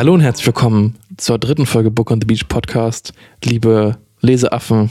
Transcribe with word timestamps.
Hallo 0.00 0.14
und 0.14 0.22
herzlich 0.22 0.46
willkommen 0.46 0.96
zur 1.18 1.36
dritten 1.36 1.66
Folge 1.66 1.90
Book 1.90 2.10
on 2.10 2.22
the 2.22 2.26
Beach 2.26 2.48
Podcast. 2.48 3.12
Liebe 3.44 3.98
Leseaffen. 4.22 4.90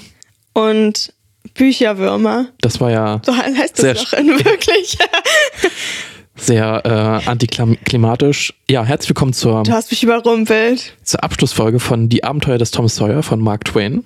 Und 0.54 1.12
Bücherwürmer. 1.56 2.50
Das 2.62 2.80
war 2.80 2.92
ja. 2.92 3.20
So 3.26 3.36
heißt 3.36 3.78
Sehr 3.78 3.96
das 3.96 4.04
doch 4.04 4.14
in 4.20 4.28
wirklich. 4.28 5.00
sehr 6.36 6.86
äh, 6.86 7.28
antiklimatisch. 7.28 8.54
Ja, 8.70 8.86
herzlich 8.86 9.10
willkommen 9.10 9.34
zur, 9.34 9.64
Du 9.64 9.72
hast 9.72 9.90
mich 9.90 10.04
überrumpelt. 10.04 10.96
zur 11.02 11.24
Abschlussfolge 11.24 11.80
von 11.80 12.08
Die 12.08 12.24
Abenteuer 12.24 12.60
des 12.60 12.70
Tom 12.70 12.88
Sawyer 12.88 13.24
von 13.24 13.42
Mark 13.42 13.66
Twain. 13.66 14.04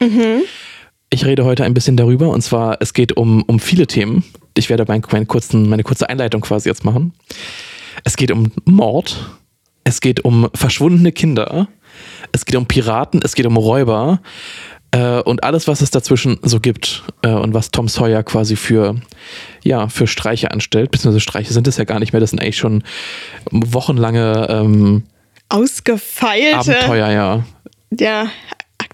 Ich 1.09 1.25
rede 1.25 1.43
heute 1.43 1.65
ein 1.65 1.73
bisschen 1.73 1.97
darüber 1.97 2.29
und 2.29 2.43
zwar, 2.43 2.77
es 2.79 2.93
geht 2.93 3.17
um, 3.17 3.43
um 3.43 3.59
viele 3.59 3.87
Themen. 3.87 4.23
Ich 4.55 4.69
werde 4.69 4.85
meinen 4.87 5.27
kurzen, 5.27 5.67
meine 5.67 5.83
kurze 5.83 6.07
Einleitung 6.07 6.39
quasi 6.39 6.69
jetzt 6.69 6.85
machen. 6.85 7.11
Es 8.05 8.15
geht 8.15 8.31
um 8.31 8.53
Mord, 8.63 9.17
es 9.83 10.01
geht 10.01 10.23
um 10.25 10.49
verschwundene 10.53 11.11
Kinder, 11.11 11.67
es 12.31 12.45
geht 12.45 12.55
um 12.55 12.65
Piraten, 12.67 13.21
es 13.23 13.35
geht 13.35 13.45
um 13.45 13.57
Räuber 13.57 14.21
äh, 14.91 15.19
und 15.21 15.43
alles, 15.43 15.67
was 15.67 15.81
es 15.81 15.91
dazwischen 15.91 16.39
so 16.41 16.59
gibt 16.59 17.03
äh, 17.21 17.29
und 17.29 17.53
was 17.53 17.71
Tom 17.71 17.87
Sawyer 17.87 18.23
quasi 18.23 18.55
für, 18.55 18.95
ja, 19.63 19.87
für 19.89 20.07
Streiche 20.07 20.51
anstellt, 20.51 20.91
beziehungsweise 20.91 21.19
Streiche 21.21 21.53
sind 21.53 21.67
es 21.67 21.77
ja 21.77 21.83
gar 21.83 21.99
nicht 21.99 22.13
mehr, 22.13 22.19
das 22.19 22.29
sind 22.31 22.39
eigentlich 22.41 22.57
schon 22.57 22.83
wochenlange 23.51 24.47
ähm, 24.49 25.03
Ausgefeilte. 25.49 26.57
Abenteuer, 26.57 27.09
ja. 27.11 27.45
Ja. 27.99 28.27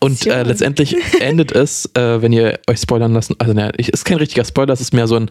Und 0.02 0.26
äh, 0.28 0.44
letztendlich 0.44 0.96
endet 1.22 1.52
es, 1.52 1.90
äh, 1.94 2.22
wenn 2.22 2.32
ihr 2.32 2.60
euch 2.68 2.80
spoilern 2.80 3.14
lassen, 3.14 3.36
also 3.40 3.54
ne, 3.54 3.72
ich- 3.78 3.90
ist 3.90 4.06
kein 4.06 4.18
richtiger 4.18 4.46
Spoiler, 4.46 4.74
es 4.74 4.82
ist 4.82 4.94
mehr 4.94 5.08
so 5.08 5.16
ein, 5.16 5.30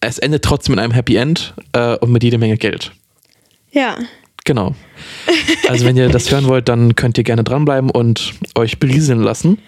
es 0.00 0.18
endet 0.18 0.44
trotzdem 0.44 0.74
in 0.74 0.78
einem 0.78 0.92
Happy 0.92 1.16
End 1.16 1.54
äh, 1.72 1.96
und 1.96 2.12
mit 2.12 2.22
jede 2.22 2.38
Menge 2.38 2.56
Geld. 2.56 2.92
Ja. 3.72 3.96
Genau. 4.46 4.74
Also 5.68 5.84
wenn 5.84 5.96
ihr 5.96 6.08
das 6.08 6.30
hören 6.30 6.46
wollt, 6.46 6.68
dann 6.68 6.94
könnt 6.94 7.18
ihr 7.18 7.24
gerne 7.24 7.44
dranbleiben 7.44 7.90
und 7.90 8.34
euch 8.54 8.78
berieseln 8.78 9.20
lassen. 9.20 9.58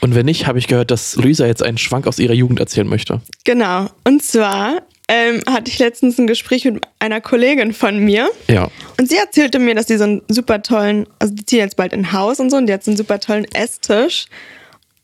Und 0.00 0.14
wenn 0.14 0.26
nicht, 0.26 0.46
habe 0.46 0.58
ich 0.58 0.68
gehört, 0.68 0.90
dass 0.90 1.16
Luisa 1.16 1.46
jetzt 1.46 1.62
einen 1.62 1.78
Schwank 1.78 2.06
aus 2.06 2.18
ihrer 2.18 2.34
Jugend 2.34 2.60
erzählen 2.60 2.86
möchte. 2.86 3.22
Genau. 3.44 3.88
Und 4.04 4.22
zwar 4.22 4.82
ähm, 5.08 5.42
hatte 5.48 5.70
ich 5.70 5.78
letztens 5.78 6.18
ein 6.18 6.26
Gespräch 6.26 6.64
mit 6.66 6.84
einer 6.98 7.20
Kollegin 7.20 7.72
von 7.72 7.98
mir. 7.98 8.30
Ja. 8.48 8.68
Und 8.98 9.08
sie 9.08 9.16
erzählte 9.16 9.58
mir, 9.58 9.74
dass 9.74 9.86
sie 9.86 9.96
so 9.96 10.04
einen 10.04 10.22
super 10.28 10.62
tollen, 10.62 11.06
also 11.18 11.34
die 11.34 11.46
ziehen 11.46 11.60
jetzt 11.60 11.76
bald 11.76 11.94
in 11.94 12.00
ein 12.00 12.12
Haus 12.12 12.38
und 12.38 12.50
so, 12.50 12.58
und 12.58 12.66
die 12.66 12.72
hat 12.72 12.84
so 12.84 12.90
einen 12.90 12.98
super 12.98 13.18
tollen 13.18 13.46
Esstisch. 13.54 14.26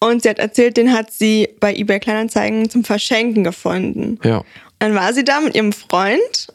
Und 0.01 0.23
sie 0.23 0.29
hat 0.29 0.39
erzählt, 0.39 0.77
den 0.77 0.93
hat 0.93 1.11
sie 1.13 1.49
bei 1.61 1.75
eBay 1.75 1.99
Kleinanzeigen 1.99 2.69
zum 2.69 2.85
Verschenken 2.85 3.43
gefunden. 3.43 4.19
Ja. 4.23 4.39
Und 4.39 4.45
dann 4.81 4.95
war 4.95 5.13
sie 5.13 5.25
da 5.25 5.41
mit 5.41 5.57
ihrem 5.57 5.73
Freund 5.73 6.49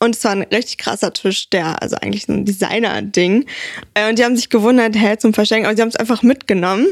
und 0.00 0.14
es 0.16 0.24
war 0.24 0.32
ein 0.32 0.42
richtig 0.42 0.78
krasser 0.78 1.12
Tisch, 1.12 1.50
der, 1.50 1.82
also 1.82 1.96
eigentlich 1.96 2.26
so 2.26 2.32
ein 2.32 2.44
Designer-Ding. 2.44 3.46
Äh, 3.94 4.08
Und 4.08 4.18
die 4.18 4.24
haben 4.24 4.36
sich 4.36 4.48
gewundert, 4.48 4.94
hä, 4.96 5.16
zum 5.18 5.34
Verschenken, 5.34 5.66
aber 5.66 5.74
sie 5.76 5.82
haben 5.82 5.88
es 5.88 5.96
einfach 5.96 6.22
mitgenommen. 6.22 6.86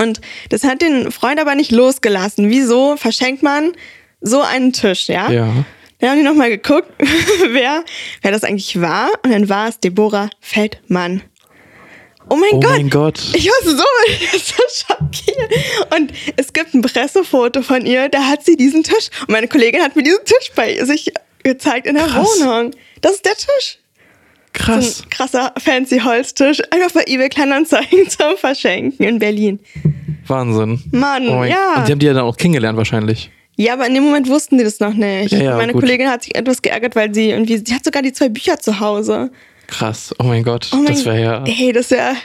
Und 0.00 0.20
das 0.50 0.64
hat 0.64 0.82
den 0.82 1.10
Freund 1.10 1.40
aber 1.40 1.54
nicht 1.54 1.70
losgelassen. 1.70 2.50
Wieso 2.50 2.96
verschenkt 2.96 3.42
man 3.42 3.72
so 4.20 4.42
einen 4.42 4.72
Tisch, 4.74 5.08
ja? 5.08 5.30
Ja. 5.30 5.64
Dann 5.98 6.10
haben 6.10 6.18
die 6.18 6.24
nochmal 6.24 6.50
geguckt, 6.50 6.88
wer, 7.50 7.82
wer 8.20 8.30
das 8.32 8.44
eigentlich 8.44 8.78
war. 8.82 9.08
Und 9.24 9.30
dann 9.32 9.48
war 9.48 9.68
es 9.68 9.80
Deborah 9.80 10.28
Feldmann. 10.40 11.22
Oh 12.28 12.36
mein 12.36 12.50
Oh 12.52 12.60
Gott. 12.60 12.70
mein 12.72 12.90
Gott. 12.90 13.20
Ich 13.34 13.46
war 13.46 13.54
so, 13.64 13.76
so 14.38 14.62
schockiert. 14.86 15.52
Und 15.96 16.12
es 16.36 16.52
gibt 16.52 16.74
ein 16.74 16.82
Pressefoto 16.82 17.62
von 17.62 17.86
ihr, 17.86 18.08
da 18.10 18.24
hat 18.24 18.44
sie 18.44 18.56
diesen 18.56 18.82
Tisch. 18.82 19.08
Und 19.20 19.30
meine 19.30 19.48
Kollegin 19.48 19.80
hat 19.80 19.96
mir 19.96 20.02
diesen 20.02 20.24
Tisch 20.24 20.50
bei 20.54 20.84
sich 20.84 21.12
gezeigt 21.46 21.86
in 21.86 21.94
der 21.94 22.04
Krass. 22.06 22.26
Wohnung. 22.40 22.72
Das 23.00 23.12
ist 23.12 23.24
der 23.24 23.34
Tisch. 23.34 23.78
So 23.78 24.62
Krass. 24.64 25.02
ein 25.02 25.10
krasser, 25.10 25.52
fancy 25.58 25.98
Holztisch. 26.00 26.60
Einfach 26.70 26.92
bei 26.92 27.04
eBay 27.06 27.28
Kleinanzeigen 27.28 28.08
zum 28.08 28.36
Verschenken 28.38 29.04
in 29.06 29.18
Berlin. 29.18 29.60
Wahnsinn. 30.26 30.82
Mann, 30.92 31.28
Oh 31.28 31.44
ja. 31.44 31.74
Und 31.76 31.88
die 31.88 31.92
haben 31.92 31.98
die 31.98 32.06
ja 32.06 32.14
dann 32.14 32.24
auch 32.24 32.36
kennengelernt 32.36 32.76
wahrscheinlich. 32.78 33.30
Ja, 33.56 33.74
aber 33.74 33.86
in 33.86 33.94
dem 33.94 34.04
Moment 34.04 34.28
wussten 34.28 34.58
die 34.58 34.64
das 34.64 34.80
noch 34.80 34.92
nicht. 34.94 35.32
Ja, 35.32 35.38
ja, 35.42 35.56
meine 35.56 35.72
gut. 35.72 35.82
Kollegin 35.82 36.08
hat 36.10 36.22
sich 36.22 36.34
etwas 36.34 36.60
geärgert, 36.62 36.94
weil 36.96 37.14
sie 37.14 37.30
irgendwie, 37.30 37.56
sie 37.64 37.74
hat 37.74 37.84
sogar 37.84 38.02
die 38.02 38.12
zwei 38.12 38.28
Bücher 38.28 38.58
zu 38.58 38.80
Hause. 38.80 39.30
Krass. 39.66 40.14
Oh 40.18 40.24
mein 40.24 40.42
Gott. 40.42 40.68
Oh 40.72 40.76
mein 40.76 40.86
das 40.86 41.04
wäre 41.04 41.20
ja 41.20 41.44
Ey, 41.46 41.72
das 41.72 41.90
wäre, 41.90 42.12
ich 42.12 42.18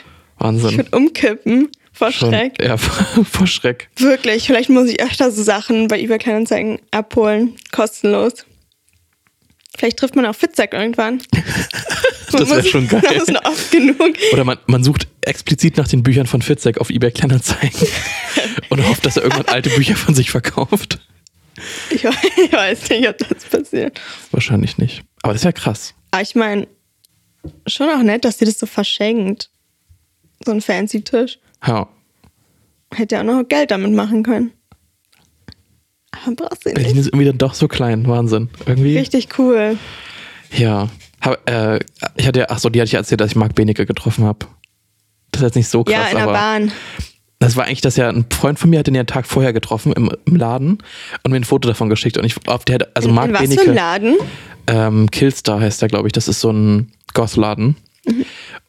Wahnsinn. 0.44 0.76
würde 0.78 0.96
umkippen 0.96 1.68
vor 1.92 2.10
Schon- 2.12 2.30
Schreck. 2.30 2.62
Ja, 2.62 2.76
vor 2.78 3.46
Schreck. 3.46 3.88
Wirklich, 3.96 4.46
vielleicht 4.46 4.68
muss 4.70 4.88
ich 4.88 5.02
öfter 5.02 5.30
so 5.30 5.42
Sachen 5.42 5.88
bei 5.88 6.00
eBay 6.00 6.18
Kleinanzeigen 6.18 6.78
abholen. 6.90 7.56
Kostenlos. 7.72 8.46
Vielleicht 9.76 9.98
trifft 9.98 10.16
man 10.16 10.26
auch 10.26 10.34
Fitzek 10.34 10.72
irgendwann. 10.72 11.22
Das 12.32 12.48
wär 12.48 12.64
schon 12.64 12.88
geil. 12.88 13.02
Das 13.14 13.28
ist 13.28 13.46
oft 13.46 13.70
genug. 13.70 14.16
Oder 14.32 14.44
man, 14.44 14.56
man 14.66 14.82
sucht 14.82 15.06
explizit 15.20 15.76
nach 15.76 15.86
den 15.86 16.02
Büchern 16.02 16.26
von 16.26 16.40
Fitzek 16.40 16.78
auf 16.78 16.88
eBay 16.88 17.10
Kleinanzeigen 17.10 17.86
und 18.70 18.88
hofft, 18.88 19.04
dass 19.04 19.18
er 19.18 19.24
irgendwann 19.24 19.52
alte 19.52 19.68
Bücher 19.68 19.96
von 19.96 20.14
sich 20.14 20.30
verkauft. 20.30 20.98
Ich, 21.90 22.04
ich 22.04 22.52
weiß 22.52 22.88
nicht, 22.88 23.06
ob 23.06 23.18
das 23.18 23.44
passiert. 23.44 24.00
Wahrscheinlich 24.30 24.78
nicht. 24.78 25.02
Aber 25.22 25.34
das 25.34 25.42
ist 25.42 25.44
ja 25.44 25.52
krass. 25.52 25.92
Aber 26.10 26.22
ich 26.22 26.34
meine, 26.34 26.66
schon 27.66 27.90
auch 27.90 28.02
nett, 28.02 28.24
dass 28.24 28.38
sie 28.38 28.46
das 28.46 28.58
so 28.58 28.64
verschenkt. 28.66 29.50
So 30.44 30.52
ein 30.52 30.62
fancy 30.62 31.02
Tisch. 31.02 31.38
Ja. 31.66 31.88
Hätte 32.94 33.16
ja 33.16 33.20
auch 33.20 33.26
noch 33.26 33.44
Geld 33.46 33.70
damit 33.70 33.92
machen 33.92 34.22
können. 34.22 34.52
Aber 36.12 36.34
brauchst 36.36 36.64
du 36.64 36.68
nicht. 36.70 36.76
Berlin 36.76 36.96
ist 36.98 37.06
irgendwie 37.06 37.24
dann 37.26 37.38
doch 37.38 37.54
so 37.54 37.68
klein. 37.68 38.06
Wahnsinn. 38.06 38.48
Irgendwie. 38.66 38.98
Richtig 38.98 39.28
cool. 39.38 39.76
Ja. 40.56 40.88
Hab, 41.20 41.48
äh, 41.50 41.78
ich 42.16 42.26
hatte 42.26 42.40
ja, 42.40 42.46
ach 42.48 42.58
so, 42.58 42.68
die 42.68 42.80
hatte 42.80 42.88
ich 42.88 42.94
erzählt, 42.94 43.20
dass 43.20 43.30
ich 43.30 43.36
Marc 43.36 43.54
Benecke 43.54 43.86
getroffen 43.86 44.24
habe. 44.24 44.46
Das 45.30 45.40
ist 45.40 45.46
jetzt 45.46 45.54
nicht 45.56 45.68
so 45.68 45.84
krass, 45.84 45.94
ja, 45.94 46.08
in 46.08 46.14
der 46.16 46.22
aber 46.24 46.32
Bahn. 46.32 46.72
das 47.38 47.56
war 47.56 47.64
eigentlich, 47.64 47.80
dass 47.80 47.96
ja 47.96 48.08
ein 48.08 48.26
Freund 48.30 48.58
von 48.58 48.68
mir 48.70 48.80
hat 48.80 48.86
den 48.86 48.94
ja 48.94 49.00
einen 49.00 49.06
Tag 49.06 49.26
vorher 49.26 49.52
getroffen 49.52 49.92
im, 49.92 50.10
im 50.26 50.36
Laden 50.36 50.78
und 51.22 51.30
mir 51.30 51.38
ein 51.38 51.44
Foto 51.44 51.68
davon 51.68 51.88
geschickt 51.88 52.18
und 52.18 52.24
ich 52.24 52.34
auf 52.48 52.64
der 52.66 52.74
hat, 52.74 52.96
also 52.96 53.08
in, 53.08 53.14
Marc 53.14 53.28
in 53.28 53.34
was 53.34 53.40
für 53.42 53.48
Benecke. 53.48 53.70
ein 53.70 53.74
Laden? 53.76 54.16
ähm, 54.66 55.10
Killstar 55.10 55.60
heißt 55.60 55.80
der, 55.80 55.88
glaube 55.88 56.08
ich. 56.08 56.12
Das 56.12 56.28
ist 56.28 56.40
so 56.40 56.50
ein 56.50 56.92
Goth-Laden. 57.14 57.76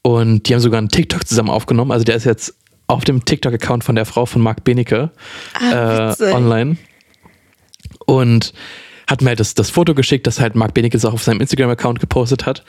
Und 0.04 0.48
die 0.48 0.54
haben 0.54 0.62
sogar 0.62 0.78
einen 0.78 0.90
TikTok 0.90 1.28
zusammen 1.28 1.50
aufgenommen. 1.50 1.92
Also 1.92 2.06
der 2.06 2.16
ist 2.16 2.24
jetzt 2.25 2.54
auf 2.88 3.04
dem 3.04 3.25
TikTok-Account 3.25 3.84
von 3.84 3.96
der 3.96 4.06
Frau 4.06 4.25
von 4.25 4.42
Marc 4.42 4.64
Benecke 4.64 5.12
Ah, 5.60 6.14
äh, 6.20 6.31
online. 6.34 6.78
Und 8.06 8.53
hat 9.08 9.22
mir 9.22 9.30
halt 9.30 9.40
das, 9.40 9.53
das 9.53 9.69
Foto 9.69 9.94
geschickt, 9.94 10.28
das 10.28 10.40
halt 10.40 10.56
Marc 10.56 10.74
Benecke 10.74 10.97
auch 11.08 11.14
auf 11.14 11.24
seinem 11.24 11.41
Instagram-Account 11.41 12.00
gepostet 12.00 12.46
hat. 12.46 12.64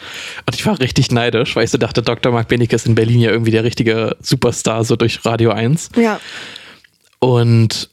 Und 0.46 0.54
ich 0.54 0.66
war 0.66 0.80
richtig 0.80 1.10
neidisch, 1.10 1.54
weil 1.54 1.64
ich 1.64 1.70
so 1.70 1.78
dachte, 1.78 2.02
Dr. 2.02 2.32
Marc 2.32 2.48
Benecke 2.48 2.74
ist 2.74 2.86
in 2.86 2.94
Berlin 2.94 3.20
ja 3.20 3.30
irgendwie 3.30 3.52
der 3.52 3.64
richtige 3.64 4.16
Superstar, 4.20 4.84
so 4.84 4.96
durch 4.96 5.24
Radio 5.24 5.50
1. 5.50 5.90
Ja. 5.96 6.20
Und 7.20 7.88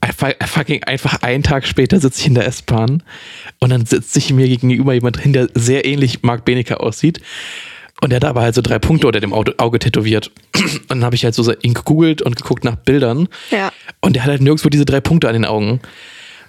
einfach, 0.00 0.32
fucking 0.46 0.84
einfach 0.84 1.22
einen 1.22 1.42
Tag 1.42 1.66
später 1.66 1.98
sitze 1.98 2.20
ich 2.20 2.26
in 2.26 2.34
der 2.34 2.46
S-Bahn 2.46 3.02
und 3.60 3.70
dann 3.70 3.86
sitzt 3.86 4.12
sich 4.12 4.32
mir 4.32 4.48
gegenüber 4.48 4.92
jemand 4.92 5.20
hin, 5.20 5.32
der 5.32 5.48
sehr 5.54 5.84
ähnlich 5.84 6.22
Marc 6.22 6.44
Benecke 6.44 6.80
aussieht. 6.80 7.20
Und 8.00 8.10
der 8.10 8.16
hat 8.16 8.24
aber 8.24 8.42
halt 8.42 8.54
so 8.56 8.62
drei 8.62 8.80
Punkte 8.80 9.06
unter 9.06 9.20
dem 9.20 9.32
Auge, 9.32 9.54
Auge 9.58 9.78
tätowiert. 9.78 10.32
Und 10.56 10.88
dann 10.88 11.04
habe 11.04 11.14
ich 11.14 11.24
halt 11.24 11.36
so 11.36 11.52
ihn 11.62 11.72
gegoogelt 11.72 12.20
und 12.20 12.34
geguckt 12.34 12.64
nach 12.64 12.74
Bildern. 12.74 13.28
Ja. 13.52 13.72
Und 14.00 14.16
der 14.16 14.24
hat 14.24 14.30
halt 14.30 14.40
nirgendwo 14.40 14.68
diese 14.68 14.84
drei 14.84 15.00
Punkte 15.00 15.28
an 15.28 15.34
den 15.34 15.44
Augen. 15.44 15.80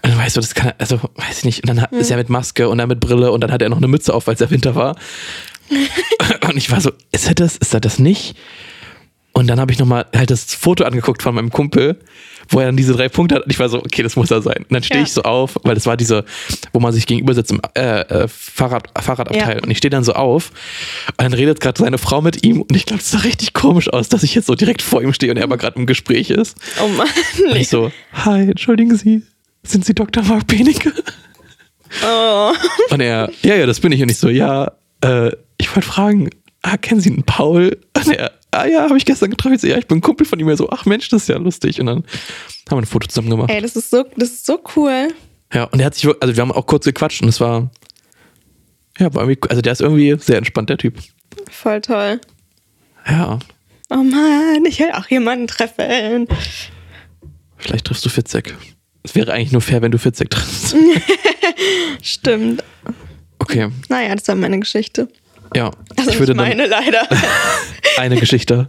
Und 0.03 0.11
dann 0.11 0.17
weißt 0.19 0.35
du, 0.35 0.41
das 0.41 0.53
kann, 0.53 0.73
also 0.79 0.99
weiß 1.15 1.39
ich 1.39 1.45
nicht. 1.45 1.61
Und 1.61 1.69
dann 1.69 1.81
hat, 1.81 1.91
ist 1.93 2.11
er 2.11 2.17
mit 2.17 2.29
Maske 2.29 2.67
und 2.69 2.77
dann 2.77 2.89
mit 2.89 2.99
Brille 2.99 3.31
und 3.31 3.41
dann 3.41 3.51
hat 3.51 3.61
er 3.61 3.69
noch 3.69 3.77
eine 3.77 3.87
Mütze 3.87 4.13
auf, 4.13 4.27
weil 4.27 4.33
es 4.33 4.39
ja 4.41 4.49
Winter 4.51 4.75
war. 4.75 4.95
und 6.49 6.57
ich 6.57 6.69
war 6.71 6.81
so, 6.81 6.91
ist 7.11 7.27
er 7.27 7.35
das? 7.35 7.55
Ist 7.57 7.73
er 7.73 7.79
das 7.79 7.99
nicht? 7.99 8.35
Und 9.35 9.47
dann 9.47 9.59
habe 9.59 9.71
ich 9.71 9.79
nochmal 9.79 10.05
halt 10.15 10.29
das 10.29 10.53
Foto 10.53 10.83
angeguckt 10.83 11.23
von 11.23 11.33
meinem 11.33 11.49
Kumpel, 11.49 11.97
wo 12.49 12.59
er 12.59 12.67
dann 12.67 12.77
diese 12.77 12.93
drei 12.93 13.09
Punkte 13.09 13.35
hat. 13.35 13.45
Und 13.45 13.51
ich 13.51 13.57
war 13.57 13.67
so, 13.67 13.79
okay, 13.79 14.03
das 14.03 14.15
muss 14.15 14.29
er 14.29 14.43
sein. 14.43 14.57
Und 14.57 14.71
dann 14.71 14.83
stehe 14.83 14.99
Ja. 14.99 15.05
ich 15.07 15.11
so 15.11 15.23
auf, 15.23 15.57
weil 15.63 15.73
das 15.73 15.87
war 15.87 15.97
diese, 15.97 16.23
wo 16.71 16.79
man 16.79 16.93
sich 16.93 17.07
gegenüber 17.07 17.33
sitzt 17.33 17.49
im 17.49 17.59
äh, 17.73 18.01
äh, 18.01 18.27
Fahrrad, 18.27 18.89
Fahrradabteil. 19.01 19.55
Ja. 19.57 19.63
Und 19.63 19.71
ich 19.71 19.79
stehe 19.79 19.89
dann 19.89 20.03
so 20.03 20.13
auf 20.13 20.51
und 21.07 21.21
dann 21.23 21.33
redet 21.33 21.61
gerade 21.61 21.79
seine 21.81 21.97
Frau 21.97 22.21
mit 22.21 22.43
ihm. 22.45 22.61
Und 22.61 22.75
ich 22.75 22.85
glaube, 22.85 23.01
es 23.01 23.09
sah 23.09 23.19
richtig 23.19 23.53
komisch 23.53 23.89
aus, 23.91 24.07
dass 24.09 24.21
ich 24.21 24.35
jetzt 24.35 24.45
so 24.45 24.53
direkt 24.53 24.83
vor 24.83 25.01
ihm 25.01 25.13
stehe 25.13 25.31
und 25.31 25.37
er 25.37 25.45
aber 25.45 25.57
gerade 25.57 25.79
im 25.79 25.87
Gespräch 25.87 26.29
ist. 26.29 26.55
Oh 26.83 26.87
Mann. 26.89 27.07
Und 27.49 27.55
ich 27.55 27.69
so, 27.69 27.91
hi, 28.13 28.41
entschuldigen 28.41 28.95
Sie, 28.97 29.23
sind 29.65 29.85
Sie 29.85 29.93
Dr. 29.93 30.23
Mark 30.23 30.47
Benecke? 30.47 30.93
Oh. 32.05 32.51
Und 32.89 33.01
er, 33.01 33.31
ja, 33.43 33.55
ja, 33.55 33.65
das 33.65 33.79
bin 33.79 33.91
ich. 33.91 34.01
Und 34.01 34.09
ich 34.09 34.17
so, 34.17 34.29
ja, 34.29 34.71
äh, 35.01 35.31
ich 35.57 35.73
wollte 35.75 35.87
fragen, 35.87 36.29
ah, 36.61 36.77
kennen 36.77 37.01
Sie 37.01 37.11
einen 37.11 37.23
Paul? 37.23 37.77
Und 37.95 38.07
er, 38.15 38.31
ah 38.51 38.65
ja, 38.65 38.81
habe 38.83 38.97
ich 38.97 39.05
gestern 39.05 39.29
getroffen. 39.29 39.55
Ich 39.55 39.61
so, 39.61 39.67
ja, 39.67 39.77
ich 39.77 39.87
bin 39.87 39.99
ein 39.99 40.01
Kumpel 40.01 40.25
von 40.25 40.39
ihm. 40.39 40.49
Er 40.49 40.57
so, 40.57 40.69
ach 40.69 40.85
Mensch, 40.85 41.09
das 41.09 41.23
ist 41.23 41.27
ja 41.29 41.37
lustig. 41.37 41.79
Und 41.79 41.85
dann 41.85 41.97
haben 41.97 42.05
wir 42.71 42.77
ein 42.77 42.85
Foto 42.85 43.07
zusammen 43.07 43.29
gemacht. 43.29 43.49
Ey, 43.51 43.61
das 43.61 43.75
ist 43.75 43.89
so, 43.91 44.03
das 44.17 44.29
ist 44.29 44.45
so 44.45 44.59
cool. 44.75 45.09
Ja, 45.53 45.65
und 45.65 45.79
er 45.79 45.85
hat 45.85 45.95
sich, 45.95 46.05
wirklich- 46.05 46.23
also 46.23 46.35
wir 46.35 46.41
haben 46.41 46.51
auch 46.51 46.65
kurz 46.65 46.85
gequatscht 46.85 47.21
und 47.21 47.29
es 47.29 47.39
war, 47.39 47.69
ja, 48.97 49.13
war 49.13 49.23
irgendwie, 49.27 49.49
also 49.49 49.61
der 49.61 49.71
ist 49.73 49.81
irgendwie 49.81 50.15
sehr 50.19 50.37
entspannt, 50.37 50.69
der 50.69 50.77
Typ. 50.79 50.97
Voll 51.51 51.81
toll. 51.81 52.19
Ja, 53.07 53.37
Oh 53.89 53.97
Mann, 53.97 54.65
ich 54.65 54.79
will 54.79 54.91
auch 54.93 55.07
jemanden 55.09 55.45
treffen. 55.45 56.27
vielleicht 57.57 57.85
triffst 57.85 58.03
du 58.03 58.09
Fitzek. 58.09 58.55
Es 59.03 59.15
wäre 59.15 59.33
eigentlich 59.33 59.51
nur 59.51 59.61
fair, 59.61 59.81
wenn 59.81 59.91
du 59.91 59.97
Fitzek 59.97 60.29
triffst. 60.29 60.75
Stimmt. 62.01 62.63
Okay. 63.39 63.69
Naja, 63.89 64.15
das 64.15 64.27
war 64.27 64.35
meine 64.35 64.59
Geschichte. 64.59 65.09
Ja, 65.55 65.71
Also 65.97 66.11
ich 66.11 66.19
würde 66.19 66.33
meine 66.33 66.65
leider. 66.65 67.07
eine 67.97 68.15
Geschichte 68.17 68.67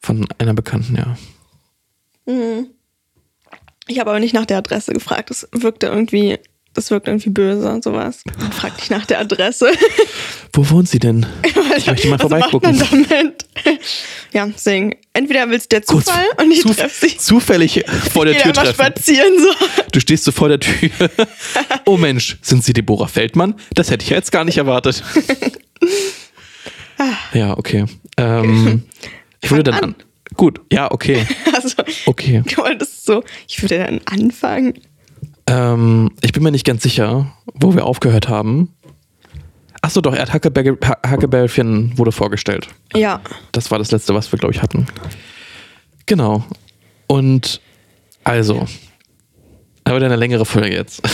von 0.00 0.26
einer 0.38 0.54
Bekannten, 0.54 0.96
ja. 0.96 1.16
Ich 3.86 3.98
habe 3.98 4.10
aber 4.10 4.20
nicht 4.20 4.34
nach 4.34 4.46
der 4.46 4.58
Adresse 4.58 4.92
gefragt. 4.92 5.30
Das 5.30 5.48
wirkte 5.52 5.86
irgendwie, 5.86 6.38
das 6.74 6.90
wirkt 6.90 7.06
irgendwie 7.08 7.30
böse, 7.30 7.80
sowas. 7.82 8.20
Man 8.38 8.52
fragt 8.52 8.78
nicht 8.78 8.90
nach 8.90 9.04
der 9.06 9.20
Adresse. 9.20 9.70
Wo 10.52 10.68
wohnt 10.70 10.88
sie 10.88 10.98
denn? 10.98 11.26
Ich 11.74 11.86
möchte 11.86 12.08
mal 12.08 12.18
Was 12.20 12.28
macht 12.30 12.50
vorbeigucken. 12.50 12.78
man 12.78 13.06
damit? 13.08 13.46
Ja, 14.32 14.46
deswegen. 14.46 14.94
Entweder 15.14 15.48
willst 15.48 15.72
du 15.72 15.76
der 15.76 15.80
Kurz 15.86 16.04
Zufall 16.04 16.26
und 16.36 16.50
ich 16.50 16.60
zuf- 16.60 16.76
treffe 16.76 17.08
sie. 17.08 17.16
zufällig 17.16 17.82
vor 18.12 18.26
der 18.26 18.34
Geh 18.34 18.42
Tür 18.42 18.52
treffen. 18.52 18.74
spazieren 18.74 19.32
so. 19.38 19.66
Du 19.90 19.98
stehst 20.00 20.24
so 20.24 20.32
vor 20.32 20.48
der 20.50 20.60
Tür. 20.60 20.90
Oh 21.86 21.96
Mensch, 21.96 22.36
sind 22.42 22.62
Sie 22.62 22.74
Deborah 22.74 23.08
Feldmann? 23.08 23.54
Das 23.74 23.90
hätte 23.90 24.04
ich 24.04 24.10
ja 24.10 24.16
jetzt 24.16 24.30
gar 24.32 24.44
nicht 24.44 24.58
erwartet. 24.58 25.02
Ja, 27.32 27.56
okay. 27.58 27.86
Ähm, 28.16 28.82
ich 29.40 29.50
würde 29.50 29.64
dann 29.70 29.80
an. 29.82 29.94
Gut, 30.36 30.60
ja, 30.72 30.90
okay. 30.90 31.26
Also, 31.52 31.74
Okay. 32.06 32.42
du 32.46 32.56
wolltest 32.58 33.04
so, 33.04 33.22
ich 33.48 33.60
würde 33.62 33.78
dann 33.78 34.00
anfangen. 34.06 34.74
Ähm, 35.52 36.10
ich 36.22 36.32
bin 36.32 36.42
mir 36.42 36.50
nicht 36.50 36.64
ganz 36.64 36.82
sicher, 36.82 37.30
wo 37.54 37.74
wir 37.74 37.84
aufgehört 37.84 38.28
haben. 38.28 38.74
Achso, 39.82 40.00
doch, 40.00 40.14
er 40.14 40.22
hat 40.22 40.32
Huckleberry, 40.32 40.76
Huckleberry 41.10 41.48
Finn 41.48 41.92
wurde 41.96 42.12
vorgestellt. 42.12 42.68
Ja. 42.94 43.20
Das 43.50 43.70
war 43.70 43.78
das 43.78 43.90
letzte, 43.90 44.14
was 44.14 44.30
wir, 44.32 44.38
glaube 44.38 44.54
ich, 44.54 44.62
hatten. 44.62 44.86
Genau. 46.06 46.44
Und 47.06 47.60
also, 48.24 48.66
aber 49.84 49.96
eine 49.96 50.16
längere 50.16 50.44
Folge 50.44 50.74
jetzt. 50.74 51.02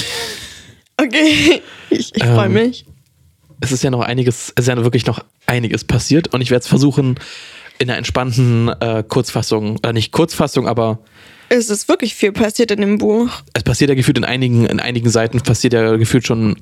Okay. 1.00 1.62
Ich, 1.90 2.14
ich 2.14 2.22
freue 2.24 2.46
Ähm, 2.46 2.52
mich. 2.52 2.84
Es 3.60 3.72
ist 3.72 3.82
ja 3.82 3.90
noch 3.90 4.00
einiges, 4.00 4.52
es 4.56 4.64
ist 4.64 4.68
ja 4.68 4.76
wirklich 4.76 5.06
noch 5.06 5.24
einiges 5.46 5.84
passiert 5.84 6.34
und 6.34 6.42
ich 6.42 6.50
werde 6.50 6.62
es 6.62 6.68
versuchen, 6.68 7.18
in 7.78 7.88
einer 7.88 7.96
entspannten 7.96 8.68
äh, 8.68 9.02
Kurzfassung, 9.06 9.76
oder 9.76 9.92
nicht 9.92 10.12
Kurzfassung, 10.12 10.68
aber 10.68 10.98
Es 11.48 11.70
ist 11.70 11.88
wirklich 11.88 12.14
viel 12.14 12.32
passiert 12.32 12.70
in 12.70 12.80
dem 12.80 12.98
Buch. 12.98 13.30
es 13.54 13.62
passiert 13.62 13.88
ja 13.90 13.94
gefühlt 13.94 14.18
in 14.18 14.24
einigen, 14.24 14.66
in 14.66 14.80
einigen 14.80 15.08
Seiten 15.08 15.40
passiert 15.40 15.72
ja 15.72 15.96
gefühlt 15.96 16.26
schon 16.26 16.56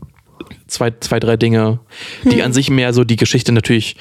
zwei, 0.67 0.93
zwei, 1.01 1.19
drei 1.19 1.37
Dinge, 1.37 1.81
die 2.25 2.43
an 2.43 2.53
sich 2.53 2.71
mehr 2.71 2.93
so 2.93 3.05
die 3.05 3.17
Geschichte 3.17 3.53
natürlich 3.53 3.97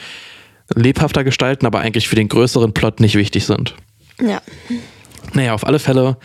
lebhafter 0.74 1.24
gestalten, 1.24 1.66
aber 1.66 1.80
eigentlich 1.80 2.08
für 2.08 2.16
den 2.16 2.28
größeren 2.28 2.74
Plot 2.74 3.00
nicht 3.00 3.16
wichtig 3.16 3.46
sind. 3.46 3.76
Ja. 4.22 4.42
Naja, 5.34 5.54
auf 5.54 5.66
alle 5.66 5.80
Fälle 5.80 6.18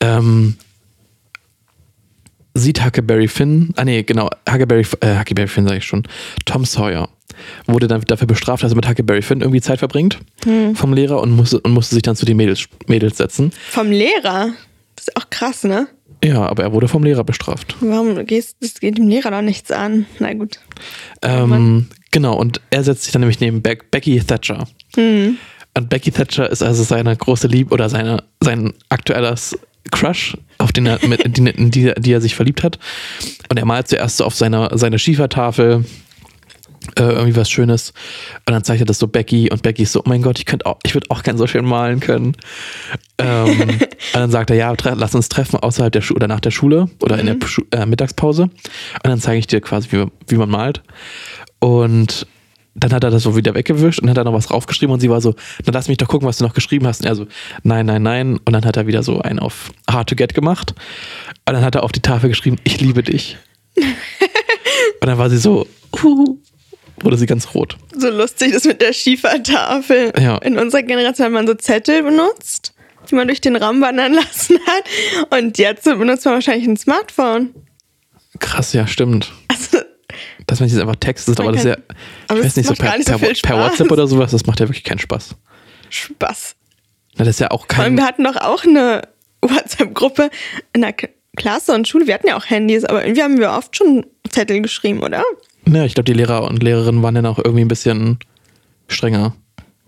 ähm, 0.00 0.56
sieht 2.54 2.84
Huckleberry 2.84 3.28
Finn, 3.28 3.72
ah 3.76 3.84
nee, 3.84 4.02
genau, 4.02 4.28
Huckleberry, 4.48 4.86
äh, 5.00 5.18
Huckleberry 5.18 5.48
Finn 5.48 5.66
sage 5.66 5.78
ich 5.78 5.84
schon, 5.84 6.02
Tom 6.44 6.64
Sawyer 6.64 7.08
wurde 7.66 7.88
dann 7.88 8.02
dafür 8.02 8.26
bestraft, 8.26 8.62
dass 8.62 8.72
er 8.72 8.76
mit 8.76 8.88
Huckleberry 8.88 9.22
Finn 9.22 9.40
irgendwie 9.40 9.60
Zeit 9.60 9.78
verbringt 9.78 10.18
vom 10.74 10.92
Lehrer 10.92 11.20
und 11.20 11.30
musste, 11.30 11.60
und 11.60 11.72
musste 11.72 11.94
sich 11.94 12.02
dann 12.02 12.16
zu 12.16 12.26
den 12.26 12.36
Mädels, 12.36 12.66
Mädels 12.86 13.18
setzen. 13.18 13.52
Vom 13.70 13.90
Lehrer. 13.90 14.50
Das 14.96 15.08
ist 15.08 15.16
auch 15.16 15.30
krass, 15.30 15.64
ne? 15.64 15.88
Ja, 16.24 16.46
aber 16.46 16.64
er 16.64 16.72
wurde 16.72 16.88
vom 16.88 17.04
Lehrer 17.04 17.22
bestraft. 17.22 17.76
Warum 17.80 18.26
gehst 18.26 18.56
das 18.60 18.80
geht 18.80 18.98
dem 18.98 19.08
Lehrer 19.08 19.30
doch 19.30 19.42
nichts 19.42 19.70
an? 19.70 20.06
Na 20.18 20.32
gut. 20.34 20.58
Ähm, 21.22 21.86
genau, 22.10 22.36
und 22.36 22.60
er 22.70 22.82
setzt 22.82 23.04
sich 23.04 23.12
dann 23.12 23.20
nämlich 23.20 23.40
neben 23.40 23.62
Be 23.62 23.78
Becky 23.90 24.18
Thatcher. 24.20 24.66
Und 24.96 25.88
Becky 25.88 26.10
Thatcher 26.10 26.50
ist 26.50 26.62
also 26.62 26.82
seine 26.82 27.16
große 27.16 27.46
Liebe 27.46 27.72
oder 27.72 27.88
seine, 27.88 28.24
sein 28.40 28.72
aktuelles 28.88 29.56
Crush, 29.92 30.36
auf 30.58 30.72
den 30.72 30.86
er, 30.86 30.98
mit, 31.06 31.20
in, 31.20 31.32
die, 31.34 31.50
in 31.50 31.70
die, 31.70 31.92
die 31.96 32.12
er 32.12 32.20
sich 32.20 32.34
verliebt 32.34 32.64
hat. 32.64 32.78
Und 33.48 33.58
er 33.58 33.64
malt 33.64 33.88
zuerst 33.88 34.16
so 34.16 34.24
auf 34.24 34.34
seiner 34.34 34.76
seine 34.76 34.98
Schiefertafel 34.98 35.84
äh, 36.98 37.02
irgendwie 37.02 37.36
was 37.36 37.50
Schönes. 37.50 37.92
Und 38.46 38.52
dann 38.52 38.64
zeichnet 38.64 38.88
das 38.88 38.98
so 38.98 39.06
Becky 39.06 39.50
und 39.50 39.62
Becky 39.62 39.82
ist 39.82 39.92
so, 39.92 40.00
oh 40.00 40.08
mein 40.08 40.22
Gott, 40.22 40.38
ich 40.38 40.46
könnte 40.46 40.66
auch, 40.66 40.78
ich 40.84 40.94
würde 40.94 41.10
auch 41.10 41.22
gern 41.22 41.38
so 41.38 41.46
schön 41.46 41.64
malen 41.64 42.00
können. 42.00 42.36
Ähm, 43.18 43.60
und 43.70 43.88
dann 44.12 44.30
sagt 44.30 44.50
er, 44.50 44.56
ja, 44.56 44.74
lass 44.94 45.14
uns 45.14 45.28
treffen 45.28 45.58
außerhalb 45.58 45.92
der 45.92 46.02
Schule 46.02 46.16
oder 46.16 46.28
nach 46.28 46.40
der 46.40 46.50
Schule 46.50 46.90
oder 47.02 47.18
in 47.18 47.26
der 47.26 47.36
Schu 47.46 47.62
äh, 47.70 47.86
Mittagspause. 47.86 48.42
Und 48.42 48.52
dann 49.04 49.20
zeige 49.20 49.38
ich 49.38 49.46
dir 49.46 49.60
quasi, 49.60 49.88
wie, 49.92 50.06
wie 50.26 50.36
man 50.36 50.50
malt. 50.50 50.82
Und 51.60 52.26
dann 52.74 52.92
hat 52.92 53.02
er 53.02 53.10
das 53.10 53.24
so 53.24 53.36
wieder 53.36 53.54
weggewischt 53.54 54.00
und 54.00 54.08
hat 54.08 54.16
da 54.16 54.24
noch 54.24 54.32
was 54.32 54.46
draufgeschrieben 54.46 54.92
und 54.92 55.00
sie 55.00 55.10
war 55.10 55.20
so, 55.20 55.34
dann 55.64 55.74
lass 55.74 55.88
mich 55.88 55.96
doch 55.96 56.06
gucken, 56.06 56.28
was 56.28 56.38
du 56.38 56.44
noch 56.44 56.54
geschrieben 56.54 56.86
hast. 56.86 57.00
Und 57.00 57.06
er 57.06 57.16
so, 57.16 57.26
nein, 57.64 57.86
nein, 57.86 58.02
nein. 58.02 58.38
Und 58.44 58.52
dann 58.52 58.64
hat 58.64 58.76
er 58.76 58.86
wieder 58.86 59.02
so 59.02 59.20
einen 59.20 59.40
auf 59.40 59.72
Hard 59.90 60.08
to 60.08 60.16
Get 60.16 60.34
gemacht. 60.34 60.74
Und 61.46 61.54
dann 61.54 61.64
hat 61.64 61.74
er 61.74 61.82
auf 61.82 61.92
die 61.92 62.00
Tafel 62.00 62.28
geschrieben, 62.28 62.56
ich 62.64 62.80
liebe 62.80 63.02
dich. 63.02 63.36
und 63.76 63.84
dann 65.08 65.18
war 65.18 65.28
sie 65.28 65.38
so, 65.38 65.66
uh, 66.04 66.38
wurde 67.00 67.16
sie 67.16 67.26
ganz 67.26 67.54
rot. 67.54 67.76
So 67.96 68.08
lustig 68.10 68.52
das 68.52 68.64
mit 68.64 68.80
der 68.80 68.92
Schiefertafel. 68.92 70.12
Ja. 70.18 70.38
In 70.38 70.58
unserer 70.58 70.82
Generation 70.82 71.26
hat 71.26 71.32
man 71.32 71.46
so 71.46 71.54
Zettel 71.54 72.02
benutzt, 72.02 72.72
die 73.10 73.14
man 73.14 73.26
durch 73.28 73.40
den 73.40 73.56
Raum 73.56 73.80
wandern 73.80 74.12
lassen 74.14 74.58
hat. 74.66 75.38
Und 75.38 75.58
jetzt 75.58 75.84
benutzt 75.84 76.24
man 76.24 76.34
wahrscheinlich 76.34 76.68
ein 76.68 76.76
Smartphone. 76.76 77.54
Krass, 78.38 78.72
ja, 78.72 78.86
stimmt. 78.86 79.32
Also, 79.48 79.78
Dass 80.46 80.60
man 80.60 80.68
jetzt 80.68 80.78
einfach 80.78 80.96
textet, 80.96 81.38
aber 81.40 81.50
Man 81.50 81.54
das 81.54 81.64
ist 81.64 81.70
ja, 81.70 81.76
ich 81.76 82.30
aber 82.30 82.44
weiß 82.44 82.56
nicht, 82.56 82.68
so 82.68 82.74
per, 82.74 82.96
nicht 82.96 83.08
so 83.08 83.18
per, 83.18 83.32
per. 83.34 83.58
WhatsApp 83.58 83.90
oder 83.90 84.06
sowas, 84.06 84.30
das 84.30 84.46
macht 84.46 84.60
ja 84.60 84.68
wirklich 84.68 84.84
keinen 84.84 84.98
Spaß. 85.00 85.34
Spaß. 85.90 86.54
Na, 87.16 87.24
das 87.24 87.36
ist 87.36 87.40
ja 87.40 87.50
auch 87.50 87.66
Vor 87.66 87.78
allem, 87.84 87.96
kein. 87.96 88.04
wir 88.04 88.06
hatten 88.06 88.24
doch 88.24 88.36
auch 88.36 88.64
eine 88.64 89.02
WhatsApp-Gruppe 89.42 90.30
in 90.72 90.82
der 90.82 90.94
Klasse 91.36 91.72
und 91.72 91.88
Schule. 91.88 92.06
Wir 92.06 92.14
hatten 92.14 92.28
ja 92.28 92.36
auch 92.36 92.46
Handys, 92.48 92.84
aber 92.84 93.04
irgendwie 93.04 93.22
haben 93.22 93.38
wir 93.38 93.52
oft 93.52 93.76
schon 93.76 94.06
Zettel 94.28 94.60
geschrieben, 94.60 95.00
oder? 95.00 95.22
Ja, 95.66 95.84
ich 95.84 95.94
glaube, 95.94 96.04
die 96.06 96.12
Lehrer 96.14 96.44
und 96.44 96.62
Lehrerinnen 96.62 97.02
waren 97.02 97.14
dann 97.14 97.26
auch 97.26 97.38
irgendwie 97.38 97.62
ein 97.62 97.68
bisschen 97.68 98.18
strenger, 98.88 99.34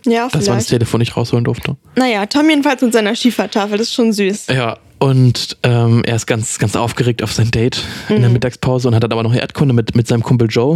Ja, 0.07 0.25
dass 0.25 0.33
man 0.33 0.41
das 0.41 0.47
vielleicht. 0.47 0.69
Telefon 0.69 1.01
nicht 1.01 1.17
rausholen 1.17 1.45
durfte. 1.45 1.77
Naja, 1.97 2.27
Tom 2.27 2.49
jedenfalls 2.51 2.83
mit 2.83 2.93
seiner 2.93 3.15
Schiefertafel, 3.15 3.79
das 3.79 3.89
ist 3.89 3.95
schon 3.95 4.13
süß. 4.13 4.49
Ja, 4.49 4.79
und 4.99 5.57
ähm, 5.63 6.03
er 6.05 6.17
ist 6.17 6.27
ganz, 6.27 6.59
ganz 6.59 6.77
aufgeregt 6.77 7.23
auf 7.23 7.33
sein 7.33 7.51
Date 7.51 7.83
in 8.11 8.17
Mhm. 8.17 8.21
der 8.21 8.31
Mittagspause 8.31 8.89
und 8.89 8.95
hat 8.95 9.03
dann 9.03 9.13
aber 9.13 9.23
noch 9.23 9.35
Erdkunde 9.35 9.73
mit, 9.75 9.97
mit 9.97 10.07
seinem 10.07 10.23
Kumpel 10.23 10.49
Joe. 10.51 10.75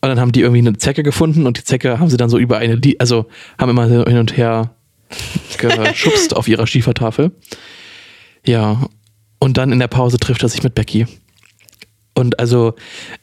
Und 0.00 0.08
dann 0.10 0.20
haben 0.20 0.32
die 0.32 0.40
irgendwie 0.40 0.60
eine 0.66 0.76
Zecke 0.78 1.02
gefunden 1.02 1.46
und 1.46 1.58
die 1.58 1.64
Zecke 1.64 1.98
haben 1.98 2.08
sie 2.08 2.16
dann 2.16 2.28
so 2.30 2.38
über 2.38 2.58
eine, 2.58 2.80
also 2.98 3.26
haben 3.58 3.70
immer 3.70 3.88
so 3.88 4.04
hin 4.04 4.18
und 4.18 4.36
her 4.36 4.70
geschubst 5.58 6.34
auf 6.36 6.48
ihrer 6.48 6.66
Schiefertafel. 6.66 7.32
Ja, 8.46 8.86
und 9.38 9.58
dann 9.58 9.72
in 9.72 9.78
der 9.78 9.88
Pause 9.88 10.18
trifft 10.18 10.42
er 10.42 10.48
sich 10.48 10.62
mit 10.62 10.74
Becky. 10.74 11.06
Und 12.16 12.40
also, 12.40 12.74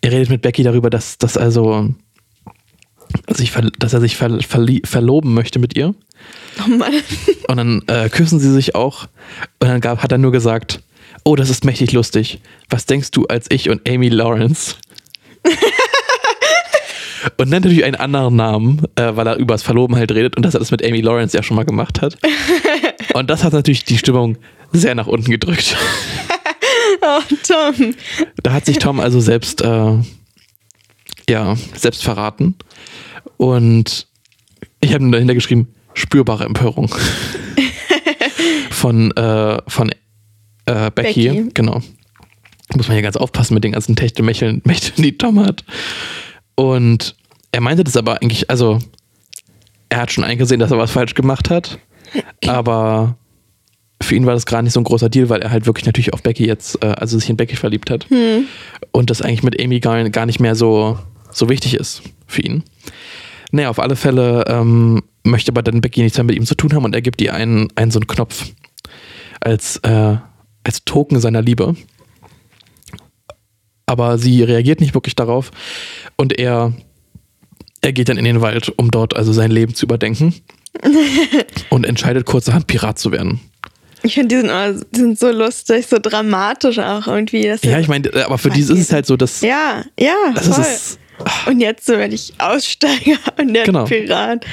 er 0.02 0.12
redet 0.12 0.30
mit 0.30 0.44
Becky 0.44 0.62
darüber, 0.64 0.90
dass, 0.90 1.18
dass 1.18 1.36
also 1.36 1.90
sich 3.28 3.52
dass 3.80 3.94
er 3.94 4.02
sich 4.02 4.16
ver 4.16 4.40
verloben 4.84 5.34
möchte 5.34 5.60
mit 5.60 5.76
ihr. 5.76 5.96
Oh 6.64 6.70
Mann. 6.70 6.94
Und 7.48 7.58
dann 7.58 7.82
äh, 7.88 8.10
küssen 8.10 8.40
sie 8.40 8.52
sich 8.52 8.76
auch. 8.76 9.08
Und 9.60 9.68
dann 9.68 9.82
gab, 9.82 10.04
hat 10.04 10.12
er 10.12 10.18
nur 10.20 10.32
gesagt, 10.32 10.82
oh, 11.24 11.36
das 11.36 11.50
ist 11.50 11.66
mächtig 11.66 11.92
lustig. 11.92 12.40
Was 12.70 12.86
denkst 12.86 13.12
du 13.12 13.26
als 13.26 13.48
ich 13.50 13.70
und 13.70 13.88
Amy 13.90 14.10
Lawrence? 14.10 14.76
und 17.38 17.50
nennt 17.50 17.66
natürlich 17.66 17.84
einen 17.84 17.96
anderen 17.96 18.36
Namen, 18.36 18.84
äh, 18.96 19.16
weil 19.16 19.28
er 19.28 19.38
über 19.38 19.56
das 19.56 19.64
Verloben 19.64 19.96
halt 19.96 20.12
redet 20.12 20.38
und 20.38 20.44
dass 20.44 20.54
er 20.54 20.60
das 20.60 20.72
mit 20.72 20.86
Amy 20.86 21.02
Lawrence 21.02 21.36
ja 21.36 21.44
schon 21.44 21.56
mal 21.56 21.66
gemacht 21.66 22.02
hat. 22.02 22.18
und 23.14 23.30
das 23.30 23.44
hat 23.44 23.54
natürlich 23.54 23.86
die 23.86 23.98
Stimmung 23.98 24.38
sehr 24.72 24.96
nach 24.96 25.08
unten 25.08 25.32
gedrückt. 25.32 25.76
Oh, 27.02 27.22
Tom. 27.48 27.96
Da 28.44 28.54
hat 28.54 28.66
sich 28.66 28.78
Tom 28.78 29.00
also 29.00 29.20
selbst, 29.20 29.62
äh, 29.62 29.98
ja, 31.30 31.56
selbst 31.76 32.04
verraten. 32.04 32.56
Und 33.38 34.08
ich 34.80 34.94
habe 34.94 35.10
dahinter 35.12 35.34
geschrieben, 35.34 35.74
spürbare 35.94 36.46
Empörung. 36.46 36.94
von 38.70 39.12
äh, 39.12 39.58
von 39.68 39.92
äh, 40.66 40.92
Becky, 40.92 41.30
Becky. 41.30 41.50
genau. 41.54 41.82
Muss 42.76 42.88
man 42.88 42.96
hier 42.96 43.02
ganz 43.04 43.18
aufpassen 43.18 43.54
mit 43.54 43.64
den 43.64 43.74
ganzen 43.74 43.96
Techtelmecheln, 43.96 44.62
Mächteln, 44.66 45.04
die 45.04 45.18
Tom 45.18 45.40
hat. 45.40 45.64
Und 46.56 47.16
er 47.52 47.62
meinte 47.62 47.84
das 47.84 47.98
aber 47.98 48.22
eigentlich, 48.22 48.50
also 48.50 48.80
er 49.90 50.02
hat 50.02 50.12
schon 50.12 50.24
eingesehen, 50.24 50.60
dass 50.60 50.72
er 50.72 50.78
was 50.78 50.92
falsch 50.92 51.14
gemacht 51.14 51.50
hat, 51.50 51.80
aber 52.48 53.16
für 54.04 54.16
ihn 54.16 54.26
war 54.26 54.34
das 54.34 54.46
gerade 54.46 54.64
nicht 54.64 54.74
so 54.74 54.80
ein 54.80 54.86
großer 54.86 55.10
Deal, 55.10 55.30
weil 55.30 55.42
er 55.42 55.52
halt 55.52 55.66
wirklich 55.66 55.86
natürlich 55.86 56.14
auf 56.14 56.22
Becky 56.22 56.46
jetzt, 56.46 56.84
äh, 56.84 56.88
also 56.88 57.18
sich 57.18 57.30
in 57.30 57.38
Becky 57.38 57.56
verliebt 57.56 57.90
hat. 57.90 58.08
Und 58.92 59.10
das 59.10 59.22
eigentlich 59.22 59.44
mit 59.44 59.62
Amy 59.62 59.80
gar, 59.80 60.10
gar 60.10 60.26
nicht 60.26 60.40
mehr 60.40 60.56
so, 60.56 60.98
so 61.32 61.50
wichtig 61.50 61.76
ist 61.76 62.04
für 62.28 62.42
ihn. 62.42 62.64
Naja, 63.52 63.70
auf 63.70 63.80
alle 63.80 63.96
Fälle 63.96 64.46
ähm, 64.48 65.04
möchte 65.24 65.52
aber 65.52 65.62
dann 65.62 65.82
Becky 65.82 66.02
nichts 66.02 66.18
mehr 66.18 66.26
mit 66.26 66.36
ihm 66.36 66.46
zu 66.46 66.56
tun 66.56 66.74
haben 66.74 66.86
und 66.86 66.96
er 66.96 67.02
gibt 67.02 67.22
ihr 67.22 67.34
einen, 67.34 67.68
einen 67.76 67.92
so 67.92 68.00
einen 68.00 68.08
Knopf 68.08 68.52
als, 69.40 69.78
äh, 69.78 70.18
als 70.64 70.86
Token 70.86 71.20
seiner 71.20 71.42
Liebe. 71.42 71.76
Aber 73.86 74.18
sie 74.18 74.42
reagiert 74.44 74.82
nicht 74.82 74.94
wirklich 74.94 75.16
darauf 75.16 75.52
und 76.16 76.38
er, 76.40 76.74
er 77.82 77.94
geht 77.94 78.10
dann 78.10 78.18
in 78.18 78.26
den 78.26 78.42
Wald, 78.42 78.74
um 78.78 78.90
dort 78.90 79.16
also 79.16 79.34
sein 79.34 79.52
Leben 79.52 79.76
zu 79.76 79.86
überdenken 79.86 80.34
und 81.70 81.86
entscheidet 81.86 82.26
kurzerhand 82.26 82.68
Pirat 82.68 82.98
zu 82.98 83.12
werden. 83.12 83.40
Ich 84.04 84.16
finde, 84.16 84.36
die, 84.36 84.42
sind 84.42 84.50
immer- 84.50 84.74
die 84.92 85.00
sind 85.00 85.18
so 85.20 85.32
lustig, 85.32 85.88
so 85.88 85.98
dramatisch 86.02 86.78
auch 86.80 87.08
irgendwie. 87.08 87.48
Ja, 87.64 87.80
ich 87.80 87.88
meine, 87.88 88.10
aber 88.26 88.38
für 88.38 88.50
die 88.50 88.60
ist 88.60 88.70
es 88.70 88.92
halt 88.92 89.06
so, 89.06 89.16
dass 89.18 89.42
Ja, 89.42 89.84
ja, 90.00 90.14
das 90.36 90.48
voll. 90.48 90.62
ist 90.64 91.00
Und 91.48 91.60
jetzt 91.62 91.86
so 91.86 91.94
werde 91.94 92.14
ich 92.16 92.34
Aussteiger 92.38 93.18
und 93.40 93.54
der 93.54 93.64
Genau. 93.64 93.86
Pirat. 93.86 94.46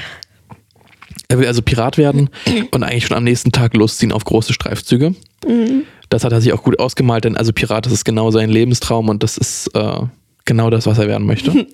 Er 1.28 1.38
will 1.38 1.46
also 1.46 1.62
Pirat 1.62 1.96
werden 1.98 2.28
und 2.72 2.82
eigentlich 2.82 3.06
schon 3.06 3.16
am 3.16 3.24
nächsten 3.24 3.52
Tag 3.52 3.74
losziehen 3.74 4.10
auf 4.12 4.24
große 4.24 4.52
Streifzüge. 4.52 5.14
Das 6.08 6.24
hat 6.24 6.32
er 6.32 6.40
sich 6.40 6.52
auch 6.52 6.62
gut 6.64 6.78
ausgemalt, 6.80 7.24
denn 7.24 7.36
also 7.36 7.52
Pirat, 7.52 7.86
das 7.86 7.92
ist 7.92 8.04
genau 8.04 8.30
sein 8.32 8.50
Lebenstraum 8.50 9.08
und 9.08 9.22
das 9.22 9.36
ist 9.38 9.68
äh, 9.74 10.00
genau 10.44 10.70
das, 10.70 10.86
was 10.86 10.98
er 10.98 11.06
werden 11.06 11.26
möchte. 11.28 11.66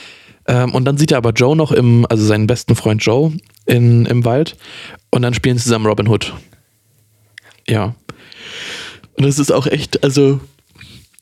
ähm, 0.46 0.72
und 0.74 0.84
dann 0.84 0.96
sieht 0.96 1.10
er 1.10 1.18
aber 1.18 1.30
Joe 1.30 1.56
noch 1.56 1.72
im, 1.72 2.06
also 2.08 2.24
seinen 2.24 2.46
besten 2.46 2.76
Freund 2.76 3.04
Joe 3.04 3.32
in, 3.66 4.06
im 4.06 4.24
Wald 4.24 4.56
und 5.10 5.22
dann 5.22 5.34
spielen 5.34 5.58
sie 5.58 5.64
zusammen 5.64 5.86
Robin 5.86 6.06
Hood. 6.08 6.32
Ja. 7.70 7.94
Und 9.16 9.26
das 9.26 9.38
ist 9.38 9.52
auch 9.52 9.66
echt, 9.66 10.02
also 10.02 10.40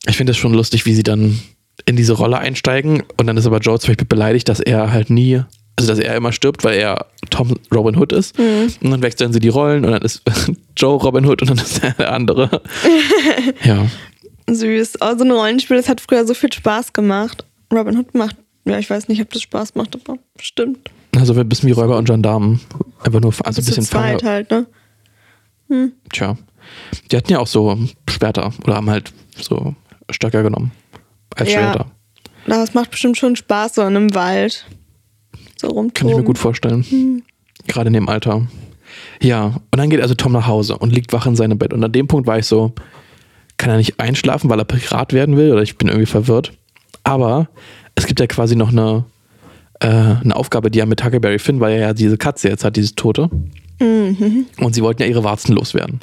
ich 0.07 0.17
finde 0.17 0.33
es 0.33 0.39
schon 0.39 0.55
lustig, 0.55 0.87
wie 0.87 0.95
sie 0.95 1.03
dann 1.03 1.39
in 1.85 1.97
diese 1.97 2.15
Rolle 2.15 2.39
einsteigen 2.39 3.03
und 3.17 3.27
dann 3.27 3.37
ist 3.37 3.47
aber 3.47 3.59
Joe 3.59 3.79
zum 3.79 3.89
Beispiel 3.89 4.07
beleidigt, 4.07 4.49
dass 4.49 4.61
er 4.61 4.91
halt 4.91 5.11
nie, 5.11 5.43
also 5.77 5.91
dass 5.91 5.99
er 5.99 6.17
immer 6.17 6.33
stirbt, 6.33 6.65
weil 6.65 6.79
er 6.79 7.07
Tom 7.31 7.55
Robin 7.73 7.97
Hood 7.97 8.13
ist. 8.13 8.39
Und 8.39 8.91
dann 8.91 9.03
wechseln 9.03 9.33
sie 9.33 9.41
die 9.41 9.49
Rollen 9.49 9.85
und 9.85 9.93
dann 9.93 10.03
ist 10.03 10.23
Joe 10.77 10.99
Robin 10.99 11.27
Hood 11.27 11.43
und 11.43 11.51
dann 11.51 11.59
ist 11.59 11.85
er 11.85 11.93
der 11.93 12.13
andere. 12.13 12.63
ja. 13.65 13.87
Süß. 14.51 14.95
Oh, 15.01 15.17
so 15.17 15.25
ein 15.25 15.31
Rollenspiel, 15.31 15.77
das 15.77 15.89
hat 15.89 16.01
früher 16.01 16.27
so 16.27 16.35
viel 16.35 16.53
Spaß 16.53 16.95
gemacht. 16.95 17.45
Robin 17.73 17.99
Hood 17.99 18.15
macht, 18.15 18.37
ja, 18.65 18.79
ich 18.79 18.89
weiß 18.89 19.09
nicht, 19.09 19.21
ob 19.21 19.31
das 19.33 19.43
Spaß 19.43 19.75
macht, 19.75 19.97
aber 19.97 20.19
bestimmt. 20.37 20.91
Also 21.17 21.35
ein 21.35 21.49
bisschen 21.49 21.69
wie 21.69 21.73
Räuber 21.73 21.99
und 21.99 22.07
Gendarmen. 22.07 22.61
Einfach 23.05 23.21
nur, 23.21 23.35
also 23.45 23.61
ein 23.61 23.65
bisschen 23.65 23.85
Feuer. 23.85 24.19
halt, 24.23 24.51
ne? 24.51 24.67
Tja. 26.13 26.37
Die 27.11 27.17
hatten 27.17 27.33
ja 27.33 27.39
auch 27.39 27.47
so 27.47 27.79
Schwerter 28.09 28.53
oder 28.65 28.77
haben 28.77 28.91
halt 28.91 29.13
so 29.37 29.75
Stöcker 30.11 30.43
genommen. 30.43 30.73
Als 31.37 31.53
Ja. 31.53 31.61
Schwerter. 31.61 31.87
Aber 32.47 32.63
es 32.63 32.75
macht 32.75 32.91
bestimmt 32.91 33.17
schon 33.19 33.37
Spaß, 33.37 33.75
so 33.75 33.83
in 33.83 33.89
einem 33.97 34.15
Wald. 34.15 34.67
So 35.57 35.69
rumtoben. 35.69 35.93
Kann 35.95 36.09
ich 36.09 36.17
mir 36.17 36.23
gut 36.23 36.39
vorstellen. 36.39 37.23
Gerade 37.67 37.89
in 37.89 37.93
dem 37.95 38.09
Alter. 38.09 38.47
Ja, 39.21 39.47
und 39.71 39.77
dann 39.77 39.91
geht 39.91 40.01
also 40.01 40.15
Tom 40.15 40.33
nach 40.33 40.47
Hause 40.47 40.79
und 40.79 40.91
liegt 40.91 41.13
wach 41.13 41.27
in 41.27 41.37
seinem 41.37 41.59
Bett. 41.59 41.73
Und 41.73 41.85
an 41.85 41.93
dem 41.93 42.07
Punkt 42.07 42.27
war 42.27 42.39
ich 42.39 42.47
so, 42.47 42.73
kann 43.59 43.71
er 43.71 43.77
nicht 43.77 44.01
einschlafen, 44.01 44.49
weil 44.49 44.59
er 44.59 44.65
Pirat 44.65 45.13
werden 45.13 45.37
will? 45.37 45.53
Oder 45.53 45.63
ich 45.63 45.77
bin 45.77 45.89
irgendwie 45.89 46.07
verwirrt. 46.07 46.53
Aber 47.05 47.49
es 47.95 48.07
gibt 48.07 48.21
ja 48.21 48.27
quasi 48.27 48.57
noch 48.57 48.71
eine, 48.71 49.05
äh, 49.81 49.87
eine 49.89 50.35
Aufgabe, 50.37 50.71
die 50.71 50.79
er 50.81 50.87
mit 50.87 51.05
Huckleberry 51.05 51.39
Finn, 51.39 51.61
weil 51.61 51.73
er 51.75 51.81
ja 51.81 51.93
diese 51.93 52.17
Katze 52.17 52.49
jetzt 52.49 52.65
hat, 52.65 52.77
diese 52.77 52.95
Tote. 52.95 53.29
Und 53.81 54.75
sie 54.75 54.83
wollten 54.83 55.03
ja 55.03 55.09
ihre 55.09 55.25
Warzen 55.25 55.55
loswerden. 55.55 56.01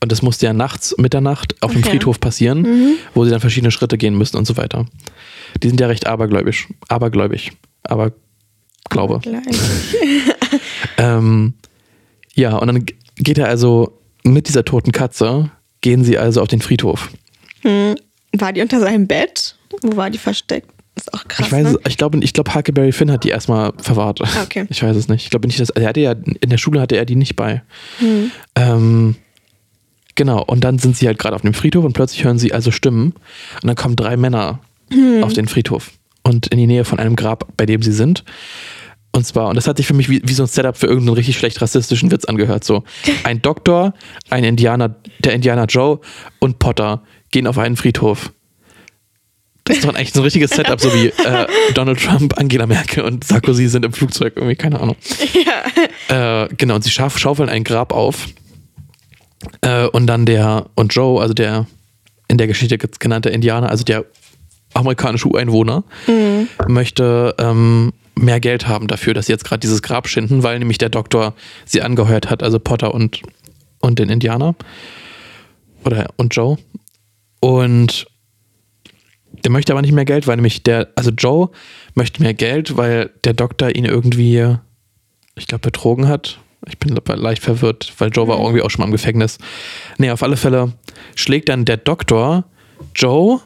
Und 0.00 0.12
das 0.12 0.22
musste 0.22 0.46
ja 0.46 0.52
nachts, 0.52 0.94
Mitternacht 0.98 1.60
auf 1.62 1.72
dem 1.72 1.82
Ach 1.82 1.86
ja. 1.86 1.92
Friedhof 1.92 2.20
passieren, 2.20 2.96
wo 3.14 3.24
sie 3.24 3.30
dann 3.30 3.40
verschiedene 3.40 3.70
Schritte 3.70 3.98
gehen 3.98 4.16
müssen 4.16 4.36
und 4.36 4.46
so 4.46 4.56
weiter. 4.56 4.86
Die 5.62 5.68
sind 5.68 5.80
ja 5.80 5.86
recht 5.86 6.06
abergläubisch. 6.06 6.68
Abergläubig. 6.88 7.52
Aber 7.82 8.12
glaube. 8.88 9.20
Ähm, 10.96 11.54
ja, 12.34 12.56
und 12.56 12.66
dann 12.66 12.84
geht 13.16 13.38
er 13.38 13.46
also 13.46 14.00
mit 14.24 14.48
dieser 14.48 14.64
toten 14.64 14.90
Katze, 14.90 15.50
gehen 15.80 16.02
sie 16.04 16.18
also 16.18 16.42
auf 16.42 16.48
den 16.48 16.60
Friedhof. 16.60 17.10
War 17.62 18.52
die 18.52 18.60
unter 18.60 18.80
seinem 18.80 19.06
Bett? 19.06 19.56
Wo 19.82 19.96
war 19.96 20.10
die 20.10 20.18
versteckt? 20.18 20.70
Ist 20.98 21.14
auch 21.14 21.26
krass. 21.26 21.46
ich 21.46 21.52
weiß, 21.52 21.72
ne? 21.72 21.78
ich 21.88 21.96
glaube, 21.96 22.18
ich 22.22 22.32
glaube, 22.32 22.54
Huckleberry 22.54 22.92
Finn 22.92 23.10
hat 23.10 23.24
die 23.24 23.30
erstmal 23.30 23.72
verwahrt. 23.78 24.20
Ah, 24.22 24.42
okay. 24.42 24.66
Ich 24.68 24.82
weiß 24.82 24.96
es 24.96 25.08
nicht. 25.08 25.24
Ich 25.24 25.30
glaube 25.30 25.46
nicht, 25.46 25.58
dass 25.60 25.70
er 25.70 25.88
hatte 25.88 26.00
ja 26.00 26.12
in 26.12 26.50
der 26.50 26.58
Schule 26.58 26.80
hatte 26.80 26.96
er 26.96 27.04
die 27.04 27.16
nicht 27.16 27.36
bei. 27.36 27.62
Hm. 27.98 28.30
Ähm, 28.54 29.16
genau. 30.14 30.42
Und 30.44 30.64
dann 30.64 30.78
sind 30.78 30.96
sie 30.96 31.06
halt 31.06 31.18
gerade 31.18 31.34
auf 31.34 31.42
dem 31.42 31.54
Friedhof 31.54 31.84
und 31.84 31.92
plötzlich 31.94 32.24
hören 32.24 32.38
sie 32.38 32.52
also 32.52 32.70
Stimmen 32.70 33.14
und 33.62 33.66
dann 33.66 33.76
kommen 33.76 33.96
drei 33.96 34.16
Männer 34.16 34.60
Hm. 34.90 35.22
auf 35.22 35.34
den 35.34 35.48
Friedhof 35.48 35.90
und 36.22 36.46
in 36.46 36.58
die 36.58 36.66
Nähe 36.66 36.84
von 36.84 36.98
einem 36.98 37.14
Grab, 37.14 37.46
bei 37.56 37.66
dem 37.66 37.82
sie 37.82 37.92
sind. 37.92 38.24
Und 39.12 39.26
zwar, 39.26 39.48
und 39.48 39.56
das 39.56 39.66
hat 39.66 39.76
sich 39.78 39.86
für 39.86 39.94
mich 39.94 40.08
wie, 40.08 40.22
wie 40.24 40.32
so 40.32 40.44
ein 40.44 40.48
Setup 40.48 40.76
für 40.76 40.86
irgendeinen 40.86 41.16
richtig 41.16 41.36
schlecht 41.36 41.60
rassistischen 41.60 42.10
Witz 42.10 42.24
angehört. 42.24 42.64
So, 42.64 42.84
ein 43.24 43.42
Doktor, 43.42 43.94
ein 44.30 44.44
Indianer, 44.44 44.96
der 45.18 45.32
Indianer 45.32 45.66
Joe 45.66 46.00
und 46.38 46.58
Potter 46.58 47.02
gehen 47.30 47.46
auf 47.46 47.58
einen 47.58 47.76
Friedhof. 47.76 48.32
Das 49.68 49.76
ist 49.76 49.84
doch 49.84 49.94
eigentlich 49.94 50.12
so 50.14 50.20
ein 50.20 50.24
richtiges 50.24 50.50
Setup, 50.50 50.80
so 50.80 50.92
wie 50.94 51.08
äh, 51.08 51.46
Donald 51.74 52.02
Trump, 52.02 52.38
Angela 52.38 52.66
Merkel 52.66 53.04
und 53.04 53.22
Sarkozy 53.22 53.68
sind 53.68 53.84
im 53.84 53.92
Flugzeug, 53.92 54.32
irgendwie, 54.36 54.56
keine 54.56 54.80
Ahnung. 54.80 54.96
Äh, 56.08 56.48
genau, 56.56 56.76
und 56.76 56.84
sie 56.84 56.90
schauf, 56.90 57.18
schaufeln 57.18 57.50
ein 57.50 57.64
Grab 57.64 57.92
auf. 57.92 58.28
Äh, 59.60 59.86
und 59.88 60.06
dann 60.06 60.24
der, 60.24 60.66
und 60.74 60.94
Joe, 60.94 61.20
also 61.20 61.34
der 61.34 61.66
in 62.28 62.38
der 62.38 62.46
Geschichte 62.46 62.78
genannte 62.78 63.28
Indianer, 63.28 63.68
also 63.68 63.84
der 63.84 64.06
amerikanische 64.72 65.28
Ureinwohner, 65.28 65.84
möchte 66.66 67.34
ähm, 67.38 67.92
mehr 68.14 68.40
Geld 68.40 68.66
haben 68.66 68.86
dafür, 68.86 69.12
dass 69.14 69.26
sie 69.26 69.32
jetzt 69.32 69.44
gerade 69.44 69.60
dieses 69.60 69.82
Grab 69.82 70.08
schinden, 70.08 70.42
weil 70.42 70.58
nämlich 70.58 70.78
der 70.78 70.88
Doktor 70.88 71.34
sie 71.66 71.82
angeheuert 71.82 72.30
hat, 72.30 72.42
also 72.42 72.58
Potter 72.58 72.94
und, 72.94 73.22
und 73.80 73.98
den 73.98 74.08
Indianer. 74.08 74.54
Oder 75.84 76.08
und 76.16 76.34
Joe. 76.34 76.56
Und 77.40 78.06
der 79.32 79.50
möchte 79.50 79.72
aber 79.72 79.82
nicht 79.82 79.92
mehr 79.92 80.04
Geld, 80.04 80.26
weil 80.26 80.36
nämlich 80.36 80.62
der, 80.62 80.88
also 80.94 81.10
Joe 81.10 81.50
möchte 81.94 82.22
mehr 82.22 82.34
Geld, 82.34 82.76
weil 82.76 83.10
der 83.24 83.34
Doktor 83.34 83.74
ihn 83.74 83.84
irgendwie, 83.84 84.56
ich 85.36 85.46
glaube, 85.46 85.62
betrogen 85.62 86.08
hat. 86.08 86.38
Ich 86.66 86.78
bin 86.78 86.98
leicht 87.06 87.42
verwirrt, 87.42 87.92
weil 87.98 88.10
Joe 88.10 88.26
war 88.26 88.38
irgendwie 88.38 88.62
auch 88.62 88.70
schon 88.70 88.80
mal 88.80 88.86
im 88.86 88.92
Gefängnis. 88.92 89.38
Nee, 89.96 90.10
auf 90.10 90.22
alle 90.22 90.36
Fälle 90.36 90.72
schlägt 91.14 91.48
dann 91.48 91.64
der 91.64 91.76
Doktor 91.76 92.44
Joe 92.94 93.40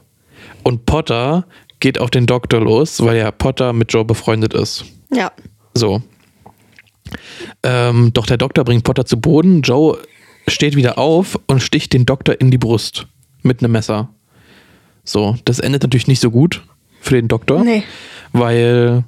und 0.63 0.87
Potter 0.87 1.47
geht 1.81 1.99
auf 1.99 2.11
den 2.11 2.27
Doktor 2.27 2.61
los, 2.61 3.03
weil 3.05 3.19
ja 3.19 3.31
Potter 3.31 3.73
mit 3.73 3.93
Joe 3.93 4.05
befreundet 4.05 4.55
ist. 4.55 4.85
Ja. 5.13 5.33
So. 5.75 6.03
Ähm, 7.63 8.13
doch 8.13 8.27
der 8.27 8.39
Doktor 8.39 8.65
bringt 8.65 8.85
Potter 8.85 9.05
zu 9.05 9.21
Boden. 9.21 9.63
Joe 9.63 9.99
steht 10.49 10.77
wieder 10.77 10.99
auf 10.99 11.39
und 11.47 11.61
sticht 11.61 11.93
den 11.93 12.07
Doktor 12.07 12.41
in 12.41 12.51
die 12.51 12.59
Brust 12.59 13.07
mit 13.43 13.63
einem 13.63 13.73
Messer. 13.73 14.09
So, 15.05 15.37
das 15.45 15.59
endet 15.59 15.83
natürlich 15.83 16.07
nicht 16.09 16.21
so 16.21 16.31
gut 16.31 16.63
für 17.01 17.15
den 17.15 17.29
Doktor, 17.29 17.65
Nee. 17.65 17.83
weil 18.33 19.05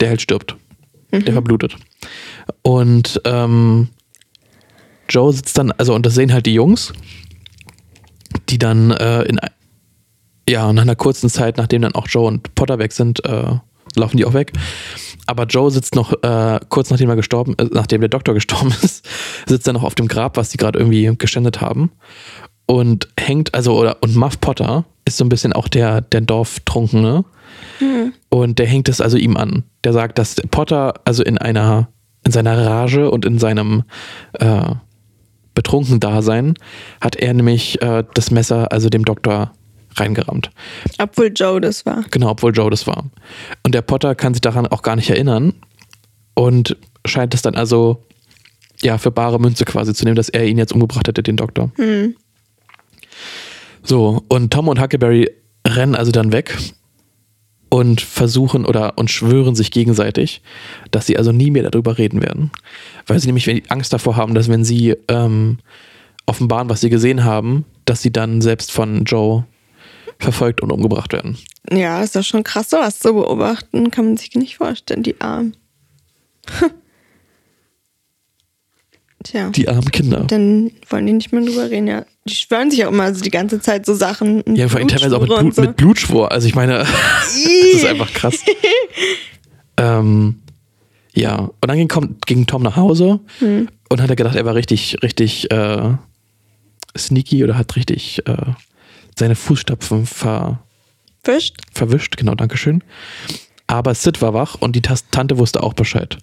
der 0.00 0.08
halt 0.10 0.22
stirbt. 0.22 0.56
Der 1.10 1.32
verblutet. 1.32 1.76
Und 2.62 3.20
ähm, 3.24 3.88
Joe 5.08 5.32
sitzt 5.32 5.56
dann, 5.56 5.72
also 5.72 5.94
und 5.94 6.04
das 6.04 6.14
sehen 6.14 6.32
halt 6.32 6.44
die 6.46 6.52
Jungs, 6.54 6.92
die 8.50 8.58
dann 8.58 8.90
äh, 8.90 9.22
in 9.22 9.38
ja, 10.48 10.72
nach 10.72 10.82
einer 10.82 10.96
kurzen 10.96 11.28
Zeit, 11.28 11.58
nachdem 11.58 11.82
dann 11.82 11.94
auch 11.94 12.08
Joe 12.08 12.26
und 12.26 12.54
Potter 12.54 12.78
weg 12.78 12.92
sind, 12.92 13.22
äh, 13.24 13.56
laufen 13.96 14.16
die 14.16 14.24
auch 14.24 14.32
weg. 14.32 14.52
Aber 15.26 15.44
Joe 15.44 15.70
sitzt 15.70 15.94
noch, 15.94 16.12
äh, 16.22 16.58
kurz 16.70 16.88
nachdem 16.90 17.10
er 17.10 17.16
gestorben 17.16 17.54
ist, 17.58 17.72
nachdem 17.74 18.00
der 18.00 18.08
Doktor 18.08 18.32
gestorben 18.34 18.74
ist, 18.82 19.06
sitzt 19.46 19.66
er 19.66 19.74
noch 19.74 19.82
auf 19.82 19.94
dem 19.94 20.08
Grab, 20.08 20.36
was 20.38 20.48
die 20.50 20.56
gerade 20.56 20.78
irgendwie 20.78 21.10
geschändet 21.18 21.60
haben. 21.60 21.90
Und 22.70 23.08
hängt, 23.18 23.54
also, 23.54 23.76
oder, 23.76 23.96
und 24.02 24.14
Muff 24.14 24.40
Potter 24.40 24.84
ist 25.04 25.16
so 25.16 25.24
ein 25.24 25.30
bisschen 25.30 25.52
auch 25.54 25.68
der, 25.68 26.02
der 26.02 26.20
Dorftrunkene. 26.20 27.24
Und 28.28 28.58
der 28.58 28.66
hängt 28.66 28.88
es 28.88 29.00
also 29.00 29.16
ihm 29.16 29.36
an. 29.36 29.64
Der 29.84 29.92
sagt, 29.92 30.18
dass 30.18 30.36
Potter, 30.50 30.94
also 31.04 31.22
in 31.22 31.38
einer, 31.38 31.88
in 32.24 32.32
seiner 32.32 32.66
Rage 32.66 33.10
und 33.10 33.24
in 33.24 33.38
seinem 33.38 33.84
äh, 34.34 34.74
betrunken 35.54 35.98
Dasein, 35.98 36.54
hat 37.00 37.16
er 37.16 37.32
nämlich 37.32 37.80
äh, 37.80 38.04
das 38.14 38.30
Messer, 38.30 38.70
also 38.70 38.90
dem 38.90 39.04
Doktor, 39.04 39.52
reingerammt. 39.96 40.50
Obwohl 40.98 41.32
Joe 41.34 41.60
das 41.60 41.86
war. 41.86 42.04
Genau, 42.10 42.30
obwohl 42.30 42.54
Joe 42.54 42.70
das 42.70 42.86
war. 42.86 43.06
Und 43.64 43.74
der 43.74 43.82
Potter 43.82 44.14
kann 44.14 44.34
sich 44.34 44.40
daran 44.40 44.66
auch 44.66 44.82
gar 44.82 44.94
nicht 44.94 45.10
erinnern 45.10 45.54
und 46.34 46.76
scheint 47.04 47.34
es 47.34 47.42
dann 47.42 47.56
also 47.56 48.04
ja 48.80 48.98
für 48.98 49.10
bare 49.10 49.40
Münze 49.40 49.64
quasi 49.64 49.94
zu 49.94 50.04
nehmen, 50.04 50.16
dass 50.16 50.28
er 50.28 50.46
ihn 50.46 50.58
jetzt 50.58 50.72
umgebracht 50.72 51.08
hätte, 51.08 51.22
den 51.22 51.36
Doktor. 51.36 51.72
So, 53.88 54.22
und 54.28 54.52
Tom 54.52 54.68
und 54.68 54.80
Huckleberry 54.80 55.30
rennen 55.66 55.94
also 55.94 56.12
dann 56.12 56.30
weg 56.30 56.54
und 57.70 58.02
versuchen 58.02 58.66
oder 58.66 58.98
und 58.98 59.10
schwören 59.10 59.54
sich 59.54 59.70
gegenseitig, 59.70 60.42
dass 60.90 61.06
sie 61.06 61.16
also 61.16 61.32
nie 61.32 61.50
mehr 61.50 61.70
darüber 61.70 61.96
reden 61.96 62.20
werden. 62.20 62.50
Weil 63.06 63.18
sie 63.18 63.28
nämlich 63.28 63.70
Angst 63.70 63.94
davor 63.94 64.16
haben, 64.16 64.34
dass 64.34 64.50
wenn 64.50 64.62
sie 64.62 64.94
ähm, 65.08 65.56
offenbaren, 66.26 66.68
was 66.68 66.82
sie 66.82 66.90
gesehen 66.90 67.24
haben, 67.24 67.64
dass 67.86 68.02
sie 68.02 68.12
dann 68.12 68.42
selbst 68.42 68.72
von 68.72 69.04
Joe 69.04 69.46
verfolgt 70.18 70.60
und 70.60 70.70
umgebracht 70.70 71.14
werden. 71.14 71.38
Ja, 71.72 72.02
ist 72.02 72.14
doch 72.14 72.24
schon 72.24 72.44
krass, 72.44 72.68
sowas 72.68 72.98
zu 72.98 73.14
beobachten. 73.14 73.90
Kann 73.90 74.04
man 74.04 74.16
sich 74.18 74.34
nicht 74.34 74.58
vorstellen, 74.58 75.02
die 75.02 75.18
Armen. 75.18 75.56
Tja. 79.24 79.50
Die 79.50 79.68
armen 79.68 79.90
Kinder. 79.90 80.24
Dann 80.28 80.70
wollen 80.88 81.06
die 81.06 81.12
nicht 81.12 81.32
mehr 81.32 81.42
drüber 81.42 81.70
reden, 81.70 81.88
ja. 81.88 82.04
Die 82.28 82.34
schwören 82.34 82.70
sich 82.70 82.84
auch 82.84 82.90
immer 82.90 83.14
so 83.14 83.22
die 83.22 83.30
ganze 83.30 83.60
Zeit 83.60 83.86
so 83.86 83.94
Sachen. 83.94 84.42
Ja, 84.54 84.68
vor 84.68 84.78
allem 84.78 84.88
teilweise 84.88 85.16
auch 85.16 85.20
mit, 85.20 85.28
Blut, 85.38 85.54
so. 85.54 85.62
mit 85.62 85.76
Blutschwur. 85.76 86.30
Also 86.32 86.46
ich 86.46 86.54
meine, 86.54 86.78
das 87.20 87.36
ist 87.36 87.84
einfach 87.86 88.12
krass. 88.12 88.36
ähm, 89.76 90.36
ja, 91.14 91.36
und 91.38 91.66
dann 91.66 91.76
ging, 91.76 92.16
ging 92.26 92.46
Tom 92.46 92.62
nach 92.62 92.76
Hause 92.76 93.20
Hm. 93.38 93.68
und 93.88 94.00
hat 94.00 94.10
er 94.10 94.16
gedacht, 94.16 94.36
er 94.36 94.44
war 94.44 94.54
richtig, 94.54 95.02
richtig 95.02 95.50
äh, 95.50 95.94
sneaky 96.96 97.42
oder 97.44 97.56
hat 97.56 97.76
richtig 97.76 98.26
äh, 98.26 98.36
seine 99.16 99.34
Fußstapfen 99.34 100.06
ver, 100.06 100.60
Fischt? 101.24 101.56
verwischt. 101.72 102.16
Genau, 102.16 102.34
Dankeschön. 102.34 102.82
Aber 103.66 103.94
Sid 103.94 104.22
war 104.22 104.32
wach 104.32 104.56
und 104.60 104.76
die 104.76 104.82
Tante 104.82 105.38
wusste 105.38 105.62
auch 105.62 105.74
Bescheid. 105.74 106.18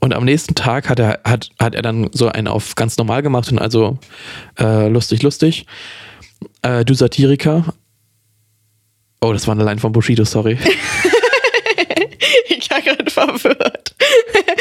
Und 0.00 0.14
am 0.14 0.24
nächsten 0.24 0.54
Tag 0.54 0.88
hat 0.88 0.98
er, 0.98 1.20
hat, 1.24 1.50
hat 1.58 1.74
er 1.74 1.82
dann 1.82 2.10
so 2.12 2.28
einen 2.28 2.48
auf 2.48 2.74
ganz 2.74 2.96
normal 2.96 3.22
gemacht 3.22 3.50
und 3.50 3.58
also 3.58 3.98
äh, 4.58 4.88
lustig, 4.88 5.22
lustig. 5.22 5.66
Äh, 6.62 6.84
du 6.84 6.94
Satiriker. 6.94 7.64
Oh, 9.20 9.32
das 9.32 9.46
war 9.46 9.54
eine 9.54 9.64
Line 9.64 9.80
von 9.80 9.92
Bushido, 9.92 10.24
sorry. 10.24 10.58
Ich 12.48 12.70
war 12.70 12.80
gerade 12.80 13.10
verwirrt. 13.10 13.94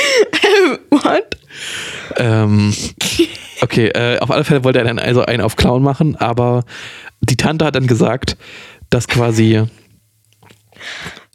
What? 0.89 1.37
ähm, 2.17 2.73
okay, 3.61 3.87
äh, 3.87 4.19
auf 4.19 4.31
alle 4.31 4.43
Fälle 4.43 4.63
wollte 4.63 4.79
er 4.79 4.85
dann 4.85 4.99
also 4.99 5.25
einen 5.25 5.41
auf 5.41 5.55
Clown 5.55 5.83
machen, 5.83 6.15
aber 6.15 6.63
die 7.21 7.37
Tante 7.37 7.65
hat 7.65 7.75
dann 7.75 7.87
gesagt, 7.87 8.37
dass 8.89 9.07
quasi. 9.07 9.63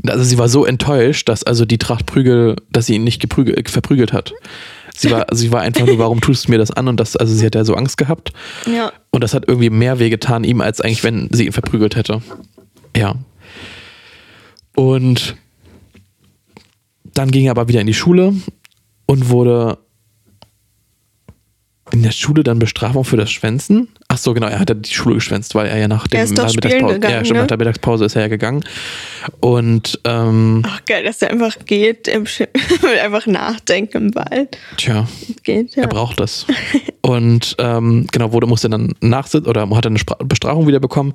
Also 0.07 0.25
sie 0.25 0.39
war 0.39 0.49
so 0.49 0.65
enttäuscht, 0.65 1.29
dass 1.29 1.45
also 1.45 1.65
die 1.65 1.79
Tracht 1.79 2.07
Prügel, 2.07 2.57
dass 2.71 2.87
sie 2.87 2.95
ihn 2.95 3.05
nicht 3.05 3.21
geprügel, 3.21 3.59
äh, 3.59 3.69
verprügelt 3.69 4.13
hat. 4.13 4.33
Sie 4.97 5.11
war, 5.11 5.27
sie 5.33 5.51
war 5.53 5.63
einfach 5.63 5.87
nur, 5.87 5.99
warum 5.99 6.21
tust 6.21 6.47
du 6.47 6.51
mir 6.51 6.59
das 6.59 6.71
an? 6.71 6.89
Und 6.89 6.99
das, 6.99 7.17
also 7.17 7.35
sie 7.35 7.47
hat 7.47 7.55
ja 7.55 7.65
so 7.65 7.75
Angst 7.75 7.97
gehabt. 7.97 8.33
Ja. 8.67 8.93
Und 9.11 9.25
das 9.25 9.33
hat 9.35 9.49
irgendwie 9.49 9.71
mehr 9.71 9.99
wehgetan 9.99 10.45
ihm, 10.45 10.61
als 10.61 10.81
eigentlich, 10.81 11.05
wenn 11.05 11.29
sie 11.33 11.47
ihn 11.47 11.53
verprügelt 11.53 11.97
hätte. 11.97 12.21
Ja. 12.97 13.15
Und 14.75 15.37
dann 17.15 17.31
ging 17.31 17.47
er 17.47 17.53
aber 17.53 17.69
wieder 17.69 17.81
in 17.81 17.87
die 17.87 17.95
Schule 17.95 18.35
und 19.07 19.31
wurde 19.31 19.79
in 21.93 22.03
der 22.03 22.11
Schule 22.13 22.43
dann 22.43 22.59
Bestrafung 22.59 23.05
für 23.05 23.17
das 23.17 23.31
Schwänzen. 23.31 23.89
Ach 24.09 24.19
so, 24.19 24.35
genau, 24.35 24.47
er 24.49 24.59
hat 24.59 24.69
ja 24.69 24.75
die 24.75 24.93
Schule 24.93 25.15
geschwänzt, 25.17 25.55
weil 25.55 25.67
er 25.69 25.79
ja 25.79 25.89
nach, 25.89 26.07
dem, 26.09 26.19
Er 26.21 26.27
nach 26.27 26.53
Mittagspause, 26.55 26.95
gegangen, 26.95 27.15
ja, 27.15 27.25
stimmt, 27.25 27.37
ne? 27.37 27.41
nach 27.43 27.47
der 27.49 27.57
Mittagspause 27.59 28.05
ist 28.05 28.17
er 28.17 28.23
ja 28.23 28.29
gegangen. 28.29 28.65
Und 29.41 30.01
ähm, 30.05 30.63
Ach 30.67 30.85
geil, 30.85 31.05
dass 31.05 31.23
er 31.23 31.31
einfach 31.31 31.57
geht, 31.67 32.09
im 32.09 32.25
einfach 33.05 33.27
nachdenken 33.27 34.09
im 34.09 34.15
Wald. 34.15 34.57
tja, 34.77 35.07
Geht, 35.43 35.77
ja. 35.77 35.83
Er 35.85 35.89
braucht 35.89 36.21
das. 36.21 36.47
Und 37.03 37.57
ähm, 37.59 38.07
genau, 38.13 38.33
wurde, 38.33 38.47
musste 38.47 38.69
dann 38.69 38.95
nachsitzen 39.01 39.49
oder 39.49 39.69
hat 39.71 39.87
eine 39.87 39.99
Spra- 39.99 40.23
Bestrafung 40.25 40.67
wieder 40.67 40.81
bekommen. 40.81 41.15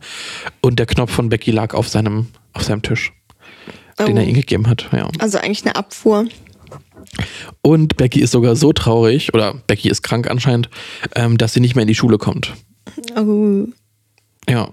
Und 0.62 0.80
der 0.80 0.86
Knopf 0.86 1.12
von 1.12 1.30
Becky 1.30 1.52
lag 1.52 1.74
auf 1.74 1.88
seinem, 1.90 2.28
auf 2.54 2.64
seinem 2.64 2.82
Tisch, 2.82 3.12
den 4.00 4.16
Oh. 4.16 4.20
er 4.20 4.24
ihm 4.26 4.34
gegeben 4.36 4.68
hat. 4.68 4.90
Ja. 4.92 5.10
Also 5.20 5.38
eigentlich 5.38 5.66
eine 5.66 5.76
Abfuhr. 5.76 6.26
Und 7.62 7.98
Becky 7.98 8.22
ist 8.22 8.32
sogar 8.32 8.56
so 8.56 8.74
traurig, 8.74 9.34
oder 9.34 9.56
Becky 9.68 9.90
ist 9.90 10.02
krank 10.02 10.30
anscheinend, 10.30 10.70
ähm, 11.16 11.38
dass 11.38 11.54
sie 11.54 11.60
nicht 11.60 11.76
mehr 11.76 11.84
in 11.84 11.88
die 11.88 11.96
Schule 11.96 12.18
kommt. 12.18 12.54
Oh. 13.16 13.66
Ja. 14.50 14.70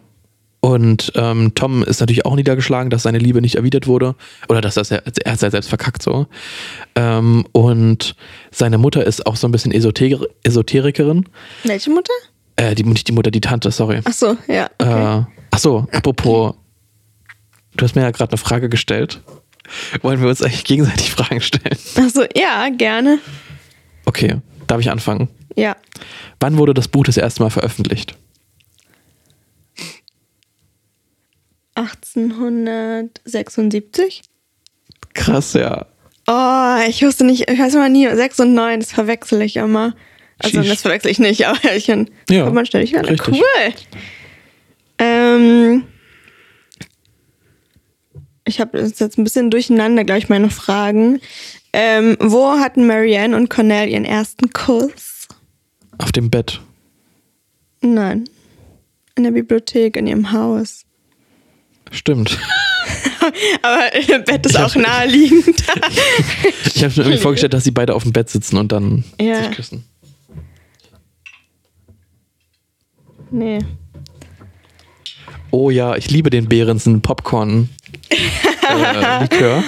Und 0.64 1.10
ähm, 1.16 1.54
Tom 1.56 1.82
ist 1.82 1.98
natürlich 1.98 2.24
auch 2.24 2.36
niedergeschlagen, 2.36 2.88
dass 2.88 3.02
seine 3.02 3.18
Liebe 3.18 3.40
nicht 3.40 3.56
erwidert 3.56 3.88
wurde. 3.88 4.14
Oder 4.48 4.60
dass 4.60 4.74
das 4.74 4.92
er, 4.92 5.02
er 5.04 5.32
hat 5.32 5.42
ja 5.42 5.50
selbst 5.50 5.68
verkackt 5.68 6.02
so. 6.02 6.28
Ähm, 6.94 7.44
und 7.50 8.14
seine 8.52 8.78
Mutter 8.78 9.04
ist 9.04 9.26
auch 9.26 9.34
so 9.34 9.48
ein 9.48 9.50
bisschen 9.50 9.72
Esoter 9.72 10.20
Esoterikerin. 10.44 11.28
Welche 11.64 11.90
Mutter? 11.90 12.12
Äh, 12.54 12.76
die, 12.76 12.84
nicht 12.84 13.08
die 13.08 13.12
Mutter, 13.12 13.32
die 13.32 13.40
Tante, 13.40 13.72
sorry. 13.72 14.02
Ach 14.04 14.12
so, 14.12 14.36
ja. 14.46 14.70
Okay. 14.78 15.18
Äh, 15.18 15.24
ach 15.50 15.58
so, 15.58 15.88
apropos, 15.90 16.54
du 17.76 17.84
hast 17.84 17.96
mir 17.96 18.02
ja 18.02 18.12
gerade 18.12 18.30
eine 18.30 18.38
Frage 18.38 18.68
gestellt. 18.68 19.20
Wollen 20.02 20.20
wir 20.20 20.28
uns 20.28 20.42
eigentlich 20.42 20.64
gegenseitig 20.64 21.10
Fragen 21.10 21.40
stellen? 21.40 21.78
Ach 21.96 22.08
so, 22.10 22.24
ja, 22.36 22.68
gerne. 22.70 23.18
Okay, 24.04 24.36
darf 24.66 24.80
ich 24.80 24.90
anfangen? 24.90 25.28
Ja. 25.56 25.76
Wann 26.40 26.58
wurde 26.58 26.74
das 26.74 26.88
Buch 26.88 27.04
das 27.04 27.16
erste 27.16 27.42
Mal 27.42 27.50
veröffentlicht? 27.50 28.16
1876? 31.74 34.22
Krass, 35.14 35.52
ja. 35.54 35.86
Oh, 36.26 36.76
ich 36.88 37.02
wusste 37.02 37.24
nicht, 37.24 37.50
ich 37.50 37.58
weiß 37.58 37.74
immer 37.74 37.88
nie, 37.88 38.08
6 38.08 38.40
und 38.40 38.54
9, 38.54 38.80
das 38.80 38.92
verwechsel 38.92 39.42
ich 39.42 39.56
immer. 39.56 39.94
Also 40.38 40.60
Sheesh. 40.62 40.70
das 40.70 40.82
verwechsel 40.82 41.10
ich 41.10 41.18
nicht, 41.18 41.46
aber 41.46 41.58
ich 41.76 41.86
kann, 41.86 42.08
Ja, 42.30 42.44
kommt 42.44 42.54
man 42.54 42.66
ständig 42.66 42.96
an. 42.96 43.04
richtig. 43.04 43.34
Cool. 43.34 43.72
Ähm, 44.98 45.84
ich 48.44 48.60
habe 48.60 48.78
jetzt 48.78 49.00
ein 49.00 49.24
bisschen 49.24 49.50
durcheinander, 49.50 50.04
glaube 50.04 50.18
ich, 50.18 50.28
meine 50.28 50.50
Fragen. 50.50 51.20
Ähm, 51.72 52.16
wo 52.20 52.50
hatten 52.58 52.86
Marianne 52.86 53.36
und 53.36 53.48
Cornell 53.48 53.88
ihren 53.88 54.04
ersten 54.04 54.52
Kuss? 54.52 55.28
Auf 55.98 56.12
dem 56.12 56.28
Bett. 56.30 56.60
Nein. 57.80 58.24
In 59.14 59.24
der 59.24 59.30
Bibliothek, 59.30 59.96
in 59.96 60.06
ihrem 60.06 60.32
Haus. 60.32 60.84
Stimmt. 61.90 62.38
Aber 63.62 63.94
im 63.94 64.24
Bett 64.24 64.44
ist 64.46 64.52
Ich 64.52 64.58
auch 64.58 64.74
naheliegend. 64.74 65.62
Ich 66.74 66.82
habe 66.82 66.94
mir 66.96 67.02
irgendwie 67.06 67.18
vorgestellt, 67.22 67.52
dass 67.54 67.62
sie 67.64 67.70
beide 67.70 67.94
auf 67.94 68.02
dem 68.02 68.12
Bett 68.12 68.28
sitzen 68.28 68.56
und 68.56 68.72
dann 68.72 69.04
Ja. 69.20 69.44
sich 69.44 69.52
küssen. 69.56 69.84
nee. 73.30 73.58
Oh 75.50 75.70
ja, 75.70 75.96
ich 75.96 76.10
liebe 76.10 76.30
den 76.30 76.48
Behrensen 76.48 77.02
Popcorn 77.02 77.68
äh, 78.12 79.20
Likör. 79.22 79.62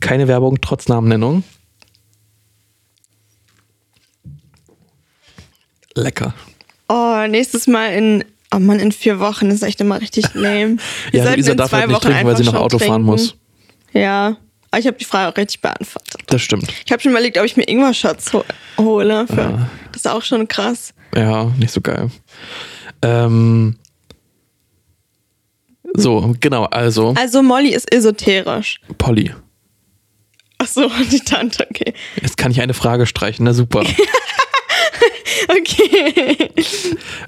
Keine 0.00 0.28
Werbung, 0.28 0.60
trotz 0.60 0.88
Namennennung. 0.88 1.44
Lecker. 5.94 6.34
Oh, 6.88 7.26
nächstes 7.28 7.66
Mal 7.66 7.92
in, 7.92 8.24
oh 8.54 8.58
Mann, 8.58 8.78
in 8.80 8.92
vier 8.92 9.20
Wochen. 9.20 9.46
Das 9.46 9.56
ist 9.56 9.62
echt 9.62 9.80
immer 9.80 10.00
richtig 10.00 10.24
lame. 10.34 10.76
Wir 11.10 11.24
Ja, 11.24 11.34
Luisa 11.34 11.52
in 11.52 11.56
darf 11.58 11.70
zwei 11.70 11.78
halt 11.80 11.88
nicht 11.88 11.96
Wochen 11.96 12.06
trinken, 12.12 12.26
weil 12.26 12.36
sie 12.36 12.44
noch 12.44 12.54
Auto 12.54 12.78
fahren 12.78 12.88
trinken. 12.88 13.06
muss. 13.06 13.34
Ja, 13.92 14.36
aber 14.70 14.80
ich 14.80 14.86
habe 14.86 14.96
die 14.96 15.04
Frage 15.04 15.32
auch 15.32 15.36
richtig 15.36 15.60
beantwortet. 15.60 16.22
Das 16.28 16.40
stimmt. 16.42 16.72
Ich 16.86 16.92
habe 16.92 17.02
schon 17.02 17.10
überlegt, 17.10 17.38
ob 17.38 17.44
ich 17.44 17.56
mir 17.56 17.64
Ingwer-Shots 17.68 18.32
ho 18.32 18.44
hole. 18.78 19.26
Für, 19.26 19.34
Ja. 19.36 19.68
Das 19.92 20.02
ist 20.02 20.08
auch 20.08 20.22
schon 20.22 20.46
krass. 20.46 20.94
Ja, 21.14 21.46
nicht 21.58 21.72
so 21.72 21.80
geil. 21.80 22.10
Ähm, 23.02 23.76
so, 25.94 26.34
genau, 26.40 26.64
also 26.64 27.14
Also 27.16 27.42
Molly 27.42 27.70
ist 27.70 27.92
esoterisch. 27.92 28.80
Polly. 28.98 29.32
Ach 30.58 30.66
so, 30.66 30.90
die 31.10 31.20
Tante, 31.20 31.66
okay. 31.70 31.94
Jetzt 32.20 32.36
kann 32.36 32.52
ich 32.52 32.60
eine 32.60 32.74
Frage 32.74 33.06
streichen, 33.06 33.44
na 33.44 33.52
super. 33.52 33.82
Okay. 35.48 36.50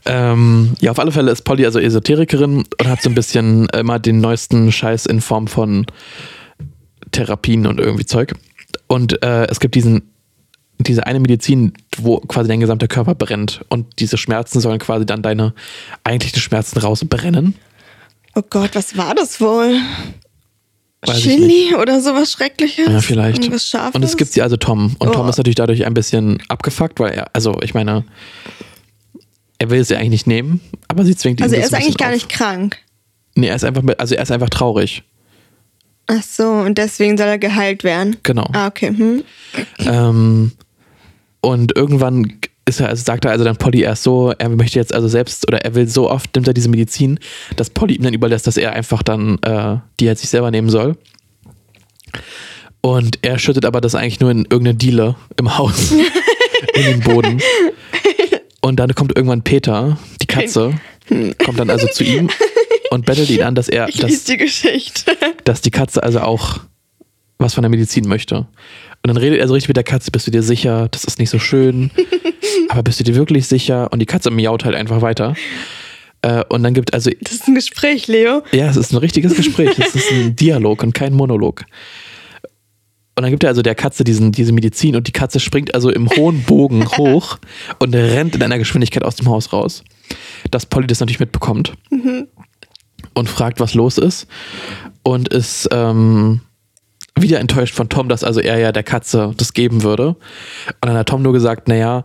ähm, 0.05 0.75
ja, 0.81 0.91
auf 0.91 0.99
alle 0.99 1.13
Fälle 1.13 1.31
ist 1.31 1.43
Polly 1.43 1.65
also 1.65 1.79
Esoterikerin 1.79 2.65
und 2.79 2.89
hat 2.89 3.03
so 3.03 3.09
ein 3.09 3.15
bisschen 3.15 3.69
immer 3.71 3.99
den 3.99 4.21
neuesten 4.21 4.71
Scheiß 4.71 5.07
in 5.07 5.21
Form 5.21 5.47
von 5.47 5.87
Therapien 7.11 7.67
und 7.67 7.81
irgendwie 7.81 8.05
Zeug. 8.05 8.35
Und 8.87 9.23
äh, 9.23 9.47
es 9.47 9.61
gibt 9.61 9.75
diesen, 9.75 10.11
diese 10.79 11.07
eine 11.07 11.21
Medizin, 11.21 11.73
wo 11.97 12.19
quasi 12.19 12.49
dein 12.49 12.61
gesamter 12.61 12.89
Körper 12.89 13.15
brennt 13.15 13.65
und 13.69 13.87
diese 13.99 14.19
Schmerzen 14.19 14.61
sollen 14.61 14.79
quasi 14.79 15.07
dann 15.07 15.23
deine 15.23 15.55
eigentlichen 16.05 16.41
Schmerzen 16.41 16.79
rausbrennen. 16.81 17.55
Oh 18.35 18.43
Gott, 18.49 18.75
was 18.75 18.97
war 18.97 19.15
das 19.15 19.41
wohl? 19.41 19.79
Weiß 21.05 21.19
Chili 21.21 21.75
oder 21.75 22.01
sowas 22.01 22.31
Schreckliches? 22.33 22.89
Ja, 22.89 23.01
vielleicht. 23.01 23.45
Scharfes? 23.61 23.95
Und 23.95 24.03
es 24.05 24.17
gibt 24.17 24.33
sie 24.33 24.41
also 24.43 24.57
Tom. 24.57 24.95
Und 24.99 25.13
Tom 25.13 25.27
Oh. 25.27 25.29
ist 25.29 25.37
natürlich 25.37 25.57
dadurch 25.57 25.85
ein 25.85 25.95
bisschen 25.95 26.41
abgefuckt, 26.49 27.01
weil 27.01 27.13
er, 27.13 27.31
also 27.35 27.59
ich 27.63 27.75
meine, 27.75 28.05
er 29.59 29.71
will 29.71 29.85
sie 29.85 29.97
eigentlich 29.97 30.11
nicht 30.11 30.27
nehmen, 30.29 30.61
aber 30.89 31.05
sie 31.05 31.17
zwingt 31.17 31.41
ihn 31.41 31.45
Also 31.45 31.57
er 31.57 31.65
ist 31.65 31.75
eigentlich 31.75 31.99
gar 31.99 32.09
auf. 32.09 32.15
nicht 32.15 32.29
krank. 32.29 32.79
Nee, 33.35 33.49
er 33.49 33.57
ist 33.57 33.65
einfach, 33.65 33.83
also 33.99 34.15
er 34.15 34.23
ist 34.23 34.31
einfach 34.31 34.51
traurig. 34.51 35.03
Ach 36.07 36.23
so, 36.23 36.49
und 36.51 36.79
deswegen 36.79 37.17
soll 37.19 37.27
er 37.29 37.39
geheilt 37.39 37.85
werden. 37.85 38.17
Genau. 38.23 38.49
Ah, 38.53 38.67
okay. 38.69 38.89
Hm. 38.89 39.25
Ähm, 39.81 40.53
und 41.41 41.75
irgendwann 41.77 42.39
ist 42.65 42.81
er, 42.81 42.89
also 42.89 43.03
sagt 43.03 43.25
er 43.25 43.33
also 43.33 43.45
dann 43.45 43.57
Polly 43.57 43.83
erst 43.83 44.05
so, 44.05 44.33
er 44.39 44.49
möchte 44.49 44.79
jetzt 44.79 44.95
also 44.95 45.09
selbst 45.09 45.47
oder 45.49 45.65
er 45.65 45.75
will 45.75 45.89
so 45.89 46.11
oft 46.11 46.35
nimmt 46.35 46.47
er 46.47 46.55
diese 46.55 46.69
Medizin, 46.69 47.19
dass 47.57 47.71
Polly 47.71 47.97
ihm 47.97 48.03
dann 48.03 48.15
überlässt, 48.15 48.47
dass 48.47 48.57
er 48.57 48.73
einfach 48.73 49.03
dann 49.03 49.39
äh, 49.43 49.79
die 49.99 50.05
jetzt 50.05 50.21
sich 50.21 50.31
selber 50.31 50.51
nehmen 50.51 50.71
soll. 50.71 50.97
Und 52.81 53.19
er 53.23 53.39
schüttet 53.39 53.65
aber 53.65 53.81
das 53.81 53.95
eigentlich 53.95 54.21
nur 54.21 54.31
in 54.31 54.41
irgendeine 54.41 54.75
Diele 54.75 55.17
im 55.39 55.57
Haus 55.57 55.93
in 56.75 56.83
den 56.83 57.01
Boden. 57.01 57.41
Und 58.61 58.77
dann 58.77 58.95
kommt 58.95 59.17
irgendwann 59.17 59.43
Peter, 59.43 59.99
die 60.21 60.27
Katze, 60.27 60.75
kommt 61.45 61.59
dann 61.59 61.71
also 61.71 61.89
zu 61.89 62.05
ihm 62.05 62.31
und 62.91 63.07
bettelt 63.07 63.31
ihn 63.31 63.43
an, 63.43 63.55
dass 63.55 63.69
er, 63.69 63.87
dass, 63.87 64.25
die 64.25 64.37
Geschichte. 64.37 65.17
dass 65.45 65.61
die 65.63 65.71
Katze 65.71 66.03
also 66.03 66.21
auch 66.21 66.61
was 67.39 67.55
von 67.55 67.63
der 67.63 67.71
Medizin 67.71 68.07
möchte. 68.07 68.47
Und 69.05 69.09
dann 69.09 69.17
redet 69.17 69.41
er 69.41 69.49
so 69.49 69.55
richtig 69.55 69.69
mit 69.69 69.77
der 69.77 69.85
Katze, 69.85 70.13
bist 70.13 70.27
du 70.29 70.31
dir 70.31 70.43
sicher, 70.45 70.89
das 70.91 71.03
ist 71.05 71.19
nicht 71.19 71.31
so 71.31 71.41
schön, 71.41 71.91
aber 72.69 72.85
bist 72.85 73.01
du 73.01 73.05
dir 73.05 73.17
wirklich 73.17 73.49
sicher? 73.49 73.93
Und 73.93 73.99
die 73.99 74.07
Katze 74.07 74.31
miaut 74.31 74.65
halt 74.65 74.77
einfach 74.77 75.03
weiter. 75.03 75.35
Äh, 76.23 76.45
und 76.49 76.63
dann 76.63 76.73
gibt 76.73 76.95
also, 76.95 77.11
Das 77.21 77.33
ist 77.33 77.49
ein 77.49 77.57
Gespräch, 77.57 78.07
Leo. 78.07 78.43
ja, 78.53 78.69
es 78.69 78.77
ist 78.77 78.93
ein 78.93 78.99
richtiges 78.99 79.35
Gespräch, 79.35 79.77
es 79.77 79.95
ist 79.97 80.11
ein 80.13 80.37
Dialog 80.41 80.83
und 80.85 80.95
kein 80.95 81.15
Monolog. 81.15 81.65
Und 83.15 83.25
dann 83.25 83.31
gibt 83.31 83.43
er 83.43 83.51
also 83.51 83.61
der 83.61 83.75
Katze 83.75 84.05
diesen, 84.05 84.33
diese 84.33 84.53
Medizin 84.53 84.97
und 84.97 85.07
die 85.07 85.13
Katze 85.13 85.39
springt 85.41 85.75
also 85.75 85.91
im 85.91 86.09
hohen 86.11 86.45
Bogen 86.45 86.87
hoch 86.97 87.39
und 87.81 87.95
rennt 87.95 88.37
in 88.37 88.43
einer 88.43 88.59
Geschwindigkeit 88.59 89.03
aus 89.03 89.17
dem 89.17 89.29
Haus 89.29 89.53
raus. 89.53 89.83
Dass 90.51 90.65
Polly 90.65 90.87
das 90.87 91.01
natürlich 91.01 91.21
mitbekommt 91.21 91.75
und 93.15 93.29
fragt, 93.29 93.61
was 93.61 93.75
los 93.75 93.99
ist. 93.99 94.29
Und 95.03 95.29
ist 95.29 95.69
ähm, 95.73 96.41
wieder 97.19 97.41
enttäuscht 97.41 97.75
von 97.75 97.89
Tom, 97.89 98.09
dass 98.09 98.25
also 98.25 98.41
er 98.41 98.59
ja 98.59 98.73
der 98.73 98.83
Katze 98.83 99.35
das 99.37 99.53
geben 99.53 99.83
würde. 99.83 100.09
Und 100.09 100.17
dann 100.81 100.97
hat 100.97 101.09
Tom 101.09 101.23
nur 101.23 101.33
gesagt, 101.33 101.69
naja, 101.69 102.05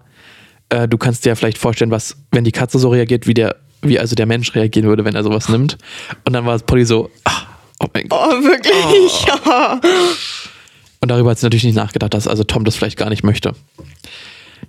äh, 0.70 0.88
du 0.88 0.98
kannst 0.98 1.26
dir 1.26 1.30
ja 1.30 1.36
vielleicht 1.36 1.58
vorstellen, 1.58 1.92
was, 1.92 2.18
wenn 2.32 2.44
die 2.44 2.52
Katze 2.52 2.80
so 2.80 2.90
reagiert, 2.90 3.28
wie 3.28 3.34
der, 3.34 3.56
wie 3.82 4.00
also 4.00 4.16
der 4.16 4.26
Mensch 4.26 4.54
reagieren 4.54 4.88
würde, 4.88 5.06
wenn 5.06 5.16
er 5.16 5.24
sowas 5.24 5.50
nimmt. 5.50 5.78
Und 6.26 6.34
dann 6.34 6.46
war 6.46 6.58
Polly 6.60 6.86
so, 6.86 7.10
ach, 7.24 7.48
oh 7.80 7.88
mein 7.94 8.08
Gott. 8.08 8.20
Oh, 8.22 8.44
wirklich? 8.44 9.26
Ja. 9.46 9.80
Und 11.00 11.12
darüber 11.12 11.30
hat 11.30 11.38
sie 11.38 11.46
natürlich 11.46 11.64
nicht 11.64 11.76
nachgedacht, 11.76 12.14
dass 12.14 12.28
also 12.28 12.44
Tom 12.44 12.66
das 12.66 12.76
vielleicht 12.76 12.98
gar 12.98 13.10
nicht 13.10 13.24
möchte. 13.24 13.54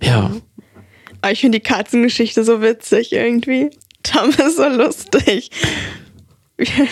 Ja. 0.01 0.31
Aber 1.21 1.31
ich 1.31 1.41
finde 1.41 1.59
die 1.59 1.63
Katzengeschichte 1.63 2.43
so 2.43 2.61
witzig 2.61 3.11
irgendwie. 3.11 3.71
Tom 4.03 4.29
ist 4.29 4.57
so 4.57 4.67
lustig. 4.67 5.49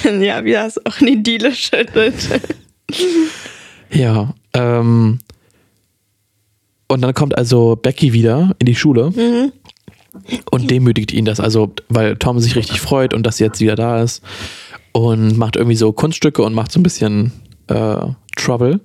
Ja, 0.06 0.46
wie 0.46 0.54
er 0.54 0.66
es 0.66 0.86
auch 0.86 1.02
in 1.02 1.08
die 1.08 1.24
Diele 1.24 1.54
schüttelt. 1.54 2.16
Ja. 3.90 4.34
Ähm, 4.54 5.20
und 6.88 7.02
dann 7.02 7.14
kommt 7.14 7.38
also 7.38 7.76
Becky 7.76 8.14
wieder 8.14 8.56
in 8.60 8.66
die 8.66 8.76
Schule 8.76 9.14
und 10.52 10.72
demütigt 10.72 11.12
ihn 11.14 11.26
das, 11.26 11.40
also 11.40 11.74
weil 11.90 12.16
Tom 12.18 12.40
sich 12.40 12.56
richtig 12.56 12.82
freut 12.82 13.14
und 13.14 13.24
dass 13.24 13.38
sie 13.38 13.44
jetzt 13.44 13.60
wieder 13.60 13.76
da 13.76 14.02
ist 14.02 14.24
und 14.94 15.38
macht 15.38 15.56
irgendwie 15.56 15.76
so 15.76 15.92
Kunststücke 15.92 16.42
und 16.42 16.54
macht 16.54 16.72
so 16.72 16.80
ein 16.80 16.84
bisschen 16.84 17.32
äh, 17.68 18.08
Trouble. 18.36 18.80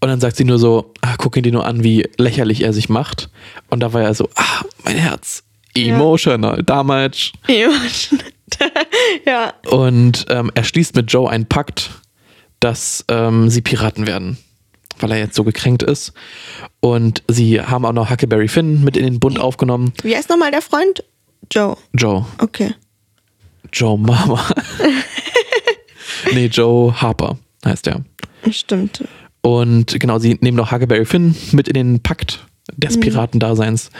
Und 0.00 0.08
dann 0.08 0.20
sagt 0.20 0.36
sie 0.36 0.44
nur 0.44 0.58
so, 0.58 0.92
ah, 1.00 1.14
guck 1.16 1.36
ihn 1.36 1.42
dir 1.42 1.52
nur 1.52 1.64
an, 1.64 1.82
wie 1.82 2.06
lächerlich 2.18 2.62
er 2.62 2.74
sich 2.74 2.90
macht. 2.90 3.30
Und 3.70 3.80
da 3.80 3.94
war 3.94 4.02
er 4.02 4.12
so, 4.12 4.28
ah, 4.34 4.62
mein 4.84 4.96
Herz, 4.96 5.42
emotional, 5.74 6.62
damals. 6.62 7.32
ja. 9.26 9.54
Und 9.70 10.26
ähm, 10.28 10.50
er 10.54 10.64
schließt 10.64 10.94
mit 10.94 11.10
Joe 11.10 11.30
einen 11.30 11.46
Pakt, 11.46 11.90
dass 12.64 13.04
ähm, 13.08 13.50
sie 13.50 13.60
Piraten 13.60 14.06
werden, 14.06 14.38
weil 14.98 15.12
er 15.12 15.18
jetzt 15.18 15.34
so 15.34 15.44
gekränkt 15.44 15.82
ist. 15.82 16.14
Und 16.80 17.22
sie 17.28 17.60
haben 17.60 17.84
auch 17.84 17.92
noch 17.92 18.10
Huckleberry 18.10 18.48
Finn 18.48 18.82
mit 18.82 18.96
in 18.96 19.04
den 19.04 19.20
Bund 19.20 19.38
aufgenommen. 19.38 19.92
Wie 20.02 20.16
heißt 20.16 20.30
nochmal 20.30 20.50
der 20.50 20.62
Freund? 20.62 21.04
Joe. 21.52 21.76
Joe. 21.92 22.24
Okay. 22.38 22.74
Joe 23.70 23.98
Mama. 23.98 24.42
nee, 26.32 26.46
Joe 26.46 26.98
Harper 26.98 27.36
heißt 27.66 27.86
er. 27.86 28.02
Stimmt. 28.50 29.04
Und 29.42 30.00
genau, 30.00 30.18
sie 30.18 30.38
nehmen 30.40 30.56
noch 30.56 30.72
Huckleberry 30.72 31.04
Finn 31.04 31.36
mit 31.52 31.68
in 31.68 31.74
den 31.74 32.02
Pakt 32.02 32.46
des 32.72 32.98
Piratendaseins 32.98 33.90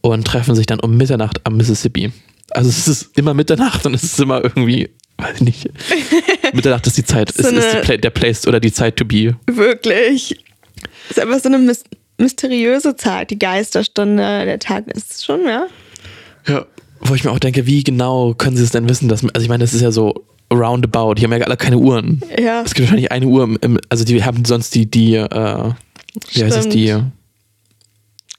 und 0.00 0.26
treffen 0.26 0.56
sich 0.56 0.66
dann 0.66 0.80
um 0.80 0.96
Mitternacht 0.96 1.46
am 1.46 1.56
Mississippi. 1.56 2.12
Also 2.50 2.70
es 2.70 2.88
ist 2.88 3.16
immer 3.16 3.34
Mitternacht 3.34 3.86
und 3.86 3.94
es 3.94 4.02
ist 4.02 4.18
immer 4.18 4.42
irgendwie, 4.42 4.90
weiß 5.22 5.36
ich 5.36 5.42
nicht. 5.42 5.70
Mitternacht 6.52 6.86
ist 6.86 6.96
die 6.96 7.04
Zeit, 7.04 7.32
So 7.32 7.48
ist, 7.48 7.52
ist 7.52 7.72
die 7.72 7.78
Pla 7.78 7.96
der 7.96 8.10
Place 8.10 8.46
oder 8.46 8.60
die 8.60 8.72
Zeit 8.72 8.96
to 8.96 9.04
be. 9.04 9.36
Wirklich. 9.46 10.44
Ist 11.08 11.18
einfach 11.18 11.40
so 11.40 11.48
eine 11.48 11.58
mys 11.58 11.84
mysteriöse 12.18 12.96
Zeit, 12.96 13.30
die 13.30 13.38
Geisterstunde, 13.38 14.44
der 14.44 14.58
Tag 14.58 14.86
ist 14.88 15.24
schon, 15.24 15.46
ja? 15.46 15.66
Ja. 16.46 16.66
Wo 17.00 17.14
ich 17.14 17.24
mir 17.24 17.30
auch 17.30 17.38
denke, 17.38 17.66
wie 17.66 17.82
genau 17.82 18.34
können 18.34 18.58
sie 18.58 18.64
es 18.64 18.72
denn 18.72 18.86
wissen, 18.90 19.08
dass, 19.08 19.24
also 19.24 19.42
ich 19.42 19.48
meine, 19.48 19.64
das 19.64 19.72
ist 19.72 19.80
ja 19.80 19.90
so 19.90 20.26
roundabout, 20.52 21.14
die 21.14 21.24
haben 21.24 21.32
ja 21.32 21.38
alle 21.46 21.56
keine 21.56 21.78
Uhren. 21.78 22.20
Ja. 22.38 22.60
Es 22.60 22.74
gibt 22.74 22.88
wahrscheinlich 22.88 23.10
eine 23.10 23.26
Uhr, 23.26 23.56
im, 23.62 23.78
also 23.88 24.04
die 24.04 24.22
haben 24.22 24.44
sonst 24.44 24.74
die, 24.74 24.90
die, 24.90 25.14
äh, 25.14 25.72
wie 26.32 26.44
heißt 26.44 26.56
es, 26.58 26.64
Stimmt. 26.66 26.74
die, 26.74 27.02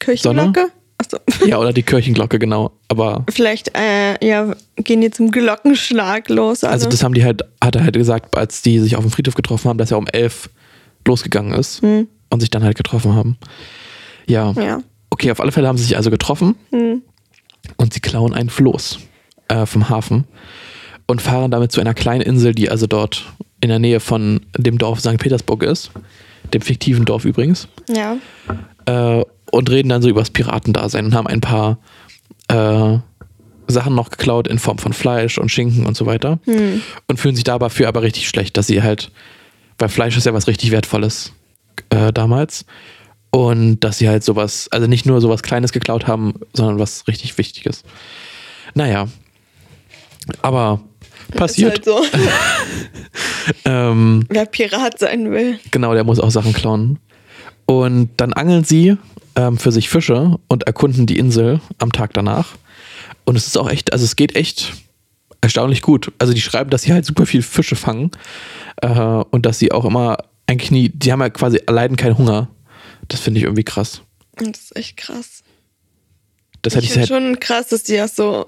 Kirchenglocke? 0.02 0.68
Achso. 1.14 1.46
ja, 1.46 1.58
oder 1.58 1.74
die 1.74 1.84
Kirchenglocke, 1.84 2.40
genau. 2.40 2.72
Aber 2.88 3.26
Vielleicht, 3.30 3.76
äh, 3.78 4.24
ja, 4.26 4.54
gehen 4.78 5.02
die 5.02 5.12
zum 5.12 5.32
Glockenschlag 5.32 6.30
los. 6.30 6.64
Also, 6.64 6.68
Also 6.74 6.90
das 6.90 7.04
haben 7.04 7.14
die 7.14 7.24
halt, 7.24 7.44
hat 7.64 7.76
er 7.76 7.84
halt 7.84 7.94
gesagt, 7.96 8.36
als 8.38 8.62
die 8.62 8.80
sich 8.80 8.96
auf 8.96 9.04
dem 9.04 9.12
Friedhof 9.12 9.36
getroffen 9.36 9.70
haben, 9.70 9.78
dass 9.78 9.92
er 9.92 9.98
um 9.98 10.08
elf 10.08 10.50
losgegangen 11.08 11.54
ist 11.54 11.82
und 11.84 12.40
sich 12.40 12.50
dann 12.50 12.64
halt 12.64 12.78
getroffen 12.78 13.16
haben. 13.16 13.38
Ja. 14.28 14.52
ja. 14.52 14.82
Okay, 15.10 15.32
auf 15.32 15.40
alle 15.42 15.52
Fälle 15.52 15.68
haben 15.68 15.78
sie 15.78 15.84
sich 15.84 15.98
also 15.98 16.10
getroffen 16.12 16.56
und 17.78 17.94
sie 17.94 18.00
klauen 18.00 18.34
ein 18.34 18.50
Floß 18.50 19.00
äh, 19.50 19.66
vom 19.66 19.90
Hafen 19.90 20.26
und 21.08 21.22
fahren 21.22 21.52
damit 21.52 21.72
zu 21.72 21.82
einer 21.82 21.94
kleinen 21.94 22.22
Insel, 22.22 22.54
die 22.56 22.70
also 22.70 22.88
dort 22.88 23.26
in 23.60 23.70
der 23.70 23.80
Nähe 23.80 24.00
von 24.00 24.42
dem 24.58 24.78
Dorf 24.78 25.00
St. 25.02 25.18
Petersburg 25.18 25.64
ist, 25.64 25.92
dem 26.54 26.62
fiktiven 26.62 27.04
Dorf 27.06 27.26
übrigens, 27.26 27.68
Ja. 27.90 28.16
äh, 28.86 29.24
und 29.52 29.70
reden 29.70 29.90
dann 29.90 30.02
so 30.02 30.10
über 30.10 30.22
das 30.22 30.30
Piratendasein 30.30 31.06
und 31.06 31.14
haben 31.14 31.28
ein 31.28 31.42
paar 31.42 31.78
äh, 32.48 32.98
Sachen 33.68 33.96
noch 33.96 34.10
geklaut 34.10 34.48
in 34.48 34.60
Form 34.60 34.78
von 34.78 34.94
Fleisch 34.94 35.38
und 35.38 35.50
Schinken 35.50 35.86
und 35.86 35.96
so 35.96 36.06
weiter 36.06 36.40
und 37.08 37.20
fühlen 37.20 37.36
sich 37.36 37.44
dabei 37.44 37.70
aber 37.88 38.02
richtig 38.02 38.28
schlecht, 38.28 38.58
dass 38.58 38.68
sie 38.68 38.84
halt, 38.84 39.12
weil 39.78 39.90
Fleisch 39.90 40.18
ist 40.18 40.26
ja 40.26 40.34
was 40.34 40.48
richtig 40.48 40.72
Wertvolles 40.72 41.32
äh, 41.90 42.12
damals 42.12 42.66
und 43.32 43.80
dass 43.80 43.98
sie 43.98 44.10
halt 44.10 44.24
sowas, 44.24 44.68
also 44.72 44.88
nicht 44.88 45.06
nur 45.06 45.22
sowas 45.22 45.42
Kleines 45.42 45.72
geklaut 45.72 46.08
haben, 46.08 46.34
sondern 46.54 46.80
was 46.80 47.08
richtig 47.08 47.38
Wichtiges. 47.38 47.84
Naja, 48.74 49.08
aber 50.42 50.82
passiert. 51.36 51.80
Ist 51.80 51.94
halt 51.94 52.12
so. 52.12 52.18
Ähm, 53.66 54.26
Wer 54.30 54.46
Pirat 54.46 55.00
sein 55.00 55.32
will. 55.32 55.60
Genau, 55.72 55.94
der 55.94 56.04
muss 56.04 56.20
auch 56.20 56.30
Sachen 56.30 56.54
klauen. 56.54 57.00
Und 57.66 58.12
dann 58.18 58.34
angeln 58.34 58.64
sie 58.64 58.98
ähm, 59.48 59.58
für 59.58 59.72
sich 59.72 59.90
Fische 59.90 60.38
und 60.48 60.64
erkunden 60.64 61.06
die 61.06 61.18
Insel 61.18 61.60
am 61.80 61.92
Tag 61.92 62.14
danach. 62.14 62.50
Und 63.26 63.36
es 63.36 63.48
ist 63.48 63.58
auch 63.58 63.70
echt, 63.70 63.94
also 63.94 64.06
es 64.06 64.16
geht 64.16 64.36
echt 64.36 64.74
erstaunlich 65.42 65.82
gut. 65.82 66.12
Also 66.20 66.34
die 66.34 66.42
schreiben, 66.42 66.70
dass 66.70 66.84
sie 66.84 66.94
halt 66.94 67.06
super 67.06 67.26
viel 67.26 67.42
Fische 67.42 67.76
fangen 67.76 68.12
äh, 68.82 68.90
und 68.90 69.46
dass 69.46 69.60
sie 69.60 69.72
auch 69.72 69.86
immer 69.86 70.18
eigentlich 70.48 70.72
nie, 70.72 70.90
die 70.90 71.12
haben 71.12 71.22
ja 71.22 71.30
quasi 71.30 71.60
leiden 71.68 71.98
keinen 71.98 72.18
Hunger. 72.18 72.48
Das 73.08 73.20
finde 73.20 73.40
ich 73.40 73.44
irgendwie 73.46 73.64
krass. 73.64 74.02
Das 74.36 74.60
ist 74.60 74.76
echt 74.76 74.98
krass. 74.98 75.44
Das 76.62 76.76
hätte 76.76 76.86
Ich 76.86 76.96
halt, 76.98 77.08
schon 77.08 77.40
krass, 77.40 77.68
dass 77.70 77.84
die 77.84 77.98
das 77.98 78.16
so 78.16 78.46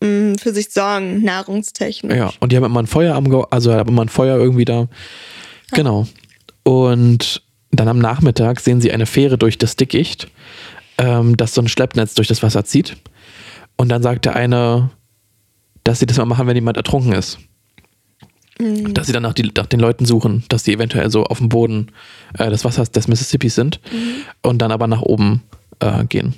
mh, 0.00 0.34
für 0.40 0.52
sich 0.54 0.70
sorgen, 0.70 1.22
nahrungstechnisch. 1.24 2.16
ja. 2.16 2.32
Und 2.40 2.52
die 2.52 2.56
haben 2.56 2.64
immer 2.64 2.80
ein 2.82 2.86
Feuer 2.86 3.14
am, 3.14 3.28
Ge- 3.30 3.44
also 3.50 3.72
haben 3.74 3.88
immer 3.90 4.02
ein 4.02 4.08
Feuer 4.08 4.36
irgendwie 4.38 4.64
da. 4.64 4.88
Genau. 5.72 6.06
Und 6.62 7.42
dann 7.76 7.88
am 7.88 7.98
Nachmittag 7.98 8.60
sehen 8.60 8.80
sie 8.80 8.92
eine 8.92 9.06
Fähre 9.06 9.38
durch 9.38 9.58
das 9.58 9.76
Dickicht, 9.76 10.28
ähm, 10.98 11.36
das 11.36 11.54
so 11.54 11.62
ein 11.62 11.68
Schleppnetz 11.68 12.14
durch 12.14 12.28
das 12.28 12.42
Wasser 12.42 12.64
zieht. 12.64 12.96
Und 13.76 13.88
dann 13.88 14.02
sagt 14.02 14.24
der 14.24 14.36
eine, 14.36 14.90
dass 15.82 15.98
sie 15.98 16.06
das 16.06 16.16
mal 16.18 16.24
machen, 16.24 16.46
wenn 16.46 16.56
jemand 16.56 16.76
ertrunken 16.76 17.12
ist. 17.12 17.38
Dass 18.58 19.08
sie 19.08 19.12
dann 19.12 19.24
nach, 19.24 19.32
die, 19.32 19.50
nach 19.56 19.66
den 19.66 19.80
Leuten 19.80 20.06
suchen, 20.06 20.44
dass 20.48 20.62
die 20.62 20.72
eventuell 20.72 21.10
so 21.10 21.24
auf 21.24 21.38
dem 21.38 21.48
Boden 21.48 21.88
äh, 22.38 22.50
des 22.50 22.64
Wassers 22.64 22.92
des 22.92 23.08
Mississippis 23.08 23.56
sind 23.56 23.80
und 24.42 24.58
dann 24.58 24.70
aber 24.70 24.86
nach 24.86 25.02
oben 25.02 25.42
äh, 25.80 26.04
gehen. 26.04 26.34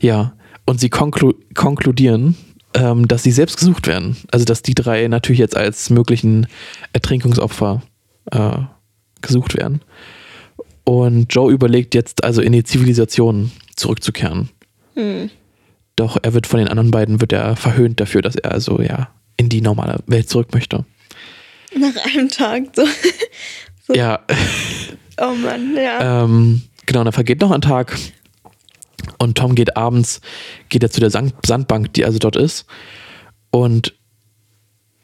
Ja, 0.00 0.34
und 0.66 0.80
sie 0.80 0.90
konklu 0.90 1.34
konkludieren, 1.54 2.36
ähm, 2.74 3.06
dass 3.06 3.22
sie 3.22 3.30
selbst 3.30 3.56
gesucht 3.56 3.86
werden. 3.86 4.16
Also, 4.32 4.44
dass 4.44 4.62
die 4.62 4.74
drei 4.74 5.06
natürlich 5.06 5.38
jetzt 5.38 5.56
als 5.56 5.90
möglichen 5.90 6.48
Ertrinkungsopfer 6.92 7.82
äh, 8.32 8.58
gesucht 9.22 9.56
werden. 9.56 9.80
Und 10.88 11.26
Joe 11.34 11.52
überlegt 11.52 11.94
jetzt 11.94 12.24
also 12.24 12.40
in 12.40 12.52
die 12.52 12.64
Zivilisation 12.64 13.52
zurückzukehren. 13.76 14.48
Doch 15.96 16.16
er 16.22 16.32
wird 16.32 16.46
von 16.46 16.60
den 16.60 16.68
anderen 16.68 16.90
beiden 16.90 17.20
wird 17.20 17.30
er 17.30 17.56
verhöhnt 17.56 18.00
dafür, 18.00 18.22
dass 18.22 18.36
er 18.36 18.52
also 18.52 18.80
ja 18.80 19.10
in 19.36 19.50
die 19.50 19.60
normale 19.60 19.98
Welt 20.06 20.30
zurück 20.30 20.54
möchte. 20.54 20.86
Nach 21.78 21.94
einem 22.06 22.30
Tag 22.30 22.68
so. 22.74 22.86
so 23.86 23.92
Ja, 23.94 24.20
Oh 25.20 25.34
Mann, 25.34 25.76
ja. 25.76 26.24
ähm, 26.24 26.62
genau, 26.86 27.04
dann 27.04 27.12
vergeht 27.12 27.42
noch 27.42 27.50
ein 27.50 27.60
Tag 27.60 27.94
und 29.18 29.36
Tom 29.36 29.54
geht 29.54 29.76
abends, 29.76 30.22
geht 30.70 30.82
er 30.82 30.90
zu 30.90 31.00
der 31.00 31.10
Sand 31.10 31.34
Sandbank, 31.44 31.92
die 31.92 32.06
also 32.06 32.18
dort 32.18 32.36
ist 32.36 32.64
und 33.50 33.94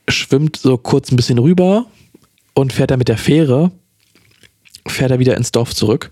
schwimmt 0.08 0.56
so 0.56 0.78
kurz 0.78 1.12
ein 1.12 1.16
bisschen 1.16 1.38
rüber 1.38 1.84
und 2.54 2.72
fährt 2.72 2.90
dann 2.90 3.00
mit 3.00 3.08
der 3.08 3.18
Fähre, 3.18 3.70
fährt 4.86 5.10
er 5.10 5.18
wieder 5.18 5.36
ins 5.36 5.52
Dorf 5.52 5.74
zurück 5.74 6.10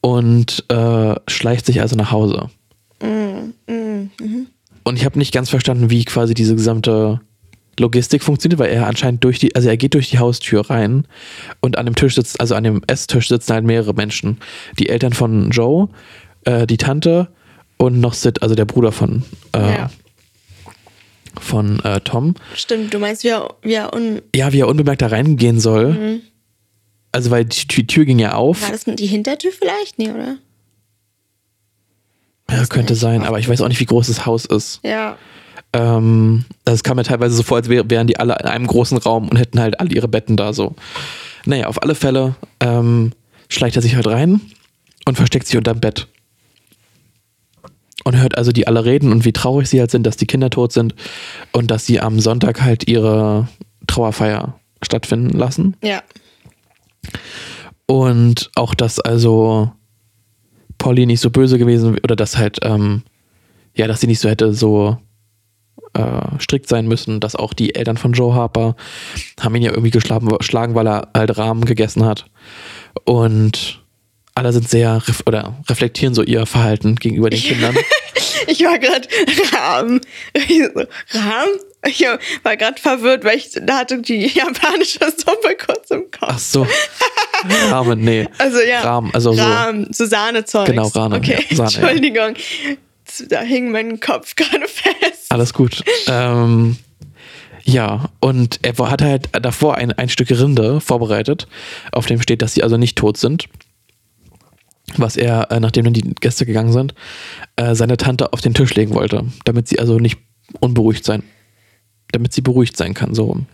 und 0.00 0.64
äh, 0.68 1.14
schleicht 1.28 1.66
sich 1.66 1.80
also 1.80 1.96
nach 1.96 2.10
Hause. 2.10 2.50
Und 4.84 4.96
ich 4.96 5.04
habe 5.04 5.18
nicht 5.18 5.32
ganz 5.34 5.50
verstanden, 5.50 5.90
wie 5.90 6.04
quasi 6.04 6.34
diese 6.34 6.54
gesamte 6.54 7.20
Logistik 7.78 8.22
funktioniert, 8.22 8.58
weil 8.58 8.70
er 8.70 8.86
anscheinend 8.86 9.22
durch 9.24 9.38
die, 9.38 9.54
also 9.54 9.68
er 9.68 9.76
geht 9.76 9.94
durch 9.94 10.10
die 10.10 10.18
Haustür 10.18 10.70
rein 10.70 11.06
und 11.60 11.76
an 11.76 11.84
dem 11.86 11.94
Tisch 11.94 12.14
sitzt, 12.14 12.40
also 12.40 12.54
an 12.54 12.64
dem 12.64 12.82
Esstisch 12.86 13.28
sitzen 13.28 13.52
halt 13.52 13.64
mehrere 13.64 13.92
Menschen. 13.94 14.38
Die 14.78 14.88
Eltern 14.88 15.12
von 15.12 15.50
Joe, 15.50 15.88
äh, 16.44 16.66
die 16.66 16.78
Tante 16.78 17.28
und 17.76 18.00
noch 18.00 18.14
Sid, 18.14 18.42
also 18.42 18.54
der 18.54 18.64
Bruder 18.64 18.92
von, 18.92 19.24
äh, 19.54 19.58
Ja. 19.76 19.90
von 21.38 21.80
äh, 21.84 22.00
Tom. 22.00 22.34
Stimmt, 22.54 22.94
du 22.94 22.98
meinst, 22.98 23.24
wie 23.24 23.28
er, 23.28 23.54
wie 23.62 23.74
er 23.74 23.92
un 23.92 24.22
Ja, 24.34 24.52
wie 24.54 24.60
er 24.60 24.68
unbemerkt 24.68 25.02
da 25.02 25.08
reingehen 25.08 25.60
soll. 25.60 25.92
Mhm. 25.92 26.20
Also 27.16 27.30
weil 27.30 27.46
die, 27.46 27.66
die 27.66 27.86
Tür 27.86 28.04
ging 28.04 28.18
ja 28.18 28.34
auf. 28.34 28.60
war 28.60 28.72
das 28.72 28.84
die 28.84 29.06
Hintertür 29.06 29.50
vielleicht? 29.50 29.98
Nee, 29.98 30.10
oder? 30.10 30.36
Ja, 32.50 32.60
weiß 32.60 32.68
könnte 32.68 32.94
sein, 32.94 33.24
aber 33.24 33.38
ich 33.38 33.48
weiß 33.48 33.62
auch 33.62 33.68
nicht, 33.68 33.80
wie 33.80 33.86
groß 33.86 34.08
das 34.08 34.26
Haus 34.26 34.44
ist. 34.44 34.80
Ja. 34.82 35.16
Ähm, 35.72 36.44
das 36.66 36.82
kam 36.82 36.98
mir 36.98 37.04
teilweise 37.04 37.34
so 37.34 37.42
vor, 37.42 37.56
als 37.56 37.70
wär, 37.70 37.88
wären 37.88 38.06
die 38.06 38.18
alle 38.18 38.36
in 38.38 38.44
einem 38.44 38.66
großen 38.66 38.98
Raum 38.98 39.30
und 39.30 39.38
hätten 39.38 39.58
halt 39.58 39.80
alle 39.80 39.94
ihre 39.94 40.08
Betten 40.08 40.36
da 40.36 40.52
so. 40.52 40.74
Naja, 41.46 41.68
auf 41.68 41.82
alle 41.82 41.94
Fälle 41.94 42.36
ähm, 42.60 43.14
schleicht 43.48 43.76
er 43.76 43.82
sich 43.82 43.96
halt 43.96 44.08
rein 44.08 44.42
und 45.06 45.16
versteckt 45.16 45.46
sich 45.46 45.56
unterm 45.56 45.80
Bett. 45.80 46.08
Und 48.04 48.18
hört 48.18 48.36
also 48.36 48.52
die 48.52 48.66
alle 48.66 48.84
reden 48.84 49.10
und 49.10 49.24
wie 49.24 49.32
traurig 49.32 49.70
sie 49.70 49.80
halt 49.80 49.90
sind, 49.90 50.02
dass 50.02 50.18
die 50.18 50.26
Kinder 50.26 50.50
tot 50.50 50.70
sind 50.70 50.94
und 51.52 51.70
dass 51.70 51.86
sie 51.86 51.98
am 51.98 52.20
Sonntag 52.20 52.60
halt 52.60 52.86
ihre 52.86 53.48
Trauerfeier 53.86 54.60
stattfinden 54.82 55.30
lassen. 55.30 55.78
Ja. 55.82 56.02
Und 57.86 58.50
auch, 58.54 58.74
dass 58.74 59.00
also 59.00 59.72
Polly 60.78 61.06
nicht 61.06 61.20
so 61.20 61.30
böse 61.30 61.58
gewesen 61.58 61.98
oder 62.02 62.16
dass 62.16 62.36
halt, 62.36 62.58
ähm, 62.62 63.02
ja, 63.74 63.86
dass 63.86 64.00
sie 64.00 64.06
nicht 64.06 64.20
so 64.20 64.28
hätte 64.28 64.52
so 64.52 64.98
äh, 65.94 66.40
strikt 66.40 66.68
sein 66.68 66.86
müssen, 66.86 67.20
dass 67.20 67.36
auch 67.36 67.52
die 67.52 67.74
Eltern 67.74 67.96
von 67.96 68.12
Joe 68.12 68.34
Harper 68.34 68.76
haben 69.40 69.54
ihn 69.54 69.62
ja 69.62 69.70
irgendwie 69.70 69.90
geschlagen, 69.90 70.28
geschlagen 70.28 70.74
weil 70.74 70.88
er 70.88 71.08
halt 71.14 71.38
Rahmen 71.38 71.64
gegessen 71.64 72.04
hat. 72.04 72.26
Und 73.04 73.82
alle 74.34 74.52
sind 74.52 74.68
sehr 74.68 74.96
ref 75.08 75.22
oder 75.26 75.56
reflektieren 75.68 76.14
so 76.14 76.22
ihr 76.22 76.44
Verhalten 76.46 76.96
gegenüber 76.96 77.30
den 77.30 77.40
Kindern. 77.40 77.76
Ich 78.48 78.60
war 78.60 78.78
gerade 78.78 79.08
Rahmen. 79.52 80.00
Rahmen? 81.10 81.58
Ich 81.86 82.04
war 82.42 82.56
gerade 82.56 82.80
verwirrt, 82.80 83.24
weil 83.24 83.36
ich 83.36 83.50
da 83.62 83.78
hatte 83.78 84.00
die 84.00 84.26
japanische 84.26 84.98
Suppe 85.16 85.56
kurz 85.64 85.90
im 85.90 86.10
Kopf. 86.10 86.28
Ach 86.28 86.38
so. 86.38 86.66
Rahmen, 87.70 88.00
nee. 88.00 88.28
Also 88.38 88.60
ja. 88.60 88.80
Rahmen, 88.80 89.10
also 89.14 89.32
so. 89.32 89.42
Rahmen, 89.42 89.92
so 89.92 90.06
Sahnezeug. 90.06 90.66
Genau, 90.66 90.88
Rahmen, 90.88 91.18
Okay, 91.18 91.44
ja, 91.50 91.56
Sahne, 91.56 91.70
ja. 91.70 91.78
Entschuldigung. 91.80 92.34
Da 93.28 93.40
hing 93.40 93.70
mein 93.70 94.00
Kopf 94.00 94.34
gerade 94.36 94.66
fest. 94.66 95.26
Alles 95.30 95.52
gut. 95.52 95.82
Ähm, 96.08 96.76
ja, 97.62 98.10
und 98.20 98.60
er 98.62 98.76
hat 98.90 99.02
halt 99.02 99.28
davor 99.32 99.76
ein, 99.76 99.92
ein 99.92 100.08
Stück 100.08 100.30
Rinde 100.30 100.80
vorbereitet, 100.80 101.46
auf 101.92 102.06
dem 102.06 102.20
steht, 102.20 102.42
dass 102.42 102.54
sie 102.54 102.62
also 102.62 102.76
nicht 102.76 102.96
tot 102.96 103.16
sind. 103.16 103.48
Was 104.96 105.16
er, 105.16 105.50
äh, 105.50 105.58
nachdem 105.58 105.84
dann 105.84 105.94
die 105.94 106.14
Gäste 106.20 106.46
gegangen 106.46 106.72
sind, 106.72 106.94
äh, 107.56 107.74
seine 107.74 107.96
Tante 107.96 108.32
auf 108.32 108.40
den 108.40 108.54
Tisch 108.54 108.74
legen 108.76 108.94
wollte, 108.94 109.24
damit 109.44 109.66
sie 109.66 109.80
also 109.80 109.98
nicht 109.98 110.18
unberuhigt 110.60 111.04
sein, 111.04 111.24
damit 112.12 112.32
sie 112.32 112.40
beruhigt 112.40 112.76
sein 112.76 112.94
kann, 112.94 113.14
so 113.14 113.24
rum. 113.24 113.46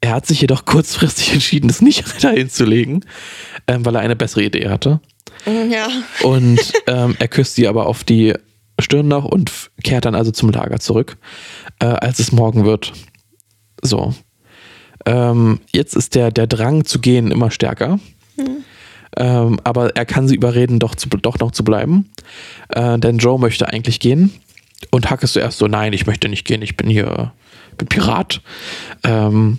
Er 0.00 0.12
hat 0.14 0.26
sich 0.26 0.40
jedoch 0.40 0.64
kurzfristig 0.64 1.32
entschieden, 1.32 1.70
es 1.70 1.80
nicht 1.80 2.04
dahin 2.24 2.50
zu 2.50 2.64
legen, 2.64 3.04
ähm, 3.66 3.84
weil 3.84 3.94
er 3.94 4.00
eine 4.00 4.16
bessere 4.16 4.44
Idee 4.44 4.68
hatte. 4.68 5.00
Ja. 5.46 5.88
Und 6.22 6.60
ähm, 6.86 7.16
er 7.18 7.28
küsst 7.28 7.54
sie 7.54 7.68
aber 7.68 7.86
auf 7.86 8.04
die 8.04 8.34
Stirn 8.78 9.08
noch 9.08 9.24
und 9.24 9.70
kehrt 9.82 10.04
dann 10.04 10.14
also 10.14 10.30
zum 10.30 10.50
Lager 10.50 10.80
zurück, 10.80 11.16
äh, 11.78 11.86
als 11.86 12.18
es 12.18 12.32
morgen 12.32 12.64
wird. 12.64 12.92
So. 13.80 14.14
Ähm, 15.06 15.60
jetzt 15.72 15.94
ist 15.96 16.14
der, 16.14 16.30
der 16.30 16.46
Drang 16.46 16.84
zu 16.84 17.00
gehen 17.00 17.30
immer 17.30 17.50
stärker. 17.50 17.98
Ähm, 19.16 19.60
aber 19.64 19.94
er 19.94 20.06
kann 20.06 20.26
sie 20.26 20.34
überreden, 20.34 20.78
doch, 20.78 20.94
zu, 20.94 21.08
doch 21.08 21.38
noch 21.38 21.50
zu 21.50 21.64
bleiben. 21.64 22.10
Äh, 22.68 22.98
denn 22.98 23.18
Joe 23.18 23.38
möchte 23.38 23.68
eigentlich 23.68 24.00
gehen. 24.00 24.32
Und 24.90 25.10
Huck 25.10 25.22
ist 25.22 25.32
zuerst 25.34 25.58
so, 25.58 25.66
nein, 25.66 25.92
ich 25.92 26.06
möchte 26.06 26.28
nicht 26.28 26.44
gehen, 26.44 26.62
ich 26.62 26.76
bin 26.76 26.88
hier 26.88 27.32
bin 27.78 27.88
Pirat. 27.88 28.40
Ähm, 29.04 29.58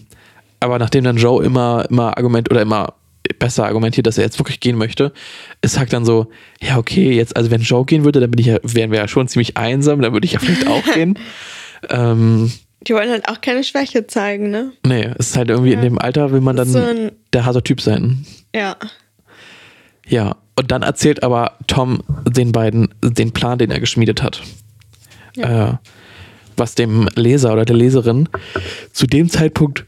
aber 0.59 0.79
nachdem 0.79 1.03
dann 1.03 1.17
Joe 1.17 1.43
immer, 1.43 1.85
immer 1.89 2.17
Argument 2.17 2.49
oder 2.49 2.61
immer 2.61 2.93
besser 3.39 3.65
argumentiert, 3.65 4.05
dass 4.07 4.17
er 4.17 4.23
jetzt 4.25 4.39
wirklich 4.39 4.59
gehen 4.59 4.77
möchte, 4.77 5.13
ist 5.61 5.79
Huck 5.79 5.89
dann 5.89 6.05
so, 6.05 6.27
ja, 6.61 6.77
okay, 6.77 7.13
jetzt, 7.13 7.35
also 7.35 7.51
wenn 7.51 7.61
Joe 7.61 7.85
gehen 7.85 8.03
würde, 8.03 8.19
dann 8.19 8.31
bin 8.31 8.39
ich 8.39 8.47
ja, 8.47 8.57
wären 8.63 8.91
wir 8.91 8.99
ja 8.99 9.07
schon 9.07 9.27
ziemlich 9.27 9.57
einsam, 9.57 10.01
dann 10.01 10.13
würde 10.13 10.25
ich 10.25 10.33
ja 10.33 10.39
vielleicht 10.39 10.67
auch 10.67 10.83
gehen. 10.93 11.17
Ähm, 11.89 12.49
Die 12.87 12.93
wollen 12.93 13.09
halt 13.09 13.27
auch 13.27 13.41
keine 13.41 13.61
Schwäche 13.61 14.07
zeigen, 14.07 14.51
ne? 14.51 14.71
nee, 14.85 15.11
es 15.19 15.31
ist 15.31 15.37
halt 15.37 15.49
irgendwie 15.49 15.73
in 15.73 15.81
dem 15.81 15.99
Alter, 15.99 16.31
will 16.31 16.39
man 16.39 16.55
dann 16.55 16.69
So 16.69 16.81
der 17.33 17.43
harte 17.43 17.61
Typ 17.61 17.81
sein. 17.81 18.25
Ja. 18.55 18.77
Ja, 20.07 20.37
und 20.55 20.71
dann 20.71 20.81
erzählt 20.81 21.21
aber 21.21 21.57
Tom 21.67 22.01
den 22.25 22.53
beiden 22.53 22.93
den 23.03 23.33
Plan, 23.33 23.57
den 23.57 23.69
er 23.69 23.81
geschmiedet 23.81 24.23
hat. 24.23 24.43
Äh, 25.37 25.73
was 26.55 26.75
dem 26.75 27.07
Leser 27.15 27.53
oder 27.53 27.65
der 27.65 27.75
Leserin 27.75 28.29
zu 28.91 29.07
dem 29.07 29.29
Zeitpunkt 29.29 29.85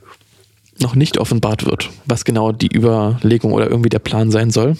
noch 0.79 0.95
nicht 0.95 1.17
offenbart 1.19 1.65
wird, 1.65 1.89
was 2.05 2.25
genau 2.25 2.51
die 2.51 2.75
Überlegung 2.75 3.53
oder 3.53 3.69
irgendwie 3.69 3.89
der 3.89 3.99
Plan 3.99 4.31
sein 4.31 4.49
soll. 4.51 4.75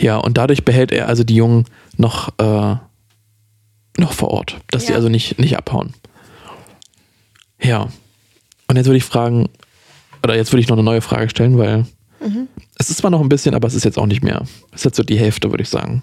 Ja, 0.00 0.18
und 0.18 0.36
dadurch 0.38 0.64
behält 0.64 0.92
er 0.92 1.08
also 1.08 1.24
die 1.24 1.34
Jungen 1.36 1.64
noch, 1.96 2.28
äh, 2.38 2.76
noch 3.98 4.12
vor 4.12 4.30
Ort, 4.30 4.58
dass 4.70 4.84
sie 4.86 4.90
Ja. 4.92 4.96
also 4.96 5.08
nicht, 5.08 5.38
nicht 5.38 5.56
abhauen. 5.56 5.94
Ja. 7.60 7.88
Und 8.68 8.76
jetzt 8.76 8.86
würde 8.86 8.96
ich 8.98 9.04
fragen, 9.04 9.48
oder 10.22 10.36
jetzt 10.36 10.52
würde 10.52 10.60
ich 10.60 10.68
noch 10.68 10.76
eine 10.76 10.84
neue 10.84 11.00
Frage 11.00 11.28
stellen, 11.30 11.58
weil 11.58 11.86
es 12.78 12.90
ist 12.90 12.98
zwar 12.98 13.10
noch 13.10 13.20
ein 13.20 13.28
bisschen, 13.28 13.54
aber 13.54 13.66
es 13.68 13.74
ist 13.74 13.84
jetzt 13.84 13.98
auch 13.98 14.06
nicht 14.06 14.22
mehr. 14.22 14.42
Es 14.70 14.80
ist 14.80 14.84
jetzt 14.84 14.96
so 14.96 15.02
die 15.02 15.18
Hälfte, 15.18 15.50
würde 15.50 15.62
ich 15.62 15.68
sagen. 15.68 16.02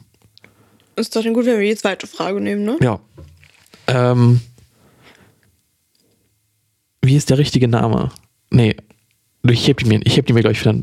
Ist 0.99 1.15
doch 1.15 1.23
dann 1.23 1.33
gut, 1.33 1.45
wenn 1.45 1.59
wir 1.59 1.69
die 1.69 1.77
zweite 1.77 2.07
Frage 2.07 2.41
nehmen, 2.41 2.65
ne? 2.65 2.77
Ja. 2.81 2.99
Ähm, 3.87 4.41
wie 7.01 7.15
ist 7.15 7.29
der 7.29 7.37
richtige 7.37 7.69
Name? 7.69 8.11
Nee, 8.49 8.75
ich 9.43 9.67
heb 9.67 9.77
die 9.77 9.85
mir, 9.85 10.01
ich 10.03 10.17
heb 10.17 10.25
die 10.25 10.33
mir 10.33 10.41
gleich 10.41 10.59
wieder. 10.59 10.75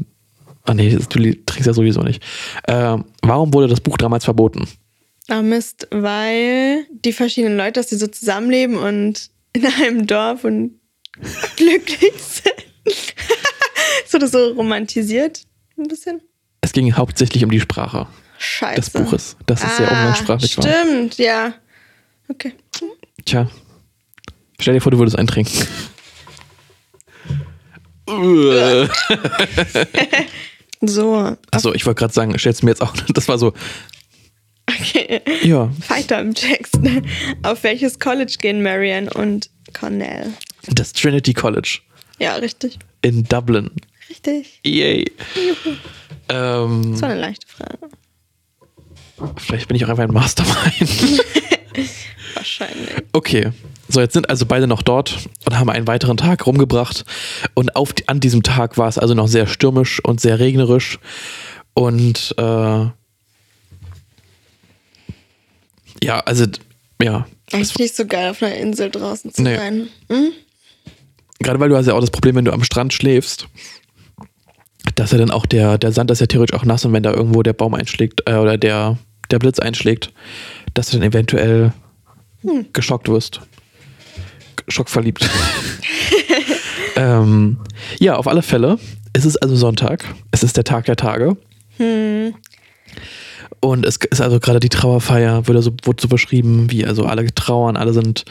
Ah 0.65 0.75
nee, 0.75 0.91
du 0.91 1.07
trinkst 1.07 1.67
ja 1.67 1.73
sowieso 1.75 2.01
nicht. 2.01 2.23
Ähm, 2.67 3.05
warum 3.23 3.53
wurde 3.53 3.69
das 3.69 3.81
Buch 3.81 3.99
damals 3.99 4.25
verboten? 4.25 4.67
Ah, 5.29 5.43
Mist, 5.43 5.87
weil 5.91 6.87
die 6.91 7.13
verschiedenen 7.13 7.59
Leute, 7.59 7.73
dass 7.73 7.91
sie 7.91 7.97
so 7.97 8.07
zusammenleben 8.07 8.77
und 8.77 9.31
in 9.53 9.67
einem 9.67 10.07
Dorf 10.07 10.45
und 10.45 10.81
glücklich 11.57 12.15
sind. 12.17 12.55
so 14.07 14.19
das 14.19 14.31
so 14.33 14.53
romantisiert 14.53 15.43
ein 15.77 15.89
bisschen. 15.89 16.23
Es 16.63 16.73
ging 16.73 16.95
hauptsächlich 16.95 17.45
um 17.45 17.51
die 17.51 17.61
Sprache 17.61 18.07
Scheiße. 18.39 18.77
des 18.81 18.91
Buches. 18.91 19.37
Das 19.47 19.63
ist 19.63 19.77
sehr 19.77 19.91
umgangssprachlich 19.91 20.57
war. 20.59 20.65
Stimmt, 20.65 21.19
ja. 21.19 21.55
Okay. 22.29 22.53
Tja. 23.25 23.49
Stell 24.61 24.75
dir 24.75 24.81
vor, 24.81 24.91
du 24.93 24.99
würdest 24.99 25.19
eintrinken. 25.19 25.67
So, 30.83 31.37
Achso, 31.51 31.73
ich 31.73 31.87
wollte 31.87 31.99
gerade 32.01 32.13
sagen, 32.13 32.39
stellst 32.39 32.61
du 32.63 32.67
mir 32.67 32.73
jetzt 32.73 32.83
auch. 32.83 32.95
Das 33.15 33.29
war 33.29 33.39
so. 33.39 33.55
okay. 34.69 35.21
Ja, 35.43 35.71
Weiter 35.89 36.21
im 36.21 36.35
Text. 36.35 36.79
Auf 37.43 37.63
welches 37.65 37.99
College 37.99 38.37
gehen 38.41 38.63
Marianne 38.63 39.11
und 39.15 39.51
Cornell? 39.79 40.33
das 40.69 40.93
Trinity 40.93 41.33
College 41.33 41.79
Ja, 42.19 42.35
richtig. 42.37 42.79
in 43.03 43.25
Dublin. 43.25 43.71
Richtig. 44.11 44.61
Yay. 44.65 45.11
Ähm, 46.29 46.93
Das 46.93 47.03
war 47.03 47.09
eine 47.11 47.21
leichte 47.21 47.47
Frage. 47.49 47.79
Vielleicht 49.39 49.69
bin 49.69 49.77
ich 49.77 49.85
auch 49.85 49.89
einfach 49.89 50.05
ein 50.05 50.13
Mastermind. 50.13 51.23
Wahrscheinlich. 52.35 52.89
Okay. 53.13 53.51
So, 53.89 54.01
jetzt 54.01 54.15
sind 54.15 54.29
also 54.29 54.47
beide 54.47 54.67
noch 54.67 54.83
dort 54.83 55.29
und 55.45 55.59
haben 55.59 55.71
einen 55.71 55.87
weiteren 55.87 56.17
Tag 56.17 56.47
rumgebracht. 56.47 57.05
Und 57.55 57.77
auf, 57.77 57.95
an 58.07 58.19
diesem 58.21 58.43
Tag 58.43 58.77
war 58.79 58.89
es 58.89 58.99
also 58.99 59.15
noch 59.15 59.29
sehr 59.29 59.47
stürmisch 59.47 60.03
und 60.05 60.21
sehr 60.21 60.39
regnerisch. 60.41 60.99
Und 61.73 62.35
äh, 62.37 62.43
ja, 66.03 66.21
also 66.25 66.47
ja, 67.01 67.27
Eigentlich 67.53 67.79
nicht 67.79 67.95
so 67.95 68.07
geil, 68.07 68.31
auf 68.31 68.43
einer 68.43 68.57
Insel 68.57 68.91
draußen 68.91 69.33
zu 69.33 69.43
Nee. 69.43 69.57
sein. 69.57 69.89
Hm? 70.11 70.33
gerade 71.39 71.61
weil 71.61 71.69
du 71.69 71.77
hast 71.77 71.87
ja 71.87 71.93
auch 71.93 72.01
das 72.01 72.11
Problem, 72.11 72.35
wenn 72.35 72.47
du 72.47 72.53
am 72.53 72.65
Strand 72.65 72.93
schläfst, 72.95 73.47
dass 74.97 75.13
ja 75.13 75.19
dann 75.19 75.31
auch 75.31 75.47
der, 75.47 75.79
der 75.79 75.93
Sand 75.93 76.11
ist 76.11 76.21
ja 76.21 76.27
theoretisch 76.27 76.59
auch 76.59 76.65
nass 76.65 76.85
und 76.85 76.93
wenn 76.93 77.03
da 77.03 77.13
irgendwo 77.13 77.43
der 77.43 77.53
Baum 77.53 77.75
einschlägt 77.75 78.23
äh, 78.27 78.35
oder 78.35 78.59
der, 78.59 78.99
der 79.31 79.39
Blitz 79.39 79.61
einschlägt, 79.61 80.13
dass 80.75 80.91
du 80.91 80.99
dann 80.99 81.09
eventuell 81.09 81.73
geschockt 82.73 83.09
wirst. 83.09 83.41
Schockverliebt. 84.69 85.29
ähm, 86.97 87.59
ja, 88.01 88.17
auf 88.17 88.27
alle 88.27 88.43
Fälle. 88.43 88.79
Es 89.13 89.25
ist 89.25 89.37
also 89.37 89.55
Sonntag. 89.55 90.05
Es 90.31 90.43
ist 90.43 90.57
der 90.57 90.65
Tag 90.65 90.87
der 90.87 90.97
Tage. 90.97 91.37
Und 93.61 93.87
es 93.87 93.97
ist 93.97 94.21
also 94.21 94.41
gerade 94.41 94.61
die 94.61 94.69
Trauerfeier, 94.69 95.47
wurde 95.47 95.63
so, 95.63 95.73
wurde 95.85 96.03
so 96.03 96.09
beschrieben, 96.09 96.71
wie 96.71 96.85
also 96.87 97.05
alle 97.05 97.33
trauern, 97.35 97.77
alle 97.77 97.93
sind 97.93 98.25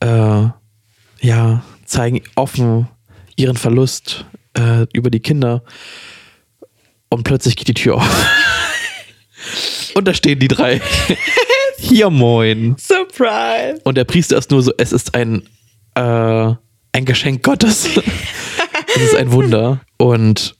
äh, 0.00 0.46
ja, 1.20 1.62
zeigen 1.84 2.22
offen 2.36 2.88
ihren 3.36 3.56
Verlust 3.56 4.26
äh, 4.56 4.86
über 4.92 5.10
die 5.10 5.20
Kinder. 5.20 5.62
Und 7.08 7.24
plötzlich 7.24 7.56
geht 7.56 7.68
die 7.68 7.74
Tür 7.74 7.96
auf. 7.96 8.26
Und 9.94 10.06
da 10.06 10.14
stehen 10.14 10.38
die 10.38 10.48
drei. 10.48 10.80
Hier 11.78 12.10
moin. 12.10 12.76
Surprise. 12.78 13.80
Und 13.84 13.96
der 13.96 14.04
Priester 14.04 14.36
ist 14.36 14.50
nur 14.50 14.62
so, 14.62 14.72
es 14.78 14.92
ist 14.92 15.14
ein, 15.14 15.42
äh, 15.94 16.00
ein 16.92 17.04
Geschenk 17.04 17.42
Gottes. 17.42 17.86
es 18.96 19.02
ist 19.02 19.14
ein 19.14 19.32
Wunder. 19.32 19.80
Und 19.96 20.56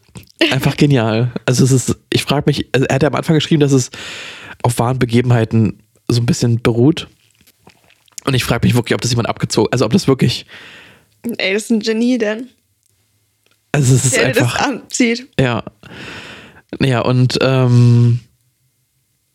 einfach 0.51 0.77
genial. 0.77 1.33
Also 1.45 1.65
es 1.65 1.73
ist, 1.73 1.97
ich 2.11 2.23
frage 2.23 2.45
mich, 2.47 2.69
also 2.73 2.87
er 2.87 2.95
hat 2.95 3.03
ja 3.03 3.09
am 3.09 3.15
Anfang 3.15 3.35
geschrieben, 3.35 3.61
dass 3.61 3.73
es 3.73 3.91
auf 4.63 4.79
wahren 4.79 4.99
Begebenheiten 4.99 5.83
so 6.09 6.21
ein 6.21 6.27
bisschen 6.27 6.63
beruht. 6.63 7.09
Und 8.25 8.35
ich 8.35 8.45
frage 8.45 8.67
mich 8.67 8.75
wirklich, 8.75 8.95
ob 8.95 9.01
das 9.01 9.11
jemand 9.11 9.29
abgezogen, 9.29 9.73
also 9.73 9.85
ob 9.85 9.93
das 9.93 10.09
wirklich, 10.09 10.47
Ey, 11.39 11.55
das 11.55 11.65
ist 11.65 11.71
ein 11.71 11.81
Genie 11.81 12.19
denn. 12.19 12.49
Also 13.73 13.95
es 13.95 14.05
ist 14.07 14.17
der 14.17 14.29
das 14.29 14.39
einfach. 14.39 14.61
abzieht. 14.61 15.29
Ja. 15.39 15.65
Ja, 16.81 17.01
und 17.01 17.39
ähm, 17.41 18.21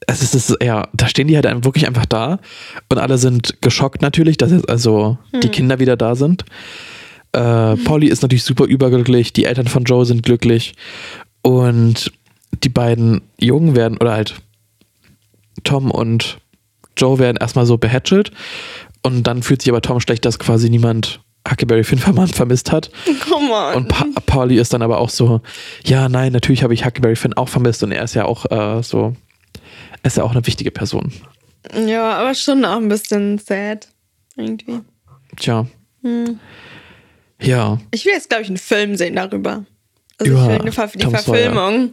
es 0.08 0.34
ist, 0.34 0.58
ja, 0.62 0.88
da 0.94 1.08
stehen 1.08 1.28
die 1.28 1.36
halt 1.36 1.46
wirklich 1.66 1.88
einfach 1.88 2.06
da 2.06 2.40
und 2.90 2.98
alle 2.98 3.18
sind 3.18 3.62
geschockt 3.62 4.02
natürlich, 4.02 4.38
dass 4.38 4.52
jetzt 4.52 4.70
also 4.70 5.18
die 5.42 5.50
Kinder 5.50 5.80
wieder 5.80 5.98
da 5.98 6.16
sind. 6.16 6.46
Äh, 7.32 7.76
Polly 7.78 8.08
ist 8.08 8.22
natürlich 8.22 8.44
super 8.44 8.66
überglücklich, 8.66 9.34
die 9.34 9.46
Eltern 9.46 9.68
von 9.68 9.84
Joe 9.86 10.06
sind 10.06 10.24
glücklich 10.24 10.76
und 11.42 12.12
die 12.64 12.70
beiden 12.70 13.22
Jungen 13.40 13.76
werden, 13.76 13.98
oder 13.98 14.14
halt 14.14 14.36
Tom 15.64 15.90
und 15.90 16.38
Joe 16.96 17.18
werden 17.18 17.38
erstmal 17.38 17.66
so 17.66 17.78
behätschelt 17.78 18.32
und 19.02 19.24
dann 19.24 19.42
fühlt 19.42 19.62
sich 19.62 19.72
aber 19.72 19.82
Tom 19.82 20.00
schlecht, 20.00 20.26
dass 20.26 20.38
quasi 20.38 20.70
niemand 20.70 21.22
Huckleberry 21.50 21.84
Finn 21.84 22.00
verm- 22.00 22.34
vermisst 22.34 22.72
hat. 22.72 22.90
Come 23.30 23.52
on. 23.54 23.76
Und 23.76 23.88
pa 23.90 24.06
Pauli 24.26 24.58
ist 24.58 24.74
dann 24.74 24.82
aber 24.82 25.00
auch 25.00 25.10
so, 25.10 25.42
ja, 25.86 26.08
nein, 26.10 26.32
natürlich 26.32 26.64
habe 26.64 26.74
ich 26.74 26.86
Huckleberry 26.86 27.16
Finn 27.16 27.34
auch 27.34 27.50
vermisst 27.50 27.84
und 27.84 27.92
er 27.92 28.04
ist 28.04 28.14
ja 28.14 28.26
auch 28.26 28.46
äh, 28.52 28.82
so, 28.84 29.16
er 30.02 30.08
ist 30.08 30.18
ja 30.18 30.24
auch 30.24 30.32
eine 30.32 30.46
wichtige 30.48 30.72
Person. 30.72 31.12
ja, 31.86 32.14
aber 32.14 32.34
schon 32.34 32.64
auch 32.66 32.78
ein 32.78 32.88
bisschen 32.90 33.38
sad. 33.40 33.88
Irgendwie. 34.36 34.80
Tja. 35.38 35.68
Hm. 36.02 36.40
Ja, 37.42 37.78
Ich 37.92 38.06
will 38.06 38.14
jetzt, 38.14 38.30
glaube 38.30 38.44
ich, 38.44 38.48
einen 38.50 38.58
Film 38.58 38.96
sehen 38.96 39.16
darüber. 39.16 39.66
Also 40.18 40.32
Über 40.32 40.42
ich 40.44 40.48
will 40.50 40.62
eine 40.62 40.72
Ver 40.72 40.88
die 40.88 40.98
Tom 41.00 41.12
Sawyer. 41.12 41.22
Verfilmung. 41.24 41.92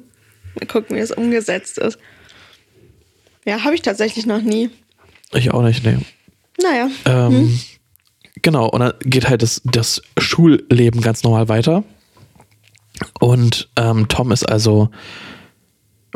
Mal 0.54 0.66
gucken, 0.66 0.96
wie 0.96 1.00
es 1.00 1.10
umgesetzt 1.10 1.78
ist. 1.78 1.98
Ja, 3.44 3.64
habe 3.64 3.74
ich 3.74 3.82
tatsächlich 3.82 4.26
noch 4.26 4.42
nie. 4.42 4.70
ich 5.32 5.50
auch 5.52 5.62
nicht, 5.62 5.84
nee. 5.84 5.98
Naja. 6.62 6.88
Ähm, 7.06 7.58
Genau, 8.42 8.68
und 8.68 8.80
dann 8.80 8.92
geht 9.00 9.28
halt 9.28 9.42
das, 9.42 9.60
das 9.64 10.02
Schulleben 10.18 11.00
ganz 11.00 11.22
normal 11.22 11.48
weiter. 11.48 11.84
Und 13.18 13.68
ähm, 13.76 14.08
Tom 14.08 14.32
ist 14.32 14.48
also, 14.48 14.90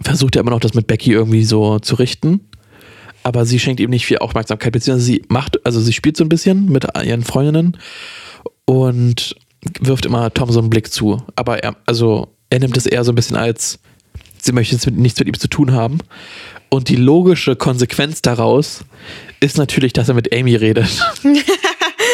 versucht 0.01 0.37
ja 0.37 0.43
immer 0.43 0.51
noch 0.51 0.61
das 0.61 0.75
mit 0.75 0.87
Becky 0.87 1.13
irgendwie 1.13 1.45
so 1.45 1.79
zu 1.79 1.97
richten. 1.97 2.41
Aber 3.23 3.47
sie 3.47 3.59
schenkt 3.59 3.81
ihm 3.81 3.91
nicht 3.91 4.07
viel 4.07 4.19
Aufmerksamkeit, 4.19 4.73
beziehungsweise 4.73 5.07
sie 5.07 5.23
macht, 5.29 5.65
also 5.65 5.81
sie 5.81 5.95
spielt 5.95 6.17
so 6.17 6.25
ein 6.25 6.29
bisschen 6.29 6.67
mit 6.71 6.87
ihren 7.03 7.25
Freundinnen 7.25 7.79
und 8.67 9.35
wirft 9.81 10.05
immer 10.05 10.33
Tom 10.33 10.51
so 10.53 10.61
einen 10.61 10.69
Blick 10.69 10.93
zu. 10.93 11.23
Aber 11.35 11.63
er, 11.63 11.77
also 11.87 12.29
er 12.51 12.59
nimmt 12.61 12.77
es 12.77 12.87
eher 12.87 13.03
so 13.03 13.13
ein 13.13 13.15
bisschen 13.15 13.37
als, 13.37 13.79
sie 14.39 14.53
möchte 14.53 14.75
jetzt 14.75 14.85
mit, 14.87 14.97
nichts 14.97 15.19
mit 15.19 15.29
ihm 15.29 15.39
zu 15.39 15.49
tun 15.49 15.73
haben. 15.73 15.99
Und 16.69 16.89
die 16.89 16.97
logische 16.97 17.57
Konsequenz 17.57 18.21
daraus 18.21 18.85
ist 19.41 19.57
natürlich, 19.57 19.93
dass 19.95 20.09
er 20.09 20.15
mit 20.15 20.35
Amy 20.35 20.57
redet. 20.57 20.89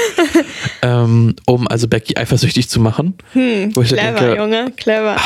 ähm, 0.83 1.37
um 1.47 1.69
also 1.69 1.89
Becky 1.89 2.17
eifersüchtig 2.17 2.69
zu 2.69 2.81
machen. 2.81 3.15
Hm, 3.33 3.73
clever, 3.73 3.97
denke- 4.21 4.37
Junge, 4.37 4.73
clever. 4.77 5.17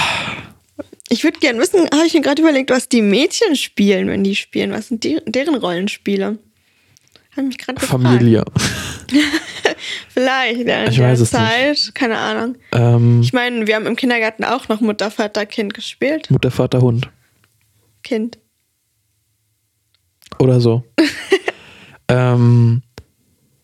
Ich 1.08 1.22
würde 1.22 1.38
gerne 1.38 1.58
wissen, 1.60 1.80
habe 1.92 2.06
ich 2.06 2.14
mir 2.14 2.22
gerade 2.22 2.40
überlegt, 2.42 2.70
was 2.70 2.88
die 2.88 3.02
Mädchen 3.02 3.56
spielen, 3.56 4.08
wenn 4.08 4.24
die 4.24 4.34
spielen. 4.36 4.72
Was 4.72 4.88
sind 4.88 5.04
die, 5.04 5.20
deren 5.26 5.54
Rollenspiele? 5.54 6.38
Habe 7.36 7.46
mich 7.48 7.58
gerade 7.58 7.78
gefragt. 7.80 8.02
Familie. 8.02 8.44
Vielleicht, 10.08 10.66
ja, 10.66 10.84
in 10.84 10.92
Ich 10.92 10.98
weiß 11.00 11.20
es 11.20 11.30
Zeit. 11.30 11.90
Keine 11.94 12.16
Ahnung. 12.16 12.56
Ähm, 12.72 13.20
Ich 13.22 13.32
meine, 13.32 13.66
wir 13.66 13.74
haben 13.74 13.86
im 13.86 13.96
Kindergarten 13.96 14.44
auch 14.44 14.68
noch 14.68 14.80
Mutter, 14.80 15.10
Vater, 15.10 15.44
Kind 15.44 15.74
gespielt. 15.74 16.30
Mutter, 16.30 16.50
Vater, 16.50 16.80
Hund. 16.80 17.08
Kind. 18.02 18.38
Oder 20.38 20.60
so. 20.60 20.84
ähm, 22.08 22.82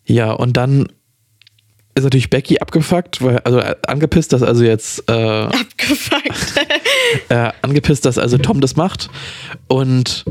ja, 0.04 0.32
und 0.32 0.56
dann 0.56 0.88
ist 1.94 2.04
natürlich 2.04 2.30
Becky 2.30 2.58
abgefuckt, 2.58 3.22
weil, 3.22 3.38
also 3.40 3.58
äh, 3.58 3.74
angepisst, 3.86 4.32
dass 4.32 4.42
also 4.42 4.64
jetzt 4.64 5.08
äh, 5.08 5.12
Abgefuckt. 5.12 6.54
äh, 7.28 7.52
angepisst, 7.62 8.04
dass 8.04 8.18
also 8.18 8.38
Tom 8.38 8.60
das 8.60 8.76
macht. 8.76 9.10
Und 9.66 10.24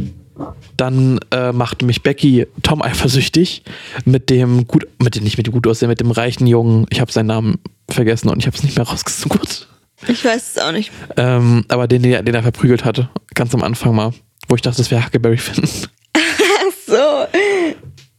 dann 0.77 1.19
äh, 1.31 1.51
macht 1.51 1.81
mich 1.81 2.01
Becky 2.01 2.47
Tom 2.63 2.81
eifersüchtig 2.81 3.63
mit 4.05 4.29
dem 4.29 4.67
gut, 4.67 4.87
mit 4.99 5.15
dem 5.15 5.23
nicht 5.23 5.37
mit 5.37 5.47
dem 5.47 5.53
gut 5.53 5.67
aussehen, 5.67 5.89
mit 5.89 5.99
dem 5.99 6.11
reichen 6.11 6.47
Jungen. 6.47 6.85
Ich 6.89 7.01
habe 7.01 7.11
seinen 7.11 7.27
Namen 7.27 7.59
vergessen 7.89 8.29
und 8.29 8.39
ich 8.39 8.47
habe 8.47 8.55
es 8.55 8.63
nicht 8.63 8.77
mehr 8.77 8.87
rausgesucht. 8.87 9.67
ich 10.07 10.23
weiß 10.23 10.55
es 10.55 10.63
auch 10.63 10.71
nicht. 10.71 10.91
Ähm, 11.17 11.65
aber 11.67 11.87
den, 11.87 12.03
den 12.03 12.33
er 12.33 12.43
verprügelt 12.43 12.85
hatte, 12.85 13.09
ganz 13.33 13.53
am 13.53 13.63
Anfang 13.63 13.95
mal, 13.95 14.13
wo 14.47 14.55
ich 14.55 14.61
dachte, 14.61 14.77
das 14.77 14.91
wäre 14.91 15.05
Huckleberry 15.05 15.37
Finn. 15.37 15.63
Ach 16.13 16.73
so. 16.87 17.27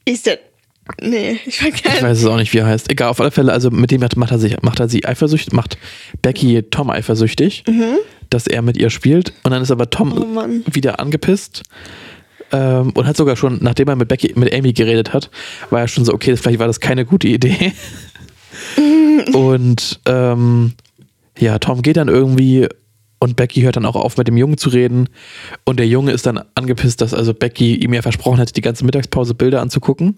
Ist 0.05 0.27
der. 0.27 0.39
Nee, 1.01 1.41
ich 1.47 1.61
Ich 1.63 2.03
weiß 2.03 2.19
es 2.19 2.25
auch 2.27 2.37
nicht, 2.37 2.53
wie 2.53 2.59
er 2.59 2.67
heißt. 2.67 2.91
Egal, 2.91 3.09
auf 3.09 3.21
alle 3.21 3.31
Fälle, 3.31 3.53
also 3.53 3.71
mit 3.71 3.91
dem 3.91 4.01
macht 4.17 4.31
er 4.31 4.39
sich, 4.39 4.61
macht 4.63 4.81
er 4.81 4.89
sie 4.89 5.05
eifersüchtig, 5.05 5.53
macht 5.53 5.79
Becky 6.23 6.63
Tom 6.71 6.91
eifersüchtig, 6.91 7.65
dass 8.31 8.47
er 8.47 8.63
mit 8.63 8.77
ihr 8.77 8.91
spielt. 8.91 9.33
Und 9.43 9.53
dann 9.53 9.63
ist 9.63 9.71
aber 9.71 9.91
Tom 9.91 10.13
Oh 10.13 10.73
wieder 10.73 11.01
angepisst. 11.01 11.63
Ähm, 12.53 12.91
und 12.91 13.07
hat 13.07 13.17
sogar 13.17 13.37
schon, 13.37 13.59
nachdem 13.63 13.89
er 13.89 13.97
mit 13.97 14.09
Becky, 14.09 14.33
mit 14.35 14.53
Amy 14.53 14.73
geredet 14.73 15.13
hat, 15.13 15.31
war 15.71 15.81
er 15.81 15.89
schon 15.89 16.05
so, 16.05 16.13
okay, 16.13 16.37
vielleicht 16.37 16.59
war 16.59 16.67
das 16.67 16.81
keine 16.81 17.05
gute 17.05 17.29
Idee. 17.29 17.73
und 19.33 20.01
ähm, 20.07 20.73
ja, 21.39 21.59
Tom 21.59 21.83
geht 21.83 21.97
dann 21.97 22.09
irgendwie 22.09 22.67
und 23.21 23.37
Becky 23.37 23.61
hört 23.61 23.77
dann 23.77 23.87
auch 23.87 23.97
auf, 23.97 24.17
mit 24.17 24.27
dem 24.27 24.37
Jungen 24.37 24.57
zu 24.57 24.71
reden. 24.71 25.09
Und 25.65 25.79
der 25.79 25.87
Junge 25.87 26.11
ist 26.11 26.27
dann 26.27 26.43
angepisst, 26.55 27.03
dass 27.03 27.15
also 27.15 27.35
Becky 27.35 27.77
ihm 27.77 27.93
ja 27.93 28.03
versprochen 28.03 28.41
hat, 28.41 28.57
die 28.57 28.63
ganze 28.63 28.85
Mittagspause 28.85 29.35
Bilder 29.35 29.61
anzugucken. 29.61 30.17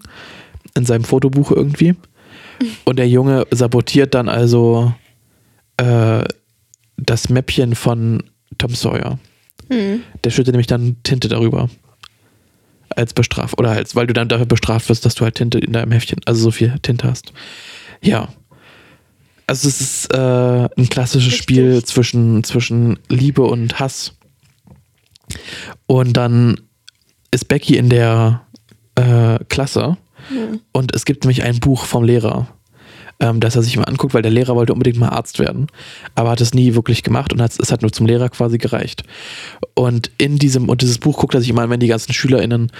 In 0.75 0.85
seinem 0.85 1.03
Fotobuch 1.03 1.51
irgendwie. 1.51 1.95
Und 2.85 2.97
der 2.97 3.07
Junge 3.07 3.45
sabotiert 3.51 4.13
dann 4.13 4.29
also 4.29 4.93
äh, 5.77 6.23
das 6.97 7.29
Mäppchen 7.29 7.75
von 7.75 8.23
Tom 8.57 8.73
Sawyer. 8.73 9.19
Der 10.23 10.29
schüttet 10.29 10.53
nämlich 10.53 10.67
dann 10.67 10.97
Tinte 11.03 11.27
darüber. 11.27 11.69
Als 12.89 13.13
Bestraf. 13.13 13.53
Oder 13.57 13.71
als, 13.71 13.95
weil 13.95 14.07
du 14.07 14.13
dann 14.13 14.29
dafür 14.29 14.45
bestraft 14.45 14.89
wirst, 14.89 15.05
dass 15.05 15.15
du 15.15 15.23
halt 15.23 15.35
Tinte 15.35 15.57
in 15.57 15.73
deinem 15.73 15.91
Heftchen, 15.91 16.19
also 16.25 16.43
so 16.43 16.51
viel 16.51 16.77
Tinte 16.81 17.07
hast. 17.07 17.33
Ja. 18.01 18.27
Also 19.47 19.67
es 19.67 19.81
ist 19.81 20.13
äh, 20.13 20.17
ein 20.77 20.89
klassisches 20.89 21.33
Richtig. 21.33 21.41
Spiel 21.41 21.83
zwischen, 21.83 22.43
zwischen 22.43 22.99
Liebe 23.09 23.43
und 23.43 23.79
Hass. 23.79 24.13
Und 25.87 26.13
dann 26.13 26.59
ist 27.31 27.47
Becky 27.47 27.77
in 27.77 27.89
der 27.89 28.45
äh, 28.95 29.39
Klasse 29.49 29.97
und 30.71 30.95
es 30.95 31.05
gibt 31.05 31.23
nämlich 31.23 31.43
ein 31.43 31.59
Buch 31.59 31.85
vom 31.85 32.03
Lehrer, 32.03 32.47
ähm, 33.19 33.39
das 33.39 33.55
er 33.55 33.63
sich 33.63 33.77
mal 33.77 33.83
anguckt, 33.83 34.13
weil 34.13 34.21
der 34.21 34.31
Lehrer 34.31 34.55
wollte 34.55 34.73
unbedingt 34.73 34.97
mal 34.97 35.09
Arzt 35.09 35.39
werden, 35.39 35.67
aber 36.15 36.31
hat 36.31 36.41
es 36.41 36.53
nie 36.53 36.75
wirklich 36.75 37.03
gemacht 37.03 37.33
und 37.33 37.39
es 37.41 37.71
hat 37.71 37.81
nur 37.81 37.91
zum 37.91 38.05
Lehrer 38.05 38.29
quasi 38.29 38.57
gereicht. 38.57 39.03
Und 39.75 40.11
in 40.17 40.37
diesem, 40.37 40.69
und 40.69 40.81
dieses 40.81 40.97
Buch 40.97 41.17
guckt 41.17 41.33
er 41.33 41.41
sich 41.41 41.49
immer 41.49 41.63
an, 41.63 41.69
wenn 41.69 41.79
die 41.79 41.87
ganzen 41.87 42.13
SchülerInnen 42.13 42.71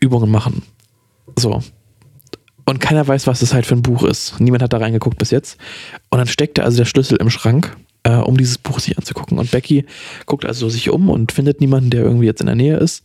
Übungen 0.00 0.30
machen. 0.30 0.62
So. 1.36 1.62
Und 2.64 2.80
keiner 2.80 3.06
weiß, 3.06 3.26
was 3.26 3.40
das 3.40 3.54
halt 3.54 3.64
für 3.64 3.74
ein 3.74 3.82
Buch 3.82 4.02
ist. 4.02 4.38
Niemand 4.40 4.62
hat 4.62 4.72
da 4.72 4.78
reingeguckt 4.78 5.18
bis 5.18 5.30
jetzt. 5.30 5.58
Und 6.10 6.18
dann 6.18 6.26
steckt 6.26 6.58
er 6.58 6.64
also 6.64 6.76
der 6.76 6.84
Schlüssel 6.84 7.16
im 7.16 7.30
Schrank, 7.30 7.76
äh, 8.02 8.16
um 8.16 8.36
dieses 8.36 8.58
Buch 8.58 8.78
sich 8.78 8.98
anzugucken. 8.98 9.38
Und 9.38 9.50
Becky 9.50 9.86
guckt 10.26 10.44
also 10.44 10.68
sich 10.68 10.90
um 10.90 11.08
und 11.08 11.32
findet 11.32 11.60
niemanden, 11.60 11.90
der 11.90 12.02
irgendwie 12.02 12.26
jetzt 12.26 12.40
in 12.40 12.46
der 12.46 12.56
Nähe 12.56 12.76
ist. 12.76 13.04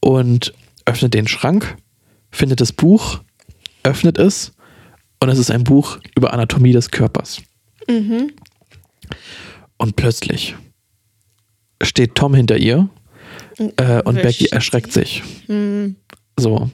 Und 0.00 0.52
öffnet 0.84 1.14
den 1.14 1.26
Schrank, 1.26 1.76
findet 2.32 2.60
das 2.60 2.72
Buch, 2.72 3.20
öffnet 3.82 4.18
es. 4.18 4.52
Und 5.20 5.28
es 5.28 5.38
ist 5.38 5.52
ein 5.52 5.62
Buch 5.62 5.98
über 6.16 6.32
Anatomie 6.32 6.72
des 6.72 6.90
Körpers. 6.90 7.42
Und 9.76 9.96
plötzlich 9.96 10.56
steht 11.80 12.14
Tom 12.16 12.34
hinter 12.34 12.56
ihr 12.56 12.88
äh, 13.76 14.02
und 14.02 14.16
Wischt 14.16 14.24
Becky 14.24 14.46
erschreckt 14.46 14.92
sich. 14.92 15.22
So. 16.36 16.70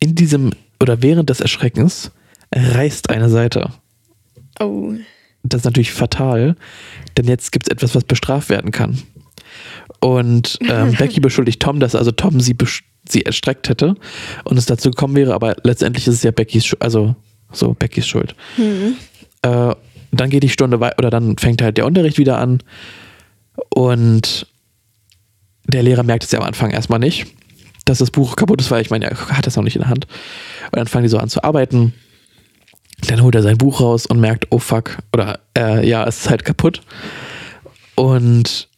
In 0.00 0.14
diesem 0.14 0.50
oder 0.80 1.02
während 1.02 1.30
des 1.30 1.40
Erschreckens 1.40 2.10
reißt 2.52 3.10
eine 3.10 3.28
Seite. 3.28 3.70
Oh. 4.58 4.94
Das 5.44 5.60
ist 5.60 5.64
natürlich 5.64 5.92
fatal, 5.92 6.56
denn 7.16 7.26
jetzt 7.26 7.52
gibt 7.52 7.66
es 7.66 7.72
etwas, 7.72 7.94
was 7.94 8.04
bestraft 8.04 8.48
werden 8.48 8.70
kann. 8.70 9.02
Und 10.00 10.58
ähm, 10.68 10.92
Becky 10.98 11.20
beschuldigt 11.20 11.60
Tom, 11.60 11.80
dass 11.80 11.94
also 11.94 12.10
Tom 12.10 12.40
sie, 12.40 12.54
sie 13.08 13.24
erstreckt 13.24 13.68
hätte 13.68 13.94
und 14.44 14.56
es 14.56 14.66
dazu 14.66 14.90
gekommen 14.90 15.16
wäre, 15.16 15.34
aber 15.34 15.56
letztendlich 15.64 16.06
ist 16.06 16.14
es 16.14 16.22
ja 16.22 16.30
Beckys 16.30 16.66
Schuld, 16.66 16.82
also 16.82 17.16
so 17.52 17.74
Beckys 17.74 18.06
Schuld. 18.06 18.34
Äh, 19.42 19.74
dann 20.12 20.30
geht 20.30 20.42
die 20.42 20.48
Stunde 20.48 20.80
weiter 20.80 20.98
oder 20.98 21.10
dann 21.10 21.38
fängt 21.38 21.62
halt 21.62 21.78
der 21.78 21.86
Unterricht 21.86 22.18
wieder 22.18 22.38
an 22.38 22.62
und 23.74 24.46
der 25.64 25.82
Lehrer 25.82 26.02
merkt 26.02 26.24
es 26.24 26.32
ja 26.32 26.38
am 26.40 26.46
Anfang 26.46 26.70
erstmal 26.70 26.98
nicht, 26.98 27.26
dass 27.84 27.98
das 27.98 28.10
Buch 28.10 28.36
kaputt 28.36 28.60
ist, 28.60 28.70
weil 28.70 28.82
ich 28.82 28.90
meine, 28.90 29.06
er 29.06 29.28
hat 29.28 29.46
das 29.46 29.56
noch 29.56 29.64
nicht 29.64 29.76
in 29.76 29.82
der 29.82 29.90
Hand. 29.90 30.06
Und 30.66 30.76
dann 30.76 30.86
fangen 30.86 31.04
die 31.04 31.08
so 31.08 31.18
an 31.18 31.28
zu 31.28 31.42
arbeiten. 31.42 31.94
Dann 33.06 33.22
holt 33.22 33.34
er 33.34 33.42
sein 33.42 33.58
Buch 33.58 33.80
raus 33.80 34.06
und 34.06 34.20
merkt, 34.20 34.46
oh 34.50 34.58
fuck, 34.58 34.98
oder 35.12 35.40
äh, 35.56 35.86
ja, 35.86 36.06
es 36.06 36.18
ist 36.20 36.30
halt 36.30 36.44
kaputt. 36.44 36.82
Und 37.94 38.68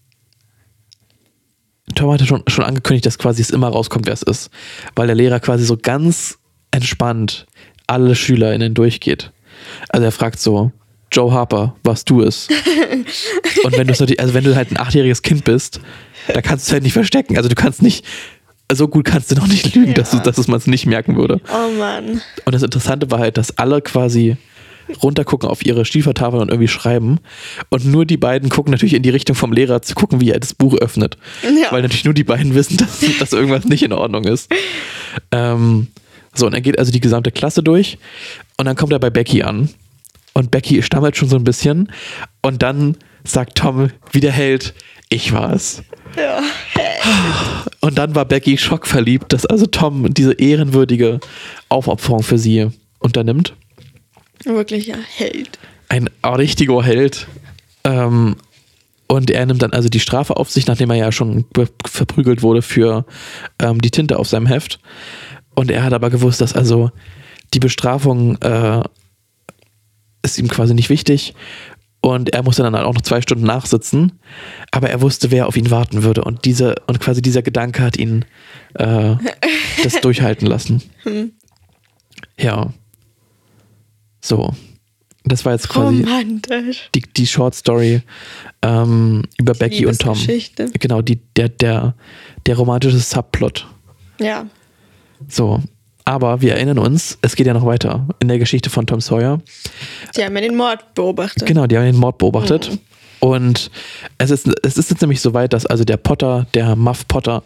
Tom 1.95 2.11
hatte 2.13 2.27
schon, 2.27 2.43
schon 2.49 2.65
angekündigt, 2.65 3.07
dass 3.07 3.19
quasi 3.19 3.43
es 3.43 3.51
immer 3.51 3.69
rauskommt, 3.69 4.07
wer 4.07 4.15
es 4.15 4.23
ist. 4.23 4.51
Weil 4.97 5.07
der 5.07 5.17
Lehrer 5.17 5.39
quasi 5.41 5.65
so 5.65 5.77
ganz 5.77 6.39
entspannt 6.71 7.47
alle 7.87 8.15
SchülerInnen 8.15 8.75
durchgeht. 8.75 9.33
Also 9.91 10.05
er 10.07 10.13
fragt 10.13 10.41
so, 10.41 10.73
Joe 11.13 11.31
Harper, 11.33 11.77
warst 11.85 12.09
du 12.11 12.23
es. 12.23 12.49
und 13.65 13.73
wenn 13.77 13.87
du 13.87 13.93
natürlich, 13.93 14.19
also 14.19 14.35
wenn 14.35 14.45
du 14.45 14.57
halt 14.57 14.71
ein 14.73 14.79
achtjähriges 14.79 15.23
Kind 15.23 15.45
bist, 15.45 15.81
da 16.27 16.41
kannst 16.43 16.67
du 16.67 16.71
es 16.71 16.73
halt 16.73 16.83
nicht 16.83 16.95
verstecken. 16.95 17.37
Also 17.37 17.49
du 17.49 17.55
kannst 17.55 17.83
nicht, 17.83 18.05
so 18.73 18.89
gut 18.89 19.05
kannst 19.05 19.31
du 19.31 19.35
noch 19.37 19.47
nicht 19.47 19.75
lügen, 19.75 19.89
Ja. 19.89 19.95
dass, 19.95 20.11
du, 20.11 20.19
dass 20.19 20.49
man 20.49 20.57
es 20.59 20.67
nicht 20.67 20.87
merken 20.87 21.17
würde. 21.17 21.41
Oh 21.53 21.71
Mann. 21.79 22.23
Und 22.47 22.55
das 22.55 22.63
Interessante 22.63 23.11
war 23.11 23.19
halt, 23.21 23.37
dass 23.37 23.59
alle 23.59 23.83
quasi 23.83 24.37
runtergucken 25.03 25.49
auf 25.49 25.65
ihre 25.65 25.85
Schiefertafel 25.85 26.41
und 26.41 26.49
irgendwie 26.49 26.69
schreiben. 26.69 27.19
Und 27.71 27.85
nur 27.85 28.05
die 28.05 28.17
beiden 28.17 28.49
gucken 28.49 28.71
natürlich 28.71 28.95
in 28.95 29.03
die 29.03 29.11
Richtung 29.11 29.37
vom 29.37 29.53
Lehrer 29.53 29.83
zu 29.83 29.95
gucken, 29.95 30.21
wie 30.21 30.31
er 30.31 30.41
das 30.41 30.55
Buch 30.55 30.75
öffnet. 30.75 31.17
Ja. 31.43 31.73
Weil 31.73 31.83
natürlich 31.83 32.05
nur 32.05 32.15
die 32.15 32.25
beiden 32.25 32.55
wissen, 32.55 32.77
dass, 32.79 33.01
dass 33.19 33.33
irgendwas 33.33 33.65
nicht 33.65 33.83
in 33.83 33.93
Ordnung 33.93 34.25
ist. 34.25 34.51
Ähm, 35.31 35.89
so, 36.35 36.47
und 36.47 36.55
er 36.55 36.61
geht 36.61 36.79
also 36.79 36.93
die 36.93 37.01
gesamte 37.01 37.31
Klasse 37.31 37.63
durch. 37.63 37.99
Und 38.57 38.67
dann 38.67 38.77
kommt 38.77 38.93
er 38.93 38.99
bei 38.99 39.11
Becky 39.11 39.43
an. 39.43 39.69
Und 40.33 40.51
Becky 40.51 40.83
stammelt 40.83 41.17
schon 41.17 41.29
so 41.29 41.37
ein 41.37 41.45
bisschen. 41.45 41.91
Und 42.43 42.63
dann 42.63 42.97
sagt 43.23 43.57
Tom, 43.57 43.91
wie 44.13 44.21
der 44.21 44.33
Held, 44.33 44.75
ich 45.09 45.33
war 45.33 45.53
es. 45.53 45.83
Ja. 46.17 46.43
Und 47.81 47.99
dann 47.99 48.15
war 48.15 48.25
Becky 48.25 48.59
schockverliebt, 48.59 49.33
dass 49.33 49.47
also 49.47 49.67
Tom 49.67 50.13
diese 50.13 50.33
ehrenwürdige 50.33 51.21
Aufopferung 51.69 52.23
für 52.23 52.39
sie 52.39 52.69
unternimmt. 52.99 53.55
Wirklicher 54.45 54.97
Held. 55.17 55.59
Ein 55.89 56.09
richtiger 56.25 56.83
Held. 56.83 57.27
Ähm, 57.85 58.37
und 59.07 59.31
er 59.31 59.47
nimmt 59.47 59.63
dann 59.63 59.73
also 59.73 59.89
die 59.89 60.01
Strafe 60.01 60.37
auf 60.37 60.51
sich, 60.51 60.67
nachdem 60.67 60.91
er 60.91 60.97
ja 60.97 61.13
schon 61.13 61.45
verprügelt 61.85 62.43
wurde 62.43 62.63
für 62.63 63.05
ähm, 63.59 63.81
die 63.81 63.91
Tinte 63.91 64.19
auf 64.19 64.29
seinem 64.29 64.47
Heft. 64.47 64.81
Und 65.55 65.71
er 65.71 65.85
hat 65.85 65.93
aber 65.93 66.11
gewusst, 66.11 66.41
dass 66.41 66.55
also 66.55 66.91
die 67.53 67.61
Bestrafung 67.61 68.41
äh, 68.43 68.83
ist 70.23 70.39
ihm 70.39 70.49
quasi 70.49 70.75
nicht 70.75 70.89
wichtig. 70.89 71.35
Und 72.01 72.35
er 72.35 72.43
musste 72.43 72.63
dann 72.63 72.75
halt 72.75 72.85
auch 72.85 72.95
noch 72.95 73.03
zwei 73.03 73.23
Stunden 73.23 73.45
nachsitzen. 73.45 74.21
Aber 74.71 74.91
er 74.91 75.01
wusste, 75.01 75.31
wer 75.31 75.47
auf 75.47 75.57
ihn 75.57 75.71
warten 75.71 76.03
würde. 76.03 76.25
Und 76.25 76.45
diese, 76.45 76.75
und 76.87 77.01
quasi 77.01 77.23
dieser 77.23 77.43
Gedanke 77.43 77.83
hat 77.83 77.97
ihn 77.97 78.25
äh, 78.75 79.15
das 79.83 80.01
durchhalten 80.01 80.47
lassen. 80.47 80.83
Ja. 82.39 82.73
So. 84.25 84.51
Das 85.25 85.45
war 85.45 85.53
jetzt 85.53 85.69
quasi 85.69 86.03
Romantisch. 86.03 86.91
die, 86.95 87.03
die 87.03 87.27
Short 87.27 87.55
Story 87.55 88.03
ähm, 88.63 89.23
über 89.39 89.55
Becky 89.55 89.87
und 89.87 89.99
Tom. 89.99 90.15
Liebesgeschichte. 90.15 90.71
Genau, 90.79 91.03
die, 91.03 91.17
der, 91.37 91.49
der, 91.49 91.95
der 92.47 92.57
romantische 92.57 92.99
Subplot. 92.99 93.67
Ja. 94.21 94.47
So. 95.29 95.63
Aber 96.07 96.43
wir 96.43 96.55
erinnern 96.55 96.79
uns, 96.79 97.19
es 97.23 97.37
geht 97.37 97.47
ja 97.47 97.55
noch 97.55 97.65
weiter 97.65 98.07
in 98.21 98.29
der 98.29 98.39
Geschichte 98.39 98.69
von 98.69 98.87
Tom 98.87 99.01
Sawyer. 99.01 99.41
Sie 100.15 100.23
haben 100.23 100.35
ja 100.35 100.43
den 100.43 100.57
Mord 100.57 100.95
beobachtet. 100.95 101.47
Genau, 101.47 101.67
die 101.67 101.77
haben 101.79 101.87
den 101.87 101.97
Mord 101.97 102.19
beobachtet. 102.19 102.79
Und 103.21 103.71
es 104.19 104.31
ist, 104.31 104.51
es 104.63 104.77
ist 104.77 104.91
jetzt 104.91 105.01
nämlich 105.01 105.23
so 105.23 105.33
weit, 105.33 105.55
dass 105.55 105.65
also 105.65 105.85
der 105.85 105.97
Potter, 105.97 106.47
der 106.53 106.77
Muff 106.77 107.09
Potter, 107.09 107.43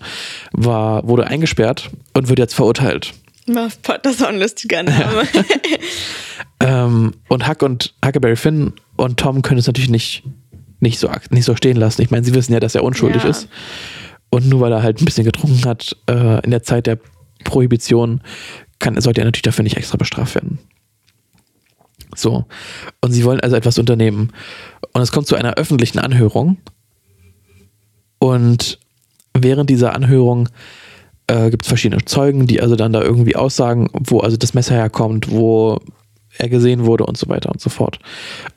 war, 0.51 1.07
wurde 1.07 1.29
eingesperrt 1.29 1.91
und 2.15 2.29
wird 2.29 2.41
jetzt 2.41 2.55
verurteilt. 2.55 3.15
Muff 3.49 3.81
Pot, 3.83 4.01
das 4.05 4.17
ist 4.17 4.23
auch 4.25 4.29
ein 4.29 4.39
lustiger 4.39 4.83
Name. 4.83 5.23
Ähm, 6.61 7.15
und 7.29 7.49
Huck 7.49 7.63
und 7.63 7.95
Huckleberry 8.05 8.35
Finn 8.35 8.73
und 8.97 9.19
Tom 9.21 9.43
können 9.43 9.61
es 9.61 9.69
natürlich 9.69 9.91
nicht, 9.91 10.25
nicht, 10.81 10.99
so, 10.99 11.09
nicht 11.31 11.45
so 11.45 11.55
stehen 11.55 11.77
lassen. 11.77 12.03
Ich 12.03 12.11
meine, 12.11 12.25
sie 12.25 12.35
wissen 12.35 12.53
ja, 12.53 12.59
dass 12.59 12.75
er 12.75 12.83
unschuldig 12.83 13.23
Ja. 13.23 13.31
ist. 13.31 13.49
Und 14.31 14.49
nur 14.49 14.61
weil 14.61 14.73
er 14.73 14.83
halt 14.83 15.01
ein 15.01 15.05
bisschen 15.05 15.25
getrunken 15.25 15.65
hat 15.67 15.97
äh, 16.11 16.45
in 16.45 16.51
der 16.51 16.65
Zeit 16.65 16.89
der 16.89 16.99
Prohibition, 17.45 18.23
kann, 18.81 19.01
sollte 19.01 19.21
er 19.21 19.25
natürlich 19.25 19.43
dafür 19.43 19.63
nicht 19.63 19.77
extra 19.77 19.97
bestraft 19.97 20.35
werden. 20.35 20.59
So. 22.17 22.45
Und 23.01 23.13
sie 23.13 23.25
wollen 23.25 23.39
also 23.41 23.55
etwas 23.55 23.79
unternehmen. 23.79 24.33
Und 24.93 25.03
es 25.03 25.13
kommt 25.13 25.29
zu 25.29 25.37
einer 25.37 25.55
öffentlichen 25.55 26.01
Anhörung. 26.01 26.59
Und 28.19 28.81
während 29.33 29.71
dieser 29.71 29.95
Anhörung 29.95 30.49
äh, 31.29 31.51
gibt 31.51 31.63
es 31.63 31.69
verschiedene 31.69 32.05
Zeugen, 32.05 32.47
die 32.47 32.61
also 32.61 32.77
dann 32.77 32.93
da 32.93 33.03
irgendwie 33.03 33.37
aussagen, 33.37 33.89
wo 33.93 34.21
also 34.21 34.37
das 34.37 34.55
Messer 34.55 34.75
herkommt, 34.75 35.31
wo 35.31 35.79
er 36.39 36.49
gesehen 36.49 36.85
wurde 36.85 37.07
und 37.07 37.17
so 37.17 37.29
weiter 37.29 37.51
und 37.51 37.61
so 37.61 37.71
fort. 37.71 37.99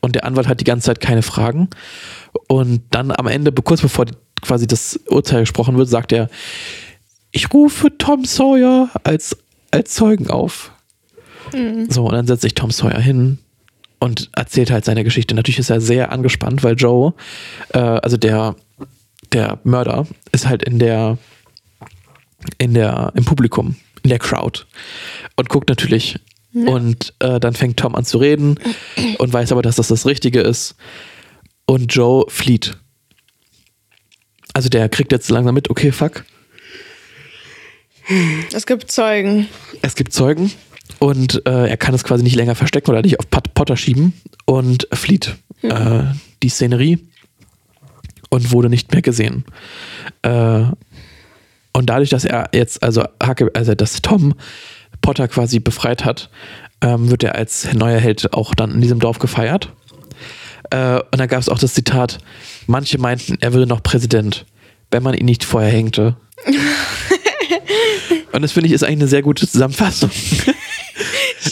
Und 0.02 0.16
der 0.16 0.26
Anwalt 0.26 0.48
hat 0.48 0.60
die 0.60 0.66
ganze 0.66 0.88
Zeit 0.88 1.00
keine 1.00 1.22
Fragen. 1.22 1.70
Und 2.48 2.82
dann 2.92 3.12
am 3.12 3.28
Ende, 3.28 3.52
kurz 3.52 3.82
bevor 3.82 4.06
quasi 4.42 4.68
das 4.68 5.00
Urteil 5.08 5.42
gesprochen 5.42 5.78
wird, 5.78 5.90
sagt 5.90 6.12
er, 6.12 6.30
ich 7.32 7.54
rufe 7.54 7.98
Tom 7.98 8.26
Sawyer 8.26 8.90
als, 9.04 9.38
als 9.72 9.94
Zeugen 9.94 10.30
auf. 10.30 10.72
So, 11.90 12.06
und 12.06 12.14
dann 12.14 12.28
setzt 12.28 12.42
sich 12.44 12.56
Tom 12.56 12.72
Sawyer 12.72 13.00
hin 13.00 13.40
und 14.00 14.30
erzählt 14.34 14.72
halt 14.72 14.86
seine 14.86 15.04
Geschichte. 15.04 15.36
Natürlich 15.36 15.60
ist 15.60 15.70
er 15.70 15.82
sehr 15.82 16.12
angespannt, 16.12 16.64
weil 16.64 16.76
Joe, 16.76 17.14
äh, 17.74 17.80
also 17.80 18.18
der, 18.18 18.56
der 19.32 19.60
Mörder, 19.64 20.08
ist 20.32 20.48
halt 20.48 20.64
in 20.64 20.80
der, 20.80 21.18
in 22.58 22.74
der, 22.74 23.12
im 23.16 23.26
Publikum, 23.26 23.76
in 24.04 24.10
der 24.10 24.20
Crowd 24.20 24.62
und 25.36 25.50
guckt 25.50 25.70
natürlich. 25.70 26.20
Und 26.54 27.14
äh, 27.20 27.40
dann 27.40 27.54
fängt 27.54 27.78
Tom 27.78 27.96
an 27.96 28.04
zu 28.04 28.18
reden 28.18 28.60
und 29.20 29.32
weiß 29.32 29.54
aber, 29.54 29.62
dass 29.62 29.78
das 29.78 29.88
das 29.88 30.06
Richtige 30.06 30.42
ist. 30.42 30.76
Und 31.66 31.96
Joe 31.96 32.26
flieht. 32.28 32.78
Also 34.54 34.68
der 34.68 34.90
kriegt 34.90 35.14
jetzt 35.14 35.30
langsam 35.30 35.56
mit, 35.56 35.70
okay, 35.70 35.94
fuck, 35.94 36.26
Es 38.54 38.66
gibt 38.66 38.92
Zeugen. 38.92 39.48
es 39.82 39.96
gibt 39.96 40.12
Zeugen 40.12 40.52
und 41.00 41.46
äh, 41.46 41.70
er 41.70 41.78
kann 41.78 41.96
es 41.96 42.04
quasi 42.04 42.24
nicht 42.24 42.36
länger 42.36 42.56
verstecken 42.56 42.92
oder 42.92 43.02
nicht 43.02 43.20
auf 43.20 43.30
Pat 43.30 43.54
Potter 43.54 43.78
schieben 43.78 44.14
und 44.46 44.88
flieht 44.92 45.36
äh, 45.62 46.04
die 46.44 46.50
Szenerie 46.50 47.00
und 48.30 48.52
wurde 48.52 48.70
nicht 48.70 48.92
mehr 48.92 49.02
gesehen. 49.02 49.46
Äh, 50.24 50.64
und 51.74 51.90
dadurch, 51.90 52.10
dass 52.10 52.26
er 52.26 52.50
jetzt, 52.54 52.84
also, 52.84 53.04
Hacke, 53.22 53.50
also 53.54 53.76
dass 53.76 54.02
Tom 54.02 54.34
Potter 55.02 55.28
quasi 55.28 55.60
befreit 55.60 56.06
hat, 56.06 56.30
ähm, 56.82 57.10
wird 57.10 57.24
er 57.24 57.36
als 57.36 57.74
neuer 57.74 58.00
Held 58.00 58.34
auch 58.34 58.54
dann 58.56 58.72
in 58.72 58.82
diesem 58.82 59.00
Dorf 59.00 59.20
gefeiert. 59.20 59.72
Äh, 60.70 60.96
und 60.96 61.20
dann 61.20 61.28
gab 61.28 61.40
es 61.40 61.50
auch 61.50 61.60
das 61.60 61.74
Zitat, 61.74 62.20
manche 62.68 62.98
meinten, 62.98 63.38
er 63.40 63.54
würde 63.54 63.68
noch 63.68 63.84
Präsident, 63.84 64.46
wenn 64.90 65.04
man 65.04 65.14
ihn 65.14 65.26
nicht 65.26 65.44
vorher 65.44 65.72
hängte. 65.72 66.16
und 68.32 68.42
das 68.42 68.52
finde 68.52 68.68
ich 68.68 68.74
ist 68.74 68.84
eigentlich 68.84 69.00
eine 69.00 69.08
sehr 69.08 69.22
gute 69.22 69.48
Zusammenfassung. 69.48 70.12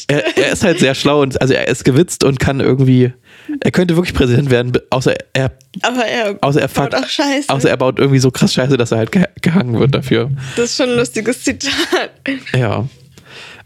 Er, 0.09 0.37
er 0.37 0.51
ist 0.51 0.63
halt 0.63 0.79
sehr 0.79 0.95
schlau 0.95 1.21
und 1.21 1.39
also 1.39 1.53
er 1.53 1.67
ist 1.67 1.85
gewitzt 1.85 2.23
und 2.23 2.39
kann 2.39 2.59
irgendwie, 2.59 3.13
er 3.61 3.71
könnte 3.71 3.95
wirklich 3.95 4.15
Präsident 4.15 4.49
werden, 4.49 4.73
außer 4.89 5.13
er, 5.33 5.51
Aber 5.81 6.03
er 6.03 6.37
außer 6.41 6.61
er 6.61 6.67
baut 6.67 6.91
fuckt, 6.91 6.95
auch 6.95 7.07
Scheiße. 7.07 7.49
außer 7.49 7.69
er 7.69 7.77
baut 7.77 7.99
irgendwie 7.99 8.19
so 8.19 8.31
krass 8.31 8.53
Scheiße, 8.53 8.75
dass 8.75 8.91
er 8.91 8.97
halt 8.97 9.11
ge 9.11 9.25
gehangen 9.41 9.79
wird 9.79 9.93
dafür. 9.93 10.31
das 10.55 10.71
ist 10.71 10.77
schon 10.77 10.89
ein 10.89 10.97
lustiges 10.97 11.43
Zitat. 11.43 12.11
Ja. 12.57 12.87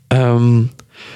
Ähm, 0.10 0.70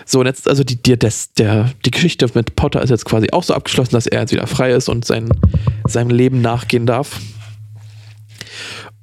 so, 0.06 0.22
und 0.22 0.26
jetzt, 0.26 0.48
also 0.48 0.64
die, 0.64 0.82
die, 0.82 0.98
das, 0.98 1.34
der, 1.34 1.72
die 1.86 1.92
Geschichte 1.92 2.26
mit 2.34 2.56
Potter 2.56 2.82
ist 2.82 2.90
jetzt 2.90 3.06
quasi 3.06 3.28
auch 3.32 3.44
so 3.44 3.54
abgeschlossen, 3.54 3.92
dass 3.92 4.08
er 4.08 4.22
jetzt 4.22 4.32
wieder 4.32 4.48
frei 4.48 4.72
ist 4.72 4.88
und 4.88 5.06
sein, 5.06 5.30
seinem 5.86 6.10
Leben 6.10 6.42
nachgehen 6.42 6.86
darf. 6.86 7.20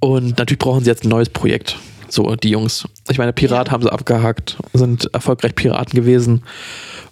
Und 0.01 0.39
natürlich 0.39 0.59
brauchen 0.59 0.85
sie 0.85 0.91
jetzt 0.91 1.05
ein 1.05 1.11
neues 1.11 1.29
Projekt. 1.29 1.77
So, 2.15 2.37
die 2.37 2.51
Jungs. 2.51 2.85
Ich 3.11 3.19
meine, 3.19 3.33
Pirat 3.33 3.73
haben 3.73 3.83
sie 3.83 3.93
abgehakt, 3.93 4.57
sind 4.73 5.13
erfolgreich 5.13 5.57
Piraten 5.57 5.97
gewesen. 5.99 6.45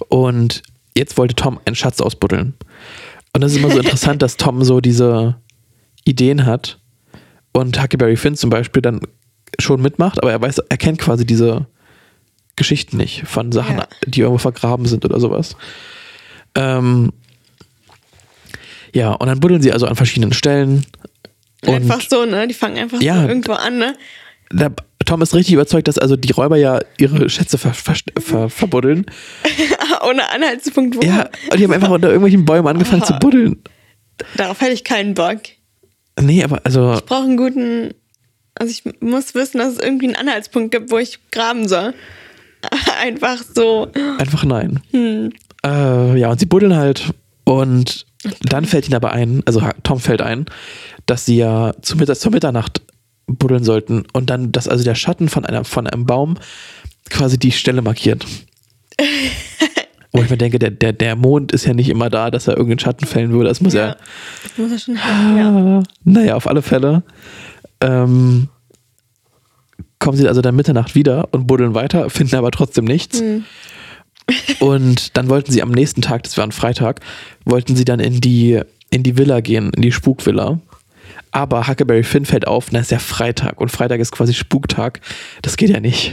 Und 0.09 0.62
jetzt 0.96 1.18
wollte 1.18 1.34
Tom 1.34 1.59
einen 1.64 1.74
Schatz 1.74 2.00
ausbuddeln. 2.00 2.55
Und 3.32 3.40
das 3.40 3.50
ist 3.50 3.59
immer 3.59 3.70
so 3.72 3.78
interessant, 3.80 4.22
dass 4.22 4.36
Tom 4.36 4.62
so 4.62 4.80
diese 4.80 5.34
Ideen 6.05 6.46
hat 6.46 6.78
und 7.53 7.82
Huckleberry 7.82 8.16
Finn 8.16 8.36
zum 8.36 8.48
Beispiel 8.48 8.80
dann 8.80 9.00
schon 9.59 9.82
mitmacht, 9.82 10.22
aber 10.22 10.30
er 10.30 10.40
weiß, 10.40 10.59
er 10.68 10.76
kennt 10.76 10.98
quasi 11.00 11.26
diese 11.26 11.66
Geschichten 12.55 12.96
nicht 12.96 13.24
von 13.26 13.50
Sachen, 13.50 13.78
Ja. 13.78 13.88
die 14.07 14.20
irgendwo 14.20 14.38
vergraben 14.38 14.86
sind 14.86 15.05
oder 15.05 15.18
sowas. 15.18 15.57
Ähm, 16.55 17.12
ja, 18.94 19.12
und 19.12 19.26
dann 19.26 19.40
buddeln 19.40 19.62
sie 19.62 19.72
also 19.72 19.86
an 19.86 19.96
verschiedenen 19.96 20.32
Stellen. 20.32 20.86
Einfach 21.66 22.00
so, 22.09 22.24
ne? 22.24 22.46
Die 22.46 22.55
fangen 22.55 22.78
einfach 22.78 23.00
Ja. 23.03 23.22
so 23.22 23.28
irgendwo 23.28 23.53
an, 23.55 23.78
ne? 23.78 23.96
da, 24.55 24.68
Tom 25.05 25.22
ist 25.22 25.34
richtig 25.34 25.55
überzeugt, 25.55 25.88
dass 25.88 25.98
also 25.98 26.16
die 26.16 26.32
Räuber 26.32 26.57
ja 26.57 26.80
ihre 26.98 27.28
Schätze 27.30 27.59
ver, 27.59 27.74
ver, 27.74 27.94
ver, 28.18 28.48
verbuddeln. 28.50 29.07
Ohne 30.09 30.28
Anhaltspunkt, 30.30 30.96
wo. 30.96 31.00
Ja, 31.00 31.28
und 31.50 31.59
die 31.59 31.64
haben 31.64 31.72
einfach 31.72 31.90
unter 31.90 32.09
irgendwelchen 32.09 32.44
Bäumen 32.44 32.68
angefangen 32.68 33.05
zu 33.05 33.12
Aha. 33.14 33.18
buddeln. 33.18 33.62
Darauf 34.36 34.61
hätte 34.61 34.72
ich 34.72 34.84
keinen 34.84 35.14
Bock. 35.14 35.40
Nee, 36.20 36.44
aber 36.44 36.61
also, 36.64 36.94
Ich 36.94 37.05
brauche 37.05 37.24
einen 37.24 37.36
guten. 37.36 37.94
Also 38.55 38.70
ich 38.70 39.00
muss 39.00 39.34
wissen, 39.34 39.59
dass 39.59 39.74
es 39.74 39.78
irgendwie 39.78 40.07
einen 40.07 40.16
Anhaltspunkt 40.16 40.72
gibt, 40.72 40.90
wo 40.90 40.98
ich 40.98 41.18
graben 41.30 41.68
soll. 41.68 41.94
Einfach 43.00 43.42
so. 43.55 43.90
einfach 44.18 44.44
nein. 44.44 44.80
Hm. 44.92 45.32
Äh, 45.64 46.18
ja, 46.18 46.30
und 46.30 46.38
sie 46.38 46.46
buddeln 46.46 46.76
halt. 46.76 47.12
Und 47.44 48.07
dann 48.42 48.64
fällt 48.66 48.86
ihnen 48.86 48.94
aber 48.94 49.12
ein, 49.12 49.42
also 49.46 49.62
Tom 49.82 49.98
fällt 49.98 50.22
ein, 50.22 50.46
dass 51.07 51.26
sie 51.26 51.38
ja 51.38 51.72
zu 51.82 51.96
zur 51.96 52.30
Mitternacht 52.30 52.82
buddeln 53.37 53.64
sollten. 53.64 54.05
Und 54.12 54.30
dann, 54.30 54.53
dass 54.53 54.68
also 54.68 54.85
der 54.85 54.95
Schatten 54.95 55.28
von, 55.28 55.45
einer, 55.45 55.64
von 55.64 55.87
einem 55.87 56.07
Baum 56.07 56.37
quasi 57.11 57.39
die 57.39 57.53
Stelle 57.53 57.83
markiert. 57.83 58.26
Wo 60.12 60.22
ich 60.22 60.28
mir 60.28 60.37
denke, 60.37 60.59
der, 60.59 60.70
der, 60.70 60.93
der 60.93 61.16
Mond 61.16 61.53
ist 61.53 61.64
ja 61.64 61.72
nicht 61.72 61.89
immer 61.89 62.11
da, 62.11 62.30
dass 62.30 62.47
er 62.47 62.55
irgendeinen 62.55 62.80
Schatten 62.80 63.07
fällen 63.07 63.33
würde. 63.33 63.49
Das 63.49 63.62
muss 63.62 63.72
ja. 63.72 63.89
Ja. 63.89 63.97
Das 64.43 64.59
muss 64.59 64.70
er 64.70 64.78
schon 64.78 65.03
haben, 65.03 65.39
ja. 65.39 65.78
Ah, 65.78 65.83
Naja, 66.05 66.35
auf 66.35 66.47
alle 66.47 66.61
Fälle. 66.61 67.03
Ähm, 67.80 68.49
kommen 69.99 70.18
sie 70.18 70.28
also 70.28 70.43
dann 70.43 70.55
Mitternacht 70.55 70.95
wieder 70.95 71.28
und 71.33 71.47
buddeln 71.47 71.74
weiter, 71.74 72.11
finden 72.11 72.37
aber 72.37 72.51
trotzdem 72.51 72.85
nichts. 72.85 73.20
Hm. 73.20 73.45
Und 74.61 75.16
dann 75.16 75.28
wollten 75.28 75.51
sie 75.51 75.62
am 75.62 75.70
nächsten 75.70 76.03
Tag, 76.03 76.24
das 76.24 76.37
war 76.37 76.45
ein 76.45 76.53
Freitag, 76.53 77.01
wollten 77.45 77.74
sie 77.76 77.85
dann 77.85 78.01
in 78.01 78.20
die, 78.20 78.61
in 78.91 79.03
die 79.03 79.16
Villa 79.16 79.41
gehen, 79.41 79.70
in 79.74 79.83
die 79.83 79.93
Spukvilla. 79.93 80.61
Aber 81.33 81.66
Huckleberry 81.66 82.05
Finn 82.05 82.26
fällt 82.26 82.47
auf, 82.47 82.70
na 82.72 82.78
ist 82.78 82.91
ja 82.91 82.99
Freitag 82.99 83.61
und 83.61 83.70
Freitag 83.70 84.01
ist 84.01 84.12
quasi 84.12 84.35
Spuktag. 84.35 85.01
Das 85.41 85.57
geht 85.57 85.70
ja 85.70 85.80
nicht. 85.80 86.12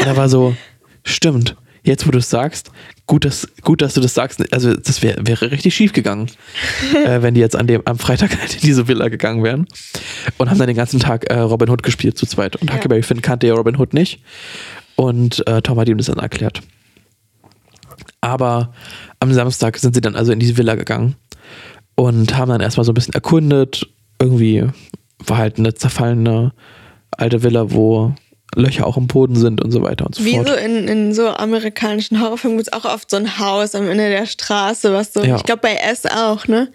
Und 0.00 0.06
er 0.06 0.16
war 0.16 0.28
so, 0.28 0.54
stimmt, 1.04 1.56
jetzt 1.82 2.06
wo 2.06 2.10
du 2.10 2.18
es 2.18 2.28
sagst, 2.28 2.70
gut 3.06 3.24
dass, 3.24 3.48
gut, 3.62 3.80
dass 3.80 3.94
du 3.94 4.00
das 4.00 4.14
sagst. 4.14 4.52
Also 4.52 4.74
das 4.74 5.02
wär, 5.02 5.16
wäre 5.20 5.50
richtig 5.50 5.74
schief 5.74 5.92
gegangen, 5.92 6.30
äh, 7.06 7.22
wenn 7.22 7.34
die 7.34 7.40
jetzt 7.40 7.56
an 7.56 7.66
dem, 7.66 7.82
am 7.86 7.98
Freitag 7.98 8.38
halt 8.38 8.54
in 8.60 8.60
diese 8.60 8.86
Villa 8.86 9.08
gegangen 9.08 9.42
wären. 9.42 9.66
Und 10.36 10.50
haben 10.50 10.58
dann 10.58 10.68
den 10.68 10.76
ganzen 10.76 11.00
Tag 11.00 11.30
äh, 11.30 11.38
Robin 11.38 11.70
Hood 11.70 11.82
gespielt 11.82 12.18
zu 12.18 12.26
zweit. 12.26 12.56
Und 12.56 12.68
Ja. 12.68 12.76
Huckleberry 12.76 13.02
Finn 13.02 13.22
kannte 13.22 13.46
ja 13.46 13.54
Robin 13.54 13.78
Hood 13.78 13.94
nicht. 13.94 14.20
Und 14.96 15.46
äh, 15.46 15.62
Tom 15.62 15.80
hat 15.80 15.88
ihm 15.88 15.98
das 15.98 16.06
dann 16.06 16.18
erklärt. 16.18 16.60
Aber 18.20 18.72
am 19.20 19.32
Samstag 19.32 19.78
sind 19.78 19.94
sie 19.94 20.00
dann 20.00 20.16
also 20.16 20.32
in 20.32 20.38
diese 20.38 20.56
Villa 20.56 20.74
gegangen 20.74 21.16
und 21.94 22.36
haben 22.36 22.48
dann 22.48 22.60
erstmal 22.60 22.84
so 22.84 22.92
ein 22.92 22.94
bisschen 22.94 23.14
erkundet. 23.14 23.86
Irgendwie 24.20 24.64
war 25.26 25.38
halt 25.38 25.58
eine 25.58 25.74
zerfallene 25.74 26.52
alte 27.10 27.42
Villa, 27.42 27.72
wo 27.72 28.14
Löcher 28.56 28.86
auch 28.86 28.96
im 28.96 29.06
Boden 29.08 29.34
sind 29.36 29.60
und 29.62 29.72
so 29.72 29.82
weiter 29.82 30.06
und 30.06 30.14
so 30.14 30.24
Wie 30.24 30.34
fort. 30.36 30.48
so 30.48 30.54
in, 30.54 30.86
in 30.88 31.12
so 31.14 31.28
amerikanischen 31.28 32.20
Horrorfilmen 32.20 32.58
gibt 32.58 32.68
es 32.68 32.72
auch 32.72 32.84
oft 32.84 33.10
so 33.10 33.16
ein 33.16 33.38
Haus 33.38 33.74
am 33.74 33.88
Ende 33.88 34.08
der 34.10 34.26
Straße, 34.26 34.92
was 34.92 35.12
so, 35.12 35.22
Ja. 35.24 35.36
ich 35.36 35.42
glaube 35.44 35.62
bei 35.62 35.74
S 35.74 36.06
auch, 36.06 36.46
ne? 36.46 36.70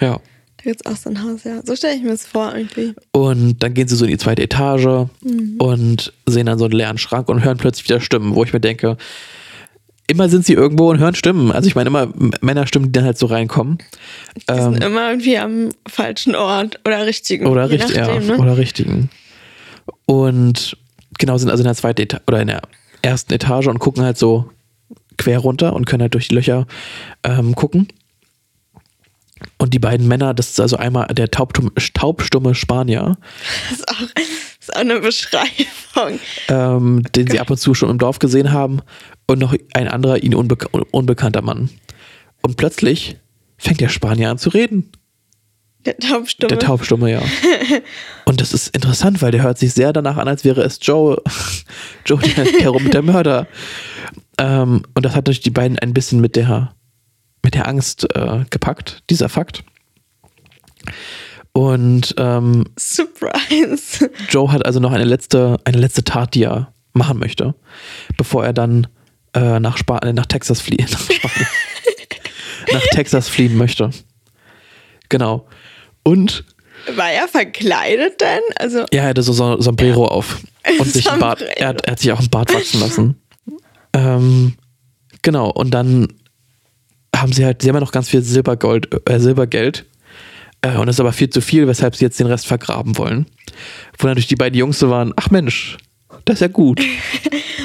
Ja. 0.00 0.20
Da 0.56 0.64
gibt 0.64 0.80
es 0.84 0.90
auch 0.90 0.96
so 0.96 1.10
ein 1.10 1.22
Haus, 1.22 1.44
ja. 1.44 1.60
So 1.64 1.76
stelle 1.76 1.94
ich 1.96 2.02
mir 2.02 2.10
das 2.10 2.26
vor 2.26 2.54
irgendwie. 2.54 2.94
Und 3.12 3.62
dann 3.62 3.74
gehen 3.74 3.86
sie 3.88 3.94
so 3.96 4.04
in 4.06 4.10
die 4.10 4.16
zweite 4.18 4.42
Etage 4.42 5.06
Mhm. 5.22 5.56
und 5.58 6.12
sehen 6.26 6.46
dann 6.46 6.58
so 6.58 6.64
einen 6.64 6.72
leeren 6.74 6.98
Schrank 6.98 7.28
und 7.28 7.44
hören 7.44 7.58
plötzlich 7.58 7.84
wieder 7.88 8.00
Stimmen, 8.00 8.34
wo 8.34 8.42
ich 8.44 8.52
mir 8.52 8.60
denke, 8.60 8.96
immer 10.08 10.28
sind 10.28 10.44
sie 10.44 10.54
irgendwo 10.54 10.90
und 10.90 10.98
hören 10.98 11.14
Stimmen. 11.14 11.52
Also 11.52 11.68
ich 11.68 11.74
meine 11.76 11.88
immer 11.88 12.08
Männerstimmen, 12.40 12.88
die 12.88 12.92
dann 12.92 13.04
halt 13.04 13.18
so 13.18 13.26
reinkommen. 13.26 13.78
Die 14.36 14.44
Ähm, 14.48 14.74
sind 14.74 14.84
immer 14.84 15.10
irgendwie 15.10 15.38
am 15.38 15.68
falschen 15.86 16.34
Ort 16.34 16.80
oder 16.84 17.06
richtigen. 17.06 17.46
Oder, 17.46 17.66
je 17.66 17.76
richtig, 17.76 17.96
ja, 17.96 18.18
ne? 18.18 18.38
oder 18.38 18.56
richtigen. 18.56 19.10
Und 20.06 20.76
genau, 21.18 21.36
sind 21.36 21.50
also 21.50 21.62
in 21.62 21.66
der 21.66 21.74
zweiten 21.74 22.00
Eta 22.00 22.20
oder 22.26 22.40
in 22.40 22.48
der 22.48 22.62
ersten 23.02 23.32
Etage 23.32 23.66
und 23.66 23.78
gucken 23.78 24.02
halt 24.02 24.18
so 24.18 24.50
quer 25.18 25.38
runter 25.38 25.74
und 25.74 25.84
können 25.84 26.02
halt 26.02 26.14
durch 26.14 26.28
die 26.28 26.34
Löcher 26.34 26.66
ähm, 27.22 27.54
gucken. 27.54 27.88
Und 29.58 29.74
die 29.74 29.78
beiden 29.78 30.08
Männer, 30.08 30.34
das 30.34 30.50
ist 30.50 30.60
also 30.60 30.76
einmal 30.76 31.06
der 31.08 31.30
taubstumme, 31.30 31.70
taubstumme 31.94 32.54
Spanier, 32.54 33.18
Das 33.70 33.78
ist 33.78 33.88
auch, 33.88 34.22
auch 34.74 34.80
eine 34.80 35.00
Beschreibung. 35.00 36.20
ähm, 36.48 37.02
den 37.14 37.26
sie 37.28 37.40
ab 37.40 37.50
und 37.50 37.58
zu 37.58 37.74
schon 37.74 37.90
im 37.90 37.98
Dorf 37.98 38.18
gesehen 38.18 38.52
haben, 38.52 38.82
und 39.28 39.38
noch 39.38 39.54
ein 39.74 39.88
anderer, 39.88 40.22
ihnen 40.22 40.34
unbe 40.34 40.56
unbekannter 40.90 41.42
Mann. 41.42 41.70
Und 42.42 42.56
plötzlich 42.56 43.18
fängt 43.58 43.80
der 43.80 43.90
Spanier 43.90 44.30
an 44.30 44.38
zu 44.38 44.48
reden. 44.48 44.90
Der 45.84 45.96
Taubstumme. 45.96 46.48
Der 46.48 46.58
Taubstumme, 46.58 47.10
ja. 47.12 47.22
Und 48.24 48.40
das 48.40 48.52
ist 48.52 48.74
interessant, 48.74 49.22
weil 49.22 49.30
der 49.30 49.42
hört 49.42 49.58
sich 49.58 49.72
sehr 49.72 49.92
danach 49.92 50.16
an, 50.16 50.26
als 50.26 50.44
wäre 50.44 50.62
es 50.62 50.78
Joe, 50.82 51.22
Joe 52.06 52.18
der, 52.18 52.44
der, 52.44 52.72
der 52.72 53.02
Mörder. 53.02 53.46
Ähm, 54.38 54.82
und 54.94 55.04
das 55.04 55.12
hat 55.12 55.26
natürlich 55.26 55.40
die 55.40 55.50
beiden 55.50 55.78
ein 55.78 55.94
bisschen 55.94 56.20
mit 56.20 56.36
der, 56.36 56.74
mit 57.44 57.54
der 57.54 57.68
Angst 57.68 58.06
äh, 58.14 58.44
gepackt, 58.50 59.02
dieser 59.08 59.28
Fakt. 59.28 59.62
Und 61.58 62.14
ähm, 62.18 62.66
Surprise. 62.78 64.08
Joe 64.28 64.52
hat 64.52 64.64
also 64.64 64.78
noch 64.78 64.92
eine 64.92 65.02
letzte, 65.02 65.56
eine 65.64 65.78
letzte 65.78 66.04
Tat, 66.04 66.34
die 66.34 66.44
er 66.44 66.72
machen 66.92 67.18
möchte, 67.18 67.56
bevor 68.16 68.44
er 68.44 68.52
dann 68.52 68.86
äh, 69.34 69.58
nach, 69.58 69.76
Spa 69.76 69.98
äh, 69.98 70.12
nach 70.12 70.26
Texas 70.26 70.60
fliehen. 70.60 70.86
Nach, 72.70 72.74
nach 72.74 72.86
Texas 72.92 73.28
fliehen 73.28 73.56
möchte. 73.56 73.90
Genau. 75.08 75.48
Und 76.04 76.44
War 76.94 77.10
er 77.10 77.26
verkleidet 77.26 78.20
denn? 78.20 78.42
Also, 78.56 78.84
Ja, 78.92 79.02
er 79.02 79.08
hatte 79.08 79.22
so 79.22 79.32
so 79.32 79.60
Sombrero 79.60 80.06
auf. 80.06 80.40
Und 80.78 80.92
sich 80.92 81.10
ein 81.10 81.18
Bart, 81.18 81.42
er, 81.42 81.68
hat, 81.68 81.80
er 81.86 81.92
hat 81.92 81.98
sich 81.98 82.12
auch 82.12 82.20
einen 82.20 82.30
Bart 82.30 82.54
wachsen 82.54 82.78
lassen. 82.80 83.20
ähm, 83.94 84.54
genau, 85.22 85.50
und 85.50 85.72
dann 85.72 86.08
haben 87.16 87.32
sie 87.32 87.44
halt, 87.44 87.62
sie 87.62 87.68
haben 87.68 87.76
ja 87.76 87.80
noch 87.80 87.90
ganz 87.90 88.10
viel 88.10 88.22
Silbergold, 88.22 89.08
äh, 89.10 89.18
Silbergeld. 89.18 89.86
Äh, 90.62 90.76
und 90.76 90.86
das 90.86 90.96
ist 90.96 91.00
aber 91.00 91.12
viel 91.12 91.30
zu 91.30 91.40
viel, 91.40 91.66
weshalb 91.66 91.96
sie 91.96 92.04
jetzt 92.04 92.18
den 92.20 92.26
Rest 92.26 92.46
vergraben 92.46 92.98
wollen. 92.98 93.26
Wo 93.98 94.06
natürlich 94.06 94.26
die 94.26 94.36
beiden 94.36 94.58
Jungs 94.58 94.78
so 94.78 94.90
waren, 94.90 95.12
ach 95.16 95.30
Mensch, 95.30 95.78
das 96.24 96.34
ist 96.34 96.40
ja 96.40 96.48
gut. 96.48 96.80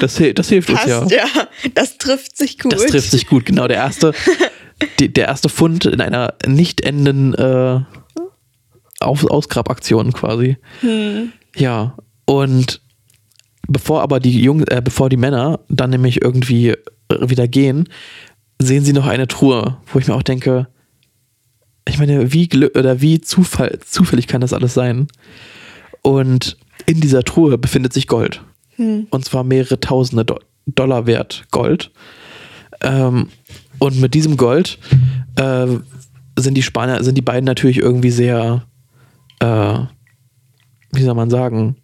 Das, 0.00 0.20
das 0.34 0.48
hilft 0.48 0.68
uns 0.70 0.80
passt 0.80 0.88
ja. 0.88 1.06
ja. 1.06 1.48
Das 1.74 1.98
trifft 1.98 2.36
sich 2.36 2.58
gut. 2.58 2.72
Das 2.72 2.84
trifft 2.84 3.12
sich 3.12 3.28
gut, 3.28 3.46
genau. 3.46 3.68
Der 3.68 3.76
erste, 3.76 4.12
die, 4.98 5.10
der 5.10 5.28
erste 5.28 5.48
Fund 5.48 5.84
in 5.84 6.00
einer 6.00 6.34
nicht 6.44 6.80
endenden 6.80 7.32
äh, 7.34 7.80
Ausgrabaktion 8.98 10.12
quasi. 10.12 10.58
Ja, 11.56 11.96
und 12.26 12.82
bevor 13.68 14.02
aber 14.02 14.18
die 14.18 14.42
Jungs, 14.42 14.64
äh, 14.68 14.82
bevor 14.82 15.08
die 15.08 15.16
Männer 15.16 15.60
dann 15.68 15.90
nämlich 15.90 16.22
irgendwie 16.22 16.74
wieder 17.08 17.46
gehen, 17.46 17.88
sehen 18.60 18.84
sie 18.84 18.92
noch 18.92 19.06
eine 19.06 19.28
Truhe, 19.28 19.78
wo 19.92 19.98
ich 20.00 20.08
mir 20.08 20.14
auch 20.14 20.22
denke, 20.22 20.66
ich 21.88 21.98
meine, 21.98 22.32
wie 22.32 22.48
Glück 22.48 22.76
oder 22.76 23.00
wie 23.00 23.20
Zufall, 23.20 23.78
zufällig 23.84 24.26
kann 24.26 24.40
das 24.40 24.52
alles 24.52 24.74
sein? 24.74 25.08
Und 26.02 26.56
in 26.86 27.00
dieser 27.00 27.22
Truhe 27.22 27.58
befindet 27.58 27.92
sich 27.92 28.06
Gold. 28.06 28.42
Und 29.10 29.24
zwar 29.24 29.44
mehrere 29.44 29.80
tausende 29.80 30.24
Do 30.24 30.38
Dollar 30.66 31.06
wert 31.06 31.44
Gold. 31.50 31.90
Ähm, 32.80 33.28
und 33.78 34.00
mit 34.00 34.14
diesem 34.14 34.36
Gold 34.36 34.78
äh, 35.36 35.66
sind 36.38 36.54
die 36.54 36.62
Spanier, 36.62 37.04
sind 37.04 37.16
die 37.16 37.22
beiden 37.22 37.44
natürlich 37.44 37.78
irgendwie 37.78 38.10
sehr, 38.10 38.64
äh, 39.40 39.78
wie 40.92 41.02
soll 41.02 41.14
man 41.14 41.28
sagen, 41.28 41.76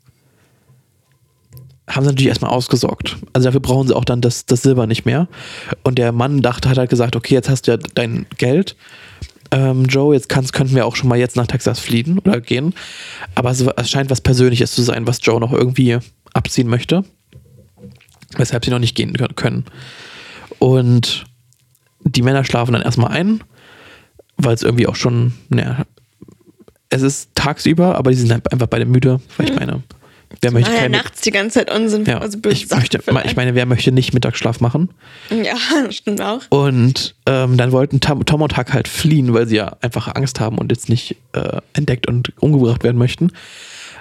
haben 1.88 2.04
sie 2.04 2.10
natürlich 2.10 2.28
erstmal 2.28 2.52
ausgesorgt. 2.52 3.16
Also 3.32 3.46
dafür 3.46 3.60
brauchen 3.60 3.88
sie 3.88 3.96
auch 3.96 4.04
dann 4.04 4.20
das, 4.20 4.46
das 4.46 4.62
Silber 4.62 4.86
nicht 4.86 5.04
mehr. 5.04 5.28
Und 5.82 5.98
der 5.98 6.12
Mann 6.12 6.40
dachte, 6.40 6.68
hat 6.68 6.78
halt 6.78 6.90
gesagt, 6.90 7.16
okay, 7.16 7.34
jetzt 7.34 7.48
hast 7.48 7.66
du 7.66 7.72
ja 7.72 7.78
dein 7.94 8.26
Geld. 8.38 8.76
Ähm, 9.52 9.84
Joe, 9.86 10.14
jetzt 10.14 10.28
kannst, 10.28 10.52
könnten 10.52 10.74
wir 10.74 10.86
auch 10.86 10.96
schon 10.96 11.08
mal 11.08 11.18
jetzt 11.18 11.36
nach 11.36 11.46
Texas 11.46 11.80
fliehen 11.80 12.18
oder 12.18 12.40
gehen. 12.40 12.74
Aber 13.34 13.50
es, 13.50 13.60
es 13.60 13.90
scheint 13.90 14.10
was 14.10 14.20
Persönliches 14.20 14.72
zu 14.72 14.82
sein, 14.82 15.06
was 15.06 15.18
Joe 15.22 15.40
noch 15.40 15.52
irgendwie 15.52 15.98
abziehen 16.32 16.68
möchte. 16.68 17.04
Weshalb 18.36 18.64
sie 18.64 18.70
noch 18.70 18.78
nicht 18.78 18.94
gehen 18.94 19.12
kö- 19.16 19.34
können. 19.34 19.64
Und 20.60 21.24
die 22.02 22.22
Männer 22.22 22.44
schlafen 22.44 22.72
dann 22.72 22.82
erstmal 22.82 23.10
ein, 23.10 23.42
weil 24.36 24.54
es 24.54 24.62
irgendwie 24.62 24.86
auch 24.86 24.94
schon, 24.94 25.32
naja, 25.48 25.84
es 26.90 27.02
ist 27.02 27.30
tagsüber, 27.34 27.96
aber 27.96 28.10
die 28.10 28.16
sind 28.16 28.32
halt 28.32 28.52
einfach 28.52 28.68
beide 28.68 28.86
müde, 28.86 29.20
weil 29.36 29.50
ich 29.50 29.56
meine, 29.56 29.82
wer 30.40 30.52
möchte 30.52 30.70
War 30.70 30.76
ja 30.76 30.82
keine. 30.82 30.96
nachts 30.96 31.20
die 31.22 31.30
ganze 31.30 31.60
Zeit 31.60 31.70
Unsinn. 31.72 32.04
Ja, 32.04 32.18
also 32.18 32.38
böse 32.38 32.64
ich, 32.64 32.70
möchte, 32.70 33.02
ich 33.24 33.36
meine, 33.36 33.54
wer 33.54 33.66
möchte 33.66 33.92
nicht 33.92 34.14
Mittagsschlaf 34.14 34.60
machen? 34.60 34.90
Ja, 35.30 35.54
das 35.86 35.96
stimmt 35.96 36.20
auch. 36.20 36.42
Und 36.50 37.14
ähm, 37.26 37.56
dann 37.56 37.72
wollten 37.72 38.00
Tom, 38.00 38.24
Tom 38.24 38.42
und 38.42 38.56
Huck 38.56 38.72
halt 38.72 38.88
fliehen, 38.88 39.34
weil 39.34 39.46
sie 39.46 39.56
ja 39.56 39.76
einfach 39.80 40.14
Angst 40.14 40.40
haben 40.40 40.58
und 40.58 40.70
jetzt 40.70 40.88
nicht 40.88 41.16
äh, 41.32 41.60
entdeckt 41.72 42.06
und 42.06 42.32
umgebracht 42.40 42.84
werden 42.84 42.98
möchten. 42.98 43.32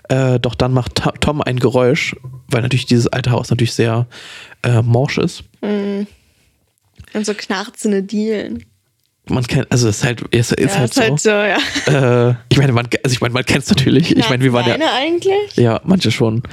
Äh, 0.07 0.39
doch 0.39 0.55
dann 0.55 0.73
macht 0.73 1.03
Tom 1.21 1.41
ein 1.41 1.59
Geräusch, 1.59 2.15
weil 2.47 2.61
natürlich 2.61 2.85
dieses 2.85 3.07
alte 3.07 3.31
Haus 3.31 3.49
natürlich 3.49 3.73
sehr 3.73 4.07
äh, 4.63 4.81
morsch 4.81 5.17
ist. 5.17 5.43
Und 5.61 6.07
so 7.25 7.33
knarzende 7.33 8.03
Dielen. 8.03 8.65
Man 9.29 9.43
kennt, 9.45 9.71
also 9.71 9.87
es 9.87 9.97
ist 9.97 10.03
halt, 10.03 10.21
ist, 10.31 10.51
ist 10.53 10.73
ja, 10.73 10.79
halt 10.79 10.89
ist 10.89 10.95
so. 10.95 11.01
halt 11.01 11.19
so, 11.19 11.91
ja. 11.91 12.29
Äh, 12.29 12.35
ich 12.49 12.57
meine, 12.57 12.71
man, 12.73 12.87
also 13.03 13.13
ich 13.13 13.21
meine, 13.21 13.33
man 13.33 13.45
kennt 13.45 13.63
es 13.63 13.69
natürlich. 13.69 14.15
Ich 14.15 14.29
meine, 14.29 14.43
wir 14.43 14.53
waren 14.53 14.67
ja, 14.67 14.75
eigentlich? 14.97 15.55
ja, 15.55 15.79
manche 15.83 16.11
schon. 16.11 16.43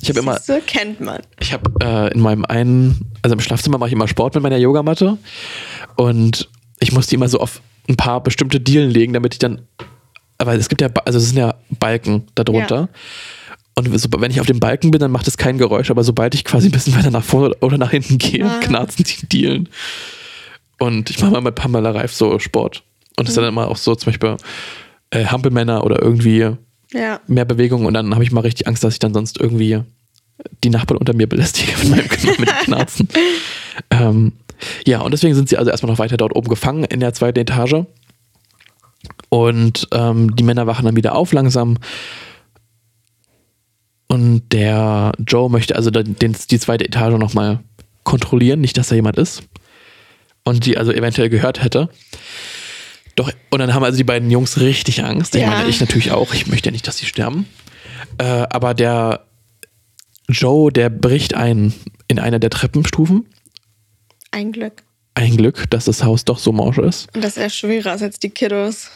Ich 0.00 0.08
habe 0.08 0.20
immer, 0.20 0.38
So 0.40 0.58
kennt 0.66 1.00
man. 1.00 1.20
Ich 1.40 1.52
habe 1.52 1.70
äh, 1.82 2.12
in 2.12 2.20
meinem 2.20 2.44
einen, 2.44 3.10
also 3.22 3.34
im 3.34 3.40
Schlafzimmer 3.40 3.78
mache 3.78 3.88
ich 3.88 3.94
immer 3.94 4.08
Sport 4.08 4.34
mit 4.34 4.42
meiner 4.42 4.56
Yogamatte 4.58 5.18
und 5.96 6.48
ich 6.78 6.92
muss 6.92 7.06
die 7.08 7.16
immer 7.16 7.28
so 7.28 7.40
auf 7.40 7.60
ein 7.88 7.96
paar 7.96 8.22
bestimmte 8.22 8.60
Dielen 8.60 8.90
legen, 8.90 9.12
damit 9.12 9.34
ich 9.34 9.38
dann, 9.38 9.62
aber 10.38 10.54
es 10.54 10.68
gibt 10.68 10.80
ja, 10.80 10.88
also 11.04 11.18
es 11.18 11.26
sind 11.28 11.38
ja 11.38 11.54
Balken 11.78 12.26
darunter. 12.34 12.76
Ja. 12.76 12.88
Und 13.76 13.98
so, 13.98 14.08
wenn 14.18 14.30
ich 14.30 14.40
auf 14.40 14.46
dem 14.46 14.60
Balken 14.60 14.90
bin, 14.90 15.00
dann 15.00 15.10
macht 15.10 15.26
es 15.28 15.36
kein 15.36 15.56
Geräusch, 15.58 15.90
aber 15.90 16.04
sobald 16.04 16.34
ich 16.34 16.44
quasi 16.44 16.68
ein 16.68 16.72
bisschen 16.72 16.94
weiter 16.96 17.10
nach 17.10 17.24
vorne 17.24 17.54
oder 17.60 17.78
nach 17.78 17.90
hinten 17.90 18.18
gehe, 18.18 18.44
Ah. 18.44 18.60
knarzen 18.60 19.04
die 19.04 19.26
Dielen. 19.26 19.68
Und 20.80 21.10
ich 21.10 21.20
mache 21.20 21.30
mal 21.30 21.40
mit 21.42 21.54
Pamela 21.54 21.92
Reif 21.92 22.12
so 22.12 22.38
Sport. 22.40 22.82
Und 23.16 23.28
das 23.28 23.30
ist 23.30 23.36
dann 23.36 23.44
immer 23.44 23.68
auch 23.68 23.76
so 23.76 23.94
zum 23.94 24.06
Beispiel 24.10 24.36
äh, 25.10 25.26
Hampelmänner 25.26 25.84
oder 25.84 26.02
irgendwie 26.02 26.50
Ja. 26.92 27.20
mehr 27.28 27.44
Bewegung 27.44 27.84
und 27.86 27.94
dann 27.94 28.12
habe 28.14 28.24
ich 28.24 28.32
mal 28.32 28.40
richtig 28.40 28.66
Angst, 28.66 28.82
dass 28.82 28.94
ich 28.94 28.98
dann 28.98 29.14
sonst 29.14 29.38
irgendwie 29.38 29.82
die 30.64 30.70
Nachbarn 30.70 30.96
unter 30.98 31.12
mir 31.14 31.28
belästige 31.28 31.72
mit 31.78 31.90
meinem 31.90 32.08
mit 32.38 32.48
dem 32.48 32.54
Knarzen. 32.64 33.08
ähm, 33.90 34.32
Ja, 34.86 35.00
und 35.02 35.12
deswegen 35.12 35.34
sind 35.34 35.48
sie 35.48 35.58
also 35.58 35.70
erstmal 35.70 35.92
noch 35.92 35.98
weiter 35.98 36.16
dort 36.16 36.34
oben 36.34 36.48
gefangen 36.48 36.84
in 36.84 37.00
der 37.00 37.12
zweiten 37.14 37.38
Etage. 37.38 37.84
Und 39.28 39.86
ähm, 39.92 40.34
die 40.36 40.42
Männer 40.42 40.66
wachen 40.66 40.84
dann 40.86 40.96
wieder 40.96 41.14
auf 41.14 41.32
langsam. 41.32 41.76
Und 44.08 44.42
der 44.52 45.12
Joe 45.26 45.48
möchte 45.50 45.76
also 45.76 45.90
den, 45.90 46.16
die 46.18 46.58
zweite 46.58 46.84
Etage 46.84 47.16
nochmal 47.18 47.60
kontrollieren, 48.02 48.60
nicht, 48.60 48.76
dass 48.76 48.88
da 48.88 48.94
jemand 48.96 49.18
ist. 49.18 49.42
Und 50.44 50.66
die 50.66 50.78
also 50.78 50.92
eventuell 50.92 51.28
gehört 51.28 51.62
hätte. 51.62 51.88
Doch, 53.16 53.30
und 53.50 53.58
dann 53.58 53.74
haben 53.74 53.84
also 53.84 53.96
die 53.98 54.04
beiden 54.04 54.30
Jungs 54.30 54.60
richtig 54.60 55.04
Angst. 55.04 55.34
Ich 55.34 55.42
Ja. 55.42 55.48
meine, 55.48 55.68
ich 55.68 55.80
natürlich 55.80 56.12
auch. 56.12 56.32
Ich 56.32 56.46
möchte 56.46 56.68
ja 56.68 56.72
nicht, 56.72 56.86
dass 56.86 56.96
sie 56.98 57.06
sterben. 57.06 57.46
Äh, 58.18 58.24
aber 58.24 58.74
der 58.74 59.24
Joe, 60.28 60.72
der 60.72 60.88
bricht 60.90 61.34
ein 61.34 61.74
in 62.08 62.18
einer 62.18 62.38
der 62.38 62.50
Treppenstufen. 62.50 63.26
Ein 64.30 64.52
Glück. 64.52 64.82
Ein 65.14 65.36
Glück, 65.36 65.68
dass 65.70 65.84
das 65.86 66.04
Haus 66.04 66.24
doch 66.24 66.38
so 66.38 66.52
morsch 66.52 66.78
ist. 66.78 67.14
Und 67.14 67.22
dass 67.22 67.36
er 67.36 67.50
schwerer 67.50 67.94
ist 67.94 68.02
als 68.02 68.18
die 68.20 68.30
Kiddos. 68.30 68.90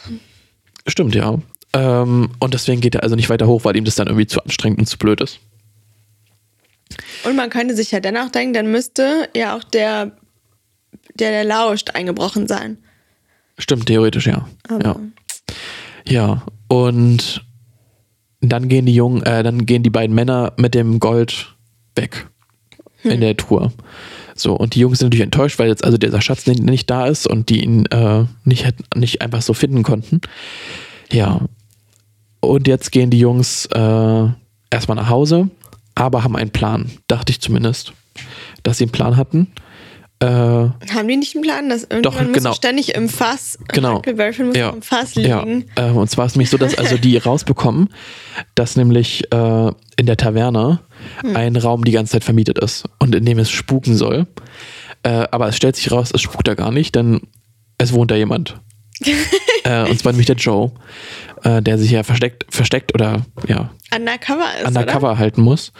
Stimmt, 0.87 1.13
ja. 1.13 1.37
Ähm, 1.73 2.29
und 2.39 2.53
deswegen 2.53 2.79
geht 2.81 2.95
er 2.95 3.03
also 3.03 3.15
nicht 3.15 3.29
weiter 3.29 3.47
hoch, 3.47 3.65
weil 3.65 3.75
ihm 3.75 3.83
das 3.85 3.95
dann 3.95 4.07
irgendwie 4.07 4.27
zu 4.27 4.41
anstrengend 4.41 4.79
und 4.79 4.85
zu 4.85 4.97
blöd 4.97 5.19
ist. 5.21 5.39
Und 7.25 7.35
man 7.35 7.49
könnte 7.49 7.75
sich 7.75 7.91
ja 7.91 7.99
dennoch 7.99 8.29
denken, 8.31 8.53
dann 8.53 8.71
müsste 8.71 9.27
ja 9.35 9.55
auch 9.57 9.63
der, 9.63 10.11
der, 11.15 11.31
der 11.31 11.43
lauscht, 11.43 11.91
eingebrochen 11.91 12.47
sein. 12.47 12.77
Stimmt, 13.57 13.87
theoretisch, 13.87 14.27
ja. 14.27 14.47
Aber 14.67 14.83
Ja. 14.83 14.99
ja. 16.07 16.45
Und 16.67 17.45
dann 18.41 18.67
gehen 18.67 18.85
die 18.85 18.95
Jungen, 18.95 19.23
äh, 19.23 19.43
dann 19.43 19.65
gehen 19.65 19.83
die 19.83 19.89
beiden 19.89 20.15
Männer 20.15 20.53
mit 20.57 20.75
dem 20.75 20.99
Gold 20.99 21.55
weg 21.95 22.27
in 23.03 23.21
der 23.21 23.37
Tour. 23.37 23.71
So, 24.35 24.53
und 24.53 24.75
die 24.75 24.79
Jungs 24.79 24.99
sind 24.99 25.07
natürlich 25.07 25.23
enttäuscht, 25.23 25.59
weil 25.59 25.69
jetzt 25.69 25.85
also 25.85 25.97
dieser 25.97 26.21
Schatz 26.21 26.45
nicht, 26.45 26.61
nicht 26.61 26.89
da 26.89 27.07
ist 27.07 27.25
und 27.27 27.49
die 27.49 27.63
ihn 27.63 27.85
äh, 27.87 28.25
nicht, 28.43 28.65
nicht 28.95 29.21
einfach 29.21 29.41
so 29.41 29.53
finden 29.53 29.83
konnten. 29.83 30.19
Ja. 31.11 31.41
Und 32.41 32.67
jetzt 32.67 32.91
gehen 32.91 33.09
die 33.09 33.19
Jungs 33.19 33.65
äh, 33.67 34.27
erstmal 34.69 34.95
nach 34.95 35.09
Hause, 35.09 35.49
aber 35.95 36.23
haben 36.23 36.35
einen 36.35 36.51
Plan, 36.51 36.91
dachte 37.07 37.31
ich 37.31 37.39
zumindest, 37.39 37.93
dass 38.63 38.77
sie 38.77 38.83
einen 38.83 38.91
Plan 38.91 39.15
hatten. 39.15 39.47
Äh, 40.19 40.25
Haben 40.27 41.07
die 41.07 41.17
nicht 41.17 41.35
einen 41.35 41.43
Plan, 41.43 41.67
dass 41.69 41.83
irgendjemand 41.83 42.33
genau. 42.33 42.49
muss 42.49 42.57
ständig 42.57 42.95
im 42.95 43.09
Fass, 43.09 43.59
Genau. 43.73 43.97
Huckleberry 43.97 44.31
Finn 44.33 44.47
muss 44.47 44.57
Ja. 44.57 44.69
im 44.69 44.81
Fass 44.81 45.13
Ja, 45.15 45.43
liegen. 45.43 45.65
äh, 45.75 45.89
und 45.89 46.09
zwar 46.09 46.25
ist 46.25 46.31
es 46.31 46.35
nämlich 46.37 46.49
so, 46.49 46.57
dass 46.57 46.77
also 46.77 46.97
die 46.97 47.17
rausbekommen, 47.17 47.89
dass 48.55 48.77
nämlich 48.77 49.29
äh, 49.33 49.71
in 49.97 50.05
der 50.05 50.15
Taverne 50.15 50.79
ein 51.33 51.55
Raum 51.57 51.83
die 51.83 51.91
ganze 51.91 52.13
Zeit 52.13 52.23
vermietet 52.23 52.59
ist 52.59 52.85
und 52.99 53.13
in 53.13 53.25
dem 53.25 53.37
es 53.39 53.49
spuken 53.49 53.95
soll. 53.97 54.25
Äh, 55.03 55.27
aber 55.31 55.49
es 55.49 55.57
stellt 55.57 55.75
sich 55.75 55.91
raus, 55.91 56.11
es 56.13 56.21
spukt 56.21 56.47
da 56.47 56.55
gar 56.55 56.71
nicht, 56.71 56.95
denn 56.95 57.21
es 57.77 57.91
wohnt 57.91 58.09
da 58.09 58.15
jemand. 58.15 58.55
äh, 59.65 59.89
und 59.89 59.99
zwar 59.99 60.13
nämlich 60.13 60.27
der 60.27 60.37
Joe, 60.37 60.71
der 61.43 61.77
sich 61.77 61.91
ja 61.91 62.01
versteckt, 62.03 62.45
versteckt 62.49 62.95
oder 62.95 63.23
ja, 63.47 63.69
Undercover 63.95 64.47
ist, 64.61 64.67
undercover 64.67 65.17
halten 65.19 65.41
muss. 65.41 65.73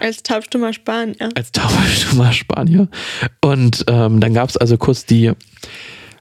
Als 0.00 0.22
taubstummer 0.22 0.72
Spanier. 0.72 1.28
als 1.34 1.52
taubstummer 1.52 2.32
Spanier. 2.32 2.88
Und 3.42 3.84
ähm, 3.88 4.20
dann 4.20 4.34
gab 4.34 4.48
es 4.48 4.56
also 4.56 4.76
kurz 4.78 5.04
die 5.06 5.32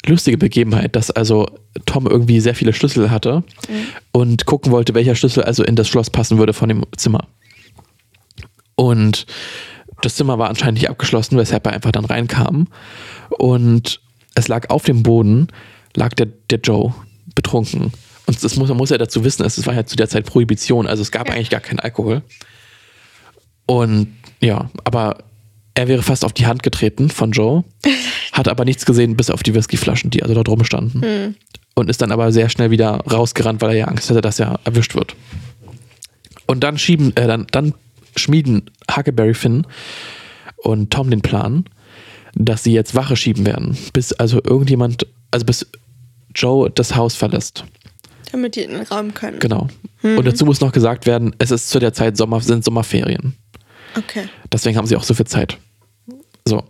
lustige 0.05 0.37
Begebenheit, 0.37 0.95
dass 0.95 1.11
also 1.11 1.47
Tom 1.85 2.05
irgendwie 2.07 2.39
sehr 2.39 2.55
viele 2.55 2.73
Schlüssel 2.73 3.09
hatte 3.11 3.43
und 4.11 4.45
gucken 4.45 4.71
wollte, 4.71 4.93
welcher 4.95 5.15
Schlüssel 5.15 5.43
also 5.43 5.63
in 5.63 5.75
das 5.75 5.87
Schloss 5.87 6.09
passen 6.09 6.37
würde 6.37 6.53
von 6.53 6.69
dem 6.69 6.83
Zimmer. 6.95 7.27
Und 8.75 9.25
das 10.01 10.15
Zimmer 10.15 10.37
war 10.37 10.49
anscheinend 10.49 10.79
nicht 10.79 10.89
abgeschlossen, 10.89 11.37
weshalb 11.37 11.65
er 11.67 11.73
einfach 11.73 11.91
dann 11.91 12.05
reinkam. 12.05 12.67
Und 13.29 13.99
es 14.35 14.47
lag 14.47 14.69
auf 14.69 14.83
dem 14.85 15.03
Boden, 15.03 15.47
lag 15.95 16.13
der, 16.13 16.27
der 16.49 16.59
Joe 16.59 16.93
betrunken. 17.35 17.91
Und 18.25 18.43
das 18.43 18.55
muss, 18.55 18.69
man 18.69 18.77
muss 18.77 18.91
ja 18.91 18.97
dazu 18.97 19.23
wissen, 19.23 19.43
es 19.45 19.65
war 19.65 19.73
ja 19.73 19.85
zu 19.85 19.95
der 19.95 20.07
Zeit 20.07 20.25
Prohibition, 20.25 20.87
also 20.87 21.01
es 21.01 21.11
gab 21.11 21.27
Ja. 21.27 21.33
eigentlich 21.33 21.49
gar 21.49 21.61
keinen 21.61 21.79
Alkohol. 21.79 22.21
Und 23.69 24.07
ja, 24.41 24.71
aber 24.83 25.19
er 25.75 25.87
wäre 25.87 26.01
fast 26.01 26.25
auf 26.25 26.33
die 26.33 26.47
Hand 26.47 26.63
getreten 26.63 27.11
von 27.11 27.31
Joe, 27.31 27.63
hat 28.31 28.47
aber 28.47 28.65
nichts 28.65 28.83
gesehen, 28.83 29.15
bis 29.15 29.29
auf 29.29 29.43
die 29.43 29.53
Whiskyflaschen, 29.53 30.09
die 30.09 30.23
also 30.23 30.33
dort 30.33 30.49
rumstanden. 30.49 31.35
Und 31.75 31.87
ist 31.87 32.01
dann 32.01 32.11
aber 32.11 32.31
sehr 32.31 32.49
schnell 32.49 32.71
wieder 32.71 33.01
rausgerannt, 33.11 33.61
weil 33.61 33.69
er 33.69 33.75
ja 33.75 33.85
Angst 33.85 34.09
hatte, 34.09 34.21
dass 34.21 34.39
er 34.39 34.59
erwischt 34.63 34.95
wird. 34.95 35.15
Und 36.47 36.63
dann 36.63 36.79
schieben, 36.79 37.15
äh, 37.15 37.27
dann, 37.27 37.45
dann 37.51 37.75
schmieden 38.15 38.71
Huckleberry 38.91 39.35
Finn 39.35 39.67
und 40.57 40.89
Tom 40.91 41.11
den 41.11 41.21
Plan, 41.21 41.65
dass 42.33 42.63
sie 42.63 42.73
jetzt 42.73 42.95
Wache 42.95 43.15
schieben 43.15 43.45
werden, 43.45 43.77
bis 43.93 44.13
also 44.13 44.41
irgendjemand, 44.43 45.05
also 45.29 45.45
bis 45.45 45.67
Joe 46.33 46.71
das 46.71 46.95
Haus 46.95 47.13
verlässt. 47.13 47.65
Damit 48.31 48.55
die 48.55 48.61
in 48.61 48.71
den 48.71 48.81
Raum 48.81 49.13
können. 49.13 49.39
Genau. 49.39 49.67
Und 50.01 50.25
dazu 50.25 50.45
muss 50.45 50.59
noch 50.59 50.71
gesagt 50.71 51.05
werden, 51.05 51.35
es 51.37 51.51
ist 51.51 51.69
zu 51.69 51.77
der 51.77 51.93
Zeit 51.93 52.17
Sommer, 52.17 52.41
sind 52.41 52.63
Sommerferien. 52.63 53.35
Okay. 53.97 54.29
Deswegen 54.51 54.77
haben 54.77 54.85
sie 54.87 54.95
auch 54.95 55.03
so 55.03 55.13
viel 55.13 55.25
Zeit. 55.27 55.57
So. 56.45 56.63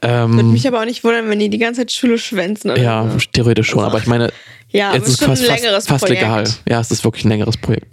Würde 0.00 0.40
Ähm, 0.40 0.52
mich 0.52 0.66
aber 0.66 0.80
auch 0.80 0.84
nicht 0.84 1.04
wundern, 1.04 1.28
wenn 1.28 1.38
die 1.38 1.50
die 1.50 1.58
ganze 1.58 1.82
Zeit 1.82 1.92
Schule 1.92 2.16
schwänzen. 2.18 2.70
Oder 2.70 2.80
ja, 2.82 3.16
theoretisch 3.32 3.68
schon, 3.68 3.84
aber 3.84 3.98
ich 3.98 4.06
meine, 4.06 4.32
Ja, 4.70 4.94
es 4.94 5.06
ist 5.08 5.18
schon 5.18 5.28
fast, 5.28 5.42
ein 5.42 5.48
fast, 5.48 5.60
längeres 5.62 5.86
fast 5.86 6.04
Projekt. 6.04 6.22
legal. 6.22 6.44
Ja, 6.68 6.80
es 6.80 6.90
ist 6.90 7.04
wirklich 7.04 7.24
ein 7.24 7.28
längeres 7.28 7.56
Projekt. 7.56 7.86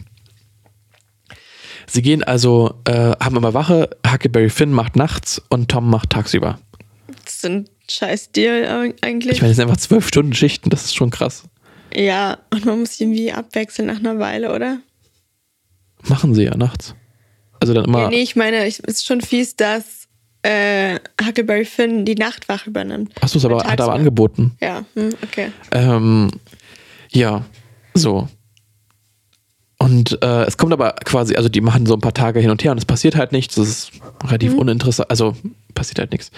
Sie 1.90 2.02
gehen 2.02 2.24
also, 2.24 2.76
äh, 2.86 3.12
haben 3.20 3.36
immer 3.38 3.54
Wache, 3.54 3.90
Huckleberry 4.10 4.50
Finn 4.50 4.72
macht 4.72 4.96
nachts 4.96 5.42
und 5.50 5.70
Tom 5.70 5.90
macht 5.90 6.10
tagsüber. 6.12 6.60
Das 7.24 7.36
ist 7.36 7.46
ein 7.46 7.70
scheiß 7.90 8.32
Deal 8.34 8.94
eigentlich. 9.02 9.36
Ich 9.36 9.42
meine, 9.42 9.52
es 9.52 9.58
sind 9.58 9.68
einfach 9.70 9.78
zwölf 9.82 10.08
Stunden 10.08 10.34
Schichten, 10.34 10.70
das 10.70 10.86
ist 10.86 10.96
schon 10.96 11.10
krass. 11.10 11.44
ja, 11.94 12.38
und 12.52 12.66
man 12.66 12.80
muss 12.82 13.00
irgendwie 13.00 13.32
abwechseln 13.32 13.88
nach 13.88 14.00
einer 14.00 14.20
Weile, 14.20 14.54
oder? 14.54 14.80
Machen 16.04 16.34
sie 16.36 16.44
ja 16.44 16.56
nachts. 16.56 16.94
Also 17.60 17.74
dann 17.74 17.86
immer. 17.86 18.04
Ja, 18.04 18.10
nee, 18.10 18.22
ich 18.22 18.36
meine, 18.36 18.66
es 18.66 18.80
ist 18.80 19.06
schon 19.06 19.22
fies, 19.22 19.56
dass 19.56 20.08
äh, 20.44 21.00
Huckleberry 21.24 21.66
Finn 21.66 22.06
die 22.06 22.16
Nachtwache 22.16 22.70
übernimmt. 22.70 23.12
Achso, 23.22 23.38
es 23.38 23.46
aber, 23.46 23.64
hat 23.64 23.80
er 23.80 23.86
aber 23.86 23.94
angeboten. 23.94 24.56
Ja, 24.62 24.86
hm, 24.94 25.10
okay. 25.24 25.52
Ähm, 25.72 26.32
ja, 27.12 27.44
so. 27.94 28.28
Und 29.80 30.22
äh, 30.24 30.44
es 30.46 30.58
kommt 30.58 30.74
aber 30.74 30.94
quasi, 31.06 31.36
also 31.36 31.50
die 31.50 31.62
machen 31.62 31.86
so 31.86 31.94
ein 31.94 32.02
paar 32.02 32.14
Tage 32.14 32.40
hin 32.40 32.50
und 32.50 32.64
her 32.64 32.72
und 32.72 32.78
es 32.78 32.86
passiert 32.86 33.16
halt 33.16 33.32
nichts. 33.32 33.56
Das 33.56 33.68
ist 33.68 33.92
relativ 34.24 34.56
uninteressant. 34.56 35.10
Also 35.10 35.36
passiert 35.76 36.00
halt 36.00 36.12
nichts. 36.12 36.32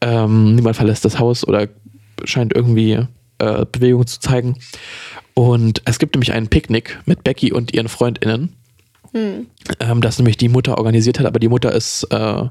Ähm, 0.00 0.54
niemand 0.54 0.76
verlässt 0.76 1.04
das 1.04 1.18
Haus 1.18 1.46
oder 1.46 1.68
scheint 2.24 2.54
irgendwie 2.54 3.06
äh, 3.38 3.66
Bewegung 3.70 4.06
zu 4.06 4.20
zeigen. 4.20 4.56
Und 5.32 5.82
es 5.86 5.98
gibt 5.98 6.14
nämlich 6.14 6.32
ein 6.32 6.48
Picknick 6.48 7.00
mit 7.06 7.24
Becky 7.24 7.52
und 7.52 7.72
ihren 7.72 7.88
FreundInnen, 7.88 8.54
ähm, 9.14 10.00
das 10.00 10.18
nämlich 10.18 10.36
die 10.36 10.48
Mutter 10.48 10.76
organisiert 10.78 11.18
hat, 11.18 11.26
aber 11.26 11.38
die 11.38 11.48
Mutter 11.48 11.72
ist 11.72 12.04
äh, 12.10 12.42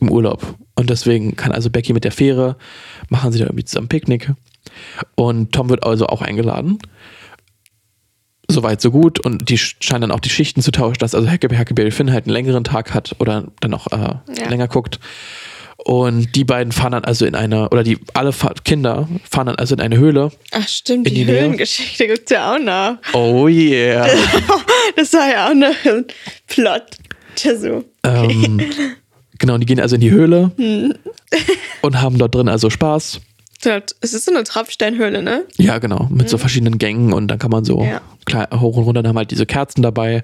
im 0.00 0.10
Urlaub. 0.10 0.54
Und 0.74 0.90
deswegen 0.90 1.36
kann 1.36 1.52
also 1.52 1.70
Becky 1.70 1.92
mit 1.92 2.04
der 2.04 2.12
Fähre, 2.12 2.56
machen 3.08 3.32
sie 3.32 3.38
da 3.38 3.46
irgendwie 3.46 3.64
zusammen 3.64 3.88
Picknick. 3.88 4.30
Und 5.14 5.52
Tom 5.52 5.68
wird 5.68 5.84
also 5.84 6.06
auch 6.06 6.22
eingeladen. 6.22 6.78
Soweit, 8.48 8.80
so 8.80 8.90
gut. 8.92 9.18
Und 9.18 9.48
die 9.48 9.58
sch- 9.58 9.74
scheinen 9.80 10.02
dann 10.02 10.10
auch 10.12 10.20
die 10.20 10.28
Schichten 10.30 10.62
zu 10.62 10.70
tauschen, 10.70 10.98
dass 11.00 11.14
also 11.14 11.28
Huckleberry 11.30 11.58
Huckleberry 11.58 11.90
Finn 11.90 12.12
halt 12.12 12.26
einen 12.26 12.32
längeren 12.32 12.62
Tag 12.62 12.94
hat 12.94 13.16
oder 13.18 13.48
dann 13.60 13.74
auch 13.74 13.88
äh, 13.88 13.96
Ja. 14.38 14.48
länger 14.48 14.68
guckt. 14.68 15.00
Und 15.78 16.34
die 16.36 16.44
beiden 16.44 16.72
fahren 16.72 16.92
dann 16.92 17.04
also 17.04 17.26
in 17.26 17.34
eine, 17.34 17.68
oder 17.70 17.82
die 17.84 17.98
alle 18.14 18.32
Fa 18.32 18.52
Kinder 18.64 19.08
fahren 19.28 19.46
dann 19.46 19.56
also 19.56 19.74
in 19.74 19.80
eine 19.80 19.96
Höhle. 19.98 20.30
Ach 20.52 20.66
stimmt, 20.68 21.06
die, 21.08 21.14
die? 21.14 21.26
Höhlengeschichte 21.26 22.06
gibt's 22.06 22.30
ja 22.30 22.54
auch 22.54 22.58
noch. 22.58 22.98
Oh 23.14 23.46
yeah. 23.48 24.06
Das 24.94 25.12
war 25.12 25.28
ja 25.28 25.46
auch 25.46 25.50
ein 25.50 26.04
Plot. 26.46 26.82
So. 27.36 27.84
ähm, 28.04 28.62
genau, 29.38 29.54
und 29.54 29.60
die 29.60 29.66
gehen 29.66 29.80
also 29.80 29.96
in 29.96 30.00
die 30.00 30.10
Höhle 30.10 30.52
und 31.82 32.00
haben 32.00 32.16
dort 32.18 32.34
drin 32.34 32.48
also 32.48 32.70
Spaß. 32.70 33.20
Es 34.00 34.14
ist 34.14 34.24
so 34.26 34.30
eine 34.32 34.44
Tropfsteinhöhle, 34.44 35.22
ne? 35.22 35.44
Ja, 35.56 35.78
genau, 35.78 36.08
mit 36.10 36.28
so 36.28 36.38
verschiedenen 36.38 36.78
Gängen 36.78 37.12
und 37.12 37.28
dann 37.28 37.38
kann 37.38 37.50
man 37.50 37.64
so 37.64 37.82
Ja. 37.82 38.00
klar, 38.24 38.48
hoch 38.60 38.76
und 38.76 38.84
runter, 38.84 39.02
dann 39.02 39.08
haben 39.10 39.18
halt 39.18 39.30
diese 39.32 39.44
Kerzen 39.44 39.82
dabei, 39.82 40.22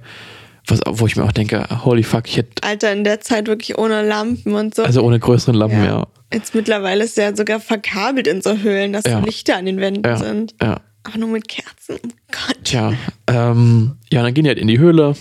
was, 0.68 0.80
wo 0.86 1.06
ich 1.06 1.16
mir 1.16 1.24
auch 1.24 1.32
denke, 1.32 1.66
holy 1.84 2.04
fuck, 2.04 2.28
ich 2.28 2.36
hätte, 2.36 2.62
Alter, 2.62 2.92
in 2.92 3.02
der 3.04 3.20
Zeit 3.20 3.48
wirklich 3.48 3.76
ohne 3.78 4.06
Lampen 4.06 4.54
und 4.54 4.74
so. 4.76 4.84
also 4.84 5.02
ohne 5.02 5.18
größeren 5.18 5.54
Lampen, 5.56 5.82
ja. 5.84 6.06
Jetzt 6.32 6.54
mittlerweile 6.54 7.02
ist 7.04 7.16
ja 7.16 7.34
sogar 7.34 7.58
verkabelt 7.60 8.26
in 8.28 8.40
so 8.42 8.56
Höhlen, 8.56 8.92
dass 8.92 9.04
Ja. 9.06 9.18
Lichter 9.18 9.56
an 9.56 9.66
den 9.66 9.78
Wänden 9.80 10.04
Ja, 10.08 10.16
sind. 10.16 10.54
ja. 10.62 10.80
Aber 11.05 11.18
nur 11.18 11.28
mit 11.28 11.48
Kerzen. 11.48 11.98
Oh 12.05 12.09
Gott. 12.30 12.59
Tja, 12.64 12.94
ähm, 13.26 13.96
ja, 14.11 14.22
dann 14.22 14.34
gehen 14.34 14.44
die 14.44 14.50
halt 14.50 14.59
in 14.59 14.68
die 14.68 14.78
Höhle 14.78 15.14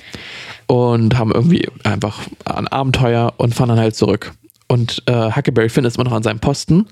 und 0.68 1.18
haben 1.18 1.32
irgendwie 1.32 1.68
einfach 1.84 2.20
ein 2.46 2.68
Abenteuer 2.68 3.34
und 3.38 3.56
fahren 3.56 3.70
dann 3.70 3.80
halt 3.80 3.96
zurück. 3.96 4.34
Und 4.68 5.04
äh, 5.08 5.32
Huckleberry 5.36 5.70
Finn 5.70 5.86
ist 5.86 5.96
immer 5.96 6.06
noch 6.06 6.14
an 6.14 6.24
seinem 6.24 6.40
Posten 6.40 6.88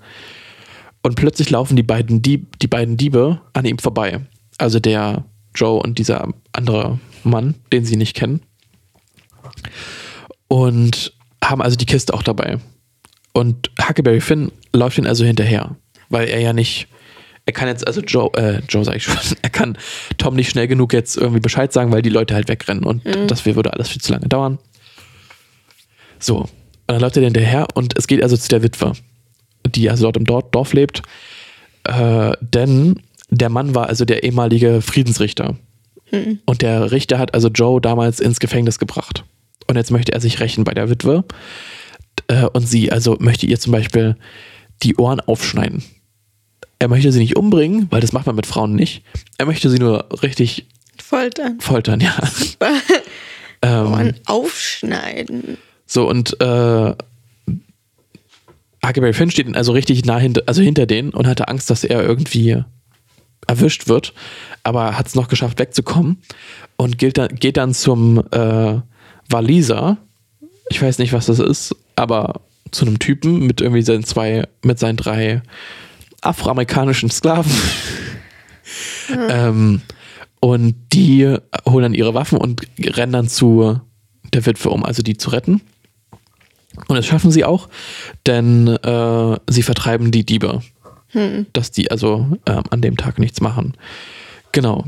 und 1.01 1.15
plötzlich 1.15 1.49
laufen 1.49 1.75
die 1.75 1.83
beiden, 1.83 2.21
Dieb, 2.21 2.59
die 2.59 2.67
beiden 2.67 2.97
Diebe 2.97 3.41
an 3.53 3.65
ihm 3.65 3.77
vorbei. 3.77 4.21
Also 4.57 4.79
der 4.79 5.23
Joe 5.55 5.81
und 5.81 5.97
dieser 5.97 6.27
andere 6.51 6.99
Mann, 7.23 7.55
den 7.71 7.85
sie 7.85 7.95
nicht 7.95 8.15
kennen. 8.15 8.41
Und 10.47 11.13
haben 11.43 11.61
also 11.61 11.77
die 11.77 11.85
Kiste 11.85 12.13
auch 12.13 12.23
dabei. 12.23 12.57
Und 13.33 13.71
Huckleberry 13.79 14.21
Finn 14.21 14.51
läuft 14.73 14.97
ihn 14.97 15.07
also 15.07 15.23
hinterher, 15.23 15.75
weil 16.09 16.27
er 16.27 16.41
ja 16.41 16.53
nicht, 16.53 16.87
er 17.49 17.51
kann 17.51 17.67
jetzt, 17.67 17.87
also 17.87 18.01
Joe, 18.01 18.29
äh, 18.35 18.61
Joe 18.69 18.85
sag 18.85 18.95
ich 18.95 19.03
schon, 19.03 19.17
er 19.41 19.49
kann 19.49 19.75
Tom 20.19 20.35
nicht 20.35 20.51
schnell 20.51 20.67
genug 20.67 20.93
jetzt 20.93 21.17
irgendwie 21.17 21.39
Bescheid 21.39 21.73
sagen, 21.73 21.91
weil 21.91 22.03
die 22.03 22.09
Leute 22.09 22.35
halt 22.35 22.47
wegrennen 22.47 22.83
und 22.83 23.01
das 23.27 23.43
würde 23.45 23.73
alles 23.73 23.89
viel 23.89 24.01
zu 24.01 24.11
lange 24.11 24.27
dauern. 24.27 24.59
So, 26.19 26.41
und 26.41 26.49
dann 26.85 27.01
läuft 27.01 27.17
er 27.17 27.23
hinterher 27.23 27.65
und 27.73 27.97
es 27.97 28.05
geht 28.05 28.21
also 28.21 28.37
zu 28.37 28.49
der 28.49 28.61
Witwe, 28.61 28.93
die 29.65 29.89
also 29.89 30.03
dort 30.03 30.17
im 30.17 30.25
Dorf, 30.25 30.73
lebt, 30.73 31.01
äh, 31.85 32.33
denn 32.39 33.01
der 33.31 33.49
Mann 33.49 33.73
war 33.73 33.87
also 33.87 34.05
der 34.05 34.23
ehemalige 34.23 34.81
Friedensrichter. 34.81 35.55
Und 36.45 36.61
der 36.61 36.91
Richter 36.91 37.17
hat 37.17 37.33
also 37.33 37.49
Joe 37.49 37.81
damals 37.81 38.19
ins 38.19 38.39
Gefängnis 38.39 38.79
gebracht. 38.79 39.23
Und 39.67 39.75
jetzt 39.75 39.91
möchte 39.91 40.11
er 40.11 40.21
sich 40.21 40.39
rächen 40.39 40.63
bei 40.63 40.73
der 40.73 40.89
Witwe. 40.89 41.23
Äh, 42.27 42.45
und 42.45 42.67
sie, 42.67 42.91
also 42.91 43.17
möchte 43.19 43.45
ihr 43.45 43.59
zum 43.59 43.71
Beispiel 43.71 44.15
die 44.81 44.95
Ohren 44.97 45.19
aufschneiden. 45.19 45.83
Er 46.79 46.87
möchte 46.87 47.11
sie 47.11 47.19
nicht 47.19 47.35
umbringen, 47.35 47.87
weil 47.89 48.01
das 48.01 48.13
macht 48.13 48.25
man 48.25 48.35
mit 48.35 48.45
Frauen 48.45 48.73
nicht. 48.73 49.03
Er 49.37 49.45
möchte 49.45 49.69
sie 49.69 49.79
nur 49.79 50.07
richtig 50.23 50.65
Foltern. 50.97 51.59
foltern, 51.59 51.99
ja. 52.01 52.17
Ähm, 53.61 53.87
Ohren 53.87 54.15
aufschneiden. 54.25 55.57
so, 55.85 56.07
und 56.07 56.39
äh, 56.39 56.93
Huckleberry 58.85 59.11
Finn 59.11 59.31
steht 59.31 59.53
also 59.53 59.73
richtig 59.73 60.05
nah 60.05 60.17
hinter, 60.17 60.43
also 60.45 60.61
hinter 60.61 60.85
denen 60.85 61.09
und 61.09 61.27
hatte 61.27 61.49
Angst, 61.49 61.69
dass 61.69 61.83
er 61.83 62.01
irgendwie 62.01 62.63
erwischt 63.47 63.87
wird, 63.87 64.13
aber 64.63 64.97
hat 64.97 65.07
es 65.07 65.15
noch 65.15 65.27
geschafft, 65.27 65.59
wegzukommen 65.59 66.21
und 66.77 66.97
geht 66.97 67.17
dann, 67.17 67.35
geht 67.35 67.57
dann 67.57 67.73
zum 67.73 68.23
äh, 68.31 68.79
Waliser. 69.29 69.97
Ich 70.69 70.81
weiß 70.81 70.99
nicht, 70.99 71.11
was 71.13 71.25
das 71.25 71.39
ist, 71.39 71.75
aber 71.95 72.41
zu 72.71 72.85
einem 72.85 72.99
Typen 72.99 73.45
mit 73.45 73.59
irgendwie 73.59 73.81
seinen 73.81 74.03
zwei, 74.03 74.47
mit 74.63 74.79
seinen 74.79 74.97
drei 74.97 75.41
afroamerikanischen 76.21 77.09
Sklaven. 77.09 77.51
ähm, 79.29 79.81
und 80.39 80.75
die 80.93 81.35
holen 81.65 81.83
dann 81.83 81.93
ihre 81.93 82.13
Waffen 82.13 82.37
und 82.37 82.61
rennen 82.79 83.13
dann 83.13 83.27
zu 83.27 83.79
der 84.33 84.45
Witwe, 84.45 84.69
um 84.69 84.85
also 84.85 85.01
die 85.01 85.17
zu 85.17 85.31
retten. 85.31 85.61
Und 86.87 86.95
das 86.95 87.05
schaffen 87.05 87.31
sie 87.31 87.43
auch, 87.43 87.67
denn 88.25 88.67
äh, 88.67 89.37
sie 89.49 89.63
vertreiben 89.63 90.11
die 90.11 90.25
Diebe. 90.25 90.61
Dass 91.53 91.71
die 91.71 91.89
also 91.89 92.37
ähm, 92.45 92.63
an 92.69 92.81
dem 92.81 92.95
Tag 92.95 93.17
nichts 93.17 93.41
machen. 93.41 93.73
Genau. 94.51 94.85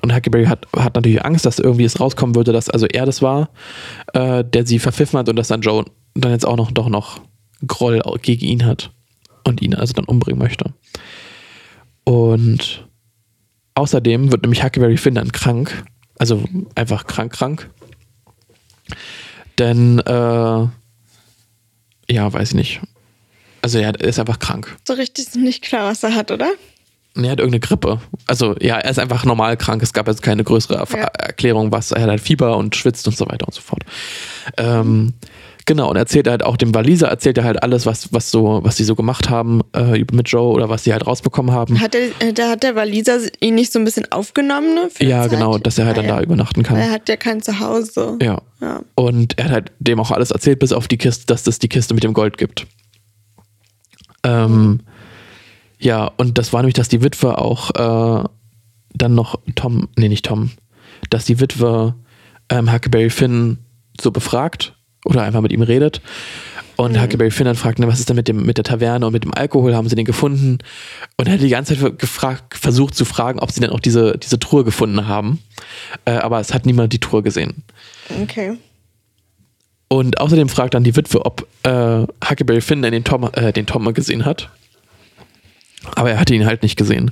Und 0.00 0.14
Huckleberry 0.14 0.44
hat, 0.46 0.66
hat 0.76 0.94
natürlich 0.94 1.24
Angst, 1.24 1.44
dass 1.44 1.58
irgendwie 1.58 1.84
es 1.84 1.98
rauskommen 1.98 2.36
würde, 2.36 2.52
dass 2.52 2.70
also 2.70 2.86
er 2.86 3.04
das 3.04 3.20
war, 3.20 3.50
äh, 4.12 4.44
der 4.44 4.64
sie 4.66 4.78
verpfiffen 4.78 5.18
hat 5.18 5.28
und 5.28 5.36
dass 5.36 5.48
dann 5.48 5.62
Joe 5.62 5.84
dann 6.14 6.30
jetzt 6.30 6.46
auch 6.46 6.56
noch 6.56 6.70
doch 6.70 6.88
noch 6.88 7.20
Groll 7.66 8.00
gegen 8.22 8.46
ihn 8.46 8.64
hat 8.64 8.92
und 9.46 9.62
ihn 9.62 9.74
also 9.74 9.92
dann 9.92 10.04
umbringen 10.04 10.40
möchte. 10.40 10.72
Und 12.04 12.86
außerdem 13.74 14.32
wird 14.32 14.42
nämlich 14.42 14.62
Huckleberry 14.62 14.96
Finn 14.96 15.14
dann 15.14 15.32
krank, 15.32 15.84
also 16.18 16.44
einfach 16.74 17.06
krank, 17.06 17.32
krank. 17.32 17.70
Denn, 19.58 20.00
äh, 20.00 20.66
ja, 22.08 22.32
weiß 22.32 22.50
ich 22.50 22.54
nicht. 22.54 22.80
Also 23.62 23.78
er 23.78 23.98
ist 24.00 24.18
einfach 24.18 24.38
krank. 24.38 24.76
So 24.86 24.94
richtig 24.94 25.26
ist 25.26 25.36
nicht 25.36 25.62
klar, 25.62 25.90
was 25.90 26.02
er 26.02 26.14
hat, 26.14 26.30
oder? 26.30 26.50
Er 27.14 27.30
hat 27.30 27.38
irgendeine 27.38 27.60
Grippe. 27.60 28.00
Also 28.26 28.54
ja, 28.60 28.76
er 28.78 28.90
ist 28.90 28.98
einfach 28.98 29.24
normal 29.24 29.56
krank. 29.56 29.82
Es 29.82 29.92
gab 29.92 30.06
also 30.06 30.20
keine 30.20 30.44
größere 30.44 30.86
Ja. 30.92 31.04
Erklärung, 31.04 31.72
was 31.72 31.90
er 31.90 32.02
hat 32.02 32.10
halt 32.10 32.20
Fieber 32.20 32.56
und 32.56 32.76
schwitzt 32.76 33.06
und 33.08 33.16
so 33.16 33.26
weiter 33.26 33.46
und 33.46 33.54
so 33.54 33.62
fort. 33.62 33.84
Ähm, 34.58 35.14
genau, 35.66 35.90
und 35.90 35.96
er 35.96 36.00
erzählt 36.00 36.28
halt 36.28 36.42
auch 36.42 36.56
dem 36.56 36.74
Waliser, 36.74 37.08
erzählt 37.08 37.36
er 37.38 37.44
halt 37.44 37.62
alles, 37.62 37.84
was, 37.84 38.12
was 38.12 38.30
so, 38.30 38.60
was 38.62 38.76
sie 38.76 38.84
so 38.84 38.94
gemacht 38.94 39.28
haben 39.28 39.60
äh, 39.74 40.04
mit 40.12 40.28
Joe 40.28 40.52
oder 40.54 40.68
was 40.68 40.84
sie 40.84 40.92
halt 40.92 41.06
rausbekommen 41.06 41.52
haben. 41.52 41.80
Hat 41.80 41.94
der, 41.94 42.08
äh, 42.20 42.32
da 42.32 42.50
hat 42.50 42.62
der 42.62 42.74
Waliser 42.74 43.18
ihn 43.40 43.56
nicht 43.56 43.72
so 43.72 43.78
ein 43.78 43.84
bisschen 43.84 44.10
aufgenommen, 44.10 44.74
ne? 44.74 44.88
ja, 45.00 45.22
Zeit? 45.22 45.32
genau, 45.32 45.58
dass 45.58 45.78
er 45.78 45.86
halt 45.86 45.98
dann 45.98 46.08
da 46.08 46.22
übernachten 46.22 46.62
kann. 46.62 46.76
Er 46.76 46.90
hat 46.90 47.08
ja 47.08 47.16
kein 47.16 47.42
Zuhause. 47.42 48.18
Ja. 48.22 48.40
Ja. 48.60 48.80
Und 48.94 49.38
er 49.38 49.46
hat 49.46 49.52
halt 49.52 49.72
dem 49.80 50.00
auch 50.00 50.10
alles 50.10 50.30
erzählt, 50.30 50.60
bis 50.60 50.72
auf 50.72 50.88
die 50.88 50.96
Kiste, 50.96 51.26
dass 51.26 51.46
es 51.46 51.58
die 51.58 51.68
Kiste 51.68 51.92
mit 51.92 52.04
dem 52.04 52.14
Gold 52.14 52.38
gibt. 52.38 52.66
Ähm, 54.22 54.80
ja, 55.78 56.10
und 56.16 56.38
das 56.38 56.52
war 56.52 56.62
nämlich, 56.62 56.74
dass 56.74 56.88
die 56.88 57.02
Witwe 57.02 57.38
auch 57.38 57.70
äh, 57.74 58.24
dann 58.94 59.14
noch 59.14 59.38
Tom, 59.54 59.88
nee, 59.96 60.08
nicht 60.08 60.24
Tom, 60.24 60.52
dass 61.10 61.26
die 61.26 61.38
Witwe 61.38 61.94
ähm, 62.48 62.72
Huckleberry 62.72 63.10
Finn 63.10 63.58
so 64.00 64.10
befragt 64.10 64.75
oder 65.06 65.22
einfach 65.22 65.40
mit 65.40 65.52
ihm 65.52 65.62
redet. 65.62 66.00
Und 66.76 67.00
Huckleberry 67.00 67.30
Finn 67.30 67.46
dann 67.46 67.56
fragt, 67.56 67.78
ne, 67.78 67.88
was 67.88 67.98
ist 67.98 68.10
denn 68.10 68.16
mit, 68.16 68.28
dem, 68.28 68.44
mit 68.44 68.58
der 68.58 68.64
Taverne 68.64 69.06
und 69.06 69.12
mit 69.12 69.24
dem 69.24 69.32
Alkohol? 69.32 69.74
Haben 69.74 69.88
sie 69.88 69.96
den 69.96 70.04
gefunden? 70.04 70.58
Und 71.16 71.26
er 71.26 71.34
hat 71.34 71.40
die 71.40 71.48
ganze 71.48 71.76
Zeit 71.76 71.98
gefragt, 71.98 72.54
versucht 72.54 72.94
zu 72.94 73.06
fragen, 73.06 73.38
ob 73.38 73.50
sie 73.50 73.60
denn 73.60 73.70
auch 73.70 73.80
diese, 73.80 74.18
diese 74.18 74.38
Truhe 74.38 74.62
gefunden 74.62 75.08
haben. 75.08 75.38
Äh, 76.04 76.12
aber 76.12 76.38
es 76.38 76.52
hat 76.52 76.66
niemand 76.66 76.92
die 76.92 77.00
Truhe 77.00 77.22
gesehen. 77.22 77.62
Okay. 78.22 78.58
Und 79.88 80.20
außerdem 80.20 80.50
fragt 80.50 80.74
dann 80.74 80.84
die 80.84 80.96
Witwe, 80.96 81.24
ob 81.24 81.46
äh, 81.62 82.06
Huckleberry 82.28 82.60
Finn 82.60 82.82
den 82.82 83.04
Tom, 83.04 83.30
äh, 83.32 83.52
den 83.52 83.66
Tom 83.66 83.84
mal 83.84 83.94
gesehen 83.94 84.26
hat. 84.26 84.50
Aber 85.94 86.10
er 86.10 86.20
hatte 86.20 86.34
ihn 86.34 86.44
halt 86.44 86.62
nicht 86.62 86.76
gesehen. 86.76 87.10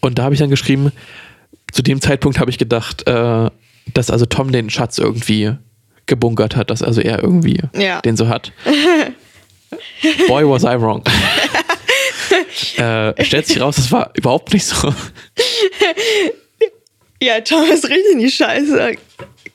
Und 0.00 0.18
da 0.18 0.24
habe 0.24 0.34
ich 0.34 0.40
dann 0.40 0.50
geschrieben, 0.50 0.90
zu 1.70 1.82
dem 1.82 2.00
Zeitpunkt 2.00 2.40
habe 2.40 2.50
ich 2.50 2.58
gedacht, 2.58 3.06
äh, 3.06 3.50
dass 3.92 4.10
also 4.10 4.26
Tom 4.26 4.50
den 4.50 4.70
Schatz 4.70 4.98
irgendwie 4.98 5.52
gebunkert 6.06 6.56
hat, 6.56 6.70
dass 6.70 6.82
also 6.82 7.00
er 7.00 7.22
irgendwie 7.22 7.60
Ja. 7.74 8.00
den 8.00 8.16
so 8.16 8.28
hat. 8.28 8.52
Boy, 10.28 10.48
was 10.48 10.62
I 10.62 10.80
wrong. 10.80 11.02
äh, 12.76 13.24
stellt 13.24 13.46
sich 13.46 13.60
raus, 13.60 13.76
das 13.76 13.90
war 13.90 14.10
überhaupt 14.14 14.52
nicht 14.52 14.66
so. 14.66 14.94
Ja, 17.22 17.40
Tom 17.40 17.64
ist 17.64 17.84
richtig 17.88 18.12
in 18.12 18.18
die 18.20 18.30
Scheiße 18.30 18.96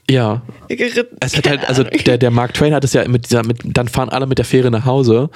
ja, 0.10 0.42
geritten. 0.68 1.18
Es 1.20 1.38
hat 1.38 1.48
halt, 1.48 1.68
also 1.68 1.84
der, 1.84 2.18
der 2.18 2.32
Mark 2.32 2.54
Twain 2.56 2.74
hat 2.74 2.84
es 2.84 2.94
ja 2.94 3.08
mit 3.08 3.26
dieser, 3.30 3.46
mit, 3.46 3.60
dann 3.64 3.88
fahren 3.88 4.10
alle 4.10 4.26
mit 4.26 4.40
der 4.40 4.46
Fähre 4.46 4.72
nach 4.72 4.86
Hause. 4.86 5.30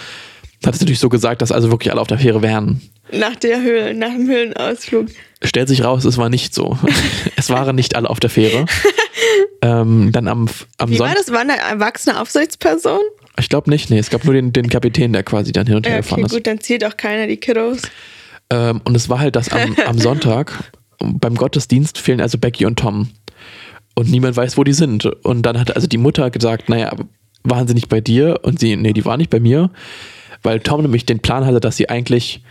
Hat 0.65 0.75
es 0.75 0.79
natürlich 0.81 0.99
so 0.99 1.09
gesagt, 1.09 1.41
dass 1.41 1.51
also 1.51 1.71
wirklich 1.71 1.91
alle 1.91 1.99
auf 2.01 2.07
der 2.07 2.19
Fähre 2.19 2.41
wären. 2.41 2.81
Nach 3.11 3.35
der 3.35 3.61
Höhle, 3.61 3.93
nach 3.93 4.09
dem 4.11 4.27
Höhlenausflug. 4.27 5.07
Stellt 5.43 5.67
sich 5.67 5.83
raus, 5.83 6.05
es 6.05 6.17
war 6.17 6.29
nicht 6.29 6.53
so. 6.55 6.77
es 7.35 7.49
waren 7.49 7.75
nicht 7.75 7.95
alle 7.95 8.09
auf 8.09 8.19
der 8.19 8.29
Fähre. 8.29 8.65
ähm, 9.61 10.11
dann 10.11 10.27
am, 10.27 10.47
am 10.77 10.89
Wie 10.89 10.99
war 10.99 11.07
Sonntag. 11.09 11.25
das? 11.25 11.33
Waren 11.33 11.47
da 11.49 11.55
erwachsene 11.55 12.19
Aufsichtspersonen? 12.19 13.03
Ich 13.39 13.49
glaube 13.49 13.69
nicht, 13.69 13.89
nee. 13.89 13.97
Es 13.97 14.09
gab 14.09 14.23
nur 14.25 14.33
den, 14.33 14.53
den 14.53 14.69
Kapitän, 14.69 15.11
der 15.13 15.23
quasi 15.23 15.51
dann 15.51 15.65
hin 15.67 15.75
und 15.75 15.85
her 15.85 15.95
Ja, 15.95 16.01
gefahren 16.01 16.19
okay, 16.19 16.27
ist. 16.27 16.33
gut, 16.33 16.47
dann 16.47 16.59
zählt 16.61 16.85
auch 16.85 16.95
keiner 16.97 17.27
die 17.27 17.37
Kiddos. 17.37 17.81
Ähm, 18.49 18.81
und 18.85 18.95
es 18.95 19.09
war 19.09 19.19
halt, 19.19 19.35
dass 19.35 19.49
am, 19.49 19.75
am 19.85 19.97
Sonntag 19.99 20.71
beim 20.99 21.35
Gottesdienst 21.35 21.97
fehlen 21.97 22.21
also 22.21 22.37
Becky 22.37 22.65
und 22.65 22.79
Tom. 22.79 23.09
Und 23.95 24.09
niemand 24.09 24.37
weiß, 24.37 24.57
wo 24.57 24.63
die 24.63 24.73
sind. 24.73 25.05
Und 25.05 25.41
dann 25.43 25.59
hat 25.59 25.75
also 25.75 25.87
die 25.87 25.97
Mutter 25.97 26.29
gesagt, 26.31 26.69
naja, 26.69 26.93
waren 27.43 27.67
sie 27.67 27.73
nicht 27.73 27.89
bei 27.89 28.01
dir? 28.01 28.39
Und 28.43 28.59
sie, 28.59 28.75
nee, 28.77 28.93
die 28.93 29.03
waren 29.05 29.17
nicht 29.19 29.29
bei 29.29 29.39
mir. 29.39 29.69
Weil 30.41 30.59
Tom 30.59 30.81
nämlich 30.81 31.05
den 31.05 31.19
Plan 31.19 31.45
hatte, 31.45 31.59
dass 31.59 31.77
sie 31.77 31.89
eigentlich 31.89 32.43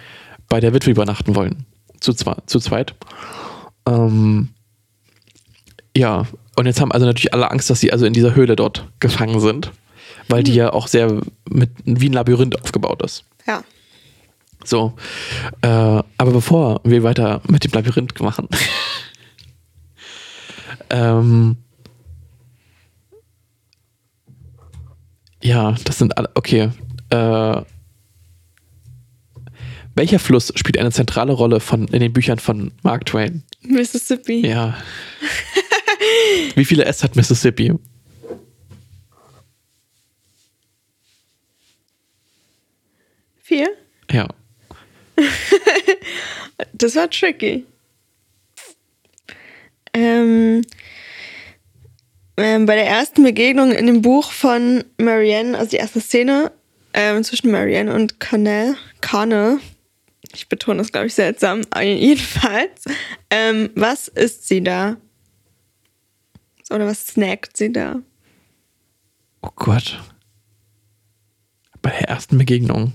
bei 0.49 0.61
der 0.61 0.75
Witwe 0.75 0.91
übernachten 0.91 1.35
wollen. 1.35 1.67
Zu, 2.01 2.13
zu 2.13 2.61
zweit. 2.61 2.95
Ähm, 3.87 4.49
ja, 5.97 6.27
und 6.57 6.67
jetzt 6.67 6.81
haben 6.81 6.93
also 6.93 7.07
natürlich 7.07 7.33
alle 7.35 7.51
Angst, 7.51 7.71
dass 7.71 7.81
sie 7.81 7.93
also 7.93 8.07
in 8.07 8.13
dieser 8.13 8.35
Höhle 8.35 8.57
dort 8.57 8.89
gefangen 9.01 9.41
sind. 9.41 9.73
Weil 10.29 10.43
die 10.43 10.55
ja 10.55 10.73
auch 10.73 10.87
sehr 10.87 11.21
mit, 11.49 11.71
wie 11.85 12.09
ein 12.09 12.13
Labyrinth 12.13 12.61
aufgebaut 12.63 13.03
ist. 13.03 13.25
Ja. 13.47 13.63
So, 14.65 14.95
äh, 15.63 15.67
aber 15.67 16.31
bevor 16.31 16.81
wir 16.85 17.03
weiter 17.03 17.41
mit 17.49 17.65
dem 17.65 17.73
Labyrinth 17.73 18.21
machen, 18.21 18.49
ähm, 20.91 21.57
ja, 25.43 25.75
das 25.85 25.99
sind 25.99 26.17
alle, 26.17 26.31
okay. 26.35 26.71
Äh, 27.13 27.63
welcher 29.95 30.19
Fluss 30.19 30.51
spielt 30.57 30.79
eine 30.79 30.91
zentrale 30.91 31.33
Rolle 31.33 31.61
von, 31.61 31.87
in 31.89 32.01
den 32.01 32.13
Büchern 32.13 32.39
von 32.39 32.73
Mark 32.83 33.05
Twain? 33.05 33.43
Mississippi. 33.61 34.47
Ja. 34.47 34.79
Wie 36.55 36.65
viele 36.65 36.87
S 36.87 37.05
hat 37.05 37.15
Mississippi? 37.15 37.75
Vier? 43.43 43.69
Ja. 44.11 44.29
Das 46.75 46.95
war 46.95 47.11
tricky. 47.11 47.67
Ähm, 49.93 50.63
ähm, 52.37 52.67
bei 52.67 52.77
der 52.77 52.87
ersten 52.87 53.25
Begegnung 53.25 53.73
in 53.73 53.87
dem 53.87 54.01
Buch 54.01 54.31
von 54.31 54.85
Marianne, 54.97 55.59
also 55.59 55.71
die 55.71 55.77
erste 55.77 56.01
Szene 56.01 56.53
ähm, 56.95 57.23
zwischen 57.25 57.51
Marianne 57.51 57.93
und 57.93 58.21
Cornell, 58.21 58.77
Cornell, 59.01 59.59
ich 60.35 60.49
betone 60.49 60.79
das, 60.79 60.93
glaube 60.93 61.07
ich, 61.09 61.15
seltsam, 61.15 61.63
jedenfalls, 61.83 62.85
ähm, 63.31 63.71
was 63.75 64.09
isst 64.09 64.49
sie 64.49 64.63
da? 64.63 64.97
Oder 66.71 66.87
was 66.87 67.07
snackt 67.07 67.57
sie 67.57 67.73
da? 67.73 67.97
Oh 69.43 69.51
Gott. 69.57 70.01
Bei 71.83 71.91
der 71.91 72.09
ersten 72.09 72.39
Begegnung. 72.39 72.93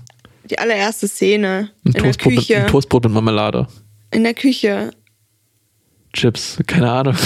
die 0.50 0.58
allererste 0.58 1.06
Szene. 1.06 1.70
Ein 1.84 1.88
in 1.88 1.92
der 1.92 2.02
Toastbrot, 2.02 2.32
mit, 2.32 2.38
Küche. 2.40 2.56
ein 2.62 2.66
Toastbrot 2.68 3.04
mit 3.04 3.12
Marmelade. 3.12 3.68
in 4.10 4.24
der 4.24 4.34
Küche. 4.34 4.90
Chips, 6.14 6.58
keine 6.66 6.90
Ahnung. 6.90 7.16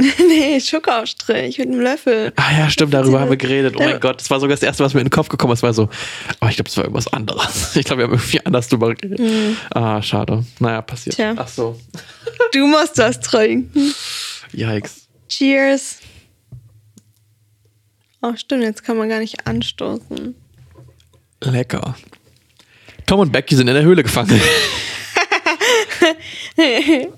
nee, 0.28 0.60
Schokoaufstrich 0.60 1.58
mit 1.58 1.68
einem 1.68 1.80
Löffel. 1.80 2.32
Ah 2.36 2.52
ja, 2.58 2.70
stimmt, 2.70 2.94
darüber 2.94 3.14
Ja. 3.18 3.20
haben 3.20 3.30
wir 3.30 3.36
geredet. 3.36 3.74
Oh 3.78 3.82
mein 3.82 4.00
Gott, 4.00 4.20
das 4.20 4.30
war 4.30 4.40
sogar 4.40 4.56
das 4.56 4.62
Erste, 4.62 4.82
was 4.84 4.94
mir 4.94 5.00
in 5.00 5.06
den 5.06 5.10
Kopf 5.10 5.28
gekommen 5.28 5.52
ist. 5.52 5.62
war 5.62 5.72
so, 5.74 5.88
oh, 6.40 6.46
ich 6.48 6.56
glaube, 6.56 6.68
es 6.68 6.76
war 6.76 6.84
irgendwas 6.84 7.12
anderes. 7.12 7.76
Ich 7.80 7.84
glaube, 7.84 8.00
wir 8.02 8.06
haben 8.06 8.14
irgendwie 8.14 8.44
anders 8.46 8.68
drüber 8.68 8.94
geredet. 8.94 9.56
Ah, 9.74 10.00
schade. 10.02 10.44
Naja, 10.58 10.82
passiert. 10.82 11.16
Tja. 11.16 11.34
Ach 11.36 11.48
so. 11.48 11.78
Du 12.52 12.66
musst 12.66 12.98
das 12.98 13.20
trinken. 13.20 13.94
Yikes. 14.52 15.06
Cheers. 15.28 15.98
Oh, 18.22 18.34
stimmt, 18.36 18.64
jetzt 18.64 18.82
kann 18.84 18.96
man 18.96 19.08
gar 19.08 19.20
nicht 19.20 19.46
anstoßen. 19.46 20.34
Lecker. 21.42 21.94
Tom 23.06 23.20
und 23.20 23.32
Becky 23.32 23.54
sind 23.56 23.68
in 23.68 23.74
der 23.74 23.82
Höhle 23.84 24.02
gefangen. 24.02 24.40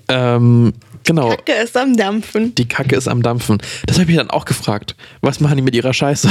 ähm, 0.07 0.73
genau. 1.03 1.29
Kacke 1.29 1.53
ist 1.53 1.75
am 1.77 1.95
Dampfen. 1.95 2.55
Die 2.55 2.67
Kacke 2.67 2.95
ist 2.95 3.07
am 3.07 3.21
Dampfen. 3.21 3.59
Das 3.85 3.97
habe 3.97 4.03
ich 4.03 4.07
mich 4.09 4.17
dann 4.17 4.29
auch 4.29 4.45
gefragt. 4.45 4.95
Was 5.21 5.39
machen 5.39 5.57
die 5.57 5.63
mit 5.63 5.75
ihrer 5.75 5.93
Scheiße? 5.93 6.29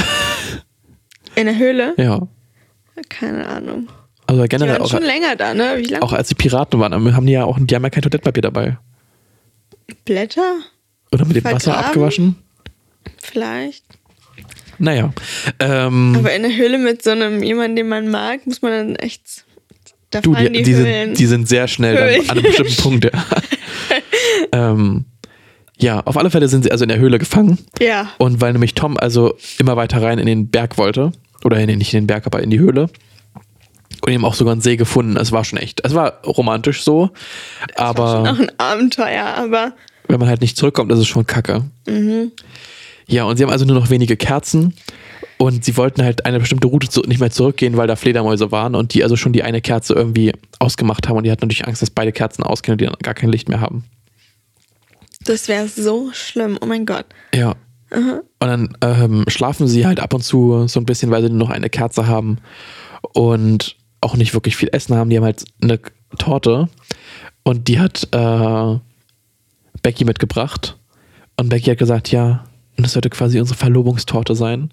In 1.35 1.47
der 1.47 1.57
Höhle? 1.59 1.95
ja. 1.97 2.27
Keine 3.09 3.47
Ahnung. 3.47 3.89
Also 4.27 4.43
Die 4.43 4.49
generell 4.49 4.75
waren 4.75 4.83
auch, 4.83 4.91
schon 4.91 5.03
länger 5.03 5.35
da, 5.35 5.55
ne? 5.55 5.75
Wie 5.79 5.85
lange? 5.85 6.03
auch 6.03 6.13
als 6.13 6.29
die 6.29 6.35
Piraten 6.35 6.79
waren, 6.79 6.93
haben 7.15 7.27
die 7.27 7.33
ja 7.33 7.45
auch, 7.45 7.59
die 7.61 7.75
haben 7.75 7.83
ja 7.83 7.91
kein 7.91 8.03
Toilettpapier 8.03 8.43
dabei. 8.43 8.79
Blätter? 10.05 10.61
Oder 11.11 11.25
mit 11.25 11.37
dem 11.37 11.45
Wasser 11.45 11.73
Vergraben? 11.73 11.87
abgewaschen? 11.87 12.37
Vielleicht. 13.21 13.85
Naja. 14.79 15.13
Ähm, 15.59 16.15
Aber 16.19 16.35
in 16.35 16.43
der 16.43 16.57
Höhle 16.57 16.79
mit 16.79 17.03
so 17.03 17.11
einem 17.11 17.43
jemanden, 17.43 17.77
den 17.77 17.89
man 17.89 18.09
mag, 18.11 18.47
muss 18.47 18.63
man 18.63 18.73
dann 18.73 18.97
echt. 18.97 19.45
Da 20.11 20.21
du, 20.21 20.35
die, 20.35 20.51
die, 20.53 20.63
die, 20.63 20.75
sind, 20.75 21.19
die 21.19 21.27
sind 21.27 21.49
sehr 21.49 21.69
schnell 21.69 22.21
an 22.23 22.31
einem 22.31 22.43
bestimmten 22.43 22.77
Punkt. 22.77 23.05
Ja. 23.05 23.11
ähm, 24.53 25.05
ja, 25.79 26.01
auf 26.01 26.17
alle 26.17 26.31
Fälle 26.31 26.49
sind 26.49 26.65
sie 26.65 26.71
also 26.71 26.85
in 26.85 26.89
der 26.89 26.99
Höhle 26.99 27.19
gefangen. 27.19 27.59
ja. 27.81 28.09
Und 28.19 28.41
weil 28.41 28.53
nämlich 28.53 28.75
Tom 28.75 28.97
also 28.97 29.37
immer 29.59 29.77
weiter 29.77 30.03
rein 30.03 30.19
in 30.19 30.27
den 30.27 30.49
Berg 30.49 30.79
wollte, 30.79 31.13
oder 31.45 31.59
in 31.59 31.69
den, 31.69 31.79
nicht 31.79 31.93
in 31.93 32.03
den 32.03 32.07
Berg, 32.07 32.27
aber 32.27 32.43
in 32.43 32.51
die 32.51 32.59
Höhle, 32.61 32.89
und 34.05 34.13
ihm 34.13 34.25
auch 34.25 34.35
sogar 34.35 34.53
einen 34.53 34.61
See 34.61 34.77
gefunden. 34.77 35.17
Es 35.17 35.33
war 35.33 35.45
schon 35.45 35.59
echt, 35.59 35.85
es 35.85 35.95
war 35.95 36.23
romantisch 36.25 36.83
so, 36.83 37.11
aber 37.77 38.21
Auch 38.23 38.39
ein 38.39 38.51
Abenteuer, 38.59 39.25
aber 39.25 39.73
wenn 40.09 40.19
man 40.19 40.29
halt 40.29 40.41
nicht 40.41 40.57
zurückkommt, 40.57 40.91
ist 40.93 40.99
es 40.99 41.07
schon 41.07 41.27
kacke. 41.27 41.65
Ja, 43.07 43.25
und 43.25 43.37
sie 43.37 43.45
haben 43.45 43.51
also 43.51 43.65
nur 43.65 43.77
noch 43.77 43.91
wenige 43.91 44.17
Kerzen 44.17 44.75
und 45.39 45.65
sie 45.65 45.77
wollten 45.77 46.03
halt 46.03 46.27
eine 46.27 46.39
bestimmte 46.39 46.69
Route 46.69 46.89
zu, 46.89 47.01
nicht 47.03 47.21
mehr 47.21 47.31
zurückgehen, 47.31 47.77
weil 47.77 47.87
da 47.87 47.97
Fledermäuse 47.97 48.53
waren 48.53 48.75
und 48.75 48.95
die 48.95 49.03
also 49.03 49.17
schon 49.17 49.33
die 49.33 49.43
eine 49.43 49.61
Kerze 49.61 49.95
irgendwie 49.95 50.33
ausgemacht 50.59 51.09
haben 51.09 51.17
und 51.17 51.25
die 51.25 51.31
hatten 51.31 51.45
natürlich 51.47 51.67
Angst, 51.67 51.83
dass 51.83 51.91
beide 51.91 52.13
Kerzen 52.13 52.43
ausgehen 52.43 52.75
und 52.75 52.81
die 52.81 52.87
dann 52.87 52.95
gar 53.03 53.15
kein 53.15 53.31
Licht 53.31 53.49
mehr 53.49 53.61
haben. 53.61 53.85
Das 55.25 55.49
wäre 55.49 55.69
so 55.69 56.11
schlimm. 56.13 56.59
Oh 56.61 56.67
mein 56.67 56.87
Gott. 56.87 57.07
Ja. 57.35 57.55
Und 57.91 58.23
dann 58.39 58.77
ähm, 58.81 59.25
schlafen 59.29 59.69
sie 59.69 59.87
halt 59.87 60.01
ab 60.01 60.15
und 60.15 60.23
zu 60.23 60.67
so 60.67 60.81
ein 60.81 60.87
bisschen, 60.87 61.11
weil 61.11 61.23
sie 61.23 61.29
nur 61.29 61.49
noch 61.49 61.51
eine 61.51 61.69
Kerze 61.69 62.07
haben 62.07 62.39
und 63.13 63.77
auch 64.01 64.17
nicht 64.17 64.35
wirklich 64.35 64.57
viel 64.57 64.71
Essen 64.73 64.97
haben. 64.97 65.11
Die 65.11 65.17
haben 65.17 65.25
halt 65.25 65.45
eine 65.61 65.79
Torte 66.19 66.69
und 67.43 67.69
die 67.69 67.79
hat 67.79 68.09
äh, 68.13 68.79
Becky 69.83 70.05
mitgebracht. 70.05 70.77
Und 71.37 71.49
Becky 71.49 71.71
hat 71.71 71.79
gesagt, 71.79 72.11
ja, 72.11 72.45
und 72.77 72.85
das 72.85 72.93
sollte 72.93 73.11
quasi 73.11 73.39
unsere 73.39 73.59
Verlobungstorte 73.59 74.35
sein. 74.35 74.71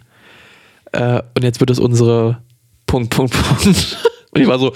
Äh, 0.91 1.22
und 1.36 1.43
jetzt 1.43 1.60
wird 1.60 1.70
es 1.70 1.80
unsere 1.80 2.41
Punkt, 2.86 3.10
Punkt, 3.10 3.34
Punkt. 3.34 3.97
Und 4.32 4.41
ich 4.41 4.47
war 4.47 4.60
so, 4.60 4.74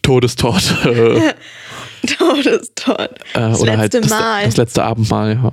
Todestorte. 0.00 1.34
Todestot. 2.18 2.98
Äh, 2.98 3.10
Das 3.34 3.60
oder 3.60 3.78
halt 3.78 3.92
letzte 3.94 4.00
das, 4.02 4.10
Mal. 4.10 4.44
das 4.44 4.56
letzte 4.56 4.84
Abendmahl, 4.84 5.34
ja. 5.34 5.52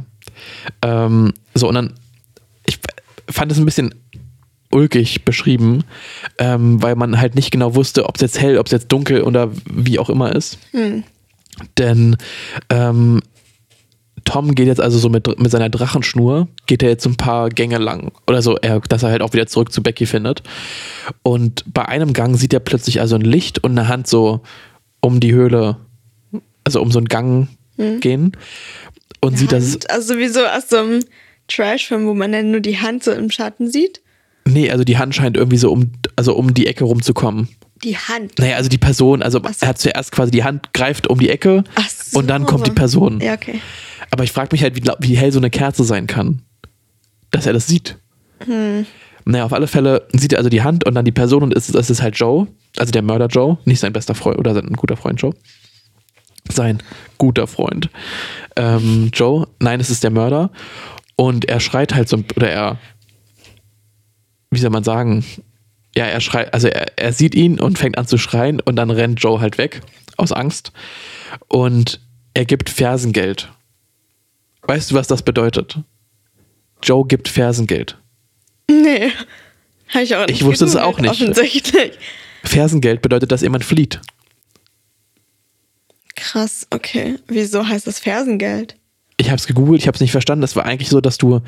Ähm, 0.81 1.33
so, 1.53 1.67
und 1.67 1.75
dann, 1.75 1.93
ich 2.65 2.79
fand 3.29 3.51
es 3.51 3.57
ein 3.57 3.65
bisschen 3.65 3.93
ulkig 4.71 5.23
beschrieben, 5.23 5.83
ähm, 6.39 6.81
weil 6.81 6.95
man 6.95 7.19
halt 7.19 7.35
nicht 7.35 7.51
genau 7.51 7.75
wusste, 7.75 8.05
ob 8.07 8.15
es 8.15 8.21
jetzt 8.21 8.41
hell, 8.41 8.57
ob 8.57 8.65
es 8.65 8.71
jetzt 8.71 8.91
dunkel 8.91 9.21
oder 9.21 9.51
wie 9.71 9.99
auch 9.99 10.09
immer 10.09 10.35
ist. 10.35 10.57
Hm. 10.71 11.03
Denn 11.77 12.17
ähm, 12.69 13.21
Tom 14.25 14.55
geht 14.55 14.67
jetzt 14.67 14.81
also 14.81 14.97
so 14.97 15.09
mit, 15.09 15.39
mit 15.39 15.51
seiner 15.51 15.69
Drachenschnur, 15.69 16.47
geht 16.65 16.81
er 16.81 16.89
jetzt 16.89 17.03
so 17.03 17.09
ein 17.09 17.17
paar 17.17 17.49
Gänge 17.49 17.77
lang. 17.77 18.11
Oder 18.27 18.41
so, 18.41 18.57
er, 18.57 18.79
dass 18.79 19.03
er 19.03 19.09
halt 19.11 19.21
auch 19.21 19.33
wieder 19.33 19.47
zurück 19.47 19.71
zu 19.71 19.83
Becky 19.83 20.05
findet. 20.05 20.43
Und 21.23 21.63
bei 21.71 21.85
einem 21.85 22.13
Gang 22.13 22.37
sieht 22.37 22.53
er 22.53 22.59
plötzlich 22.59 22.99
also 22.99 23.15
ein 23.15 23.21
Licht 23.21 23.63
und 23.63 23.71
eine 23.71 23.87
Hand 23.87 24.07
so 24.07 24.41
um 25.01 25.19
die 25.19 25.33
Höhle, 25.33 25.77
also 26.63 26.81
um 26.81 26.91
so 26.91 26.99
einen 26.99 27.07
Gang 27.07 27.47
gehen. 27.77 28.33
Und 29.19 29.37
sieht, 29.37 29.51
dass 29.51 29.63
es, 29.63 29.73
Hand, 29.73 29.91
also 29.91 30.17
wie 30.17 30.27
so 30.27 30.45
aus 30.45 30.69
so 30.69 30.77
einem 30.77 30.99
Trash-Film, 31.47 32.07
wo 32.07 32.13
man 32.13 32.31
dann 32.31 32.51
nur 32.51 32.59
die 32.59 32.79
Hand 32.79 33.03
so 33.03 33.11
im 33.11 33.31
Schatten 33.31 33.71
sieht. 33.71 34.01
nee, 34.45 34.69
also 34.69 34.83
die 34.83 34.97
Hand 34.97 35.15
scheint 35.15 35.37
irgendwie 35.37 35.57
so 35.57 35.71
um, 35.71 35.91
also 36.15 36.35
um 36.35 36.53
die 36.53 36.67
Ecke 36.67 36.83
rumzukommen. 36.83 37.47
Die 37.83 37.97
Hand. 37.97 38.39
Naja, 38.39 38.55
also 38.57 38.69
die 38.69 38.77
Person, 38.77 39.21
also 39.21 39.39
so. 39.39 39.49
er 39.61 39.67
hat 39.67 39.77
zuerst 39.77 40.11
quasi 40.11 40.31
die 40.31 40.43
Hand 40.43 40.73
greift 40.73 41.07
um 41.07 41.19
die 41.19 41.29
Ecke 41.29 41.63
so. 41.89 42.19
und 42.19 42.27
dann 42.27 42.45
kommt 42.45 42.67
die 42.67 42.71
Person. 42.71 43.19
Ja, 43.21 43.33
okay. 43.33 43.59
Aber 44.11 44.23
ich 44.23 44.31
frage 44.31 44.49
mich 44.51 44.63
halt, 44.63 44.75
wie, 44.75 44.83
wie 44.99 45.17
hell 45.17 45.31
so 45.31 45.39
eine 45.39 45.49
Kerze 45.49 45.83
sein 45.83 46.07
kann. 46.07 46.41
Dass 47.31 47.45
er 47.45 47.53
das 47.53 47.67
sieht. 47.67 47.97
Naja, 49.25 49.45
auf 49.45 49.53
alle 49.53 49.67
Fälle 49.67 50.07
sieht 50.13 50.33
er 50.33 50.39
also 50.39 50.49
die 50.49 50.61
Hand 50.61 50.85
und 50.85 50.95
dann 50.95 51.05
die 51.05 51.11
Person 51.11 51.43
und 51.43 51.55
es, 51.55 51.73
es 51.73 51.89
ist 51.89 52.01
halt 52.01 52.17
Joe, 52.17 52.47
also 52.77 52.91
der 52.91 53.01
Mörder 53.01 53.27
Joe, 53.27 53.57
nicht 53.65 53.79
sein 53.79 53.93
bester 53.93 54.15
Freund 54.15 54.37
oder 54.37 54.53
sein 54.53 54.67
guter 54.73 54.97
Freund 54.97 55.21
Joe. 55.21 55.33
Sein 56.51 56.83
guter 57.17 57.47
Freund. 57.47 57.89
Ähm, 58.55 59.09
Joe, 59.13 59.47
nein, 59.59 59.79
es 59.79 59.89
ist 59.89 60.03
der 60.03 60.11
Mörder. 60.11 60.51
Und 61.15 61.45
er 61.45 61.59
schreit 61.59 61.93
halt 61.93 62.09
so, 62.09 62.23
oder 62.35 62.49
er, 62.49 62.79
wie 64.51 64.59
soll 64.59 64.71
man 64.71 64.83
sagen, 64.83 65.23
ja, 65.95 66.05
er 66.05 66.21
schreit, 66.21 66.53
also 66.53 66.67
er, 66.67 66.97
er 66.97 67.13
sieht 67.13 67.35
ihn 67.35 67.59
und 67.59 67.77
fängt 67.77 67.97
an 67.97 68.07
zu 68.07 68.17
schreien 68.17 68.59
und 68.59 68.75
dann 68.75 68.89
rennt 68.89 69.21
Joe 69.21 69.39
halt 69.39 69.57
weg 69.57 69.81
aus 70.17 70.31
Angst 70.31 70.71
und 71.47 71.99
er 72.33 72.45
gibt 72.45 72.69
Fersengeld. 72.69 73.49
Weißt 74.63 74.91
du, 74.91 74.95
was 74.95 75.07
das 75.07 75.21
bedeutet? 75.21 75.77
Joe 76.81 77.05
gibt 77.05 77.27
Fersengeld. 77.27 77.97
Nee. 78.69 79.11
Hab 79.89 80.01
ich 80.01 80.15
auch 80.15 80.25
nicht 80.25 80.41
Ich 80.41 80.45
wusste 80.45 80.65
es 80.65 80.75
auch 80.75 80.99
nicht. 80.99 81.11
Offensichtlich. 81.11 81.91
Fersengeld 82.43 83.01
bedeutet, 83.01 83.31
dass 83.31 83.41
jemand 83.41 83.63
flieht. 83.63 84.01
Krass, 86.15 86.67
okay. 86.69 87.15
Wieso 87.27 87.67
heißt 87.67 87.87
das 87.87 87.99
Fersengeld? 87.99 88.75
Ich 89.17 89.27
habe 89.27 89.37
es 89.37 89.47
gegoogelt, 89.47 89.81
ich 89.81 89.87
habe 89.87 89.95
es 89.95 90.01
nicht 90.01 90.11
verstanden. 90.11 90.41
Das 90.41 90.55
war 90.55 90.65
eigentlich 90.65 90.89
so, 90.89 91.01
dass 91.01 91.17
du. 91.17 91.41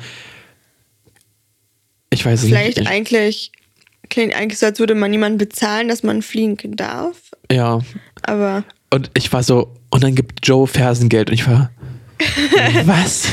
Ich 2.10 2.24
weiß 2.24 2.42
es 2.42 2.48
Vielleicht 2.48 2.78
nicht. 2.78 2.86
Ich, 2.86 2.88
eigentlich, 2.88 3.52
klingt 4.08 4.34
eigentlich 4.34 4.58
so, 4.58 4.66
als 4.66 4.78
würde 4.78 4.94
man 4.94 5.12
jemanden 5.12 5.38
bezahlen, 5.38 5.88
dass 5.88 6.02
man 6.02 6.22
fliegen 6.22 6.76
darf. 6.76 7.16
ja. 7.50 7.80
Aber 8.22 8.64
Und 8.90 9.10
ich 9.14 9.32
war 9.32 9.42
so, 9.42 9.74
und 9.90 10.02
dann 10.02 10.14
gibt 10.14 10.46
Joe 10.46 10.66
Fersengeld. 10.66 11.28
Und 11.30 11.34
ich 11.34 11.46
war, 11.46 11.70
was? 12.84 13.28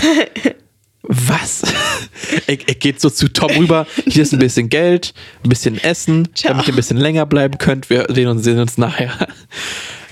Was? 1.04 1.64
er, 2.48 2.58
er 2.68 2.76
geht 2.76 3.02
so 3.02 3.10
zu 3.10 3.28
Tom 3.28 3.52
rüber. 3.52 3.86
Hier 4.08 4.24
ist 4.24 4.32
ein 4.34 4.40
bisschen 4.40 4.70
Geld, 4.70 5.14
ein 5.44 5.50
bisschen 5.50 5.78
Essen, 5.84 6.30
Ciao. 6.34 6.52
damit 6.54 6.68
ihr 6.68 6.74
ein 6.74 6.78
bisschen 6.78 6.98
länger 6.98 7.26
bleiben 7.26 7.58
könnt. 7.58 7.90
Wir 7.90 8.06
sehen 8.10 8.28
uns, 8.30 8.44
sehen 8.44 8.60
uns 8.60 8.78
nachher. 8.78 9.12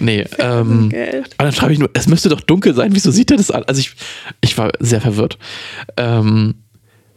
Nee, 0.04 0.22
ähm, 0.40 0.90
Fersengeld. 0.90 1.26
und 1.28 1.34
dann 1.38 1.52
schreibe 1.54 1.74
ich 1.74 1.78
nur, 1.78 1.92
es 1.94 2.08
müsste 2.08 2.28
doch 2.30 2.42
dunkel 2.42 2.74
sein. 2.74 2.90
Wieso 2.96 3.12
sieht 3.12 3.30
er 3.30 3.38
das 3.38 3.52
an? 3.52 3.62
Also 3.68 3.82
ich, 3.82 3.92
ich 4.42 4.58
war 4.58 4.72
sehr 4.80 5.00
verwirrt. 5.00 5.38
Ähm, 5.96 6.56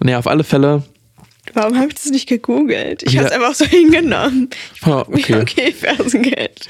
nee, 0.00 0.14
auf 0.14 0.26
alle 0.26 0.44
Fälle. 0.44 0.82
warum 1.54 1.78
habe 1.78 1.88
ich 1.88 1.94
das 1.94 2.04
nicht 2.10 2.28
gegoogelt? 2.28 3.02
Ich 3.04 3.16
habe 3.16 3.26
es 3.28 3.32
einfach 3.32 3.54
so 3.54 3.64
hingenommen. 3.64 4.50
Ich 4.74 4.82
Ah, 4.82 4.86
frag 5.02 5.08
mich, 5.08 5.24
okay. 5.34 5.40
okay, 5.40 5.72
Fersengeld. 5.72 6.68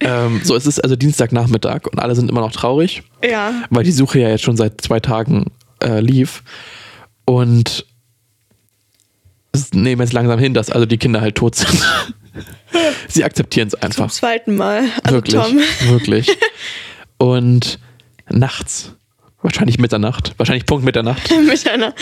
Ähm, 0.00 0.40
so, 0.42 0.56
es 0.56 0.66
ist 0.66 0.82
also 0.82 0.96
Dienstagnachmittag 0.96 1.82
und 1.92 1.98
alle 1.98 2.14
sind 2.14 2.30
immer 2.30 2.40
noch 2.40 2.52
traurig. 2.52 3.02
Ja. 3.22 3.52
weil 3.68 3.84
die 3.84 3.92
Suche 3.92 4.18
ja 4.20 4.30
jetzt 4.30 4.44
schon 4.44 4.56
seit 4.56 4.80
zwei 4.80 4.98
Tagen 4.98 5.44
äh, 5.82 6.00
lief. 6.00 6.42
Und 7.24 7.86
nehmen 9.72 10.00
jetzt 10.00 10.12
langsam 10.12 10.38
hin, 10.38 10.54
dass 10.54 10.70
also 10.70 10.86
die 10.86 10.98
Kinder 10.98 11.20
halt 11.20 11.36
tot 11.36 11.54
sind. 11.54 11.70
Sie 13.08 13.24
akzeptieren 13.24 13.68
es 13.68 13.72
Zum 13.72 13.82
einfach. 13.82 14.10
zweiten 14.10 14.56
Mal. 14.56 14.84
Also 15.02 15.16
wirklich, 15.16 15.34
Tom. 15.34 15.58
wirklich. 15.88 16.36
Und 17.18 17.78
nachts, 18.28 18.92
wahrscheinlich 19.42 19.78
Mitternacht, 19.78 20.34
wahrscheinlich 20.36 20.66
Punkt 20.66 20.84
Mitternacht, 20.84 21.30
mit 21.46 21.68
einer. 21.68 21.94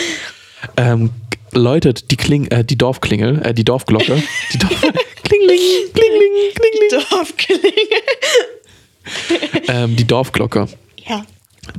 ähm, 0.77 1.09
läutet 1.51 2.11
die, 2.11 2.17
Kling, 2.17 2.45
äh, 2.47 2.63
die 2.63 2.77
Dorfklingel, 2.77 3.41
äh, 3.43 3.53
die 3.53 3.65
Dorfglocke, 3.65 4.21
die 4.53 4.57
Dorf 4.57 4.81
Klingling, 5.23 5.59
Klingling, 5.93 6.31
Klingling, 6.55 7.05
Dorfklingel. 7.09 7.71
ähm, 9.67 9.95
die 9.95 10.05
Dorfglocke. 10.05 10.67
Ja. 11.07 11.25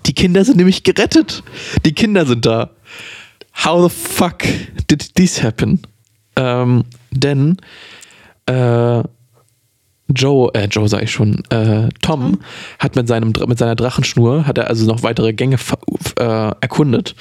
Die 0.06 0.14
Kinder 0.14 0.44
sind 0.44 0.56
nämlich 0.56 0.82
gerettet. 0.82 1.42
Die 1.84 1.92
Kinder 1.92 2.26
sind 2.26 2.46
da. 2.46 2.70
How 3.64 3.90
the 3.90 3.96
fuck 3.96 4.42
did 4.88 5.14
this 5.16 5.42
happen? 5.42 5.82
Ähm, 6.36 6.84
denn 7.10 7.56
äh, 8.46 9.02
Joe, 10.14 10.50
äh, 10.54 10.66
Joe 10.66 10.88
sag 10.88 11.02
ich 11.02 11.10
schon, 11.10 11.44
äh, 11.50 11.88
Tom, 12.02 12.32
Tom? 12.32 12.38
hat 12.78 12.96
mit, 12.96 13.08
seinem, 13.08 13.32
mit 13.46 13.58
seiner 13.58 13.76
Drachenschnur, 13.76 14.46
hat 14.46 14.58
er 14.58 14.68
also 14.68 14.86
noch 14.86 15.02
weitere 15.02 15.32
Gänge 15.32 15.56
äh, 16.18 16.22
erkundet 16.22 17.14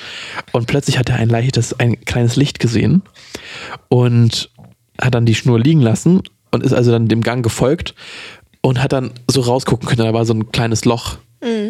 und 0.51 0.67
plötzlich 0.67 0.97
hat 0.97 1.09
er 1.09 1.17
ein 1.17 1.29
leichtes, 1.29 1.79
ein 1.79 1.99
kleines 2.05 2.35
Licht 2.35 2.59
gesehen 2.59 3.03
und 3.87 4.49
hat 4.99 5.13
dann 5.13 5.25
die 5.25 5.35
Schnur 5.35 5.59
liegen 5.59 5.81
lassen 5.81 6.21
und 6.51 6.63
ist 6.63 6.73
also 6.73 6.91
dann 6.91 7.07
dem 7.07 7.21
Gang 7.21 7.43
gefolgt 7.43 7.95
und 8.61 8.81
hat 8.81 8.91
dann 8.91 9.11
so 9.29 9.41
rausgucken 9.41 9.87
können, 9.87 10.05
da 10.05 10.13
war 10.13 10.25
so 10.25 10.33
ein 10.33 10.51
kleines 10.51 10.85
Loch, 10.85 11.17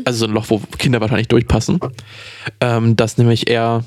also 0.05 0.20
so 0.20 0.26
ein 0.26 0.32
Loch, 0.32 0.49
wo 0.49 0.59
Kinder 0.78 0.99
wahrscheinlich 1.01 1.28
durchpassen, 1.28 1.80
ähm, 2.59 2.95
dass 2.95 3.17
nämlich 3.17 3.49
er, 3.49 3.86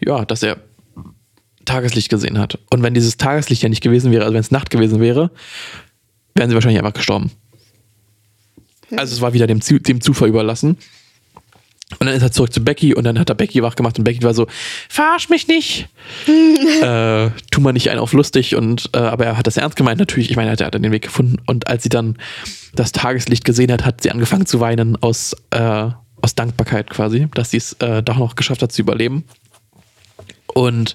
ja, 0.00 0.24
dass 0.24 0.42
er 0.42 0.58
Tageslicht 1.64 2.08
gesehen 2.08 2.38
hat. 2.38 2.58
Und 2.70 2.82
wenn 2.82 2.94
dieses 2.94 3.16
Tageslicht 3.16 3.62
ja 3.62 3.68
nicht 3.68 3.82
gewesen 3.82 4.12
wäre, 4.12 4.24
also 4.24 4.34
wenn 4.34 4.40
es 4.40 4.50
Nacht 4.50 4.70
gewesen 4.70 5.00
wäre, 5.00 5.30
wären 6.34 6.48
sie 6.48 6.54
wahrscheinlich 6.54 6.78
einfach 6.78 6.94
gestorben. 6.94 7.30
Also 8.96 9.14
es 9.14 9.20
war 9.20 9.32
wieder 9.32 9.46
dem, 9.46 9.60
dem 9.60 10.00
Zufall 10.00 10.28
überlassen. 10.28 10.78
Und 12.06 12.10
dann 12.12 12.18
ist 12.18 12.22
er 12.22 12.30
zurück 12.30 12.52
zu 12.52 12.62
Becky 12.62 12.94
und 12.94 13.02
dann 13.02 13.18
hat 13.18 13.30
er 13.30 13.34
Becky 13.34 13.64
wach 13.64 13.74
gemacht 13.74 13.98
und 13.98 14.04
Becky 14.04 14.22
war 14.22 14.32
so, 14.32 14.46
verarsch 14.88 15.28
mich 15.28 15.48
nicht. 15.48 15.88
äh, 16.28 17.30
tu 17.50 17.60
mal 17.60 17.72
nicht 17.72 17.90
einen 17.90 17.98
auf 17.98 18.12
lustig 18.12 18.54
und 18.54 18.90
äh, 18.94 18.98
aber 18.98 19.26
er 19.26 19.36
hat 19.36 19.48
das 19.48 19.56
ernst 19.56 19.76
gemeint 19.76 19.98
natürlich. 19.98 20.30
Ich 20.30 20.36
meine, 20.36 20.50
er 20.50 20.52
hat, 20.52 20.60
hat 20.60 20.74
den 20.74 20.92
Weg 20.92 21.02
gefunden 21.02 21.38
und 21.46 21.66
als 21.66 21.82
sie 21.82 21.88
dann 21.88 22.16
das 22.76 22.92
Tageslicht 22.92 23.44
gesehen 23.44 23.72
hat, 23.72 23.84
hat 23.84 24.02
sie 24.02 24.12
angefangen 24.12 24.46
zu 24.46 24.60
weinen 24.60 24.94
aus, 25.02 25.34
äh, 25.50 25.88
aus 26.22 26.36
Dankbarkeit 26.36 26.90
quasi, 26.90 27.26
dass 27.34 27.50
sie 27.50 27.56
es 27.56 27.72
äh, 27.80 28.04
doch 28.04 28.18
noch 28.18 28.36
geschafft 28.36 28.62
hat 28.62 28.70
zu 28.70 28.82
überleben. 28.82 29.24
Und 30.46 30.94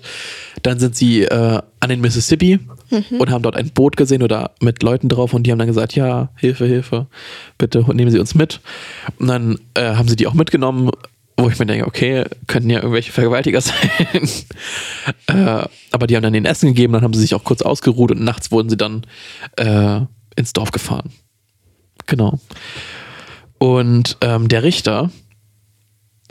dann 0.64 0.80
sind 0.80 0.95
sie 0.95 1.24
äh, 1.24 1.62
an 1.82 1.89
den 1.89 1.99
Mississippi 1.99 2.59
und 2.91 3.29
haben 3.29 3.41
dort 3.41 3.55
ein 3.55 3.71
Boot 3.71 3.97
gesehen 3.97 4.23
oder 4.23 4.51
mit 4.61 4.83
Leuten 4.83 5.09
drauf 5.09 5.33
und 5.33 5.43
die 5.43 5.51
haben 5.51 5.59
dann 5.59 5.67
gesagt, 5.67 5.95
ja, 5.95 6.29
Hilfe, 6.35 6.65
Hilfe, 6.65 7.07
bitte 7.57 7.85
nehmen 7.93 8.11
Sie 8.11 8.19
uns 8.19 8.35
mit. 8.35 8.61
Und 9.19 9.27
dann 9.27 9.59
äh, 9.73 9.95
haben 9.95 10.07
sie 10.07 10.15
die 10.15 10.27
auch 10.27 10.33
mitgenommen, 10.33 10.91
wo 11.37 11.49
ich 11.49 11.57
mir 11.59 11.65
denke, 11.65 11.87
okay, 11.87 12.25
könnten 12.47 12.69
ja 12.69 12.77
irgendwelche 12.77 13.11
Vergewaltiger 13.11 13.61
sein. 13.61 13.75
äh, 15.27 15.67
aber 15.91 16.07
die 16.07 16.15
haben 16.15 16.23
dann 16.23 16.33
den 16.33 16.45
Essen 16.45 16.67
gegeben, 16.67 16.93
dann 16.93 17.03
haben 17.03 17.13
sie 17.13 17.21
sich 17.21 17.33
auch 17.33 17.43
kurz 17.43 17.61
ausgeruht 17.61 18.11
und 18.11 18.23
nachts 18.23 18.51
wurden 18.51 18.69
sie 18.69 18.77
dann 18.77 19.05
äh, 19.57 20.01
ins 20.35 20.53
Dorf 20.53 20.71
gefahren. 20.71 21.11
Genau. 22.07 22.39
Und 23.57 24.17
ähm, 24.21 24.47
der 24.47 24.63
Richter 24.63 25.11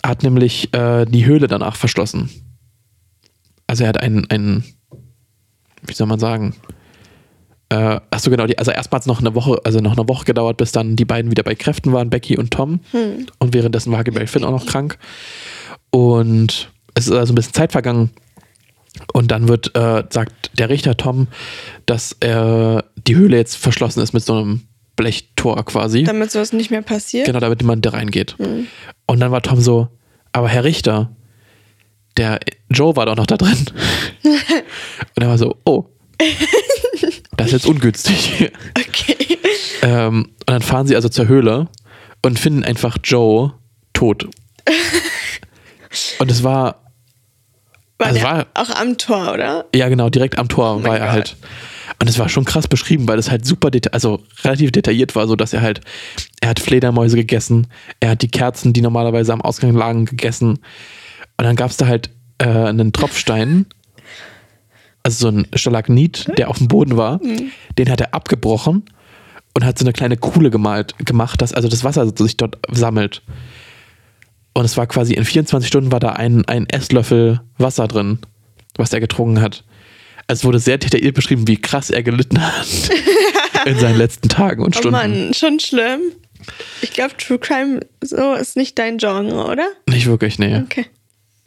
hat 0.05 0.23
nämlich 0.23 0.75
äh, 0.75 1.05
die 1.05 1.27
Höhle 1.27 1.47
danach 1.47 1.77
verschlossen. 1.77 2.31
Also 3.67 3.85
er 3.85 3.91
hat 3.91 4.01
einen, 4.01 4.29
einen 4.31 4.65
wie 5.83 5.95
soll 5.95 6.07
man 6.07 6.19
sagen, 6.19 6.55
äh, 7.71 8.01
achso 8.11 8.31
genau, 8.31 8.47
die, 8.47 8.59
also 8.59 8.73
erstmal 8.73 8.99
hat 8.99 9.03
es 9.03 9.07
noch 9.07 9.21
eine 9.21 9.35
Woche, 9.35 9.61
also 9.65 9.79
noch 9.79 9.97
eine 9.97 10.09
Woche 10.09 10.25
gedauert, 10.25 10.57
bis 10.57 10.73
dann 10.73 10.97
die 10.97 11.05
beiden 11.05 11.31
wieder 11.31 11.45
bei 11.45 11.55
Kräften 11.55 11.93
waren, 11.93 12.11
Becky 12.11 12.37
und 12.37 12.51
Tom. 12.51 12.81
Und 13.39 13.55
währenddessen 13.55 13.93
war 13.93 14.01
Huckleberry 14.01 14.27
Finn 14.27 14.45
auch 14.45 14.51
noch 14.51 14.67
krank. 14.67 14.99
Und 15.91 16.71
es 16.95 17.07
ist 17.07 17.13
also 17.13 17.33
ein 17.33 17.37
bisschen 17.37 17.55
Zeit 17.55 17.73
vergangen. 17.73 18.11
Und 19.13 19.31
dann 19.31 19.47
wird, 19.47 19.75
äh, 19.77 20.03
sagt 20.11 20.51
der 20.59 20.69
Richter 20.69 20.97
Tom, 20.97 21.29
dass 21.87 22.13
äh, 22.21 22.83
die 23.07 23.15
Höhle 23.15 23.37
jetzt 23.37 23.57
verschlossen 23.57 24.03
ist 24.03 24.13
mit 24.13 24.25
so 24.25 24.35
einem 24.35 24.63
Blechtor 24.97 25.65
quasi. 25.65 26.03
Damit 26.03 26.33
sowas 26.33 26.53
nicht 26.53 26.73
mehr 26.73 26.83
passiert. 26.83 27.27
Genau, 27.27 27.39
damit 27.39 27.61
niemand 27.61 27.87
da 27.87 27.91
reingeht. 27.91 28.37
Und 29.07 29.21
dann 29.21 29.31
war 29.31 29.43
Tom 29.43 29.61
so, 29.61 29.89
aber 30.33 30.49
Herr 30.49 30.65
Richter, 30.65 31.11
der 32.17 32.41
Joe 32.71 32.95
war 32.97 33.07
doch 33.07 33.17
noch 33.17 33.27
da 33.27 33.37
drin. 33.37 33.67
und 34.23 35.23
er 35.23 35.29
war 35.29 35.39
so, 35.39 35.57
oh, 35.65 35.87
das 37.37 37.47
ist 37.49 37.53
jetzt 37.53 37.67
ungünstig. 37.67 38.51
Okay. 38.79 39.39
ähm, 39.83 40.25
und 40.41 40.51
dann 40.51 40.63
fahren 40.63 40.87
sie 40.87 40.95
also 40.97 41.09
zur 41.09 41.27
Höhle 41.29 41.69
und 42.25 42.39
finden 42.39 42.65
einfach 42.65 42.99
Joe 43.03 43.55
tot. 43.93 44.29
und 46.19 46.31
es 46.31 46.43
war, 46.43 46.83
War 47.99 48.07
Also 48.09 48.23
war- 48.23 48.47
auch 48.55 48.71
am 48.71 48.97
Tor, 48.99 49.33
oder? 49.35 49.67
ja 49.75 49.89
genau, 49.89 50.09
direkt 50.11 50.39
am 50.39 50.49
Tor 50.49 50.77
mein 50.77 50.85
war 50.85 50.99
er 50.99 51.07
Gott. 51.07 51.13
halt. 51.13 51.37
Und 52.01 52.09
es 52.09 52.19
war 52.19 52.29
schon 52.31 52.45
krass 52.47 52.67
beschrieben, 52.67 53.07
weil 53.09 53.19
es 53.19 53.31
halt 53.31 53.45
super, 53.45 53.71
deta 53.71 53.91
also 53.91 54.23
relativ 54.43 54.73
detailliert 54.73 55.15
war, 55.17 55.27
so 55.27 55.37
dass 55.37 55.53
er 55.53 55.61
halt, 55.61 55.81
er 56.41 56.49
hat 56.51 56.61
Fledermäuse 56.61 57.17
gegessen, 57.17 57.67
er 58.01 58.11
hat 58.11 58.23
die 58.23 58.31
Kerzen, 58.31 58.73
die 58.73 58.81
normalerweise 58.81 59.33
am 59.35 59.43
Ausgang 59.43 59.75
lagen, 59.75 60.07
gegessen. 60.07 60.61
Und 61.37 61.45
dann 61.45 61.57
gab 61.57 61.71
es 61.71 61.77
da 61.77 61.87
halt 61.89 62.11
äh, 62.41 62.45
einen 62.45 62.93
Tropfstein, 62.93 63.67
also 65.03 65.31
so 65.31 65.37
ein 65.37 65.47
Stalagnit, 65.55 66.31
der 66.37 66.49
auf 66.49 66.59
dem 66.59 66.69
Boden 66.69 66.97
war, 66.97 67.21
den 67.79 67.91
hat 67.91 68.01
er 68.01 68.15
abgebrochen 68.15 68.85
und 69.55 69.65
hat 69.65 69.79
so 69.79 69.85
eine 69.85 69.93
kleine 69.93 70.17
Kuhle 70.17 70.51
gemalt, 70.51 70.95
gemacht, 71.05 71.41
dass 71.43 71.53
also 71.53 71.69
das 71.69 71.85
Wasser 71.85 72.11
sich 72.17 72.37
dort 72.37 72.59
sammelt. 72.71 73.23
Und 74.53 74.65
es 74.65 74.77
war 74.77 74.87
quasi 74.87 75.15
in 75.15 75.25
24 75.25 75.69
Stunden 75.69 75.93
war 75.93 76.01
da 76.01 76.11
ein, 76.13 76.45
ein 76.47 76.69
Esslöffel 76.69 77.41
Wasser 77.59 77.89
drin, 77.89 78.19
was 78.77 78.93
er 78.93 79.01
getrunken 79.01 79.41
hat. 79.41 79.65
Also 80.27 80.41
es 80.41 80.45
wurde 80.45 80.59
sehr 80.59 80.79
detailliert 80.79 81.15
beschrieben, 81.15 81.47
wie 81.49 81.57
krass 81.57 81.91
er 81.91 82.03
gelitten 82.03 82.41
hat 82.41 82.67
in 83.67 83.79
seinen 83.79 83.99
letzten 83.99 84.29
Tagen 84.29 84.63
und 84.63 84.77
Oh 84.77 84.81
Stunden. 84.81 84.97
Mann, 84.97 85.35
schon 85.35 85.61
schlimm. 85.61 86.01
Ich 86.83 86.93
glaube, 86.93 87.17
True 87.17 87.39
Crime 87.39 87.81
so 88.03 88.35
ist 88.35 88.57
nicht 88.57 88.79
dein 88.79 88.99
Genre, 88.99 89.47
oder? 89.47 89.69
Nicht 89.87 90.07
wirklich, 90.07 90.39
nee. 90.39 90.57
Okay. 90.59 90.87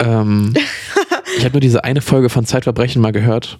Ähm, 0.04 0.54
ich 1.38 1.44
habe 1.46 1.54
nur 1.54 1.62
diese 1.62 1.84
eine 1.84 2.02
Folge 2.02 2.30
von 2.30 2.46
Zeitverbrechen 2.46 3.02
mal 3.02 3.12
gehört, 3.12 3.60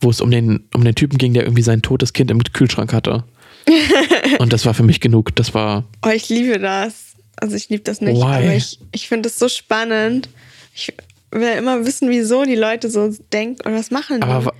wo 0.00 0.08
es 0.10 0.20
um 0.20 0.30
den, 0.30 0.68
um 0.72 0.84
den 0.84 0.94
Typen 0.94 1.18
ging, 1.18 1.34
der 1.34 1.42
irgendwie 1.42 1.62
sein 1.62 1.82
totes 1.82 2.12
Kind 2.12 2.30
im 2.30 2.42
Kühlschrank 2.42 2.92
hatte. 2.92 3.24
Und 4.38 4.52
das 4.52 4.64
war 4.66 4.72
für 4.74 4.84
mich 4.84 5.00
genug. 5.00 5.34
Das 5.34 5.52
war, 5.52 5.84
Oh, 6.06 6.10
ich 6.10 6.28
liebe 6.28 6.58
das. 6.58 7.14
Also 7.36 7.56
ich 7.56 7.68
liebe 7.68 7.82
das 7.82 8.00
nicht, 8.00 8.16
Why? 8.16 8.22
aber 8.24 8.54
ich, 8.54 8.78
ich 8.92 9.08
finde 9.08 9.28
das 9.28 9.38
so 9.38 9.48
spannend. 9.48 10.28
Ich 10.74 10.92
will 11.30 11.52
immer 11.58 11.84
wissen, 11.86 12.08
wieso 12.08 12.44
die 12.44 12.54
Leute 12.56 12.90
so 12.90 13.12
denken 13.32 13.66
und 13.66 13.74
was 13.74 13.90
machen. 13.90 14.22
aber 14.22 14.52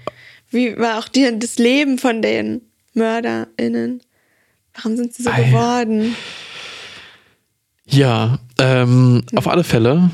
Wie 0.50 0.76
war 0.78 0.98
auch 0.98 1.08
die, 1.08 1.38
das 1.38 1.58
Leben 1.58 1.98
von 1.98 2.22
den 2.22 2.60
MörderInnen? 2.94 4.00
Warum 4.74 4.96
sind 4.96 5.12
sie 5.14 5.22
so 5.24 5.30
Ei. 5.30 5.44
geworden? 5.44 6.14
ja, 7.86 8.38
ähm, 8.60 9.22
auf 9.36 9.48
alle 9.48 9.64
Fälle, 9.64 10.10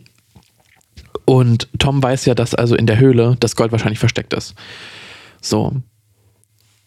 Und 1.25 1.69
Tom 1.79 2.03
weiß 2.03 2.27
ja, 2.27 2.35
dass 2.35 2.55
also 2.55 2.75
in 2.77 2.87
der 2.87 2.99
Höhle 2.99 3.37
das 3.41 3.57
Gold 3.57 3.73
wahrscheinlich 3.73 3.99
versteckt 3.99 4.33
ist. 4.35 4.55
So. 5.41 5.73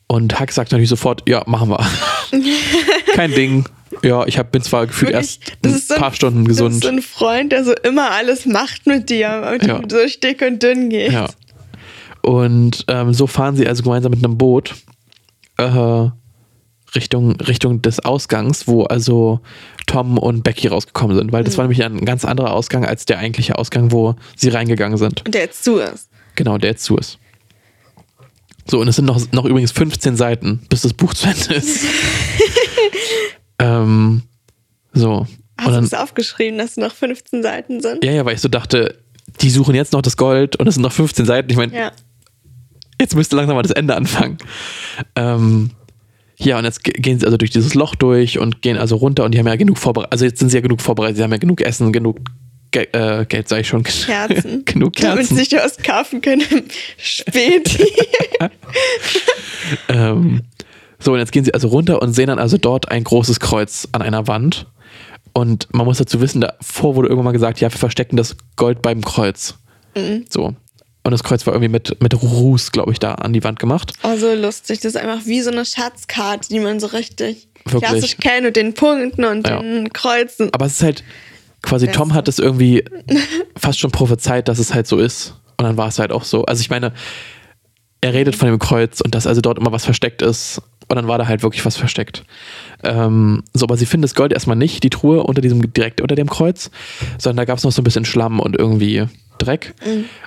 Und 0.07 0.39
Huck 0.39 0.51
sagt 0.51 0.71
natürlich 0.71 0.89
sofort, 0.89 1.27
ja, 1.27 1.43
machen 1.47 1.69
wir. 1.69 1.85
Kein 3.13 3.31
Ding. 3.31 3.65
Ja, 4.03 4.25
ich 4.27 4.38
hab, 4.38 4.51
bin 4.51 4.61
zwar 4.61 4.85
gefühlt 4.85 5.11
Wirklich, 5.13 5.39
erst 5.41 5.65
ein 5.65 5.73
so 5.79 5.93
ein- 5.95 5.99
paar 5.99 6.13
Stunden 6.13 6.43
Das 6.45 6.51
ist 6.53 6.57
gesund. 6.59 6.83
so 6.83 6.89
ein 6.89 7.01
Freund, 7.01 7.51
der 7.51 7.63
so 7.65 7.73
immer 7.83 8.11
alles 8.11 8.45
macht 8.45 8.85
mit 8.85 9.09
dir, 9.09 9.49
mit 9.51 9.65
Ja. 9.65 9.79
durch 9.79 10.19
dick 10.19 10.41
und 10.43 10.61
dünn 10.61 10.89
geht. 10.89 11.11
Ja. 11.13 11.27
Und 12.21 12.85
ähm, 12.89 13.13
so 13.13 13.25
fahren 13.27 13.55
sie 13.55 13.67
also 13.67 13.83
gemeinsam 13.83 14.11
mit 14.11 14.23
einem 14.23 14.38
Boot 14.38 14.75
äh, 15.57 16.09
Richtung, 16.95 17.33
Richtung 17.41 17.81
des 17.81 17.99
Ausgangs, 18.03 18.67
wo 18.67 18.83
also 18.83 19.39
Tom 19.88 20.17
und 20.17 20.43
Becky 20.43 20.67
rausgekommen 20.67 21.17
sind, 21.17 21.31
weil 21.31 21.43
das 21.43 21.57
war 21.57 21.65
nämlich 21.65 21.83
ein 21.83 22.05
ganz 22.05 22.25
anderer 22.25 22.53
Ausgang 22.53 22.85
als 22.85 23.05
der 23.05 23.19
eigentliche 23.19 23.57
Ausgang, 23.57 23.91
wo 23.91 24.15
sie 24.35 24.49
reingegangen 24.49 24.97
sind. 24.97 25.25
Und 25.25 25.33
der 25.33 25.41
jetzt 25.41 25.63
zu 25.63 25.77
ist. 25.77 26.09
Genau, 26.35 26.57
der 26.57 26.71
jetzt 26.71 26.83
zu 26.83 26.97
ist. 26.97 27.19
So, 28.69 28.79
und 28.81 28.88
es 28.88 28.97
sind 28.97 29.05
noch, 29.05 29.19
noch 29.31 29.45
übrigens 29.45 29.71
15 29.71 30.17
Seiten, 30.17 30.59
bis 30.69 30.81
das 30.81 30.93
Buch 30.93 31.13
zu 31.13 31.27
Ende 31.27 31.53
ist. 31.55 31.85
ähm, 33.59 34.23
so. 34.93 35.27
Hast 35.59 35.75
du 35.75 35.79
es 35.79 35.93
aufgeschrieben, 35.93 36.57
dass 36.59 36.77
noch 36.77 36.93
15 36.93 37.41
Seiten 37.41 37.81
sind? 37.81 38.03
ja, 38.03 38.11
ja, 38.11 38.25
weil 38.25 38.35
ich 38.35 38.41
so 38.41 38.47
dachte, 38.49 38.97
die 39.41 39.49
suchen 39.49 39.73
jetzt 39.73 39.93
noch 39.93 40.01
das 40.01 40.17
Gold 40.17 40.55
und 40.57 40.67
es 40.67 40.75
sind 40.75 40.83
noch 40.83 40.91
15 40.91 41.25
Seiten. 41.25 41.49
Ich 41.49 41.57
meine, 41.57 41.75
Ja. 41.75 41.91
jetzt 43.01 43.15
müsste 43.15 43.35
langsam 43.35 43.55
mal 43.55 43.63
das 43.63 43.71
Ende 43.71 43.95
anfangen. 43.95 44.38
Ähm, 45.15 45.71
ja, 46.39 46.57
und 46.59 46.65
jetzt 46.65 46.83
ge- 46.83 46.93
gehen 46.93 47.19
sie 47.19 47.25
also 47.25 47.38
durch 47.38 47.51
dieses 47.51 47.73
Loch 47.73 47.95
durch 47.95 48.38
und 48.39 48.61
gehen 48.61 48.77
also 48.77 48.95
runter 48.95 49.23
und 49.25 49.33
die 49.33 49.39
haben 49.39 49.47
ja 49.47 49.55
genug 49.55 49.77
vorbereitet. 49.77 50.11
Also 50.13 50.25
jetzt 50.25 50.39
sind 50.39 50.49
sie 50.49 50.57
ja 50.57 50.61
genug 50.61 50.81
vorbereitet, 50.81 51.17
sie 51.17 51.23
haben 51.23 51.31
ja 51.31 51.38
genug 51.38 51.61
Essen, 51.61 51.91
genug 51.91 52.19
Ge 52.71 52.85
äh, 52.91 53.25
Geld, 53.25 53.47
sage 53.47 53.61
ich 53.61 53.67
schon. 53.69 53.83
Kerzen. 53.83 54.65
genug 54.65 54.93
Damit 54.97 55.19
Kerzen. 55.19 55.35
sie 55.38 55.43
sich 55.43 55.53
was 55.53 55.77
kaufen 55.77 56.21
können 56.21 56.41
im 56.51 56.63
Späti. 56.97 57.85
Ähm, 59.89 60.41
so, 60.99 61.13
und 61.13 61.19
jetzt 61.19 61.31
gehen 61.31 61.45
sie 61.45 61.53
also 61.53 61.67
runter 61.67 62.01
und 62.01 62.13
sehen 62.13 62.27
dann 62.27 62.39
also 62.39 62.57
dort 62.57 62.89
ein 62.91 63.03
großes 63.03 63.39
Kreuz 63.39 63.88
an 63.91 64.01
einer 64.01 64.27
Wand. 64.27 64.67
Und 65.33 65.67
man 65.73 65.85
muss 65.85 65.97
dazu 65.99 66.19
wissen, 66.21 66.41
davor 66.41 66.95
wurde 66.95 67.09
irgendwann 67.09 67.25
mal 67.25 67.31
gesagt, 67.31 67.59
ja, 67.59 67.71
wir 67.71 67.77
verstecken 67.77 68.17
das 68.17 68.35
Gold 68.55 68.81
beim 68.81 69.01
Kreuz. 69.01 69.55
So. 70.29 70.55
Und 71.08 71.12
das 71.12 71.24
Kreuz 71.24 71.47
war 71.47 71.53
irgendwie 71.53 71.70
mit, 71.72 72.01
mit 72.03 72.22
Ruß, 72.22 72.74
glaube 72.74 72.91
ich, 72.91 72.99
da 72.99 73.14
an 73.14 73.32
die 73.32 73.41
Wand 73.41 73.60
gemacht. 73.60 73.93
Oh, 74.03 74.18
so 74.18 74.34
lustig. 74.34 74.82
Das 74.82 74.93
ist 74.93 74.97
einfach 74.97 75.26
wie 75.26 75.39
so 75.39 75.49
eine 75.49 75.64
Schatzkarte, 75.64 76.49
die 76.49 76.60
man 76.60 76.82
so 76.82 76.88
richtig 76.88 77.47
Wirklich. 77.64 77.82
klassisch 77.82 78.18
kennt 78.18 78.43
mit 78.43 78.58
den 78.58 78.74
Punkten 78.74 79.24
und 79.24 79.47
Ja. 79.47 79.62
den 79.62 79.93
Kreuzen. 79.93 80.49
Aber 80.53 80.66
es 80.66 80.74
ist 80.74 80.84
halt, 80.84 81.05
quasi. 81.62 81.88
Tom 81.88 82.14
hat 82.14 82.28
es 82.28 82.39
irgendwie 82.39 82.84
fast 83.58 83.80
schon 83.80 83.89
prophezeit, 83.91 84.49
dass 84.49 84.60
es 84.60 84.74
halt 84.74 84.86
so 84.86 84.97
ist. 84.97 85.36
Und 85.55 85.64
dann 85.64 85.78
war 85.78 85.88
es 85.88 85.97
halt 85.97 86.12
auch 86.12 86.26
so. 86.26 86.43
Also 86.43 86.60
ich 86.60 86.70
meine, 86.70 86.91
er 88.01 88.14
redet 88.14 88.36
von 88.36 88.49
dem 88.49 88.60
Kreuz 88.60 88.99
und 88.99 89.16
dass 89.16 89.28
also 89.28 89.39
dort 89.39 89.60
immer 89.60 89.72
was 89.72 89.86
versteckt 89.86 90.22
ist. 90.22 90.62
Und 90.89 90.97
dann 90.97 91.08
war 91.08 91.18
da 91.18 91.26
halt 91.26 91.41
wirklich 91.41 91.66
was 91.66 91.78
versteckt. 91.78 92.26
Ähm, 92.84 93.43
so, 93.53 93.64
aber 93.64 93.78
sie 93.78 93.86
finden 93.86 94.01
das 94.01 94.14
Gold 94.14 94.34
erstmal 94.34 94.58
nicht, 94.58 94.84
die 94.84 94.89
Truhe 94.89 95.24
unter 95.24 95.39
diesem, 95.41 95.72
direkt 95.72 96.01
unter 96.01 96.16
dem 96.16 96.30
Kreuz, 96.30 96.70
sondern 97.18 97.38
da 97.38 97.45
gab 97.45 97.60
es 97.60 97.64
noch 97.64 97.72
so 97.72 97.82
ein 97.82 97.86
bisschen 97.86 98.03
Schlamm 98.03 98.41
und 98.41 98.58
irgendwie 98.58 99.05
Dreck. 99.38 99.73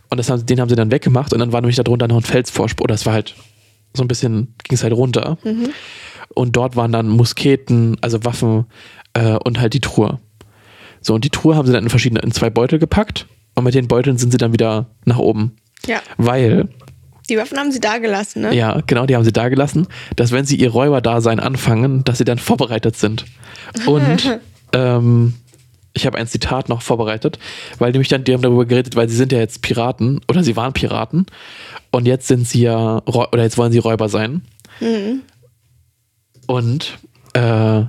Und 0.09 0.17
das 0.19 0.31
haben, 0.31 0.45
den 0.47 0.61
haben 0.61 0.69
sie 0.69 0.77
dann 0.77 0.91
weggemacht 0.91 1.33
und 1.33 1.39
dann 1.39 1.53
war 1.53 1.61
nämlich 1.61 1.77
darunter 1.77 2.09
noch 2.09 2.17
ein 2.17 2.23
Felsvorsprung. 2.23 2.85
Oder 2.85 2.95
es 2.95 3.07
war 3.07 3.13
halt 3.13 3.35
so 3.95 4.03
ein 4.03 4.09
bisschen, 4.09 4.55
ging 4.65 4.77
es 4.77 4.83
halt 4.83 4.93
runter. 4.93 5.39
Und 6.35 6.57
dort 6.57 6.77
waren 6.77 6.93
dann 6.93 7.09
Musketen, 7.09 7.97
also 8.01 8.25
Waffen 8.25 8.67
äh, 9.15 9.35
und 9.37 9.61
halt 9.61 9.75
die 9.75 9.81
Truhe. 9.81 10.21
So, 11.01 11.15
und 11.15 11.25
die 11.25 11.31
Truhe 11.31 11.57
haben 11.57 11.67
sie 11.67 11.73
dann 11.73 11.85
in 11.85 11.91
verschiedene, 11.91 12.21
in 12.21 12.31
zwei 12.31 12.51
Beutel 12.51 12.79
gepackt 12.79 13.27
und 13.55 13.65
mit 13.65 13.75
den 13.75 13.89
Beuteln 13.89 14.19
sind 14.19 14.31
sie 14.31 14.39
dann 14.39 14.53
wieder 14.53 14.87
nach 15.05 15.19
oben. 15.19 15.57
Ja. 15.87 16.01
Weil, 16.19 16.69
Die 17.29 17.39
Waffen 17.39 17.59
haben 17.59 17.73
sie 17.73 17.81
da 17.81 17.99
gelassen, 17.99 18.43
ne? 18.43 18.55
ja, 18.55 18.81
genau, 18.87 19.07
die 19.07 19.17
haben 19.17 19.25
sie 19.25 19.33
da 19.33 19.49
gelassen, 19.49 19.87
dass 20.17 20.31
wenn 20.31 20.45
sie 20.45 20.57
ihr 20.57 20.71
Räuberdasein 20.71 21.41
anfangen, 21.41 22.05
dass 22.05 22.19
sie 22.19 22.25
dann 22.25 22.39
vorbereitet 22.39 22.97
sind. 22.97 23.25
Und 23.87 24.41
ähm, 24.73 25.35
ich 26.01 26.07
habe 26.07 26.19
ein 26.19 26.27
Zitat 26.27 26.69
noch 26.69 26.83
vorbereitet, 26.83 27.39
weil 27.79 27.93
nämlich 27.93 28.09
dann, 28.09 28.25
die 28.25 28.33
haben 28.33 28.43
darüber 28.43 28.67
geredet, 28.67 28.97
weil 28.97 29.09
sie 29.09 29.17
sind 29.17 29.33
ja 29.33 29.39
jetzt 29.39 29.63
Piraten 29.63 30.21
oder 30.29 30.43
sie 30.43 30.57
waren 30.57 30.73
Piraten 30.73 31.27
und 31.91 32.07
jetzt 32.07 32.27
sind 32.27 32.49
sie 32.49 32.63
ja, 32.63 33.03
oder 33.05 33.43
jetzt 33.43 33.59
wollen 33.59 33.73
sie 33.73 33.79
Räuber 33.79 34.09
sein. 34.09 34.43
Und 36.47 36.99
äh, 37.35 37.81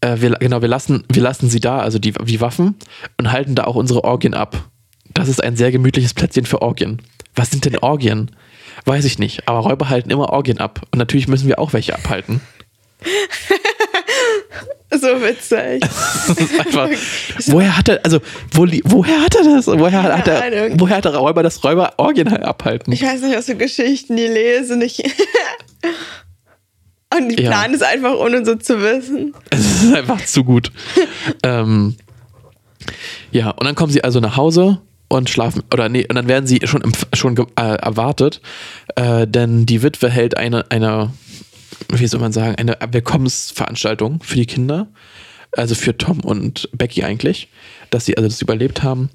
äh, 0.00 0.20
wir, 0.20 0.30
genau, 0.38 0.62
wir 0.62 0.68
lassen, 0.68 1.04
wir 1.10 1.22
lassen 1.22 1.48
sie 1.48 1.60
da, 1.60 1.80
also 1.80 1.98
die, 1.98 2.12
die 2.12 2.40
Waffen, 2.40 2.76
und 3.18 3.32
halten 3.32 3.54
da 3.54 3.64
auch 3.64 3.74
unsere 3.74 4.04
Orgien 4.04 4.34
ab. 4.34 4.68
Das 5.12 5.28
ist 5.28 5.42
ein 5.42 5.56
sehr 5.56 5.72
gemütliches 5.72 6.14
Plätzchen 6.14 6.46
für 6.46 6.62
Orgien. 6.62 7.02
Was 7.34 7.50
sind 7.50 7.64
denn 7.64 7.78
Orgien? 7.78 8.30
Weiß 8.84 9.04
ich 9.04 9.18
nicht, 9.18 9.48
aber 9.48 9.60
Räuber 9.60 9.88
halten 9.88 10.10
immer 10.10 10.30
Orgien 10.30 10.58
ab. 10.58 10.82
Und 10.92 10.98
natürlich 10.98 11.28
müssen 11.28 11.48
wir 11.48 11.58
auch 11.58 11.72
welche 11.72 11.94
abhalten. 11.94 12.40
So 14.90 15.08
witzig. 15.20 15.80
Das 15.80 16.28
ist 16.38 16.60
einfach, 16.60 16.88
woher 17.46 17.76
hat 17.76 17.88
er, 17.88 18.00
also, 18.04 18.20
wo, 18.52 18.66
woher 18.84 19.20
hat 19.20 19.34
er 19.34 19.42
das? 19.44 19.66
Woher 19.66 20.02
hat, 20.02 20.28
er, 20.28 20.44
Ahnung. 20.44 20.80
woher 20.80 20.96
hat 20.98 21.04
der 21.04 21.16
Räuber 21.16 21.42
das 21.42 21.62
Räuber 21.64 21.94
Orgien 21.96 22.28
abhalten? 22.28 22.92
Ich 22.92 23.02
weiß 23.02 23.20
nicht, 23.22 23.36
was 23.36 23.46
für 23.46 23.56
Geschichten 23.56 24.16
die 24.16 24.26
lesen. 24.26 24.80
Ich 24.82 25.02
Und 27.16 27.28
die 27.30 27.42
Ja. 27.42 27.50
planen 27.50 27.74
es 27.74 27.82
einfach, 27.82 28.14
ohne 28.16 28.44
so 28.44 28.56
zu 28.56 28.80
wissen. 28.80 29.34
Es 29.50 29.84
ist 29.84 29.94
einfach 29.94 30.24
zu 30.24 30.44
gut. 30.44 30.72
ähm, 31.42 31.96
ja, 33.30 33.50
und 33.50 33.64
dann 33.64 33.74
kommen 33.74 33.92
sie 33.92 34.02
also 34.04 34.20
nach 34.20 34.36
Hause 34.36 34.80
und 35.08 35.30
schlafen, 35.30 35.62
oder 35.72 35.88
nee, 35.88 36.04
und 36.08 36.16
dann 36.16 36.26
werden 36.28 36.46
sie 36.46 36.60
schon, 36.64 36.80
im, 36.82 36.92
schon 37.14 37.36
äh, 37.36 37.76
erwartet, 37.76 38.40
äh, 38.96 39.26
denn 39.26 39.66
die 39.66 39.82
Witwe 39.82 40.10
hält 40.10 40.36
eine, 40.36 40.70
eine, 40.70 41.12
wie 41.88 42.06
soll 42.06 42.20
man 42.20 42.32
sagen, 42.32 42.56
eine 42.56 42.76
Willkommensveranstaltung 42.90 44.22
für 44.22 44.36
die 44.36 44.46
Kinder, 44.46 44.88
also 45.52 45.74
für 45.74 45.96
Tom 45.96 46.20
und 46.20 46.68
Becky 46.72 47.04
eigentlich, 47.04 47.48
dass 47.90 48.04
sie 48.06 48.16
also 48.16 48.28
das 48.28 48.42
überlebt 48.42 48.82
haben 48.82 49.10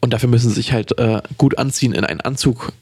und 0.00 0.12
dafür 0.12 0.28
müssen 0.28 0.48
sie 0.48 0.56
sich 0.56 0.72
halt 0.72 0.98
äh, 0.98 1.20
gut 1.38 1.58
anziehen 1.58 1.92
in 1.92 2.04
einen 2.04 2.20
Anzug 2.20 2.72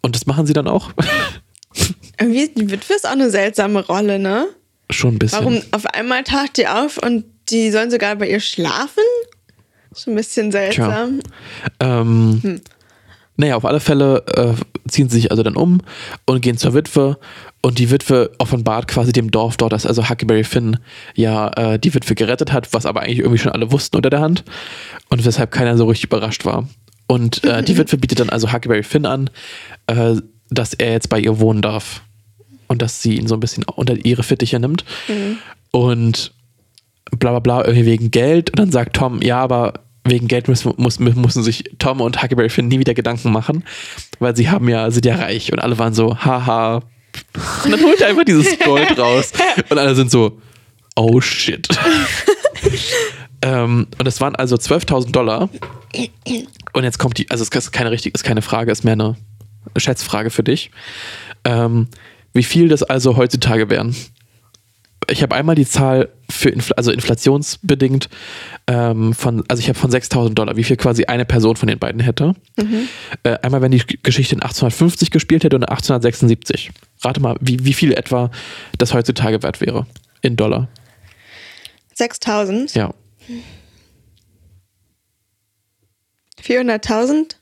und 0.00 0.14
das 0.14 0.26
machen 0.26 0.46
sie 0.46 0.52
dann 0.52 0.68
auch. 0.68 0.92
Irgendwie, 2.20 2.48
die 2.48 2.70
Witwe 2.70 2.94
ist 2.94 3.06
auch 3.06 3.12
eine 3.12 3.30
seltsame 3.30 3.84
Rolle, 3.86 4.18
ne? 4.18 4.48
schon 4.90 5.14
ein 5.14 5.18
bisschen. 5.18 5.38
Warum 5.38 5.62
auf 5.72 5.86
einmal 5.86 6.24
taucht 6.24 6.56
die 6.56 6.66
auf 6.66 6.98
und 6.98 7.24
die 7.50 7.70
sollen 7.70 7.90
sogar 7.90 8.16
bei 8.16 8.28
ihr 8.28 8.40
schlafen? 8.40 9.04
Schon 9.96 10.14
ein 10.14 10.16
bisschen 10.16 10.52
seltsam. 10.52 11.20
Ähm, 11.80 12.60
Naja, 13.38 13.54
auf 13.54 13.64
alle 13.64 13.78
Fälle 13.78 14.24
äh, 14.26 14.54
ziehen 14.90 15.08
sie 15.08 15.20
sich 15.20 15.30
also 15.30 15.44
dann 15.44 15.54
um 15.54 15.80
und 16.26 16.42
gehen 16.42 16.58
zur 16.58 16.74
Witwe 16.74 17.18
und 17.62 17.78
die 17.78 17.90
Witwe 17.90 18.32
offenbart 18.38 18.88
quasi 18.88 19.12
dem 19.12 19.30
Dorf 19.30 19.56
dort, 19.56 19.72
dass 19.72 19.86
also 19.86 20.08
Huckleberry 20.10 20.42
Finn 20.42 20.78
ja 21.14 21.48
äh, 21.50 21.78
die 21.78 21.94
Witwe 21.94 22.16
gerettet 22.16 22.52
hat, 22.52 22.72
was 22.72 22.84
aber 22.84 23.02
eigentlich 23.02 23.20
irgendwie 23.20 23.38
schon 23.38 23.52
alle 23.52 23.70
wussten 23.70 23.96
unter 23.96 24.10
der 24.10 24.20
Hand 24.20 24.44
und 25.08 25.24
weshalb 25.24 25.52
keiner 25.52 25.76
so 25.76 25.86
richtig 25.86 26.06
überrascht 26.06 26.44
war. 26.44 26.68
Und 27.06 27.44
äh, 27.44 27.62
die 27.62 27.78
Witwe 27.78 27.96
bietet 27.96 28.18
dann 28.18 28.28
also 28.28 28.52
Huckleberry 28.52 28.82
Finn 28.82 29.06
an, 29.06 29.30
äh, 29.86 30.16
dass 30.50 30.74
er 30.74 30.90
jetzt 30.90 31.08
bei 31.08 31.20
ihr 31.20 31.38
wohnen 31.38 31.62
darf 31.62 32.02
und 32.66 32.82
dass 32.82 33.02
sie 33.02 33.16
ihn 33.16 33.28
so 33.28 33.36
ein 33.36 33.40
bisschen 33.40 33.62
unter 33.64 33.94
ihre 34.04 34.24
Fittiche 34.24 34.58
nimmt 34.58 34.84
und 35.70 36.32
bla 37.18 37.30
bla 37.30 37.38
bla, 37.38 37.64
irgendwie 37.64 37.86
wegen 37.86 38.10
Geld. 38.10 38.50
Und 38.50 38.58
dann 38.58 38.72
sagt 38.72 38.96
Tom, 38.96 39.22
ja, 39.22 39.40
aber 39.40 39.74
wegen 40.04 40.28
Geld 40.28 40.48
müssen, 40.48 40.72
muss, 40.76 40.98
müssen 40.98 41.42
sich 41.42 41.64
Tom 41.78 42.00
und 42.00 42.22
Huckleberry 42.22 42.48
Finn 42.48 42.68
nie 42.68 42.78
wieder 42.78 42.94
Gedanken 42.94 43.32
machen, 43.32 43.64
weil 44.18 44.36
sie 44.36 44.48
haben 44.48 44.68
ja, 44.68 44.90
sind 44.90 45.06
ja 45.06 45.16
reich. 45.16 45.52
Und 45.52 45.58
alle 45.58 45.78
waren 45.78 45.94
so, 45.94 46.16
haha. 46.16 46.82
Und 47.64 47.70
dann 47.70 47.82
holt 47.82 48.00
er 48.00 48.08
einfach 48.08 48.24
dieses 48.24 48.58
Gold 48.64 48.98
raus. 48.98 49.32
Und 49.68 49.78
alle 49.78 49.94
sind 49.94 50.10
so, 50.10 50.40
oh 50.96 51.20
shit. 51.20 51.68
ähm, 53.42 53.86
und 53.98 54.06
es 54.06 54.20
waren 54.20 54.34
also 54.36 54.56
12.000 54.56 55.12
Dollar. 55.12 55.48
Und 56.72 56.84
jetzt 56.84 56.98
kommt 56.98 57.18
die, 57.18 57.30
also 57.30 57.42
es 57.42 57.50
ist 57.50 57.72
keine 57.72 57.90
richtige, 57.90 58.14
ist 58.14 58.24
keine 58.24 58.42
Frage, 58.42 58.70
ist 58.70 58.84
mehr 58.84 58.94
eine 58.94 59.16
Schätzfrage 59.76 60.30
für 60.30 60.42
dich. 60.42 60.70
Ähm, 61.44 61.88
wie 62.32 62.42
viel 62.42 62.68
das 62.68 62.82
also 62.82 63.16
heutzutage 63.16 63.70
wären? 63.70 63.94
Ich 65.10 65.22
habe 65.22 65.34
einmal 65.34 65.54
die 65.54 65.66
Zahl 65.66 66.08
für 66.28 66.50
Infl 66.50 66.72
also 66.74 66.90
inflationsbedingt 66.90 68.08
ähm, 68.66 69.14
von, 69.14 69.44
also 69.48 69.60
ich 69.60 69.68
habe 69.68 69.78
von 69.78 69.90
6.000 69.90 70.34
Dollar, 70.34 70.56
wie 70.56 70.64
viel 70.64 70.76
quasi 70.76 71.04
eine 71.04 71.24
Person 71.24 71.56
von 71.56 71.68
den 71.68 71.78
beiden 71.78 72.00
hätte. 72.00 72.34
Äh, 73.22 73.38
einmal, 73.42 73.62
wenn 73.62 73.70
die 73.70 73.82
Geschichte 74.02 74.34
in 74.34 74.42
1850 74.42 75.10
gespielt 75.10 75.44
hätte 75.44 75.56
und 75.56 75.62
in 75.62 75.68
1876. 75.68 76.70
Rate 77.02 77.20
mal, 77.20 77.36
wie, 77.40 77.64
wie 77.64 77.72
viel 77.72 77.92
etwa 77.92 78.30
das 78.76 78.92
heutzutage 78.92 79.42
wert 79.42 79.60
wäre 79.60 79.86
in 80.20 80.36
Dollar. 80.36 80.68
6000? 81.94 82.74
Ja. 82.74 82.92
400.000? 86.42 87.37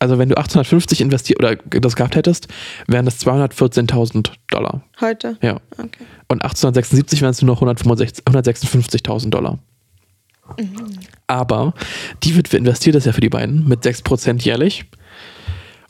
Also 0.00 0.18
wenn 0.18 0.28
du 0.30 0.36
1850 0.36 1.00
investiert 1.02 1.38
oder 1.38 1.56
das 1.56 1.94
gehabt 1.94 2.16
hättest, 2.16 2.48
wären 2.88 3.04
das 3.04 3.20
214.000 3.24 4.30
Dollar. 4.48 4.82
Heute? 5.00 5.36
Ja. 5.42 5.60
Okay. 5.72 6.04
Und 6.28 6.42
1876 6.42 7.20
wären 7.20 7.30
es 7.30 7.42
nur 7.42 7.54
noch 7.54 7.60
165 7.60 8.24
156.000 8.24 9.30
Dollar. 9.30 9.58
Aber 11.26 11.74
die 12.24 12.36
Witwe 12.36 12.56
investiert 12.56 12.96
das 12.96 13.04
ja 13.04 13.12
für 13.12 13.20
die 13.20 13.28
beiden 13.28 13.68
mit 13.68 13.84
6% 13.84 14.42
jährlich. 14.42 14.84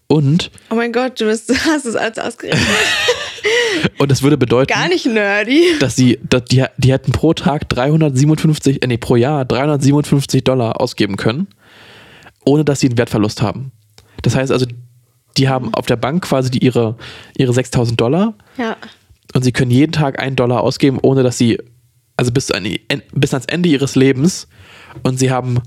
Und, 0.06 0.50
Oh 0.70 0.74
mein 0.74 0.92
Gott, 0.92 1.20
du 1.20 1.26
bist, 1.26 1.50
hast 1.66 1.86
es 1.86 1.94
alles 1.94 2.18
ausgerechnet. 2.18 2.66
und 3.98 4.10
das 4.10 4.22
würde 4.22 4.36
bedeuten, 4.36 4.66
Gar 4.72 4.88
nicht 4.88 5.06
nerdy. 5.06 5.78
dass 5.78 5.94
sie, 5.94 6.18
dass 6.28 6.44
die, 6.46 6.64
die 6.78 6.92
hätten 6.92 7.12
pro 7.12 7.32
Tag 7.32 7.68
357, 7.68 8.82
äh, 8.82 8.86
nee, 8.88 8.98
pro 8.98 9.14
Jahr 9.16 9.44
357 9.44 10.42
Dollar 10.42 10.80
ausgeben 10.80 11.16
können, 11.16 11.46
ohne 12.44 12.64
dass 12.64 12.80
sie 12.80 12.88
einen 12.88 12.98
Wertverlust 12.98 13.40
haben. 13.40 13.70
Das 14.22 14.34
heißt 14.36 14.52
also, 14.52 14.66
die 15.36 15.48
haben 15.48 15.72
auf 15.74 15.86
der 15.86 15.96
Bank 15.96 16.24
quasi 16.24 16.50
die, 16.50 16.64
ihre, 16.64 16.96
ihre 17.36 17.52
6000 17.52 18.00
Dollar 18.00 18.34
Ja. 18.56 18.76
und 19.34 19.42
sie 19.42 19.52
können 19.52 19.70
jeden 19.70 19.92
Tag 19.92 20.18
einen 20.20 20.36
Dollar 20.36 20.60
ausgeben, 20.62 20.98
ohne 21.00 21.22
dass 21.22 21.38
sie, 21.38 21.58
also 22.16 22.32
bis, 22.32 22.50
an 22.50 22.64
die, 22.64 22.80
bis 23.12 23.32
ans 23.32 23.46
Ende 23.46 23.68
ihres 23.68 23.94
Lebens 23.96 24.48
und 25.02 25.18
sie 25.18 25.30
haben 25.30 25.60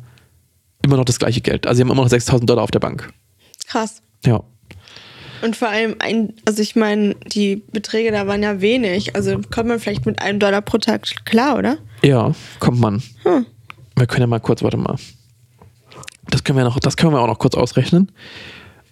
immer 0.84 0.98
noch 0.98 1.06
das 1.06 1.18
gleiche 1.20 1.42
Geld. 1.42 1.66
Also 1.66 1.78
sie 1.78 1.82
haben 1.84 1.92
immer 1.92 2.02
noch 2.04 2.10
6000 2.10 2.50
Dollar 2.50 2.64
auf 2.64 2.72
der 2.72 2.80
Bank. 2.80 3.10
Krass. 3.68 4.02
Ja. 4.26 4.44
Und 5.42 5.56
vor 5.58 5.68
allem, 5.70 5.96
ein, 6.00 6.34
also 6.46 6.62
ich 6.62 6.76
meine, 6.76 7.16
die 7.34 7.58
Beträge 7.72 8.12
da 8.12 8.28
waren 8.28 8.44
ja 8.44 8.62
wenig. 8.62 9.16
Also 9.16 9.40
kommt 9.54 9.68
man 9.68 9.80
vielleicht 9.80 10.06
mit 10.06 10.22
einem 10.22 10.40
Dollar 10.40 10.62
pro 10.62 10.78
Tag 10.78 11.06
klar, 11.26 11.58
oder? 11.58 11.78
Ja, 12.02 12.34
kommt 12.60 12.80
man. 12.80 13.02
Hm. 13.24 13.46
Wir 13.98 14.08
können 14.08 14.22
ja 14.22 14.28
mal 14.28 14.40
kurz, 14.40 14.64
warte 14.64 14.78
mal. 14.78 14.96
Das 16.30 16.44
können 16.44 16.58
wir 16.58 16.64
noch, 16.64 16.80
das 16.80 16.98
können 16.98 17.14
wir 17.14 17.22
auch 17.22 17.28
noch 17.28 17.40
kurz 17.40 17.56
ausrechnen. 17.56 18.12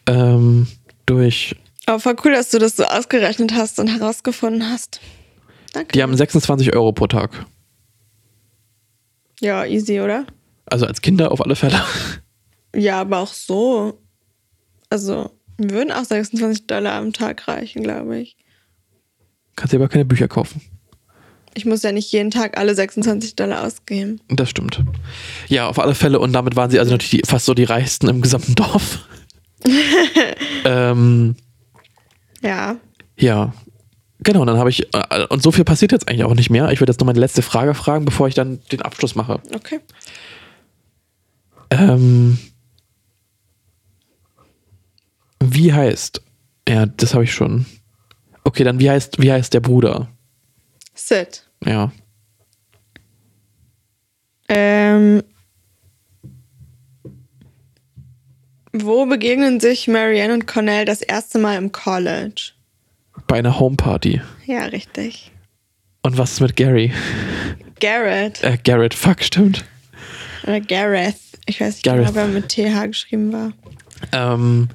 Ähm, 0.08 0.68
durch, 1.06 1.56
Aber 1.86 2.00
voll 2.00 2.16
cool, 2.26 2.32
dass 2.34 2.50
du 2.52 2.60
das 2.60 2.76
so 2.76 2.84
ausgerechnet 2.86 3.54
hast 3.54 3.80
und 3.80 3.88
herausgefunden 3.88 4.70
hast. 4.70 5.00
Danke. 5.74 5.94
die 5.94 6.04
haben 6.04 6.16
26 6.16 6.74
Euro 6.76 6.92
pro 6.92 7.08
Tag. 7.08 7.46
ja, 9.40 9.66
easy, 9.66 10.02
oder? 10.02 10.26
Also 10.66 10.86
als 10.86 11.02
Kinder 11.02 11.32
auf 11.32 11.42
alle 11.42 11.56
Fälle. 11.56 11.82
Ja, 12.76 13.02
aber 13.02 13.20
auch 13.20 13.34
so. 13.34 14.00
Also, 14.90 15.32
würden 15.58 15.92
auch 15.92 16.04
26 16.06 16.68
Dollar 16.68 16.94
am 16.94 17.12
Tag 17.14 17.48
reichen, 17.48 17.84
glaube 17.84 18.18
ich. 18.20 18.38
Kannst 19.56 19.74
dir 19.74 19.78
aber 19.78 19.90
keine 19.90 20.06
Bücher 20.06 20.28
kaufen. 20.30 20.62
Ich 21.54 21.66
muss 21.66 21.84
ja 21.84 21.92
nicht 21.92 22.12
jeden 22.12 22.32
Tag 22.32 22.58
alle 22.58 22.74
26 22.76 23.36
Dollar 23.36 23.66
ausgeben. 23.66 24.22
Das 24.30 24.50
stimmt. 24.50 24.82
Ja, 25.48 25.68
auf 25.68 25.80
alle 25.80 25.96
Fälle. 25.96 26.20
Und 26.20 26.34
damit 26.34 26.56
waren 26.56 26.72
sie 26.72 26.80
also 26.80 26.92
natürlich 26.92 27.22
die, 27.22 27.28
fast 27.30 27.46
so 27.46 27.54
die 27.54 27.66
reichsten 27.66 28.08
im 28.08 28.22
gesamten 28.22 28.56
Dorf. 28.56 29.00
ähm, 30.66 31.36
Ja. 32.42 32.78
ja. 33.18 33.54
Genau, 34.24 34.42
und 34.42 34.48
dann 34.48 34.58
habe 34.58 34.70
ich, 34.70 34.88
äh, 34.94 35.26
und 35.30 35.42
so 35.42 35.52
viel 35.52 35.64
passiert 35.66 35.92
jetzt 35.92 36.08
eigentlich 36.08 36.24
auch 36.24 36.36
nicht 36.36 36.50
mehr. 36.52 36.72
Ich 36.72 36.80
würde 36.80 36.92
jetzt 36.92 37.00
noch 37.00 37.08
meine 37.08 37.20
letzte 37.20 37.42
Frage 37.42 37.74
fragen, 37.74 38.06
bevor 38.06 38.28
ich 38.28 38.36
dann 38.36 38.60
den 38.72 38.82
Abschluss 38.84 39.16
mache. 39.16 39.42
Okay. 39.56 39.80
Ähm, 41.72 42.38
wie 45.40 45.74
heißt, 45.74 46.22
ja, 46.70 46.86
das 46.86 47.14
habe 47.14 47.24
ich 47.24 47.34
schon. 47.34 47.66
Okay, 48.44 48.64
dann 48.64 48.80
wie 48.80 48.90
heißt, 48.90 49.20
wie 49.22 49.32
heißt 49.32 49.54
der 49.54 49.60
Bruder? 49.60 50.08
Sid. 51.08 51.46
Ja. 51.66 51.92
Ähm, 54.48 55.24
wo 58.74 59.06
begegnen 59.06 59.60
sich 59.60 59.88
Marianne 59.88 60.34
und 60.34 60.48
Cornell 60.48 60.86
das 60.86 61.02
erste 61.02 61.40
Mal 61.40 61.58
im 61.58 61.72
College? 61.72 62.52
Bei 63.28 63.40
einer 63.40 63.60
Homeparty. 63.60 64.22
Ja, 64.46 64.66
richtig. 64.66 65.32
Und 66.04 66.18
was 66.18 66.34
ist 66.34 66.42
mit 66.42 66.56
Gary? 66.56 66.92
Garrett. 67.80 68.44
Äh, 68.44 68.58
Garrett, 68.64 68.94
fuck, 68.94 69.24
stimmt. 69.24 69.66
Oder 70.44 70.60
Gareth. 70.60 71.16
Ich 71.46 71.60
weiß 71.62 71.76
nicht 71.76 71.84
Gareth. 71.84 72.08
genau, 72.08 72.16
wer 72.16 72.28
mit 72.28 72.50
TH 72.50 72.88
geschrieben 72.88 73.32
war. 73.34 73.52
Ähm, 74.12 74.70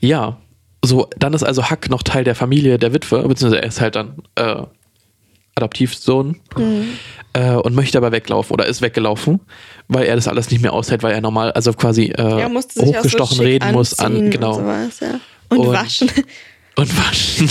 ja, 0.00 0.38
so, 0.84 1.08
dann 1.16 1.34
ist 1.34 1.42
also 1.42 1.70
Huck 1.70 1.88
noch 1.88 2.02
Teil 2.02 2.24
der 2.24 2.34
Familie 2.34 2.78
der 2.78 2.92
Witwe, 2.92 3.26
beziehungsweise 3.26 3.62
er 3.62 3.68
ist 3.68 3.80
halt 3.80 3.96
dann 3.96 4.22
äh, 4.36 4.62
Adoptivsohn 5.56 6.40
äh, 7.32 7.52
und 7.54 7.74
möchte 7.74 7.98
aber 7.98 8.10
weglaufen 8.12 8.52
oder 8.54 8.66
ist 8.66 8.82
weggelaufen, 8.82 9.40
weil 9.88 10.04
er 10.06 10.16
das 10.16 10.26
alles 10.28 10.50
nicht 10.50 10.60
mehr 10.62 10.72
aushält, 10.72 11.02
weil 11.02 11.12
er 11.12 11.20
normal, 11.20 11.52
also 11.52 11.72
quasi 11.72 12.06
äh, 12.06 12.48
so 12.68 12.82
hochgestochen 12.84 13.36
schick 13.36 13.46
reden 13.46 13.72
muss 13.72 13.98
an, 13.98 14.30
genau, 14.30 14.56
Und, 14.56 14.62
sowas, 14.64 15.00
ja. 15.00 15.20
und, 15.50 15.58
Und- 15.58 15.72
waschen. 15.72 16.10
und 16.76 16.98
waschen 16.98 17.48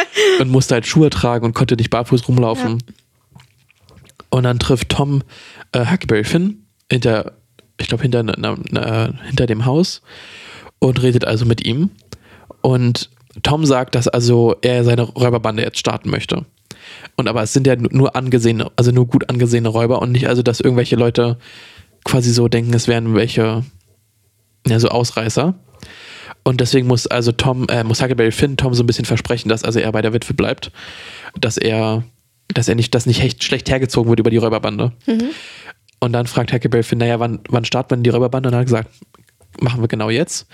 und 0.40 0.48
musste 0.50 0.74
halt 0.74 0.86
Schuhe 0.86 1.10
tragen 1.10 1.44
und 1.44 1.54
konnte 1.54 1.74
nicht 1.76 1.90
barfuß 1.90 2.28
rumlaufen. 2.28 2.82
Und 4.30 4.44
dann 4.44 4.60
trifft 4.60 4.90
Tom 4.90 5.22
äh, 5.72 5.86
Huckleberry 5.90 6.22
Finn 6.22 6.66
hinter, 6.88 7.32
ich 7.80 7.88
glaube, 7.88 8.02
hinter, 8.02 8.22
ne- 8.22 8.36
ne- 8.38 9.18
hinter 9.26 9.46
dem 9.46 9.64
Haus 9.64 10.02
und 10.78 11.02
redet 11.02 11.24
also 11.24 11.46
mit 11.46 11.66
ihm. 11.66 11.90
Und 12.60 13.10
Tom 13.42 13.66
sagt, 13.66 13.96
dass 13.96 14.06
also 14.06 14.54
er 14.62 14.84
seine 14.84 15.02
Räuberbande 15.02 15.64
jetzt 15.64 15.78
starten 15.78 16.10
möchte. 16.10 16.44
Und 17.16 17.28
aber 17.28 17.42
es 17.42 17.52
sind 17.52 17.66
ja 17.66 17.76
nur 17.76 18.16
angesehene, 18.16 18.70
also 18.76 18.90
nur 18.90 19.06
gut 19.06 19.28
angesehene 19.28 19.68
Räuber 19.68 20.00
und 20.02 20.12
nicht 20.12 20.28
also, 20.28 20.42
dass 20.42 20.60
irgendwelche 20.60 20.96
Leute 20.96 21.38
quasi 22.04 22.32
so 22.32 22.48
denken, 22.48 22.72
es 22.74 22.88
wären 22.88 23.14
welche, 23.14 23.64
ja, 24.66 24.80
so 24.80 24.88
Ausreißer. 24.88 25.54
Und 26.42 26.60
deswegen 26.60 26.86
muss 26.86 27.06
also 27.06 27.32
Tom, 27.32 27.66
äh, 27.68 27.84
muss 27.84 28.00
Huckleberry 28.00 28.32
Finn 28.32 28.56
Tom 28.56 28.74
so 28.74 28.82
ein 28.82 28.86
bisschen 28.86 29.04
versprechen, 29.04 29.48
dass 29.48 29.64
also 29.64 29.78
er 29.78 29.92
bei 29.92 30.02
der 30.02 30.12
Witwe 30.12 30.34
bleibt, 30.34 30.72
dass 31.38 31.58
er, 31.58 32.04
dass 32.48 32.68
er 32.68 32.74
nicht, 32.74 32.94
dass 32.94 33.06
nicht 33.06 33.22
echt 33.22 33.44
schlecht 33.44 33.68
hergezogen 33.68 34.08
wird 34.08 34.20
über 34.20 34.30
die 34.30 34.38
Räuberbande. 34.38 34.92
Und 36.00 36.12
dann 36.12 36.26
fragt 36.26 36.52
Huckleberry 36.52 36.82
Finn, 36.82 36.98
naja, 36.98 37.20
wann, 37.20 37.40
wann 37.48 37.66
startet 37.66 37.90
man 37.90 38.02
die 38.02 38.10
Räuberbande? 38.10 38.48
Und 38.48 38.54
er 38.54 38.60
hat 38.60 38.66
gesagt, 38.66 38.90
machen 39.60 39.82
wir 39.82 39.88
genau 39.88 40.08
jetzt. 40.08 40.46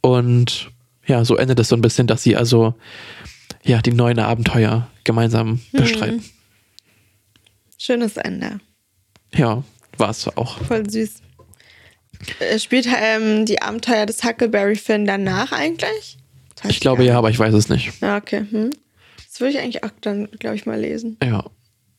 Und 0.00 0.70
ja, 1.06 1.24
so 1.24 1.36
endet 1.36 1.60
es 1.60 1.68
so 1.68 1.76
ein 1.76 1.80
bisschen, 1.80 2.06
dass 2.06 2.22
sie 2.22 2.36
also 2.36 2.74
ja 3.64 3.80
die 3.82 3.92
neuen 3.92 4.18
Abenteuer 4.18 4.86
gemeinsam 5.04 5.60
bestreiten. 5.72 6.22
Schönes 7.78 8.16
Ende. 8.16 8.60
Ja, 9.34 9.62
war 9.98 10.10
es 10.10 10.26
auch. 10.36 10.58
Voll 10.64 10.88
süß. 10.88 11.16
Äh, 12.40 12.58
Spielt 12.58 12.86
ähm, 12.86 13.44
die 13.46 13.60
Abenteuer 13.60 14.06
des 14.06 14.24
Huckleberry 14.24 14.76
Finn 14.76 15.04
danach 15.04 15.52
eigentlich? 15.52 16.18
Das 16.56 16.70
Ich 16.70 16.80
glaube 16.80 17.04
ja, 17.04 17.18
aber 17.18 17.30
ich 17.30 17.38
weiß 17.38 17.54
es 17.54 17.68
nicht. 17.68 17.92
Ja, 18.00 18.16
okay. 18.16 18.46
Hm. 18.50 18.70
Das 19.16 19.40
würde 19.40 19.52
ich 19.52 19.58
eigentlich 19.58 19.82
auch 19.84 19.90
dann, 20.00 20.30
glaube 20.38 20.56
ich, 20.56 20.64
mal 20.64 20.80
lesen. 20.80 21.16
Ja. 21.22 21.44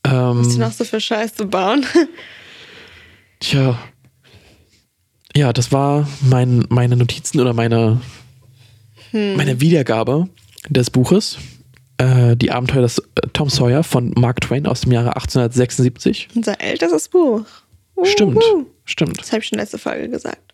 Was 0.04 0.48
die 0.48 0.54
Ähm, 0.54 0.60
noch 0.60 0.72
so 0.72 0.86
für 0.86 1.02
Scheiße 1.02 1.46
bauen. 1.46 1.86
tja. 3.40 3.78
Ja, 5.36 5.52
das 5.52 5.72
war 5.72 6.08
mein, 6.22 6.66
meine 6.70 6.96
Notizen 6.96 7.42
oder 7.42 7.54
meine, 7.54 8.02
meine 9.12 9.60
Wiedergabe 9.60 10.30
des 10.70 10.90
Buches. 10.90 11.38
Äh, 11.98 12.36
die 12.36 12.52
Abenteuer 12.52 12.82
des 12.82 13.00
äh, 13.00 13.04
Tom 13.34 13.50
Sawyer 13.50 13.84
von 13.84 14.12
Mark 14.18 14.42
Twain 14.42 14.68
aus 14.68 14.82
dem 14.82 14.92
Jahre 14.92 15.16
1876. 15.16 16.30
Unser 16.36 16.60
ältestes 16.60 17.08
Buch. 17.08 17.46
Uhu. 17.96 18.06
Stimmt, 18.06 18.44
stimmt. 18.84 19.20
Das 19.20 19.32
habe 19.32 19.42
ich 19.42 19.48
schon 19.48 19.60
letzte 19.60 19.78
Folge 19.78 20.10
gesagt. 20.10 20.54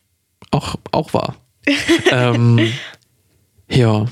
Auch, 0.52 0.76
auch 0.92 1.14
wahr. 1.14 1.36
ähm, 2.12 2.72
ja. 3.70 4.06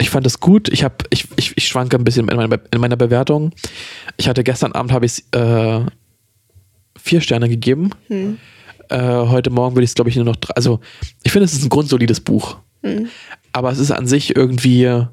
Ich 0.00 0.10
fand 0.10 0.26
es 0.26 0.40
gut. 0.40 0.68
Ich, 0.70 0.82
hab, 0.82 1.04
ich, 1.10 1.28
ich, 1.36 1.56
ich 1.56 1.68
schwanke 1.68 1.96
ein 1.96 2.02
bisschen 2.02 2.28
in 2.28 2.36
meiner, 2.36 2.58
in 2.72 2.80
meiner 2.80 2.96
Bewertung. 2.96 3.52
Ich 4.16 4.28
hatte 4.28 4.42
gestern 4.42 4.72
Abend 4.72 4.90
habe 4.90 5.06
ich 5.06 5.22
äh, 5.32 5.80
vier 6.98 7.20
Sterne 7.20 7.48
gegeben. 7.48 7.90
Äh, 8.88 8.98
heute 8.98 9.50
Morgen 9.50 9.76
würde 9.76 9.84
ich 9.84 9.90
es, 9.90 9.94
glaube 9.94 10.10
ich, 10.10 10.16
nur 10.16 10.24
noch 10.24 10.36
drei. 10.36 10.54
Also, 10.54 10.80
ich 11.22 11.30
finde, 11.30 11.44
es 11.44 11.52
ist 11.52 11.62
ein 11.62 11.68
grundsolides 11.68 12.20
Buch. 12.20 12.56
Aber 13.52 13.70
es 13.70 13.78
ist 13.78 13.92
an 13.92 14.06
sich 14.08 14.34
irgendwie, 14.34 15.04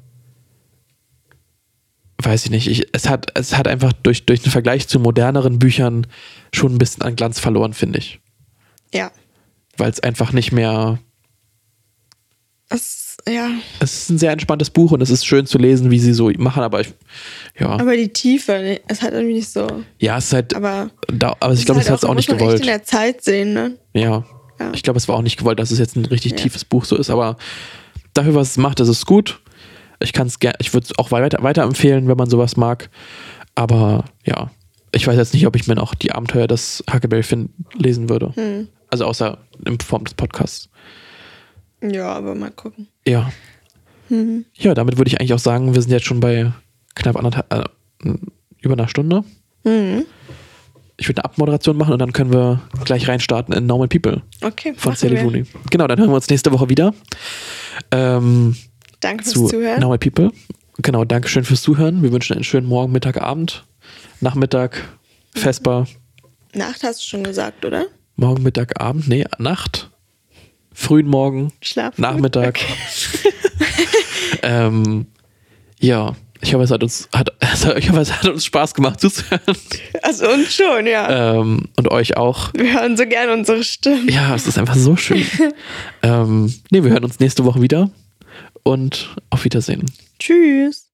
weiß 2.24 2.44
ich 2.46 2.50
nicht, 2.50 2.66
ich, 2.68 2.86
es, 2.92 3.08
hat, 3.08 3.32
es 3.38 3.56
hat 3.56 3.68
einfach 3.68 3.92
durch, 3.92 4.26
durch 4.26 4.40
den 4.42 4.50
Vergleich 4.52 4.88
zu 4.88 4.98
moderneren 5.00 5.58
Büchern 5.58 6.06
schon 6.52 6.74
ein 6.74 6.78
bisschen 6.78 7.02
an 7.02 7.16
Glanz 7.16 7.38
verloren, 7.40 7.72
finde 7.74 7.98
ich. 7.98 8.20
Ja. 8.94 9.10
Weil 9.76 9.90
es 9.90 10.00
einfach 10.00 10.32
nicht 10.32 10.52
mehr 10.52 10.98
Es, 12.68 13.16
ja. 13.28 13.48
es 13.80 14.02
ist 14.02 14.10
ein 14.10 14.18
sehr 14.18 14.32
entspanntes 14.32 14.70
Buch 14.70 14.92
und 14.92 15.00
es 15.00 15.10
ist 15.10 15.24
schön 15.26 15.46
zu 15.46 15.58
lesen, 15.58 15.90
wie 15.90 15.98
sie 15.98 16.12
so 16.12 16.30
machen, 16.38 16.62
aber 16.62 16.80
ich, 16.80 16.92
ja, 17.58 17.68
Aber 17.70 17.96
die 17.96 18.08
Tiefe, 18.12 18.52
ne, 18.52 18.80
es 18.88 19.02
hat 19.02 19.12
irgendwie 19.12 19.34
nicht 19.34 19.50
so. 19.50 19.66
ja, 19.98 20.18
es 20.18 20.26
ist 20.26 20.32
halt, 20.32 20.54
Aber, 20.54 20.90
da, 21.08 21.36
aber 21.40 21.52
ich 21.54 21.64
glaube, 21.64 21.80
es 21.80 21.90
hat 21.90 21.98
es 21.98 22.04
auch 22.04 22.14
muss 22.14 22.28
nicht 22.28 22.28
man 22.28 22.38
echt 22.38 22.42
in 22.42 22.56
gewollt. 22.56 22.66
der 22.68 22.84
Zeit 22.84 23.22
sehen, 23.24 23.52
ne? 23.54 23.76
Ja. 23.94 24.24
Ja. 24.58 24.72
ich 24.74 24.82
glaube, 24.82 24.98
es 24.98 25.08
war 25.08 25.16
auch 25.16 25.22
nicht 25.22 25.38
gewollt, 25.38 25.58
dass 25.58 25.70
es 25.70 25.78
jetzt 25.78 25.96
ein 25.96 26.04
richtig 26.04 26.32
Ja. 26.32 26.38
tiefes 26.38 26.64
Buch 26.64 26.84
so 26.84 26.96
ist, 26.96 27.08
aber 27.10 27.36
dafür, 28.14 28.34
was 28.34 28.50
es 28.50 28.56
macht, 28.58 28.78
ist 28.80 28.88
es 28.88 29.06
gut. 29.06 29.40
Ich 30.00 30.12
kann 30.12 30.26
es 30.26 30.38
gerne, 30.38 30.56
ich 30.60 30.72
würde 30.72 30.86
es 30.86 30.98
auch 30.98 31.10
weiter, 31.10 31.42
weiterempfehlen, 31.42 32.08
wenn 32.08 32.16
man 32.16 32.30
sowas 32.30 32.56
mag, 32.56 32.88
aber 33.54 34.04
ja, 34.24 34.50
ich 34.92 35.06
weiß 35.06 35.16
jetzt 35.16 35.34
nicht, 35.34 35.46
ob 35.46 35.56
ich 35.56 35.66
mir 35.66 35.74
noch 35.74 35.94
die 35.94 36.12
Abenteuer 36.12 36.46
des 36.46 36.82
Huckleberry 36.92 37.22
Finn 37.22 37.50
lesen 37.74 38.08
würde. 38.08 38.32
Hm. 38.34 38.68
Also 38.88 39.04
außer 39.04 39.38
in 39.64 39.78
Form 39.78 40.04
des 40.04 40.14
Podcasts. 40.14 40.68
Ja, 41.82 42.12
aber 42.12 42.34
mal 42.34 42.50
gucken. 42.50 42.88
Ja. 43.06 43.30
Mhm. 44.08 44.44
Ja, 44.54 44.74
damit 44.74 44.98
würde 44.98 45.08
ich 45.08 45.20
eigentlich 45.20 45.32
auch 45.32 45.38
sagen, 45.38 45.74
wir 45.74 45.80
sind 45.80 45.92
jetzt 45.92 46.06
schon 46.06 46.20
bei 46.20 46.52
knapp 46.94 47.16
anderthalb, 47.16 47.52
äh, 47.52 47.64
über 48.60 48.74
einer 48.74 48.88
Stunde. 48.88 49.24
Mhm. 49.64 50.04
Ich 50.96 51.08
würde 51.08 51.22
eine 51.24 51.30
Abmoderation 51.30 51.78
machen 51.78 51.94
und 51.94 51.98
dann 51.98 52.12
können 52.12 52.32
wir 52.32 52.60
gleich 52.84 53.08
reinstarten 53.08 53.54
in 53.54 53.66
Normal 53.66 53.88
People 53.88 54.22
Okay, 54.42 54.74
von 54.76 54.94
Sally. 54.94 55.20
Rooney. 55.20 55.44
Genau, 55.70 55.86
dann 55.86 55.98
hören 55.98 56.10
wir 56.10 56.16
uns 56.16 56.28
nächste 56.28 56.52
Woche 56.52 56.68
wieder. 56.68 56.92
Ähm, 57.90 58.54
Danke 59.00 59.24
fürs 59.24 59.34
zu 59.34 59.46
Zuhören. 59.46 59.80
Normal 59.80 59.98
People. 59.98 60.30
Genau, 60.78 61.04
Dankeschön 61.04 61.44
fürs 61.44 61.62
Zuhören. 61.62 62.02
Wir 62.02 62.12
wünschen 62.12 62.34
einen 62.34 62.44
schönen 62.44 62.66
Morgen, 62.66 62.92
Mittag, 62.92 63.20
Abend, 63.20 63.64
Nachmittag, 64.20 64.88
Vesper, 65.34 65.86
Nacht 66.54 66.82
hast 66.82 67.02
du 67.02 67.06
schon 67.06 67.22
gesagt, 67.22 67.64
oder? 67.64 67.86
Morgen, 68.16 68.42
Mittag, 68.42 68.80
Abend, 68.80 69.08
nee, 69.08 69.24
Nacht, 69.38 69.90
frühen 70.72 71.06
Morgen, 71.06 71.52
Schlaf. 71.60 71.96
Nachmittag. 71.96 72.58
ähm, 74.42 75.06
ja, 75.78 76.16
ich 76.40 76.52
hoffe, 76.52 76.64
es 76.64 76.70
hat 76.72 76.82
uns, 76.82 77.08
hat, 77.14 77.32
ich 77.76 77.88
hoffe, 77.88 78.00
es 78.00 78.12
hat 78.12 78.28
uns 78.28 78.44
Spaß 78.44 78.74
gemacht 78.74 79.00
zuzuhören. 79.00 79.40
Also 80.02 80.28
uns 80.28 80.52
schon, 80.52 80.86
ja. 80.86 81.34
Ähm, 81.34 81.68
und 81.76 81.90
euch 81.90 82.16
auch. 82.16 82.52
Wir 82.54 82.72
hören 82.80 82.96
so 82.96 83.06
gerne 83.06 83.32
unsere 83.32 83.62
Stimmen. 83.62 84.08
Ja, 84.08 84.34
es 84.34 84.48
ist 84.48 84.58
einfach 84.58 84.76
so 84.76 84.96
schön. 84.96 85.24
ähm, 86.02 86.52
nee, 86.70 86.82
wir 86.82 86.90
hören 86.90 87.04
uns 87.04 87.20
nächste 87.20 87.44
Woche 87.44 87.62
wieder 87.62 87.90
und 88.62 89.16
auf 89.30 89.44
Wiedersehen. 89.44 89.86
Tschüss. 90.18 90.86